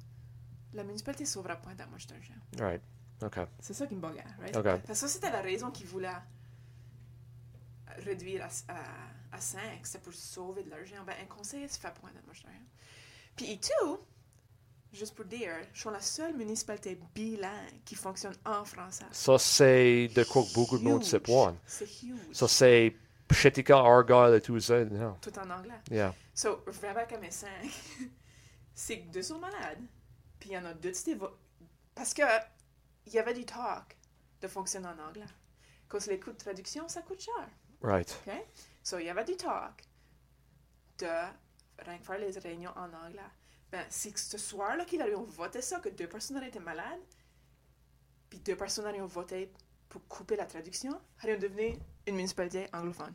la 0.74 0.84
municipalité 0.84 1.26
sauvera 1.26 1.56
point 1.56 1.76
dans 1.76 1.88
moche 1.88 2.08
d'argent. 2.08 2.34
Right. 2.60 2.82
OK. 3.22 3.40
C'est 3.60 3.74
ça 3.74 3.86
qui 3.88 3.96
me 3.96 4.02
buguait, 4.02 4.24
right? 4.40 4.56
OK. 4.56 4.64
Parce 4.64 4.82
que 4.88 4.94
ça, 4.96 5.08
c'était 5.08 5.32
la 5.32 5.42
raison 5.42 5.72
qu'ils 5.72 5.88
voulaient 5.88 6.10
réduire 7.98 8.46
à, 8.46 8.74
à, 8.74 9.38
à 9.38 9.42
5. 9.42 9.62
C'est 9.84 10.02
pour 10.02 10.14
sauver 10.14 10.64
de 10.64 10.70
l'argent. 10.70 11.04
Ben, 11.06 11.16
un 11.22 11.26
conseiller 11.26 11.68
se 11.68 11.80
fait 11.80 11.94
point 11.96 12.12
dans 12.12 12.22
d'argent. 12.22 12.48
Puis, 13.36 13.52
et 13.52 13.60
tout, 13.60 14.00
juste 14.94 15.16
pour 15.16 15.26
dire, 15.26 15.52
je 15.74 15.80
suis 15.80 15.90
la 15.90 16.00
seule 16.00 16.36
municipalité 16.36 17.00
bilingue 17.14 17.84
qui 17.86 17.96
fonctionne 17.96 18.36
en 18.46 18.64
français. 18.66 19.06
Ça, 19.12 19.38
c'est 19.38 20.08
de 20.10 20.24
quoi 20.24 20.44
beaucoup 20.54 20.78
de 20.78 20.84
monde 20.84 21.04
sait 21.04 21.20
pas. 21.20 21.54
C'est 21.66 21.86
huge. 22.04 22.20
Ça, 22.32 22.48
c'est 22.48 22.96
Pchetika, 23.28 23.78
Argyle 23.78 24.36
et 24.36 24.42
tout 24.42 24.60
ça. 24.60 24.84
Tout 25.22 25.40
en 25.40 25.50
anglais. 25.50 25.80
Yeah. 25.92 26.14
So, 26.34 26.64
vraiment 26.68 27.06
comme 27.08 27.22
mes 27.22 27.32
cinq, 27.32 27.70
c'est 28.74 28.98
deux 29.12 29.22
sont 29.22 29.40
malades, 29.40 29.82
puis 30.40 30.50
il 30.50 30.54
y 30.54 30.58
en 30.58 30.66
a 30.66 30.74
deux 30.74 30.92
qui 30.92 31.12
étaient... 31.12 31.26
Parce 31.96 32.14
que 32.14 32.24
il 33.06 33.14
y 33.14 33.20
avait 33.20 33.34
du 33.34 33.46
talk 33.46 33.98
de 34.42 34.48
fonctionner 34.48 34.88
en 34.88 35.00
anglais. 35.00 35.26
Cause 35.88 36.08
les 36.08 36.20
coûts 36.20 36.32
de 36.32 36.38
traduction, 36.38 36.88
ça 36.88 37.02
coûte 37.02 37.22
cher. 37.22 37.50
Right. 37.82 38.16
OK? 38.28 38.34
So, 38.84 39.00
il 39.00 39.06
y 39.06 39.10
avait 39.10 39.26
du 39.26 39.36
talk 39.36 39.84
de 41.00 41.08
rien 41.80 41.98
que 41.98 42.06
faire 42.06 42.20
les 42.20 42.38
réunions 42.38 42.74
en 42.76 42.94
anglais. 42.94 43.22
Ben, 43.72 43.86
c'est 43.90 44.12
que 44.12 44.20
ce 44.20 44.38
soir-là 44.38 44.86
qu'ils 44.86 45.02
avaient 45.02 45.16
voté 45.16 45.62
ça, 45.62 45.80
que 45.80 45.90
deux 45.90 46.08
personnes 46.08 46.42
été 46.44 46.60
malades, 46.60 47.02
puis 48.30 48.40
deux 48.40 48.56
personnes 48.56 48.86
auraient 48.86 49.00
voté 49.00 49.52
pour 49.88 50.06
couper 50.08 50.36
la 50.36 50.46
traduction, 50.46 51.00
auraient 51.24 51.38
devenu 51.38 51.78
une 52.06 52.16
municipalité 52.16 52.68
anglophone. 52.74 53.14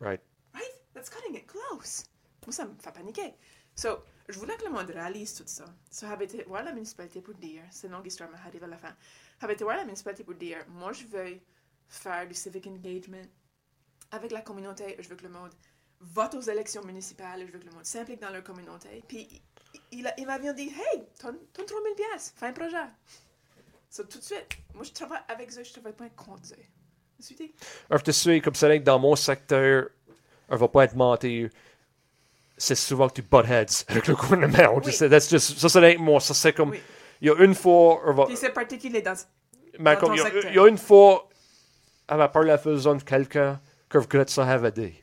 Right. 0.00 0.20
Right? 0.54 0.72
That's 0.94 1.08
cutting 1.08 1.36
it 1.36 1.46
close. 1.46 2.04
Moi, 2.46 2.52
ça 2.52 2.64
me 2.64 2.74
fait 2.78 2.92
paniquer. 2.92 3.34
So, 3.74 4.04
je 4.28 4.38
voulais 4.38 4.56
que 4.56 4.64
le 4.64 4.70
monde 4.70 4.88
réalise 4.90 5.34
tout 5.34 5.44
ça. 5.46 5.64
So, 5.90 6.06
j'avais 6.06 6.24
été 6.26 6.44
voir 6.44 6.62
la 6.62 6.72
municipalité 6.72 7.20
pour 7.20 7.34
dire, 7.34 7.62
c'est 7.70 7.86
une 7.86 7.92
longue 7.94 8.06
histoire, 8.06 8.30
mais 8.30 8.38
arrive 8.38 8.64
à 8.64 8.66
la 8.68 8.78
fin. 8.78 8.94
J'avais 9.40 9.54
été 9.54 9.64
voir 9.64 9.76
la 9.76 9.84
municipalité 9.84 10.24
pour 10.24 10.34
dire, 10.34 10.58
moi, 10.68 10.92
je 10.92 11.04
veux 11.06 11.40
faire 11.88 12.26
du 12.26 12.34
civic 12.34 12.66
engagement 12.66 13.22
avec 14.10 14.30
la 14.32 14.40
communauté. 14.42 14.96
Je 14.98 15.08
veux 15.08 15.16
que 15.16 15.24
le 15.24 15.28
monde 15.30 15.50
vote 16.00 16.34
aux 16.34 16.40
élections 16.40 16.84
municipales. 16.84 17.46
Je 17.46 17.52
veux 17.52 17.58
que 17.58 17.66
le 17.66 17.72
monde 17.72 17.84
s'implique 17.84 18.20
dans 18.20 18.30
leur 18.30 18.42
communauté. 18.44 19.02
Puis, 19.08 19.42
il, 19.74 19.98
il, 20.00 20.06
a- 20.06 20.18
il 20.18 20.26
m'a 20.26 20.38
bien 20.38 20.52
dit, 20.52 20.68
hey, 20.68 21.02
donne, 21.22 21.38
donne 21.54 21.66
3000 21.66 21.94
pièces, 21.94 22.32
fais 22.36 22.46
un 22.46 22.52
projet. 22.52 22.76
So, 23.90 24.04
tout 24.04 24.18
de 24.18 24.24
suite, 24.24 24.46
moi, 24.74 24.84
je 24.84 24.92
travaille 24.92 25.20
avec 25.28 25.50
eux, 25.58 25.62
je 25.64 25.72
travaille 25.72 25.92
pas 25.94 26.08
contre 26.10 26.52
eux. 26.54 26.62
Je 27.18 27.24
suis 27.26 27.34
dit, 27.34 27.52
Alors, 27.90 28.02
tu 28.02 28.12
sais, 28.12 28.40
comme 28.40 28.54
c'est 28.54 28.78
que 28.78 28.84
dans 28.84 28.98
mon 28.98 29.14
secteur, 29.16 29.88
on 30.48 30.56
va 30.56 30.68
pas 30.68 30.84
être 30.84 30.96
mentir. 30.96 31.50
C'est 32.62 32.76
souvent 32.76 33.08
que 33.08 33.14
tu 33.14 33.22
butt 33.22 33.44
heads 33.44 33.84
avec 33.88 34.06
le 34.06 34.14
gouvernement. 34.14 34.76
Oui. 34.76 35.08
that's 35.10 35.28
just, 35.28 35.58
ça, 35.58 35.68
c'est 35.68 35.80
rien 35.80 35.96
que 35.96 36.00
moi. 36.00 36.20
Ça, 36.20 36.32
c'est 36.32 36.52
comme. 36.52 36.70
Oui. 36.70 36.80
Il 37.20 37.26
y 37.26 37.30
a 37.30 37.34
une 37.42 37.56
fois. 37.56 38.00
puis 38.26 38.36
c'est 38.36 38.50
particulier 38.52 39.02
dans... 39.02 39.16
mais 39.80 39.96
comme 39.96 40.12
il 40.14 40.18
y 40.18 40.20
a- 40.20 40.24
secteur. 40.24 40.44
il 40.48 40.54
y, 40.54 40.58
a 40.60 40.68
une 40.68 40.78
fois, 40.78 41.28
elle 42.08 42.18
m'a 42.18 42.28
parlé 42.28 42.50
à 42.50 42.52
la 42.52 42.58
faisant 42.58 42.94
de 42.94 43.02
quelqu'un 43.02 43.60
que 43.88 43.98
je 43.98 44.04
regrette 44.04 44.30
ça 44.30 44.44
avait 44.46 44.70
dit. 44.70 44.94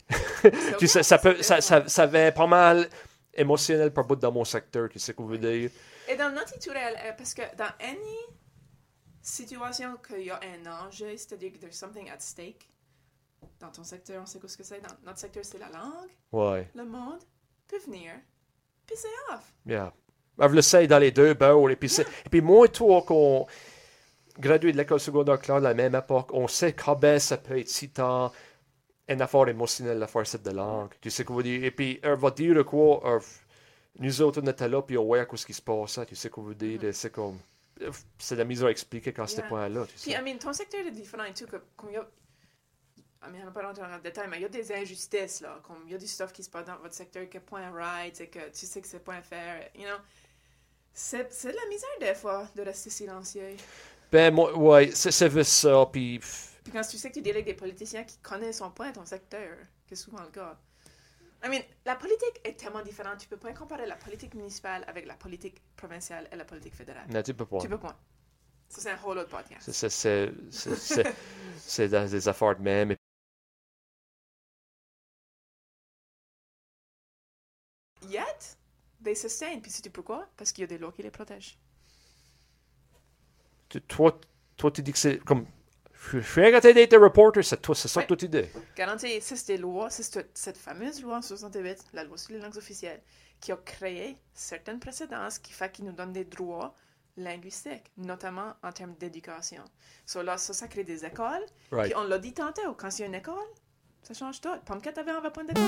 tu 0.78 0.88
sais, 0.88 1.02
ça, 1.02 1.18
peut, 1.18 1.42
ça, 1.42 1.60
ça, 1.60 1.86
ça 1.86 2.02
avait 2.04 2.32
pas 2.32 2.46
mal 2.46 2.88
émotionnel 3.34 3.92
par 3.92 4.04
bout 4.04 4.16
dans 4.16 4.32
mon 4.32 4.44
secteur. 4.46 4.88
Tu 4.88 4.98
sais 4.98 5.14
je 5.18 5.22
veux 5.22 5.36
dire? 5.36 5.70
Et 6.08 6.16
dans 6.16 6.34
notre 6.34 6.54
euh, 6.54 7.12
parce 7.16 7.34
que 7.34 7.42
dans 7.58 7.72
any 7.80 8.18
situation 9.20 9.98
qu'il 10.06 10.24
y 10.24 10.30
a 10.30 10.40
un 10.40 10.86
enjeu, 10.86 11.14
c'est-à-dire 11.14 11.52
que 11.52 11.58
there's 11.58 11.76
something 11.76 12.08
at 12.08 12.20
stake, 12.20 12.70
dans 13.60 13.70
ton 13.70 13.84
secteur, 13.84 14.22
on 14.22 14.26
sait 14.26 14.38
quoi 14.38 14.48
ce 14.48 14.56
que 14.56 14.64
c'est, 14.64 14.80
dans 14.80 14.94
notre 15.04 15.18
secteur, 15.18 15.44
c'est 15.44 15.58
la 15.58 15.68
langue, 15.68 16.10
Ouais. 16.32 16.70
le 16.74 16.84
monde 16.84 17.20
peut 17.70 17.78
venir, 17.86 18.12
puis 18.86 18.96
c'est 18.98 19.34
off. 19.34 19.52
Yeah. 19.66 19.92
Je 20.38 20.46
le 20.46 20.62
sais 20.62 20.86
dans 20.86 20.98
les 20.98 21.10
deux 21.10 21.34
bords. 21.34 21.70
Et 21.70 21.76
puis, 21.76 21.94
et 22.00 22.28
puis 22.30 22.40
moi 22.40 22.66
et 22.66 22.70
toi, 22.70 23.02
qu'on 23.02 23.46
gradué 24.38 24.72
de 24.72 24.78
l'école 24.78 25.00
secondaire 25.00 25.38
Claire 25.38 25.58
de 25.58 25.64
la 25.64 25.74
même 25.74 25.94
époque, 25.94 26.30
on 26.32 26.48
sait 26.48 26.74
ben 26.98 27.18
ça 27.18 27.36
peut 27.36 27.58
être 27.58 27.68
si 27.68 27.90
tant 27.90 28.32
une 29.08 29.20
affaire 29.22 29.48
émotionnelle, 29.48 29.98
l'affaire 29.98 30.26
c'est 30.26 30.42
de 30.42 30.50
langue. 30.50 30.90
Tu 31.00 31.10
sais 31.10 31.24
quoi 31.24 31.42
dire? 31.42 31.64
Et 31.64 31.70
puis, 31.72 32.00
on 32.04 32.14
va 32.14 32.30
dire 32.30 32.64
quoi, 32.64 33.02
euh, 33.04 33.20
nous 33.98 34.22
autres, 34.22 34.40
on 34.42 34.46
était 34.46 34.68
là, 34.68 34.80
puis 34.82 34.96
on 34.96 35.04
voyait 35.04 35.26
ce 35.34 35.44
qui 35.44 35.52
se 35.52 35.60
passait. 35.62 36.06
Tu 36.06 36.14
sais 36.16 36.30
quoi 36.30 36.44
veut 36.44 36.54
dire? 36.54 36.80
C'est 36.92 37.10
comme. 37.10 37.38
euh, 37.82 37.90
C'est 38.18 38.36
la 38.36 38.44
misère 38.44 38.68
à 38.68 38.70
expliquer 38.70 39.12
quand 39.12 39.26
c'était 39.26 39.42
Yeah. 39.42 39.48
point-là. 39.48 39.86
Tu 39.86 39.92
Puis, 39.94 40.12
sais. 40.12 40.18
I 40.18 40.22
mean, 40.22 40.38
ton 40.38 40.52
secteur 40.52 40.80
est 40.86 40.90
différent 40.92 41.24
et 41.24 41.34
tout, 41.34 41.46
comme 41.76 41.90
il 41.90 42.00
y 43.22 43.24
a... 43.24 43.28
I 43.28 43.32
mean, 43.32 43.42
on 43.42 43.46
va 43.46 43.50
pas 43.52 43.66
rentrer 43.66 43.82
dans 43.82 43.94
le 43.96 44.00
détail, 44.00 44.28
mais 44.28 44.38
il 44.38 44.42
y 44.42 44.44
a 44.44 44.48
des 44.48 44.72
injustices, 44.72 45.40
là, 45.40 45.60
comme 45.62 45.82
il 45.86 45.92
y 45.92 45.94
a 45.94 45.98
du 45.98 46.06
stuff 46.06 46.32
qui 46.32 46.42
se 46.42 46.50
passe 46.50 46.66
dans 46.66 46.76
votre 46.78 46.94
secteur 46.94 47.28
qui 47.28 47.36
est 47.36 47.40
point 47.40 47.70
right, 47.70 48.20
et 48.20 48.28
que 48.28 48.48
tu 48.50 48.66
sais 48.66 48.80
que 48.80 48.86
c'est 48.88 49.00
point 49.04 49.22
fair, 49.22 49.68
you 49.74 49.82
know. 49.84 49.96
C'est 50.92 51.32
c'est 51.32 51.52
de 51.52 51.56
la 51.56 51.66
misère, 51.68 51.88
des 52.00 52.14
fois, 52.14 52.48
de 52.54 52.62
rester 52.62 52.90
silencieux. 52.90 53.56
Ben, 54.10 54.34
moi, 54.34 54.56
ouais, 54.56 54.90
c'est 54.92 55.12
c'est 55.12 55.44
ça. 55.44 55.86
Puis, 55.92 56.18
Puis 56.64 56.72
quand 56.72 56.82
tu 56.82 56.98
sais 56.98 57.08
que 57.10 57.14
tu 57.14 57.22
délègues 57.22 57.46
des 57.46 57.54
politiciens 57.54 58.04
qui 58.04 58.18
connaissent 58.18 58.58
son 58.58 58.70
point, 58.70 58.90
ton 58.92 59.04
secteur, 59.06 59.56
que 59.88 59.94
c'est 59.94 59.96
souvent 59.96 60.22
le 60.22 60.30
cas. 60.30 60.58
I 61.44 61.48
mean, 61.48 61.60
la 61.86 61.94
politique 61.96 62.40
est 62.44 62.58
tellement 62.58 62.82
différente. 62.82 63.18
Tu 63.18 63.28
peux 63.28 63.36
pas 63.38 63.52
comparer 63.52 63.86
la 63.86 63.96
politique 63.96 64.34
municipale 64.34 64.84
avec 64.88 65.06
la 65.06 65.14
politique 65.14 65.62
provinciale 65.76 66.28
et 66.32 66.36
la 66.36 66.44
politique 66.44 66.74
fédérale. 66.74 67.06
non, 67.08 67.22
tu 67.22 67.32
peux 67.34 67.46
pas. 67.46 67.58
Tu 67.60 67.68
peux 67.68 67.78
pas. 67.78 67.98
Ça, 68.68 68.80
c'est 68.82 68.90
un 68.90 68.98
whole 69.02 69.18
autre 69.18 69.30
podcast. 69.30 69.70
C'est- 69.72 69.88
c'est- 69.88 71.14
C'est 71.56 71.88
dans 71.88 72.08
des 72.10 72.28
affaires 72.28 72.56
de 72.56 72.62
même. 72.62 72.94
They 79.02 79.16
sustain. 79.16 79.60
Puis 79.60 79.70
sais-tu 79.70 79.90
pourquoi? 79.90 80.28
Parce 80.36 80.52
qu'il 80.52 80.62
y 80.62 80.64
a 80.64 80.68
des 80.68 80.78
lois 80.78 80.92
qui 80.92 81.02
les 81.02 81.10
protègent. 81.10 81.58
Tu- 83.68 83.80
toi, 83.82 84.18
toi, 84.56 84.70
tu 84.70 84.82
dis 84.82 84.92
que 84.92 84.98
c'est 84.98 85.18
comme. 85.18 85.46
Je 86.12 86.20
suis 86.20 86.72
d'être 86.72 86.96
reporter, 86.96 87.42
c'est 87.42 87.60
toi, 87.60 87.74
c'est 87.74 87.88
ça 87.88 88.02
que 88.02 88.08
toi 88.08 88.16
tu 88.16 88.26
dis. 88.26 88.44
Garantie, 88.74 89.20
c'est 89.20 89.46
des 89.46 89.58
lois, 89.58 89.90
c'est 89.90 90.24
cette, 90.32 90.56
fameuse 90.56 91.02
loi 91.02 91.18
en 91.18 91.22
68, 91.22 91.90
la 91.92 92.04
loi 92.04 92.16
sur 92.16 92.32
les 92.32 92.38
langues 92.40 92.56
officielles, 92.56 93.02
qui 93.38 93.52
a 93.52 93.56
créé 93.56 94.16
certaines 94.32 94.80
précédences 94.80 95.38
qui 95.38 95.52
fait 95.52 95.70
qu'il 95.70 95.84
nous 95.84 95.92
donne 95.92 96.14
des 96.14 96.24
droits 96.24 96.74
linguistiques, 97.18 97.92
notamment 97.98 98.54
en 98.62 98.72
termes 98.72 98.94
d'éducation. 98.94 99.62
So 100.06 100.22
là, 100.22 100.38
ça, 100.38 100.54
ça 100.54 100.68
crée 100.68 100.84
des 100.84 101.04
écoles. 101.04 101.44
Right. 101.70 101.90
Puis 101.90 101.94
on 101.96 102.04
l'a 102.04 102.18
dit 102.18 102.32
tantôt, 102.32 102.72
quand 102.78 102.98
il 102.98 103.02
y 103.02 103.04
a 103.04 103.06
une 103.06 103.14
école, 103.14 103.34
ça 104.02 104.14
change 104.14 104.40
tout. 104.40 104.56
Pumpkin 104.64 104.92
avait 104.96 105.10
un 105.10 105.30
point 105.30 105.44
d'école. 105.44 105.64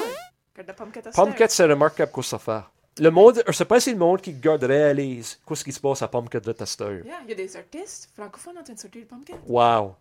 Pumpkin 1.15 1.49
c'est 1.49 1.67
remarquable 1.67 2.11
quoi 2.11 2.23
ça 2.23 2.39
fait. 2.39 2.63
Le 2.99 3.11
monde, 3.11 3.43
je 3.47 3.53
sais 3.53 3.65
pas 3.65 3.81
si 3.81 3.91
le 3.93 3.99
monde 3.99 4.21
qui 4.21 4.33
regarde 4.33 4.65
réalise 4.65 5.41
quoi 5.47 5.57
ce 5.57 5.65
qui 5.65 5.73
se 5.73 5.81
passe 5.81 6.03
à 6.03 6.09
Pumpkin 6.09 6.41
de 6.41 6.53
Tester. 6.53 7.01
Yeah, 7.05 7.15
il 7.25 7.31
y 7.31 7.33
a 7.33 7.37
des 7.37 7.57
artistes 7.57 8.11
francophones 8.15 8.59
en 8.59 8.63
train 8.63 8.75
de 8.75 8.79
sortir 8.79 9.03
de 9.03 9.07
Pumpkin. 9.07 9.35
Wow. 9.47 9.95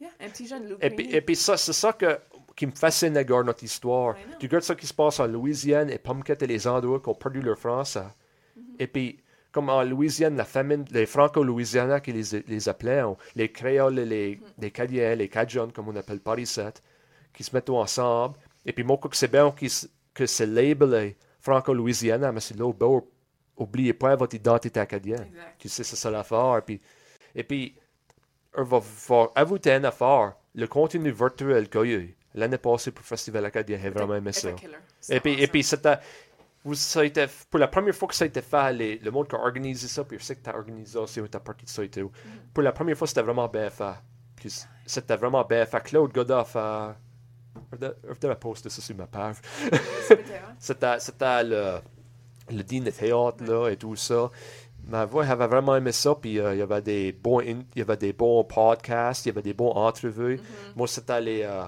Yeah, 0.00 0.10
un 0.20 0.28
petit 0.28 0.46
jeune 0.46 0.68
Luke 0.68 0.78
Et 0.82 0.90
puis, 0.90 1.04
Rainey. 1.06 1.16
et 1.18 1.20
puis 1.22 1.34
ça, 1.36 1.56
c'est 1.56 1.72
ça 1.72 1.94
que, 1.94 2.18
qui 2.54 2.66
me 2.66 2.72
fascine 2.72 3.14
de 3.14 3.18
regarder 3.20 3.46
notre 3.46 3.64
histoire. 3.64 4.16
Tu 4.38 4.46
regardes 4.46 4.64
ce 4.64 4.74
qui 4.74 4.86
se 4.86 4.92
passe 4.92 5.18
en 5.20 5.26
Louisiane 5.26 5.88
et 5.88 5.96
Pumpkin 5.96 6.34
et 6.38 6.46
les 6.46 6.66
endroits 6.66 7.00
qui 7.00 7.08
ont 7.08 7.14
perdu 7.14 7.40
leur 7.40 7.58
français. 7.58 8.00
Mm-hmm. 8.00 8.62
Et 8.80 8.86
puis, 8.86 9.18
comme 9.50 9.70
en 9.70 9.82
Louisiane, 9.82 10.36
la 10.36 10.44
famine, 10.44 10.84
les 10.90 11.06
Franco-Louisianais 11.06 12.02
qui 12.02 12.12
les, 12.12 12.42
les 12.46 12.68
appelaient, 12.68 13.02
on- 13.02 13.16
les 13.34 13.50
Créoles, 13.50 13.98
et 14.00 14.04
les, 14.04 14.36
Mm-hmm. 14.36 14.40
les 14.58 14.70
Cadiens, 14.70 15.14
les 15.14 15.28
Cajuns, 15.30 15.70
comme 15.74 15.88
on 15.88 15.96
appelle 15.96 16.20
Paris 16.20 16.44
7, 16.44 16.82
qui 17.32 17.42
se 17.42 17.56
mettent 17.56 17.70
ensemble. 17.70 18.36
Et 18.66 18.74
puis, 18.74 18.84
moi, 18.84 19.00
c'est 19.12 19.30
bien 19.30 19.54
que 20.12 20.26
c'est 20.26 20.46
labelé 20.46 21.16
Franco-Louisianais, 21.46 22.32
mais 22.32 22.40
c'est 22.40 22.58
là, 22.58 22.72
ben, 22.72 23.00
oubliez 23.56 23.92
pas 23.92 24.16
votre 24.16 24.34
identité 24.34 24.80
acadienne. 24.80 25.28
Tu 25.58 25.68
sais, 25.68 25.84
c'est 25.84 25.96
ça 25.96 26.10
l'affaire. 26.10 26.60
Puis, 26.66 26.80
et 27.34 27.44
puis, 27.44 27.74
on 28.56 28.64
va, 28.64 28.80
va 29.08 29.30
avouer 29.34 29.60
une 29.66 29.84
affaire. 29.84 30.34
Le 30.54 30.66
contenu 30.66 31.10
virtuel 31.10 31.68
qu'il 31.68 31.80
y 31.90 31.94
a 31.94 31.98
eu 31.98 32.16
l'année 32.34 32.58
passée 32.58 32.90
pour 32.90 33.02
le 33.02 33.06
Festival 33.06 33.44
acadien, 33.44 33.78
j'ai 33.80 33.90
vraiment 33.90 34.14
aimé 34.16 34.32
ça. 34.32 34.48
Et 35.14 35.20
puis, 35.20 35.40
et 35.42 35.46
puis 35.46 35.62
c'était, 35.62 35.96
ça 36.72 37.00
a 37.00 37.04
été, 37.04 37.26
pour 37.50 37.60
la 37.60 37.68
première 37.68 37.94
fois 37.94 38.08
que 38.08 38.14
ça 38.14 38.24
a 38.24 38.26
été 38.26 38.42
fait, 38.42 38.72
les- 38.72 38.98
le 38.98 39.10
monde 39.10 39.28
qui 39.28 39.36
a 39.36 39.38
organisé 39.38 39.86
ça, 39.88 40.02
puis 40.04 40.18
je 40.18 40.24
sais 40.24 40.34
que 40.36 40.42
tu 40.42 40.50
as 40.50 40.56
organisé 40.56 40.98
aussi, 40.98 41.20
tu 41.30 41.36
as 41.36 41.40
parti 41.40 41.64
de 41.64 41.70
ça 41.70 41.84
et 41.84 41.88
tout. 41.90 42.10
Pour 42.52 42.62
la 42.64 42.72
première 42.72 42.96
fois, 42.96 43.06
c'était 43.06 43.22
vraiment 43.22 43.46
bien 43.48 43.70
fait. 43.70 43.94
Puis 44.36 44.52
c'était 44.86 45.16
vraiment 45.16 45.44
bien 45.44 45.64
fait. 45.66 45.80
Claude 45.82 46.12
Godard 46.12 46.48
a 46.56 46.96
ça 48.70 48.82
sur 48.82 48.96
ma 48.96 49.06
page. 49.06 49.36
C'est 50.06 50.16
peut-être, 50.16 50.90
hein. 50.90 50.96
C'était, 50.98 51.44
le, 51.44 51.78
le 52.50 52.62
dîner 52.62 52.92
théâtre 52.92 53.44
là, 53.44 53.68
et 53.70 53.76
tout 53.76 53.96
ça. 53.96 54.30
Ma 54.88 55.04
voix 55.04 55.24
avait 55.26 55.48
vraiment 55.48 55.74
aimé 55.74 55.90
ça, 55.90 56.14
puis 56.14 56.38
euh, 56.38 56.54
il 56.54 56.58
y 56.58 56.62
avait 56.62 56.80
des 56.82 57.10
bons, 57.12 57.40
in- 57.40 57.64
il 57.74 57.78
y 57.78 57.82
avait 57.82 57.96
des 57.96 58.12
bons 58.12 58.44
podcasts, 58.44 59.26
il 59.26 59.30
y 59.30 59.32
avait 59.32 59.42
des 59.42 59.54
bons 59.54 59.72
entrevues. 59.72 60.40
Moi, 60.76 60.86
c'était 60.86 61.20
les, 61.20 61.42
euh, 61.42 61.64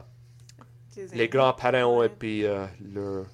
les 1.12 1.28
grands-parents 1.28 2.02
et 2.04 2.08
puis 2.08 2.44
euh, 2.44 2.66
leur 2.94 3.24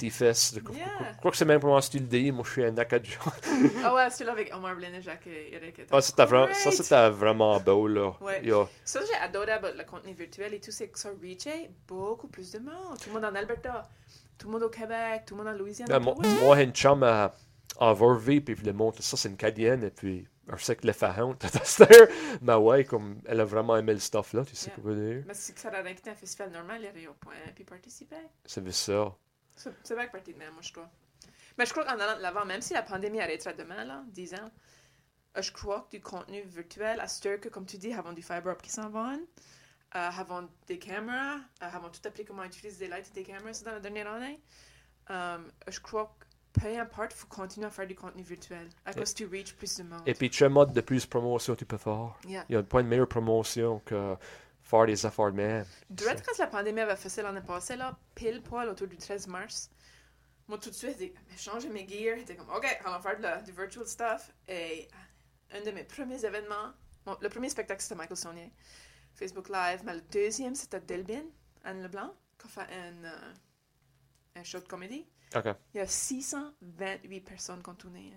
Je, 0.00 0.60
Yeah. 0.76 1.12
je 1.12 1.18
crois 1.18 1.30
que 1.30 1.36
c'est 1.36 1.44
même 1.44 1.60
pour 1.60 1.76
un 1.76 1.80
style 1.80 2.06
dit. 2.06 2.30
Moi, 2.32 2.44
je 2.46 2.52
suis 2.52 2.64
un 2.64 2.76
acadien. 2.78 3.16
Ah 3.84 3.94
ouais, 3.94 4.10
celui-là 4.10 4.32
avec 4.32 4.54
Omar 4.54 4.76
Blin 4.76 4.92
et 4.94 5.00
Jacques 5.02 5.26
et 5.26 5.54
Eric. 5.54 5.82
Ah, 5.90 6.00
c'était 6.00 6.24
vraiment, 6.24 6.52
ça, 6.54 6.70
c'était 6.70 7.10
vraiment 7.10 7.58
beau, 7.60 7.86
là. 7.88 8.12
Ouais. 8.20 8.42
Ça, 8.84 9.00
j'ai 9.06 9.14
adoré 9.16 9.52
avec 9.52 9.76
le 9.76 9.84
contenu 9.84 10.12
virtuel 10.12 10.54
et 10.54 10.60
tout, 10.60 10.70
c'est 10.70 10.88
que 10.88 10.98
ça 10.98 11.10
reachait 11.22 11.70
beaucoup 11.86 12.28
plus 12.28 12.52
de 12.52 12.58
monde. 12.58 12.98
Tout 13.02 13.10
le 13.10 13.14
monde 13.14 13.24
en 13.24 13.34
Alberta, 13.34 13.88
tout 14.38 14.46
le 14.46 14.52
monde 14.52 14.62
au 14.64 14.68
Québec, 14.68 15.22
tout 15.26 15.36
le 15.36 15.42
monde 15.42 15.54
en 15.54 15.58
Louisiane. 15.58 15.88
Ben, 15.88 15.98
moi, 15.98 16.14
j'ai 16.56 16.64
une 16.64 16.72
chum 16.72 17.02
à, 17.02 17.34
Vervi, 17.80 18.40
puis 18.40 18.56
je 18.56 18.62
lui 18.62 18.72
montre 18.72 19.02
ça, 19.02 19.16
c'est 19.16 19.28
une 19.28 19.36
Cadienne, 19.36 19.84
et 19.84 19.90
puis 19.90 20.26
je 20.56 20.64
sais 20.64 20.76
que 20.76 20.86
le 20.86 20.92
fait 20.92 21.20
honte, 21.20 21.44
mais 22.42 22.54
ouais, 22.54 22.84
comme 22.84 23.20
elle 23.26 23.40
a 23.40 23.44
vraiment 23.44 23.76
aimé 23.76 23.92
le 23.92 24.00
stuff 24.00 24.32
là, 24.32 24.44
tu 24.44 24.56
sais 24.56 24.66
Yeah. 24.70 24.76
que 24.76 24.80
veux 24.82 25.14
dire? 25.14 25.24
Mais 25.26 25.34
si 25.34 25.52
ça 25.56 25.68
aurait 25.68 25.92
été 25.92 26.10
un 26.10 26.14
festival 26.14 26.50
normal, 26.50 26.82
y 26.82 26.88
aurait 26.88 27.06
au 27.06 27.14
point 27.14 27.34
puis 27.54 27.64
participer. 27.64 28.16
C'est 28.44 28.68
ça. 28.72 29.14
C'est 29.82 29.94
bien 29.94 30.06
que 30.06 30.12
partie 30.12 30.32
de 30.32 30.38
même, 30.38 30.52
moi, 30.52 30.62
je 30.62 30.72
crois. 30.72 30.90
Mais 31.58 31.66
je 31.66 31.72
crois 31.72 31.84
qu'en 31.84 31.98
allant 31.98 32.16
de 32.16 32.22
l'avant, 32.22 32.44
même 32.44 32.62
si 32.62 32.72
la 32.72 32.82
pandémie 32.82 33.20
arrêtera 33.20 33.52
demain, 33.52 33.84
là, 33.84 34.02
10 34.08 34.34
ans, 34.34 34.50
euh, 35.36 35.42
je 35.42 35.52
crois 35.52 35.86
que 35.90 35.96
du 35.96 36.02
contenu 36.02 36.42
virtuel, 36.42 37.00
à 37.00 37.08
ce 37.08 37.36
que, 37.36 37.48
comme 37.48 37.66
tu 37.66 37.78
dis, 37.78 37.92
avons 37.92 38.12
du 38.12 38.22
fiber 38.22 38.48
up 38.48 38.62
qui 38.62 38.70
s'en 38.70 38.88
va, 38.88 39.12
euh, 39.12 39.18
avons 39.92 40.48
des 40.66 40.78
caméras, 40.78 41.36
euh, 41.36 41.66
avons 41.72 41.88
tout 41.88 42.00
appris 42.06 42.24
comment 42.24 42.44
utiliser 42.44 42.86
des 42.86 42.88
lights 42.88 43.10
et 43.10 43.14
des 43.14 43.24
caméras 43.24 43.52
dans 43.64 43.72
la 43.72 43.80
dernière 43.80 44.10
année. 44.10 44.40
Je 45.08 45.80
crois 45.80 46.16
que, 46.18 46.60
peu 46.60 46.78
importe, 46.78 47.12
il 47.14 47.16
faut 47.16 47.26
continuer 47.26 47.66
à 47.66 47.70
faire 47.70 47.86
du 47.86 47.94
contenu 47.94 48.22
virtuel 48.22 48.68
à 48.84 48.92
cause 48.92 49.12
que 49.12 49.18
tu 49.18 49.26
reach 49.26 49.54
plus 49.54 49.76
de 49.76 49.84
monde. 49.84 50.02
Et 50.06 50.14
puis, 50.14 50.30
tu 50.30 50.44
as 50.44 50.48
mode 50.48 50.72
de 50.72 50.80
plus 50.80 51.06
promotion 51.06 51.54
tu 51.54 51.64
peux 51.64 51.78
faire. 51.78 52.16
Yeah. 52.26 52.44
Il 52.48 52.54
y 52.54 52.56
a 52.56 52.62
pas 52.62 52.82
de 52.82 52.88
meilleure 52.88 53.08
promotion 53.08 53.80
que 53.84 54.16
faire 54.70 54.86
des 54.86 55.04
affaires 55.06 55.32
de 55.32 55.36
même. 55.36 55.64
Direct 55.90 56.24
quand 56.24 56.38
la 56.38 56.46
pandémie 56.46 56.80
avait 56.80 56.96
fait 56.96 57.08
ça 57.08 57.22
l'année 57.22 57.40
passée, 57.40 57.76
là, 57.76 57.98
pile 58.14 58.42
poil 58.42 58.68
autour 58.68 58.86
du 58.86 58.96
13 58.96 59.26
mars, 59.26 59.70
moi 60.48 60.58
tout 60.58 60.70
de 60.70 60.74
suite, 60.74 60.96
j'ai 60.98 61.14
changé 61.36 61.68
mes 61.68 61.86
gears, 61.86 62.18
j'étais 62.18 62.36
comme, 62.36 62.50
OK, 62.50 62.66
on 62.86 62.90
va 62.90 63.00
faire 63.00 63.42
du 63.42 63.52
virtual 63.52 63.86
stuff. 63.86 64.32
Et 64.48 64.88
un 65.52 65.62
de 65.62 65.70
mes 65.70 65.84
premiers 65.84 66.24
événements, 66.24 66.72
bon, 67.04 67.16
le 67.20 67.28
premier 67.28 67.48
spectacle 67.48 67.82
c'était 67.82 67.96
Michael 67.96 68.16
Saunier, 68.16 68.52
Facebook 69.14 69.48
Live, 69.48 69.82
mais 69.84 69.94
le 69.94 70.02
deuxième 70.12 70.54
c'était 70.54 70.80
Delbin, 70.80 71.24
Anne 71.64 71.82
Leblanc, 71.82 72.14
qui 72.38 72.46
a 72.46 72.48
fait 72.48 72.72
un, 72.72 73.04
euh, 73.04 73.32
un 74.36 74.44
show 74.44 74.58
de 74.60 74.68
comédie. 74.68 75.06
Il 75.74 75.78
y 75.78 75.80
a 75.80 75.86
628 75.86 77.20
personnes 77.20 77.62
qui 77.62 77.70
ont 77.70 77.74
tourné 77.74 78.12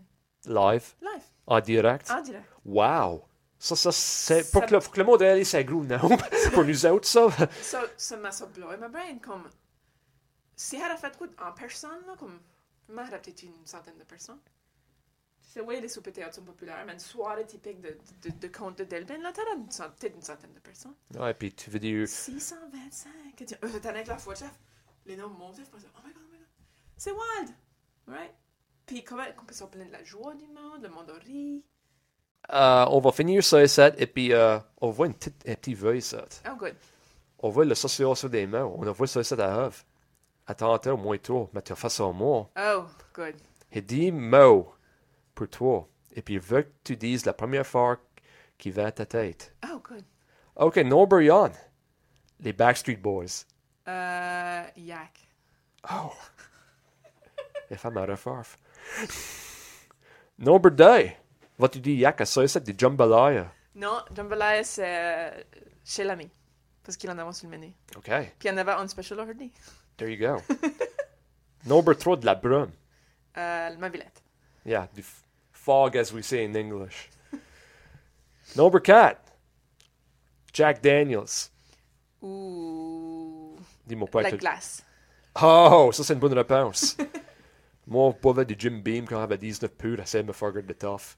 Live, 0.46 0.96
live, 1.02 1.24
en 1.48 1.62
direct? 1.62 2.10
en 2.12 2.22
direct. 2.22 2.50
Wow! 2.66 3.24
Ça, 3.64 3.78
ça, 3.78 3.94
c'est. 3.94 4.52
Pour, 4.52 4.60
Ça- 4.62 4.68
que 4.68 4.74
le, 4.74 4.80
pour 4.82 4.92
que 4.92 5.00
le 5.00 5.06
monde 5.06 5.22
réalise, 5.22 5.48
c'est 5.48 5.64
gros, 5.64 5.86
non? 5.86 5.98
pour 6.54 6.66
nous 6.66 6.86
autres, 6.86 7.08
ça. 7.08 7.30
Ça, 7.62 7.82
ça 7.96 8.18
m'a 8.18 8.30
ça 8.30 8.46
ma 8.78 8.90
brain. 8.90 9.18
Comme, 9.20 9.50
si 10.54 10.76
elle 10.76 10.92
a 10.92 10.98
fait 10.98 11.16
quoi 11.18 11.28
en 11.42 11.54
personne, 11.54 12.06
là, 12.06 12.16
comme, 12.20 12.42
moi, 12.90 13.06
elle 13.08 13.14
a 13.14 13.20
peut-être 13.20 13.42
une 13.44 13.66
centaine 13.66 13.98
de 13.98 14.04
personnes. 14.04 14.42
Tu 15.46 15.50
sais, 15.52 15.62
oui, 15.62 15.80
les 15.80 15.88
soupers 15.88 16.12
théâtre 16.12 16.36
sont 16.36 16.42
populaires, 16.44 16.84
mais 16.86 16.92
une 16.92 17.00
soirée 17.00 17.46
typique 17.46 17.80
de, 17.80 17.98
de, 18.24 18.30
de, 18.32 18.38
de 18.38 18.48
conte 18.50 18.80
de 18.80 18.84
Delbin, 18.84 19.20
là, 19.20 19.32
une 19.56 19.72
cent- 19.72 19.90
peut-être 19.92 20.16
une 20.16 20.22
centaine 20.22 20.52
de 20.54 20.60
personnes. 20.60 20.96
Ouais, 21.18 21.34
puis 21.34 21.54
tu 21.54 21.70
veux 21.70 21.80
dire. 21.80 22.06
625. 22.06 23.12
que 23.38 23.46
tu- 23.46 23.56
Euh, 23.64 23.80
t'as 23.82 23.92
avec 23.92 24.08
la 24.08 24.18
fois, 24.18 24.36
chef. 24.36 24.52
Les 25.06 25.16
noms 25.16 25.30
montaient, 25.30 25.64
je 25.64 25.70
pensais, 25.70 25.88
oh 25.96 26.00
my 26.06 26.12
god, 26.14 26.22
oh 26.26 26.32
my 26.34 26.38
god. 26.38 26.48
C'est 26.98 27.12
wild, 27.12 27.56
right? 28.08 28.34
Puis 28.86 29.06
comment 29.06 29.24
on 29.42 29.46
peut 29.46 29.54
s'en 29.54 29.68
plaindre 29.68 29.88
de 29.88 29.94
la 29.94 30.04
joie 30.04 30.36
du 30.36 30.48
monde, 30.48 30.84
le 30.84 30.90
monde 30.90 31.10
a 31.12 31.14
ri. 31.20 31.64
Euh, 32.52 32.86
on 32.90 33.00
va 33.00 33.12
finir 33.12 33.44
sur 33.44 33.68
ça 33.70 33.92
et 33.98 34.06
puis 34.06 34.34
euh, 34.34 34.60
on 34.82 34.90
voit 34.90 35.08
une 35.08 35.14
petite, 35.14 35.48
un 35.48 35.56
petit 35.56 35.74
veuille 35.74 36.02
ça. 36.02 36.26
Oh, 36.50 36.56
good. 36.58 36.76
On 37.40 37.50
voit 37.50 37.66
le 37.66 37.76
sorcier 37.76 38.14
sur 38.16 38.30
des 38.30 38.46
mains. 38.46 38.66
On 38.66 38.86
a 38.86 38.92
vu 38.92 39.08
ça 39.08 39.20
à 39.20 39.66
Hove. 39.66 39.84
Attends 40.46 40.76
au 40.76 40.98
moins 40.98 41.18
toi, 41.18 41.50
mais 41.54 41.62
tu 41.62 41.74
face 41.76 42.00
au 42.00 42.12
mot. 42.12 42.50
Oh, 42.58 42.84
good. 43.14 43.36
Il 43.72 43.86
dit 43.86 44.12
mot 44.12 44.74
pour 45.34 45.48
toi. 45.48 45.88
Et 46.16 46.22
puis 46.22 46.36
il 46.36 46.40
veut 46.40 46.64
que 46.64 46.72
tu 46.84 46.96
dises 46.98 47.26
la 47.26 47.34
première 47.34 47.66
fois 47.66 47.98
qui 48.58 48.72
vient 48.72 48.86
à 48.86 48.92
ta 48.92 49.06
tête. 49.06 49.56
Oh, 49.66 49.80
good. 49.84 50.04
OK, 50.56 50.78
number 50.78 51.22
yon. 51.22 51.52
Les 52.40 52.54
Backstreet 52.54 52.98
Boys. 52.98 53.46
Euh, 53.88 54.64
yak. 54.78 55.20
Oh. 55.90 56.12
Les 57.70 57.78
femmes 57.78 57.98
à 57.98 58.06
reforf. 58.06 58.58
number 60.38 60.72
2. 60.72 61.23
Wat 61.64 61.76
jullie 61.76 62.00
jaka 62.00 62.26
sojset 62.26 62.66
di 62.66 62.74
jambalaya? 62.76 63.48
Non, 63.76 64.04
jambalaya 64.16 64.64
c'est 64.64 65.46
chez 65.86 66.04
l'ami. 66.04 66.30
Parce 66.84 66.98
qu'il 66.98 67.10
en 67.10 67.18
avait 67.18 67.32
sur 67.32 67.48
le 67.50 67.58
menu. 67.58 67.74
OK. 67.96 68.10
Puis 68.38 68.50
il 68.50 68.52
en 68.52 68.58
avait 68.58 68.74
on 68.78 68.88
special 68.90 69.22
aujourd'hui. 69.22 69.50
There 69.96 70.12
you 70.12 70.18
go. 70.18 70.42
Number 71.66 71.96
3 71.96 72.18
de 72.18 72.26
la 72.26 72.36
brume. 72.36 72.72
Euh, 73.38 73.70
le. 73.70 74.04
Yeah, 74.66 74.90
du 74.94 75.06
fog 75.54 75.96
as 75.96 76.12
we 76.12 76.22
say 76.22 76.44
in 76.44 76.54
English. 76.54 77.10
Number 78.58 78.82
4. 78.82 79.18
Jack 80.52 80.82
Daniels. 80.82 81.50
Ou. 82.22 83.56
Dis-moi 83.88 84.10
pas. 84.10 84.22
La 84.24 84.32
que... 84.32 84.36
glace. 84.36 84.84
Oh, 85.42 85.92
ça 85.94 86.04
c'est 86.04 86.14
une 86.14 86.20
bonne 86.20 86.34
réponse. 86.34 86.98
Moi, 87.88 88.04
on 88.04 88.32
buvait 88.32 88.46
du 88.46 88.56
Jim 88.58 88.82
Beam 88.84 89.06
quand 89.06 89.20
j'avais 89.20 89.38
19 89.38 89.72
pures, 89.76 90.00
essayait 90.02 90.24
de 90.24 90.28
me 90.28 90.34
faire 90.34 90.54
de 90.54 90.74
tough. 90.74 91.18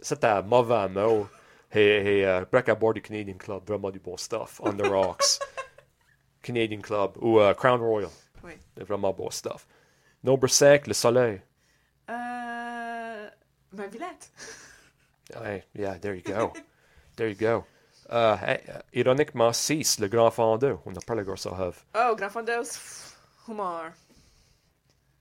C'était 0.00 0.42
mauvais 0.42 0.88
mot. 0.88 1.28
Et, 1.72 2.18
et 2.18 2.26
euh, 2.26 2.44
break 2.50 2.68
à 2.68 2.74
bord 2.74 2.94
du 2.94 3.02
Canadian 3.02 3.36
Club, 3.36 3.62
vraiment 3.66 3.90
du 3.90 4.00
bon 4.00 4.16
stuff. 4.16 4.60
On 4.64 4.72
the 4.72 4.86
Rocks. 4.86 5.38
Canadian 6.42 6.80
Club. 6.80 7.16
Ou 7.20 7.38
euh, 7.38 7.54
Crown 7.54 7.80
Royal. 7.80 8.10
Oui. 8.42 8.52
Vraiment 8.76 9.12
bon 9.12 9.30
stuff. 9.30 9.66
Number 10.24 10.50
5, 10.50 10.86
le 10.86 10.94
soleil. 10.94 11.40
Euh, 12.08 13.28
ma 13.72 13.86
villette. 13.86 14.30
Ouais, 15.40 15.64
yeah, 15.76 15.96
there 15.96 16.12
you 16.12 16.22
go. 16.22 16.52
there 17.14 17.28
you 17.28 17.36
go. 17.36 17.64
Euh, 18.10 18.36
hey, 18.44 18.60
euh, 18.68 18.80
ironiquement, 18.92 19.52
6, 19.52 20.00
le 20.00 20.08
grand 20.08 20.32
fondeur. 20.32 20.80
On 20.86 20.90
n'a 20.90 21.00
pas 21.06 21.14
le 21.14 21.22
gros. 21.22 21.36
Oh, 21.46 22.16
Grand 22.16 22.30
Fondo, 22.30 22.58
pff, 22.62 23.16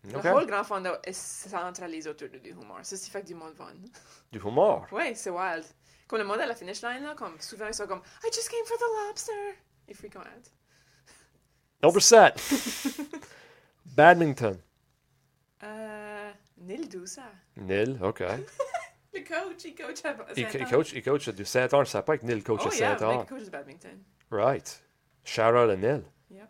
humour. 0.03 0.19
OK. 0.19 0.23
Le 0.23 0.31
whole 0.31 0.45
Grand 0.47 0.63
Fondo 0.63 0.91
est 1.03 1.13
centralisé 1.13 2.09
autour 2.09 2.29
de 2.29 2.37
du 2.37 2.49
humour. 2.51 2.79
Ça, 2.83 2.95
c'est 2.97 3.09
fait 3.09 3.21
que 3.21 3.27
du 3.27 3.35
monde 3.35 3.53
fun. 3.55 3.73
Du 4.31 4.39
humour. 4.39 4.85
Oui, 4.91 5.15
c'est 5.15 5.29
wild. 5.29 5.65
Comme 6.07 6.19
le 6.19 6.25
monde 6.25 6.39
à 6.39 6.45
la 6.47 6.55
finish 6.55 6.81
line, 6.81 7.03
là, 7.03 7.13
comme 7.15 7.39
souvent 7.39 7.67
ils 7.67 7.73
sont 7.73 7.85
comme 7.87 8.01
I 8.23 8.29
just 8.33 8.49
came 8.49 8.65
for 8.65 8.77
the 8.77 9.07
lobster. 9.07 9.57
Ils 9.87 9.95
freakent 9.95 10.15
out. 10.17 10.25
Number 11.83 12.01
7. 12.01 12.35
Badminton. 13.85 14.57
Euh, 15.63 16.31
Neil 16.57 16.87
Douza. 16.87 17.23
Nil, 17.57 17.99
OK. 18.01 18.19
Le 19.13 19.21
coach, 19.21 19.65
il 19.65 19.75
coach 19.75 20.05
à 20.05 20.15
Saint-Anne. 20.15 20.33
il 20.35 20.65
coach, 20.67 20.93
il 20.93 21.03
coach 21.03 21.29
du 21.29 21.43
Saint-Anne. 21.45 21.85
Je 21.85 21.89
savais 21.89 22.05
pas 22.05 22.17
que 22.17 22.25
Nil 22.25 22.43
coach 22.43 22.61
Oh 22.63 22.69
à 22.69 22.75
yeah, 22.75 22.97
Saint-Anne. 22.97 23.19
big 23.19 23.27
coach 23.29 23.43
de 23.43 23.49
badminton. 23.49 24.03
Right. 24.31 24.81
Shout 25.23 25.41
out 25.55 25.69
à 25.69 25.75
Nil. 25.75 26.03
Yep. 26.29 26.47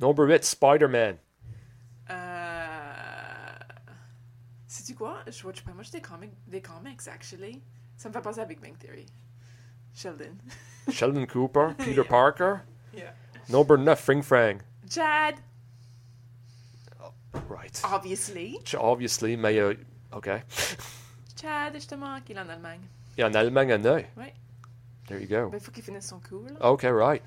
Number 0.00 0.24
8, 0.26 0.44
Spider-Man. 0.44 1.18
Euh... 2.10 3.52
Sais-tu 4.66 4.94
quoi? 4.94 5.18
Je 5.26 5.46
watch 5.46 5.62
pas 5.62 5.72
much 5.72 5.90
des 5.90 6.00
comics, 6.00 6.32
des 6.46 6.60
comics, 6.60 7.00
actually. 7.08 7.62
Ça 7.96 8.08
me 8.08 8.14
fait 8.14 8.20
penser 8.20 8.40
à 8.40 8.44
Big 8.44 8.60
Bang 8.60 8.76
Theory. 8.78 9.06
Sheldon. 9.94 10.36
Sheldon 10.90 11.26
Cooper. 11.26 11.70
Peter 11.78 12.04
Parker. 12.04 12.56
Yeah. 12.94 13.12
Number 13.48 13.78
9, 13.78 13.98
Fring 13.98 14.22
Frang. 14.22 14.58
Chad, 14.88 15.36
Right. 17.48 17.80
obviously. 17.84 18.58
Obviously, 18.78 19.36
mais... 19.36 19.58
euh, 19.58 19.74
OK. 20.12 20.28
Chad, 21.40 21.74
justement, 21.74 22.20
qui 22.22 22.32
est 22.32 22.38
en 22.38 22.48
Allemagne. 22.48 22.80
Et 23.18 23.24
en 23.24 23.32
Allemagne, 23.34 23.72
à 23.72 23.78
Neuil. 23.78 24.06
Ouais. 24.16 24.34
There 25.06 25.20
you 25.20 25.28
go. 25.28 25.50
Ben, 25.50 25.58
il 25.58 25.62
faut 25.64 25.70
qu'il 25.70 25.82
finisse 25.82 26.06
son 26.06 26.18
cours, 26.20 26.46
là. 26.48 26.70
OK, 26.70 26.82
right. 26.84 27.22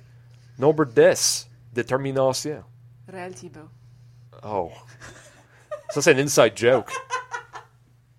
Number 0.57 0.85
10, 0.85 1.49
Détermination. 1.73 2.63
Réal 3.07 3.33
Thibault. 3.33 3.69
Oh. 4.43 4.71
Ça, 5.89 6.01
c'est 6.01 6.13
un 6.13 6.19
inside 6.19 6.53
joke. 6.55 6.91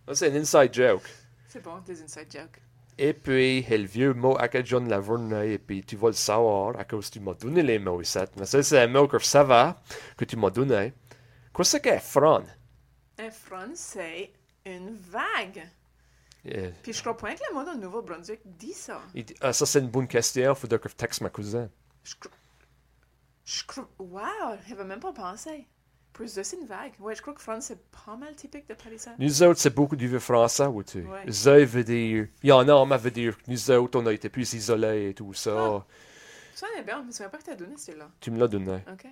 Ça, 0.08 0.14
c'est 0.14 0.32
un 0.32 0.36
inside 0.40 0.72
joke. 0.74 1.02
C'est 1.48 1.62
bon, 1.62 1.78
des 1.78 2.02
inside 2.02 2.26
jokes. 2.30 2.60
Et 2.98 3.14
puis, 3.14 3.62
le 3.62 3.84
vieux 3.86 4.12
mot 4.12 4.36
à 4.38 4.48
quel 4.48 4.66
John 4.66 4.88
Lavergne, 4.88 5.32
et 5.50 5.58
puis 5.58 5.82
tu 5.82 5.96
vas 5.96 6.08
le 6.08 6.12
savoir 6.14 6.78
à 6.78 6.84
cause 6.84 7.08
que 7.08 7.14
tu 7.14 7.20
m'as 7.20 7.32
donné 7.34 7.62
les 7.62 7.78
mots 7.78 8.00
ici. 8.02 8.18
Mais 8.36 8.44
ça, 8.44 8.62
c'est 8.62 8.78
un 8.78 8.86
mot 8.88 9.08
que 9.08 9.18
je 9.18 9.24
savais, 9.24 9.72
que 10.18 10.24
tu 10.26 10.36
m'as 10.36 10.50
donné. 10.50 10.92
Qu'est-ce 11.56 11.78
que 11.78 11.88
c'est 11.90 11.98
front? 12.00 12.44
Un 13.18 13.30
front, 13.30 13.70
c'est 13.74 14.32
une 14.66 14.96
vague. 14.96 15.66
Euh, 16.46 16.70
Puis 16.82 16.92
je 16.92 17.00
crois 17.00 17.16
point 17.16 17.34
que 17.34 17.40
le 17.50 17.54
monde 17.54 17.68
au 17.68 17.78
Nouveau-Brunswick 17.78 18.40
dit 18.44 18.72
ça. 18.72 19.00
il 19.14 19.24
dit- 19.24 19.34
ah, 19.40 19.52
ça, 19.52 19.64
c'est 19.66 19.78
une 19.80 19.88
bonne 19.90 20.08
question. 20.08 20.52
Il 20.52 20.56
faudrait 20.58 20.78
que 20.78 20.88
je 20.88 20.94
texte 20.94 21.20
ma 21.22 21.30
cousine. 21.30 21.70
Je 22.04 22.14
crois... 22.16 22.32
Je 23.44 23.64
crois. 23.64 23.88
Wow, 23.98 24.56
j'avais 24.68 24.84
même 24.84 25.00
pas 25.00 25.12
pensé. 25.12 25.66
Pour 26.12 26.24
eux, 26.24 26.28
c'est 26.28 26.56
une 26.56 26.66
vague. 26.66 26.92
Ouais, 26.98 27.14
je 27.14 27.22
crois 27.22 27.34
que 27.34 27.40
France, 27.40 27.66
c'est 27.66 27.78
pas 27.90 28.16
mal 28.16 28.34
typique 28.34 28.68
de 28.68 28.74
Parisien. 28.74 29.14
Nous 29.18 29.42
autres, 29.42 29.60
c'est 29.60 29.74
beaucoup 29.74 29.96
du 29.96 30.08
vieux 30.08 30.18
français, 30.18 30.66
ou 30.66 30.82
tu 30.82 31.02
Ouais. 31.02 31.30
Ça 31.30 31.64
veut 31.64 31.84
dire. 31.84 32.26
Il 32.42 32.48
y 32.48 32.52
en 32.52 32.68
a, 32.68 32.86
mais 32.86 32.96
veut 32.98 33.10
dire 33.10 33.36
que 33.36 33.50
nous 33.50 33.70
autres, 33.70 33.98
on 33.98 34.06
a 34.06 34.12
été 34.12 34.28
plus 34.28 34.52
isolés 34.52 35.10
et 35.10 35.14
tout 35.14 35.32
ça. 35.34 35.54
Ah. 35.56 35.86
Ça 36.54 36.66
est 36.78 36.82
bien, 36.82 37.00
je 37.00 37.06
me 37.06 37.12
souviens 37.12 37.30
pas 37.30 37.38
que 37.38 37.44
t'as 37.44 37.54
donné 37.54 37.76
celui-là. 37.76 38.10
Tu 38.20 38.30
me 38.30 38.38
l'as 38.38 38.48
donné. 38.48 38.80
Ok. 38.92 39.06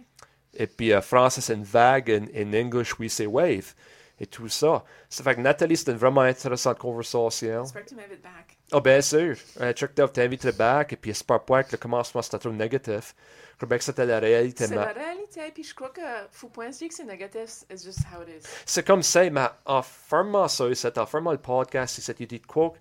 Et 0.54 0.66
puis, 0.66 0.92
euh, 0.92 1.00
français, 1.00 1.40
c'est 1.40 1.54
une 1.54 1.62
vague. 1.64 2.10
En 2.10 2.40
en 2.40 2.52
English, 2.54 2.98
oui, 2.98 3.08
c'est 3.08 3.26
wave. 3.26 3.74
Et 4.20 4.26
tout 4.26 4.48
ça. 4.48 4.84
Ça 5.08 5.22
fait 5.22 5.36
que 5.36 5.40
Nathalie, 5.40 5.76
c'était 5.76 5.92
une 5.92 5.98
vraiment 5.98 6.22
intéressante 6.22 6.78
conversation. 6.78 7.62
J'espère 7.62 7.84
que 7.84 7.88
tu 7.88 7.94
m'invites 7.94 8.22
back. 8.22 8.58
Ah, 8.72 8.80
bien 8.80 9.00
sûr. 9.00 9.36
Euh, 9.60 9.72
Chuck 9.72 9.94
Dove 9.94 10.12
t'inviterait 10.12 10.52
back. 10.52 10.92
Et 10.92 10.96
puis, 10.96 11.10
j'espère 11.12 11.44
pas 11.44 11.62
que 11.62 11.72
le 11.72 11.78
commencement, 11.78 12.20
c'était 12.20 12.38
trop 12.38 12.50
négatif. 12.50 13.14
Je 13.60 13.64
crois 13.66 13.78
que 13.78 13.84
c'était 13.84 14.06
la 14.06 14.18
réalité. 14.20 14.66
C'est 14.66 14.70
mais- 14.70 14.76
la 14.76 14.92
réalité, 14.92 15.40
puis 15.52 15.64
je 15.64 15.74
crois 15.74 15.90
que 15.90 16.00
faut 16.30 16.48
pas 16.48 16.68
dire 16.68 16.88
que 16.88 16.94
c'est 16.94 17.04
négatif, 17.04 17.64
it's 17.70 17.84
just 17.84 18.00
how 18.12 18.22
it 18.22 18.28
is. 18.28 18.48
C'est 18.66 18.86
comme 18.86 19.02
ça, 19.02 19.28
mais 19.30 19.46
en 19.64 19.82
fermant 19.82 20.46
ça, 20.48 20.64
c'est 20.74 20.96
en 20.98 21.06
fermant 21.06 21.32
le 21.32 21.38
podcast, 21.38 21.98
c'est 22.00 22.16
dit 22.18 22.38
de 22.38 22.46
quoi 22.46 22.72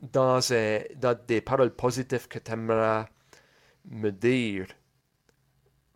dans, 0.00 0.38
dans 0.96 1.18
des 1.26 1.40
paroles 1.40 1.74
positives 1.74 2.28
que 2.28 2.38
tu 2.38 2.52
aimerais 2.52 3.04
me 3.84 4.10
dire 4.10 4.66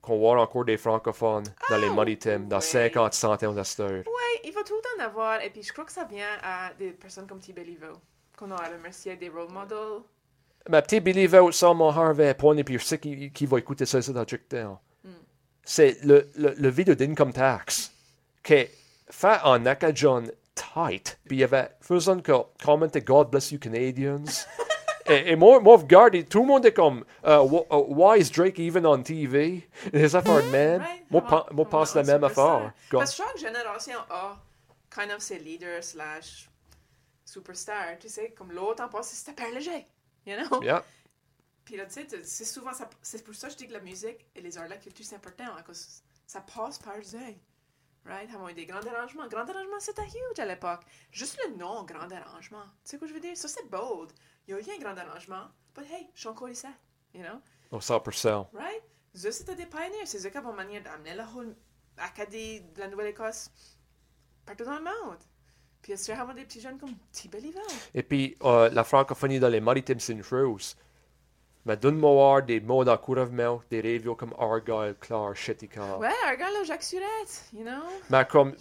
qu'on 0.05 0.15
avoir 0.15 0.41
encore 0.43 0.65
des 0.65 0.77
francophones 0.77 1.45
dans 1.71 1.77
les 1.79 1.89
Ah, 1.89 1.95
maritimes 1.95 2.47
dans 2.49 2.57
ouais. 2.57 2.63
50, 2.63 3.13
100 3.15 3.43
ans 3.45 3.53
d'histoire. 3.53 3.91
Ouais, 3.91 4.41
il 4.45 4.53
va 4.53 4.63
tout 4.63 4.75
le 4.75 4.81
temps 4.81 5.03
en 5.03 5.07
avoir, 5.07 5.43
et 5.43 5.51
puis 5.51 5.63
je 5.63 5.73
crois 5.73 5.85
que 5.85 5.93
ça 5.93 6.05
vient 6.05 6.39
à 6.43 6.73
des 6.79 6.91
personnes 6.91 7.27
comme 7.27 7.41
T. 7.41 7.53
Belliveau, 7.53 7.95
qu'on 8.39 8.51
a 8.51 8.57
à 8.57 8.69
remercier 8.69 9.17
des 9.17 9.29
role 9.29 9.51
models. 9.51 10.03
Ma 10.69 10.81
petite 10.81 11.05
Billy 11.05 11.27
va 11.27 11.53
sur 11.53 11.75
mon 11.75 11.91
Harvey 11.91 12.33
point 12.35 12.57
et 12.57 12.65
puis 12.65 12.79
je 12.79 12.85
sais 12.85 12.99
qu'il 12.99 13.31
qu'il 13.33 13.49
va 13.49 13.59
écouter 13.59 13.85
ça, 13.85 14.01
ça 14.01 14.13
dans 14.15 14.25
Chicktown. 14.25 14.79
C'est 15.63 15.99
le, 16.05 16.31
le, 16.37 16.55
le 16.57 16.69
vidéo 16.71 16.95
d'income 16.95 17.33
tax 17.35 17.91
qui 18.43 18.55
est 18.55 18.71
fait 19.11 19.39
en 19.45 19.65
acadien 19.67 20.23
tight. 20.55 21.19
Puis 21.27 21.37
il 21.37 21.41
y 21.41 21.45
avait 21.45 21.69
faisant 21.83 22.19
que 22.21 22.33
commenter 22.65 23.03
God 23.03 23.31
bless 23.31 23.53
you 23.53 23.59
Canadians. 23.59 24.47
et, 25.07 25.33
et 25.33 25.37
moi, 25.37 25.61
moi, 25.61 25.77
regardez, 25.77 26.25
tout 26.25 26.41
le 26.41 26.47
monde 26.47 26.65
est 26.67 26.73
comme 26.73 27.05
uh, 27.25 27.29
wh- 27.43 27.67
Why 27.71 28.21
is 28.21 28.31
Drake 28.31 28.59
even 28.59 28.87
on 28.87 29.03
TV? 29.03 29.69
Les 29.93 30.15
affaires 30.17 30.43
de 30.43 30.49
même. 30.51 30.85
Moi, 31.11 31.23
pen- 31.23 31.43
moi, 31.53 31.69
pense 31.69 31.95
la 31.95 32.01
un 32.01 32.05
même 32.05 32.25
affaire. 32.25 32.73
Parce 32.91 33.17
que 33.17 33.23
chaque 33.23 33.39
génération 33.39 33.99
a 34.11 34.37
kind 34.91 35.11
of 35.13 35.21
ses 35.21 35.39
leaders 35.39 35.83
slash 35.85 36.49
superstars, 37.25 37.99
tu 38.01 38.09
sais, 38.09 38.31
comme 38.31 38.53
l'autre 38.53 38.83
en 38.83 38.89
passé, 38.89 39.17
c'était 39.17 39.33
Père 39.33 39.53
Léger, 39.53 39.87
you 40.27 40.37
know? 40.37 40.63
Yeah. 40.63 40.85
Puis 41.65 41.77
là, 41.77 41.87
tu 41.87 41.95
sais, 41.95 42.07
c'est 42.23 42.45
souvent, 42.45 42.73
ça- 42.73 42.89
c'est 43.03 43.25
pour 43.25 43.35
ça 43.35 43.49
que 43.49 43.55
je 43.55 43.59
dis 43.59 43.67
que 43.69 43.73
la 43.73 43.81
musique 43.81 44.25
et 44.35 44.41
les 44.41 44.57
arts 44.59 44.65
de 44.65 44.71
la 44.71 44.77
culture, 44.77 45.05
c'est 45.05 45.17
important, 45.17 45.45
à 45.59 45.63
cause 45.63 46.03
ça 46.27 46.41
passe 46.41 46.79
par 46.79 46.97
les. 46.97 47.37
Right? 48.07 48.33
Avoir 48.35 48.53
des 48.53 48.67
grands 48.67 48.81
dérangements. 48.81 49.27
Grand 49.29 49.45
dérangement, 49.45 49.81
c'était 49.81 50.03
huge 50.03 50.39
à 50.39 50.45
l'époque. 50.45 50.83
Juste 51.11 51.39
le 51.47 51.57
nom, 51.57 51.85
grand 51.85 52.07
dérangement. 52.07 52.65
Tu 52.85 52.91
sais 52.91 52.99
quoi 52.99 53.09
je 53.09 53.15
veux 53.15 53.21
dire? 53.21 53.37
Ça, 53.37 53.49
c'est 53.49 53.69
bold. 53.71 54.13
Il 54.47 54.51
y 54.51 54.55
a 54.55 54.61
eu 54.61 54.77
un 54.77 54.79
grand 54.79 54.95
dérangement, 54.95 55.47
but 55.75 55.85
hey, 55.91 56.09
je 56.15 56.21
suis 56.21 56.29
encore 56.29 56.51
ici. 56.51 56.67
You 57.15 57.23
know? 57.23 57.41
Au 57.71 57.79
100%. 57.79 58.49
Right? 58.53 58.83
Eux, 59.25 59.31
c'était 59.31 59.55
des 59.55 59.67
pionniers. 59.67 60.05
C'est 60.05 60.27
eux 60.27 60.31
qui 60.31 60.39
ont 60.39 60.53
manière 60.53 60.83
d'amener 60.83 61.15
la 61.15 61.27
whole 61.27 61.57
Acadie 61.97 62.61
de 62.61 62.81
la 62.81 62.89
Nouvelle-Écosse 62.89 63.51
partout 64.45 64.65
dans 64.65 64.77
le 64.77 64.85
monde. 64.85 65.19
Puis, 65.81 65.93
est-ce 65.93 66.11
avoir 66.13 66.35
des 66.35 66.45
petits 66.45 66.61
jeunes 66.61 66.79
comme 66.79 66.95
T-Belliveau? 67.13 67.61
Et 67.93 68.03
puis, 68.03 68.37
euh, 68.43 68.71
la 68.71 68.85
francophonie 68.85 69.39
dans 69.39 69.49
les 69.49 69.61
maritimes, 69.61 70.01
c'est 70.01 70.15
une 70.15 70.23
chose. 70.23 70.77
Mais 71.67 71.77
donne-moi 71.79 72.11
voir 72.13 72.43
des 72.43 72.61
mots 72.61 72.85
dans 72.85 72.97
Couravemel, 72.99 73.59
des 73.71 73.81
radios 73.81 74.15
comme 74.15 74.35
Argyle, 74.39 74.95
Clark, 75.01 75.35
Shettika. 75.35 75.97
Ouais, 75.97 76.09
là, 76.39 76.63
Jacques 76.65 76.83
Surette, 76.83 77.45
you 77.55 77.63
know? 77.63 77.83
Mais 78.11 78.27
comme, 78.27 78.55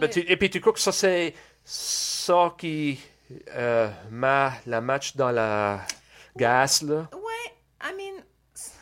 mais 0.00 0.10
tu- 0.10 0.20
et 0.20 0.36
puis 0.36 0.50
tu 0.50 0.60
crois 0.60 0.72
que 0.72 0.80
ça, 0.80 0.90
c'est 0.90 1.34
ça 1.64 2.54
qui 2.58 2.98
euh, 3.50 3.88
met 4.10 4.50
la 4.66 4.80
match 4.80 5.14
dans 5.14 5.30
la 5.30 5.80
gaz, 6.36 6.82
là? 6.82 7.08
Ouais, 7.12 7.54
I 7.84 7.92
mean, 7.96 8.24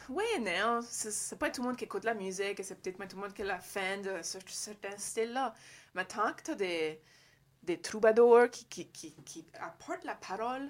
oui 0.09 0.25
et 0.37 0.41
non. 0.41 0.81
C'est 0.83 1.39
pas 1.39 1.51
tout 1.51 1.61
le 1.63 1.69
monde 1.69 1.77
qui 1.77 1.85
écoute 1.85 2.05
la 2.05 2.15
musique 2.15 2.61
c'est 2.65 2.81
peut-être 2.81 2.97
pas 2.97 3.07
tout 3.07 3.17
le 3.17 3.23
monde 3.23 3.35
qui 3.35 3.43
est 3.43 3.47
la 3.47 3.59
fan 3.59 4.01
de 4.03 4.23
ce, 4.23 4.39
certain 4.47 4.97
style-là. 4.97 5.55
Mais 5.95 6.05
tant 6.07 6.33
que 6.33 6.43
t'as 6.43 6.55
des, 6.55 7.01
des 7.63 7.79
troubadours 7.81 8.49
qui, 8.51 8.65
qui, 8.67 8.89
qui, 8.89 9.15
qui 9.25 9.47
apportent 9.61 10.05
la 10.05 10.15
parole, 10.15 10.69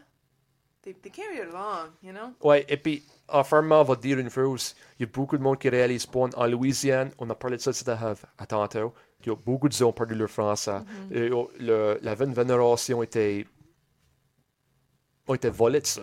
they, 0.83 0.95
they 0.95 1.11
carry 1.11 1.37
it 1.39 1.53
along, 1.55 1.91
you 2.03 2.13
know? 2.13 2.33
Ouais, 2.43 2.65
et 2.69 2.77
puis, 2.77 3.03
en 3.29 3.45
fermant, 3.45 3.81
on 3.81 3.85
va 3.85 3.97
dire 3.97 4.19
une 4.19 4.31
chose. 4.31 4.75
Il 4.99 5.03
y 5.03 5.09
a 5.09 5.13
beaucoup 5.13 5.37
de 5.37 5.43
monde 5.43 5.59
qui 5.59 5.69
réalise 5.69 6.07
pas. 6.07 6.21
En 6.37 6.47
Louisiane, 6.47 7.11
on 7.19 7.29
a 7.31 7.35
parlé 7.35 7.57
de 7.57 7.63
ça 7.63 7.71
à, 7.93 8.15
à 8.43 8.47
tantôt. 8.47 8.95
Il 9.21 9.29
y 9.29 9.31
a 9.31 9.37
beaucoup 9.37 9.69
de 9.69 9.73
gens 9.73 9.79
qui 9.79 9.85
ont 9.85 9.93
perdu 9.93 10.15
leur 10.15 10.31
français. 10.31 10.79
Et, 11.11 11.31
oh, 11.31 11.51
le- 11.59 11.99
la 12.03 12.15
jeune 12.17 12.35
génération 12.35 13.03
était, 13.03 13.45
ont 15.27 15.35
été 15.35 15.51
volée 15.51 15.81
de 15.81 15.87
ça. 15.87 16.03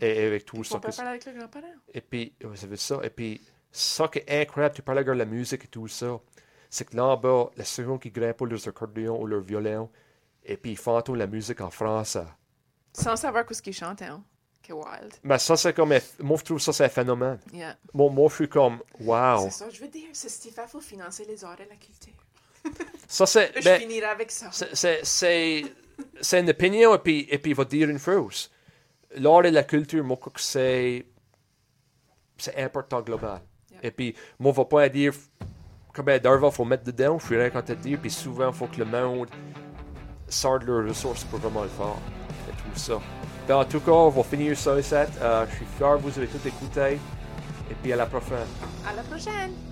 Et, 0.00 0.06
et 0.22 0.26
avec 0.26 0.44
tout 0.44 0.62
ça. 0.64 0.78
peut 0.78 0.90
que- 0.90 0.96
parler 0.96 1.10
avec 1.10 1.24
le 1.26 1.32
grand-parent. 1.32 1.72
Et 1.94 2.00
puis, 2.00 2.34
vous 2.42 2.56
savez 2.56 2.76
ça. 2.76 3.00
Et 3.02 3.10
puis, 3.10 3.40
ça 3.70 4.08
qui 4.08 4.18
est 4.18 4.42
incroyable, 4.42 4.74
tu 4.74 4.82
parlais 4.82 5.04
de 5.04 5.12
la 5.12 5.24
musique 5.24 5.64
et 5.64 5.68
tout 5.68 5.88
ça, 5.88 6.18
c'est 6.70 6.88
que 6.88 6.96
là 6.96 7.04
en 7.06 7.16
bas, 7.16 7.50
les 7.56 7.64
secondes 7.64 8.00
qui 8.00 8.10
grimpent 8.10 8.40
leurs 8.42 8.68
accordéons 8.68 9.20
ou 9.22 9.26
leurs 9.26 9.40
violons, 9.40 9.90
et 10.44 10.56
puis 10.56 10.72
ils 10.72 10.76
font 10.78 11.00
tout 11.02 11.14
la 11.14 11.26
musique 11.26 11.60
en 11.60 11.70
français. 11.70 12.24
Sans 12.98 13.16
savoir 13.16 13.46
qu'est-ce 13.46 13.62
qu'ils 13.62 13.72
chantent, 13.74 14.02
hein? 14.02 14.22
Que 14.62 14.72
wild. 14.72 15.14
Mais 15.22 15.38
ça, 15.38 15.56
c'est 15.56 15.72
comme. 15.72 15.94
Moi, 16.20 16.36
je 16.38 16.44
trouve 16.44 16.58
ça, 16.58 16.72
c'est 16.72 16.84
un 16.84 16.88
phénomène. 16.88 17.38
Yeah. 17.52 17.76
Moi, 17.94 18.10
moi 18.10 18.28
je 18.28 18.34
suis 18.34 18.48
comme, 18.48 18.80
wow. 19.00 19.44
C'est 19.44 19.50
ça, 19.50 19.70
je 19.70 19.80
veux 19.80 19.88
dire. 19.88 20.08
C'est 20.12 20.28
ce 20.28 20.40
qu'il 20.40 20.52
faut 20.66 20.80
financer 20.80 21.24
les 21.26 21.42
arts 21.44 21.60
et 21.60 21.68
la 21.68 21.76
culture. 21.76 22.12
Ça, 23.08 23.24
c'est. 23.24 23.52
Je 23.56 23.64
ben, 23.64 23.80
finirai 23.80 24.06
avec 24.06 24.30
ça. 24.30 24.50
c'est- 24.52 24.74
c'est- 24.74 25.00
c'est 25.04 25.62
c'est 26.20 26.40
une 26.40 26.50
opinion, 26.50 26.94
et 26.94 26.98
puis, 26.98 27.26
et 27.30 27.38
puis 27.38 27.52
il 27.52 27.56
va 27.56 27.64
dire 27.64 27.88
une 27.88 27.98
chose. 27.98 28.50
L'art 29.16 29.44
et 29.46 29.50
la 29.50 29.62
culture, 29.64 30.04
moi, 30.04 30.18
c'est. 30.36 31.06
C'est 32.36 32.56
important 32.62 33.00
global. 33.00 33.40
Yeah. 33.70 33.80
Et 33.84 33.90
puis, 33.90 34.14
moi, 34.38 34.52
je 34.52 34.58
ne 34.60 34.64
vais 34.64 34.68
pas 34.68 34.88
dire 34.88 35.12
combien 35.94 36.18
d'heures 36.18 36.44
il 36.44 36.52
faut 36.52 36.64
mettre 36.64 36.84
dedans, 36.84 37.18
je 37.18 37.26
suis 37.26 37.36
rien 37.36 37.48
quand 37.50 37.62
te 37.62 37.72
dire, 37.72 37.98
puis 38.00 38.10
souvent, 38.10 38.48
il 38.48 38.54
faut 38.54 38.66
que 38.66 38.76
le 38.78 38.84
monde 38.84 39.28
sorte 40.28 40.64
leurs 40.64 40.86
ressources 40.86 41.24
pour 41.24 41.38
vraiment 41.38 41.62
le 41.62 41.68
faire. 41.70 41.96
Et 42.78 42.80
ça. 42.80 43.00
Ben, 43.48 43.56
en 43.56 43.64
tout 43.64 43.80
cas, 43.80 43.90
on 43.90 44.08
va 44.10 44.22
finir 44.22 44.56
ça 44.56 44.78
ici. 44.78 44.94
Euh, 44.94 45.46
je 45.50 45.56
suis 45.56 45.66
fier, 45.76 45.98
vous 45.98 46.16
avez 46.16 46.28
tout 46.28 46.46
écouté. 46.46 46.98
Et 47.70 47.74
puis, 47.82 47.92
à 47.92 47.96
la 47.96 48.06
prochaine. 48.06 48.46
À 48.88 48.94
la 48.94 49.02
prochaine! 49.02 49.67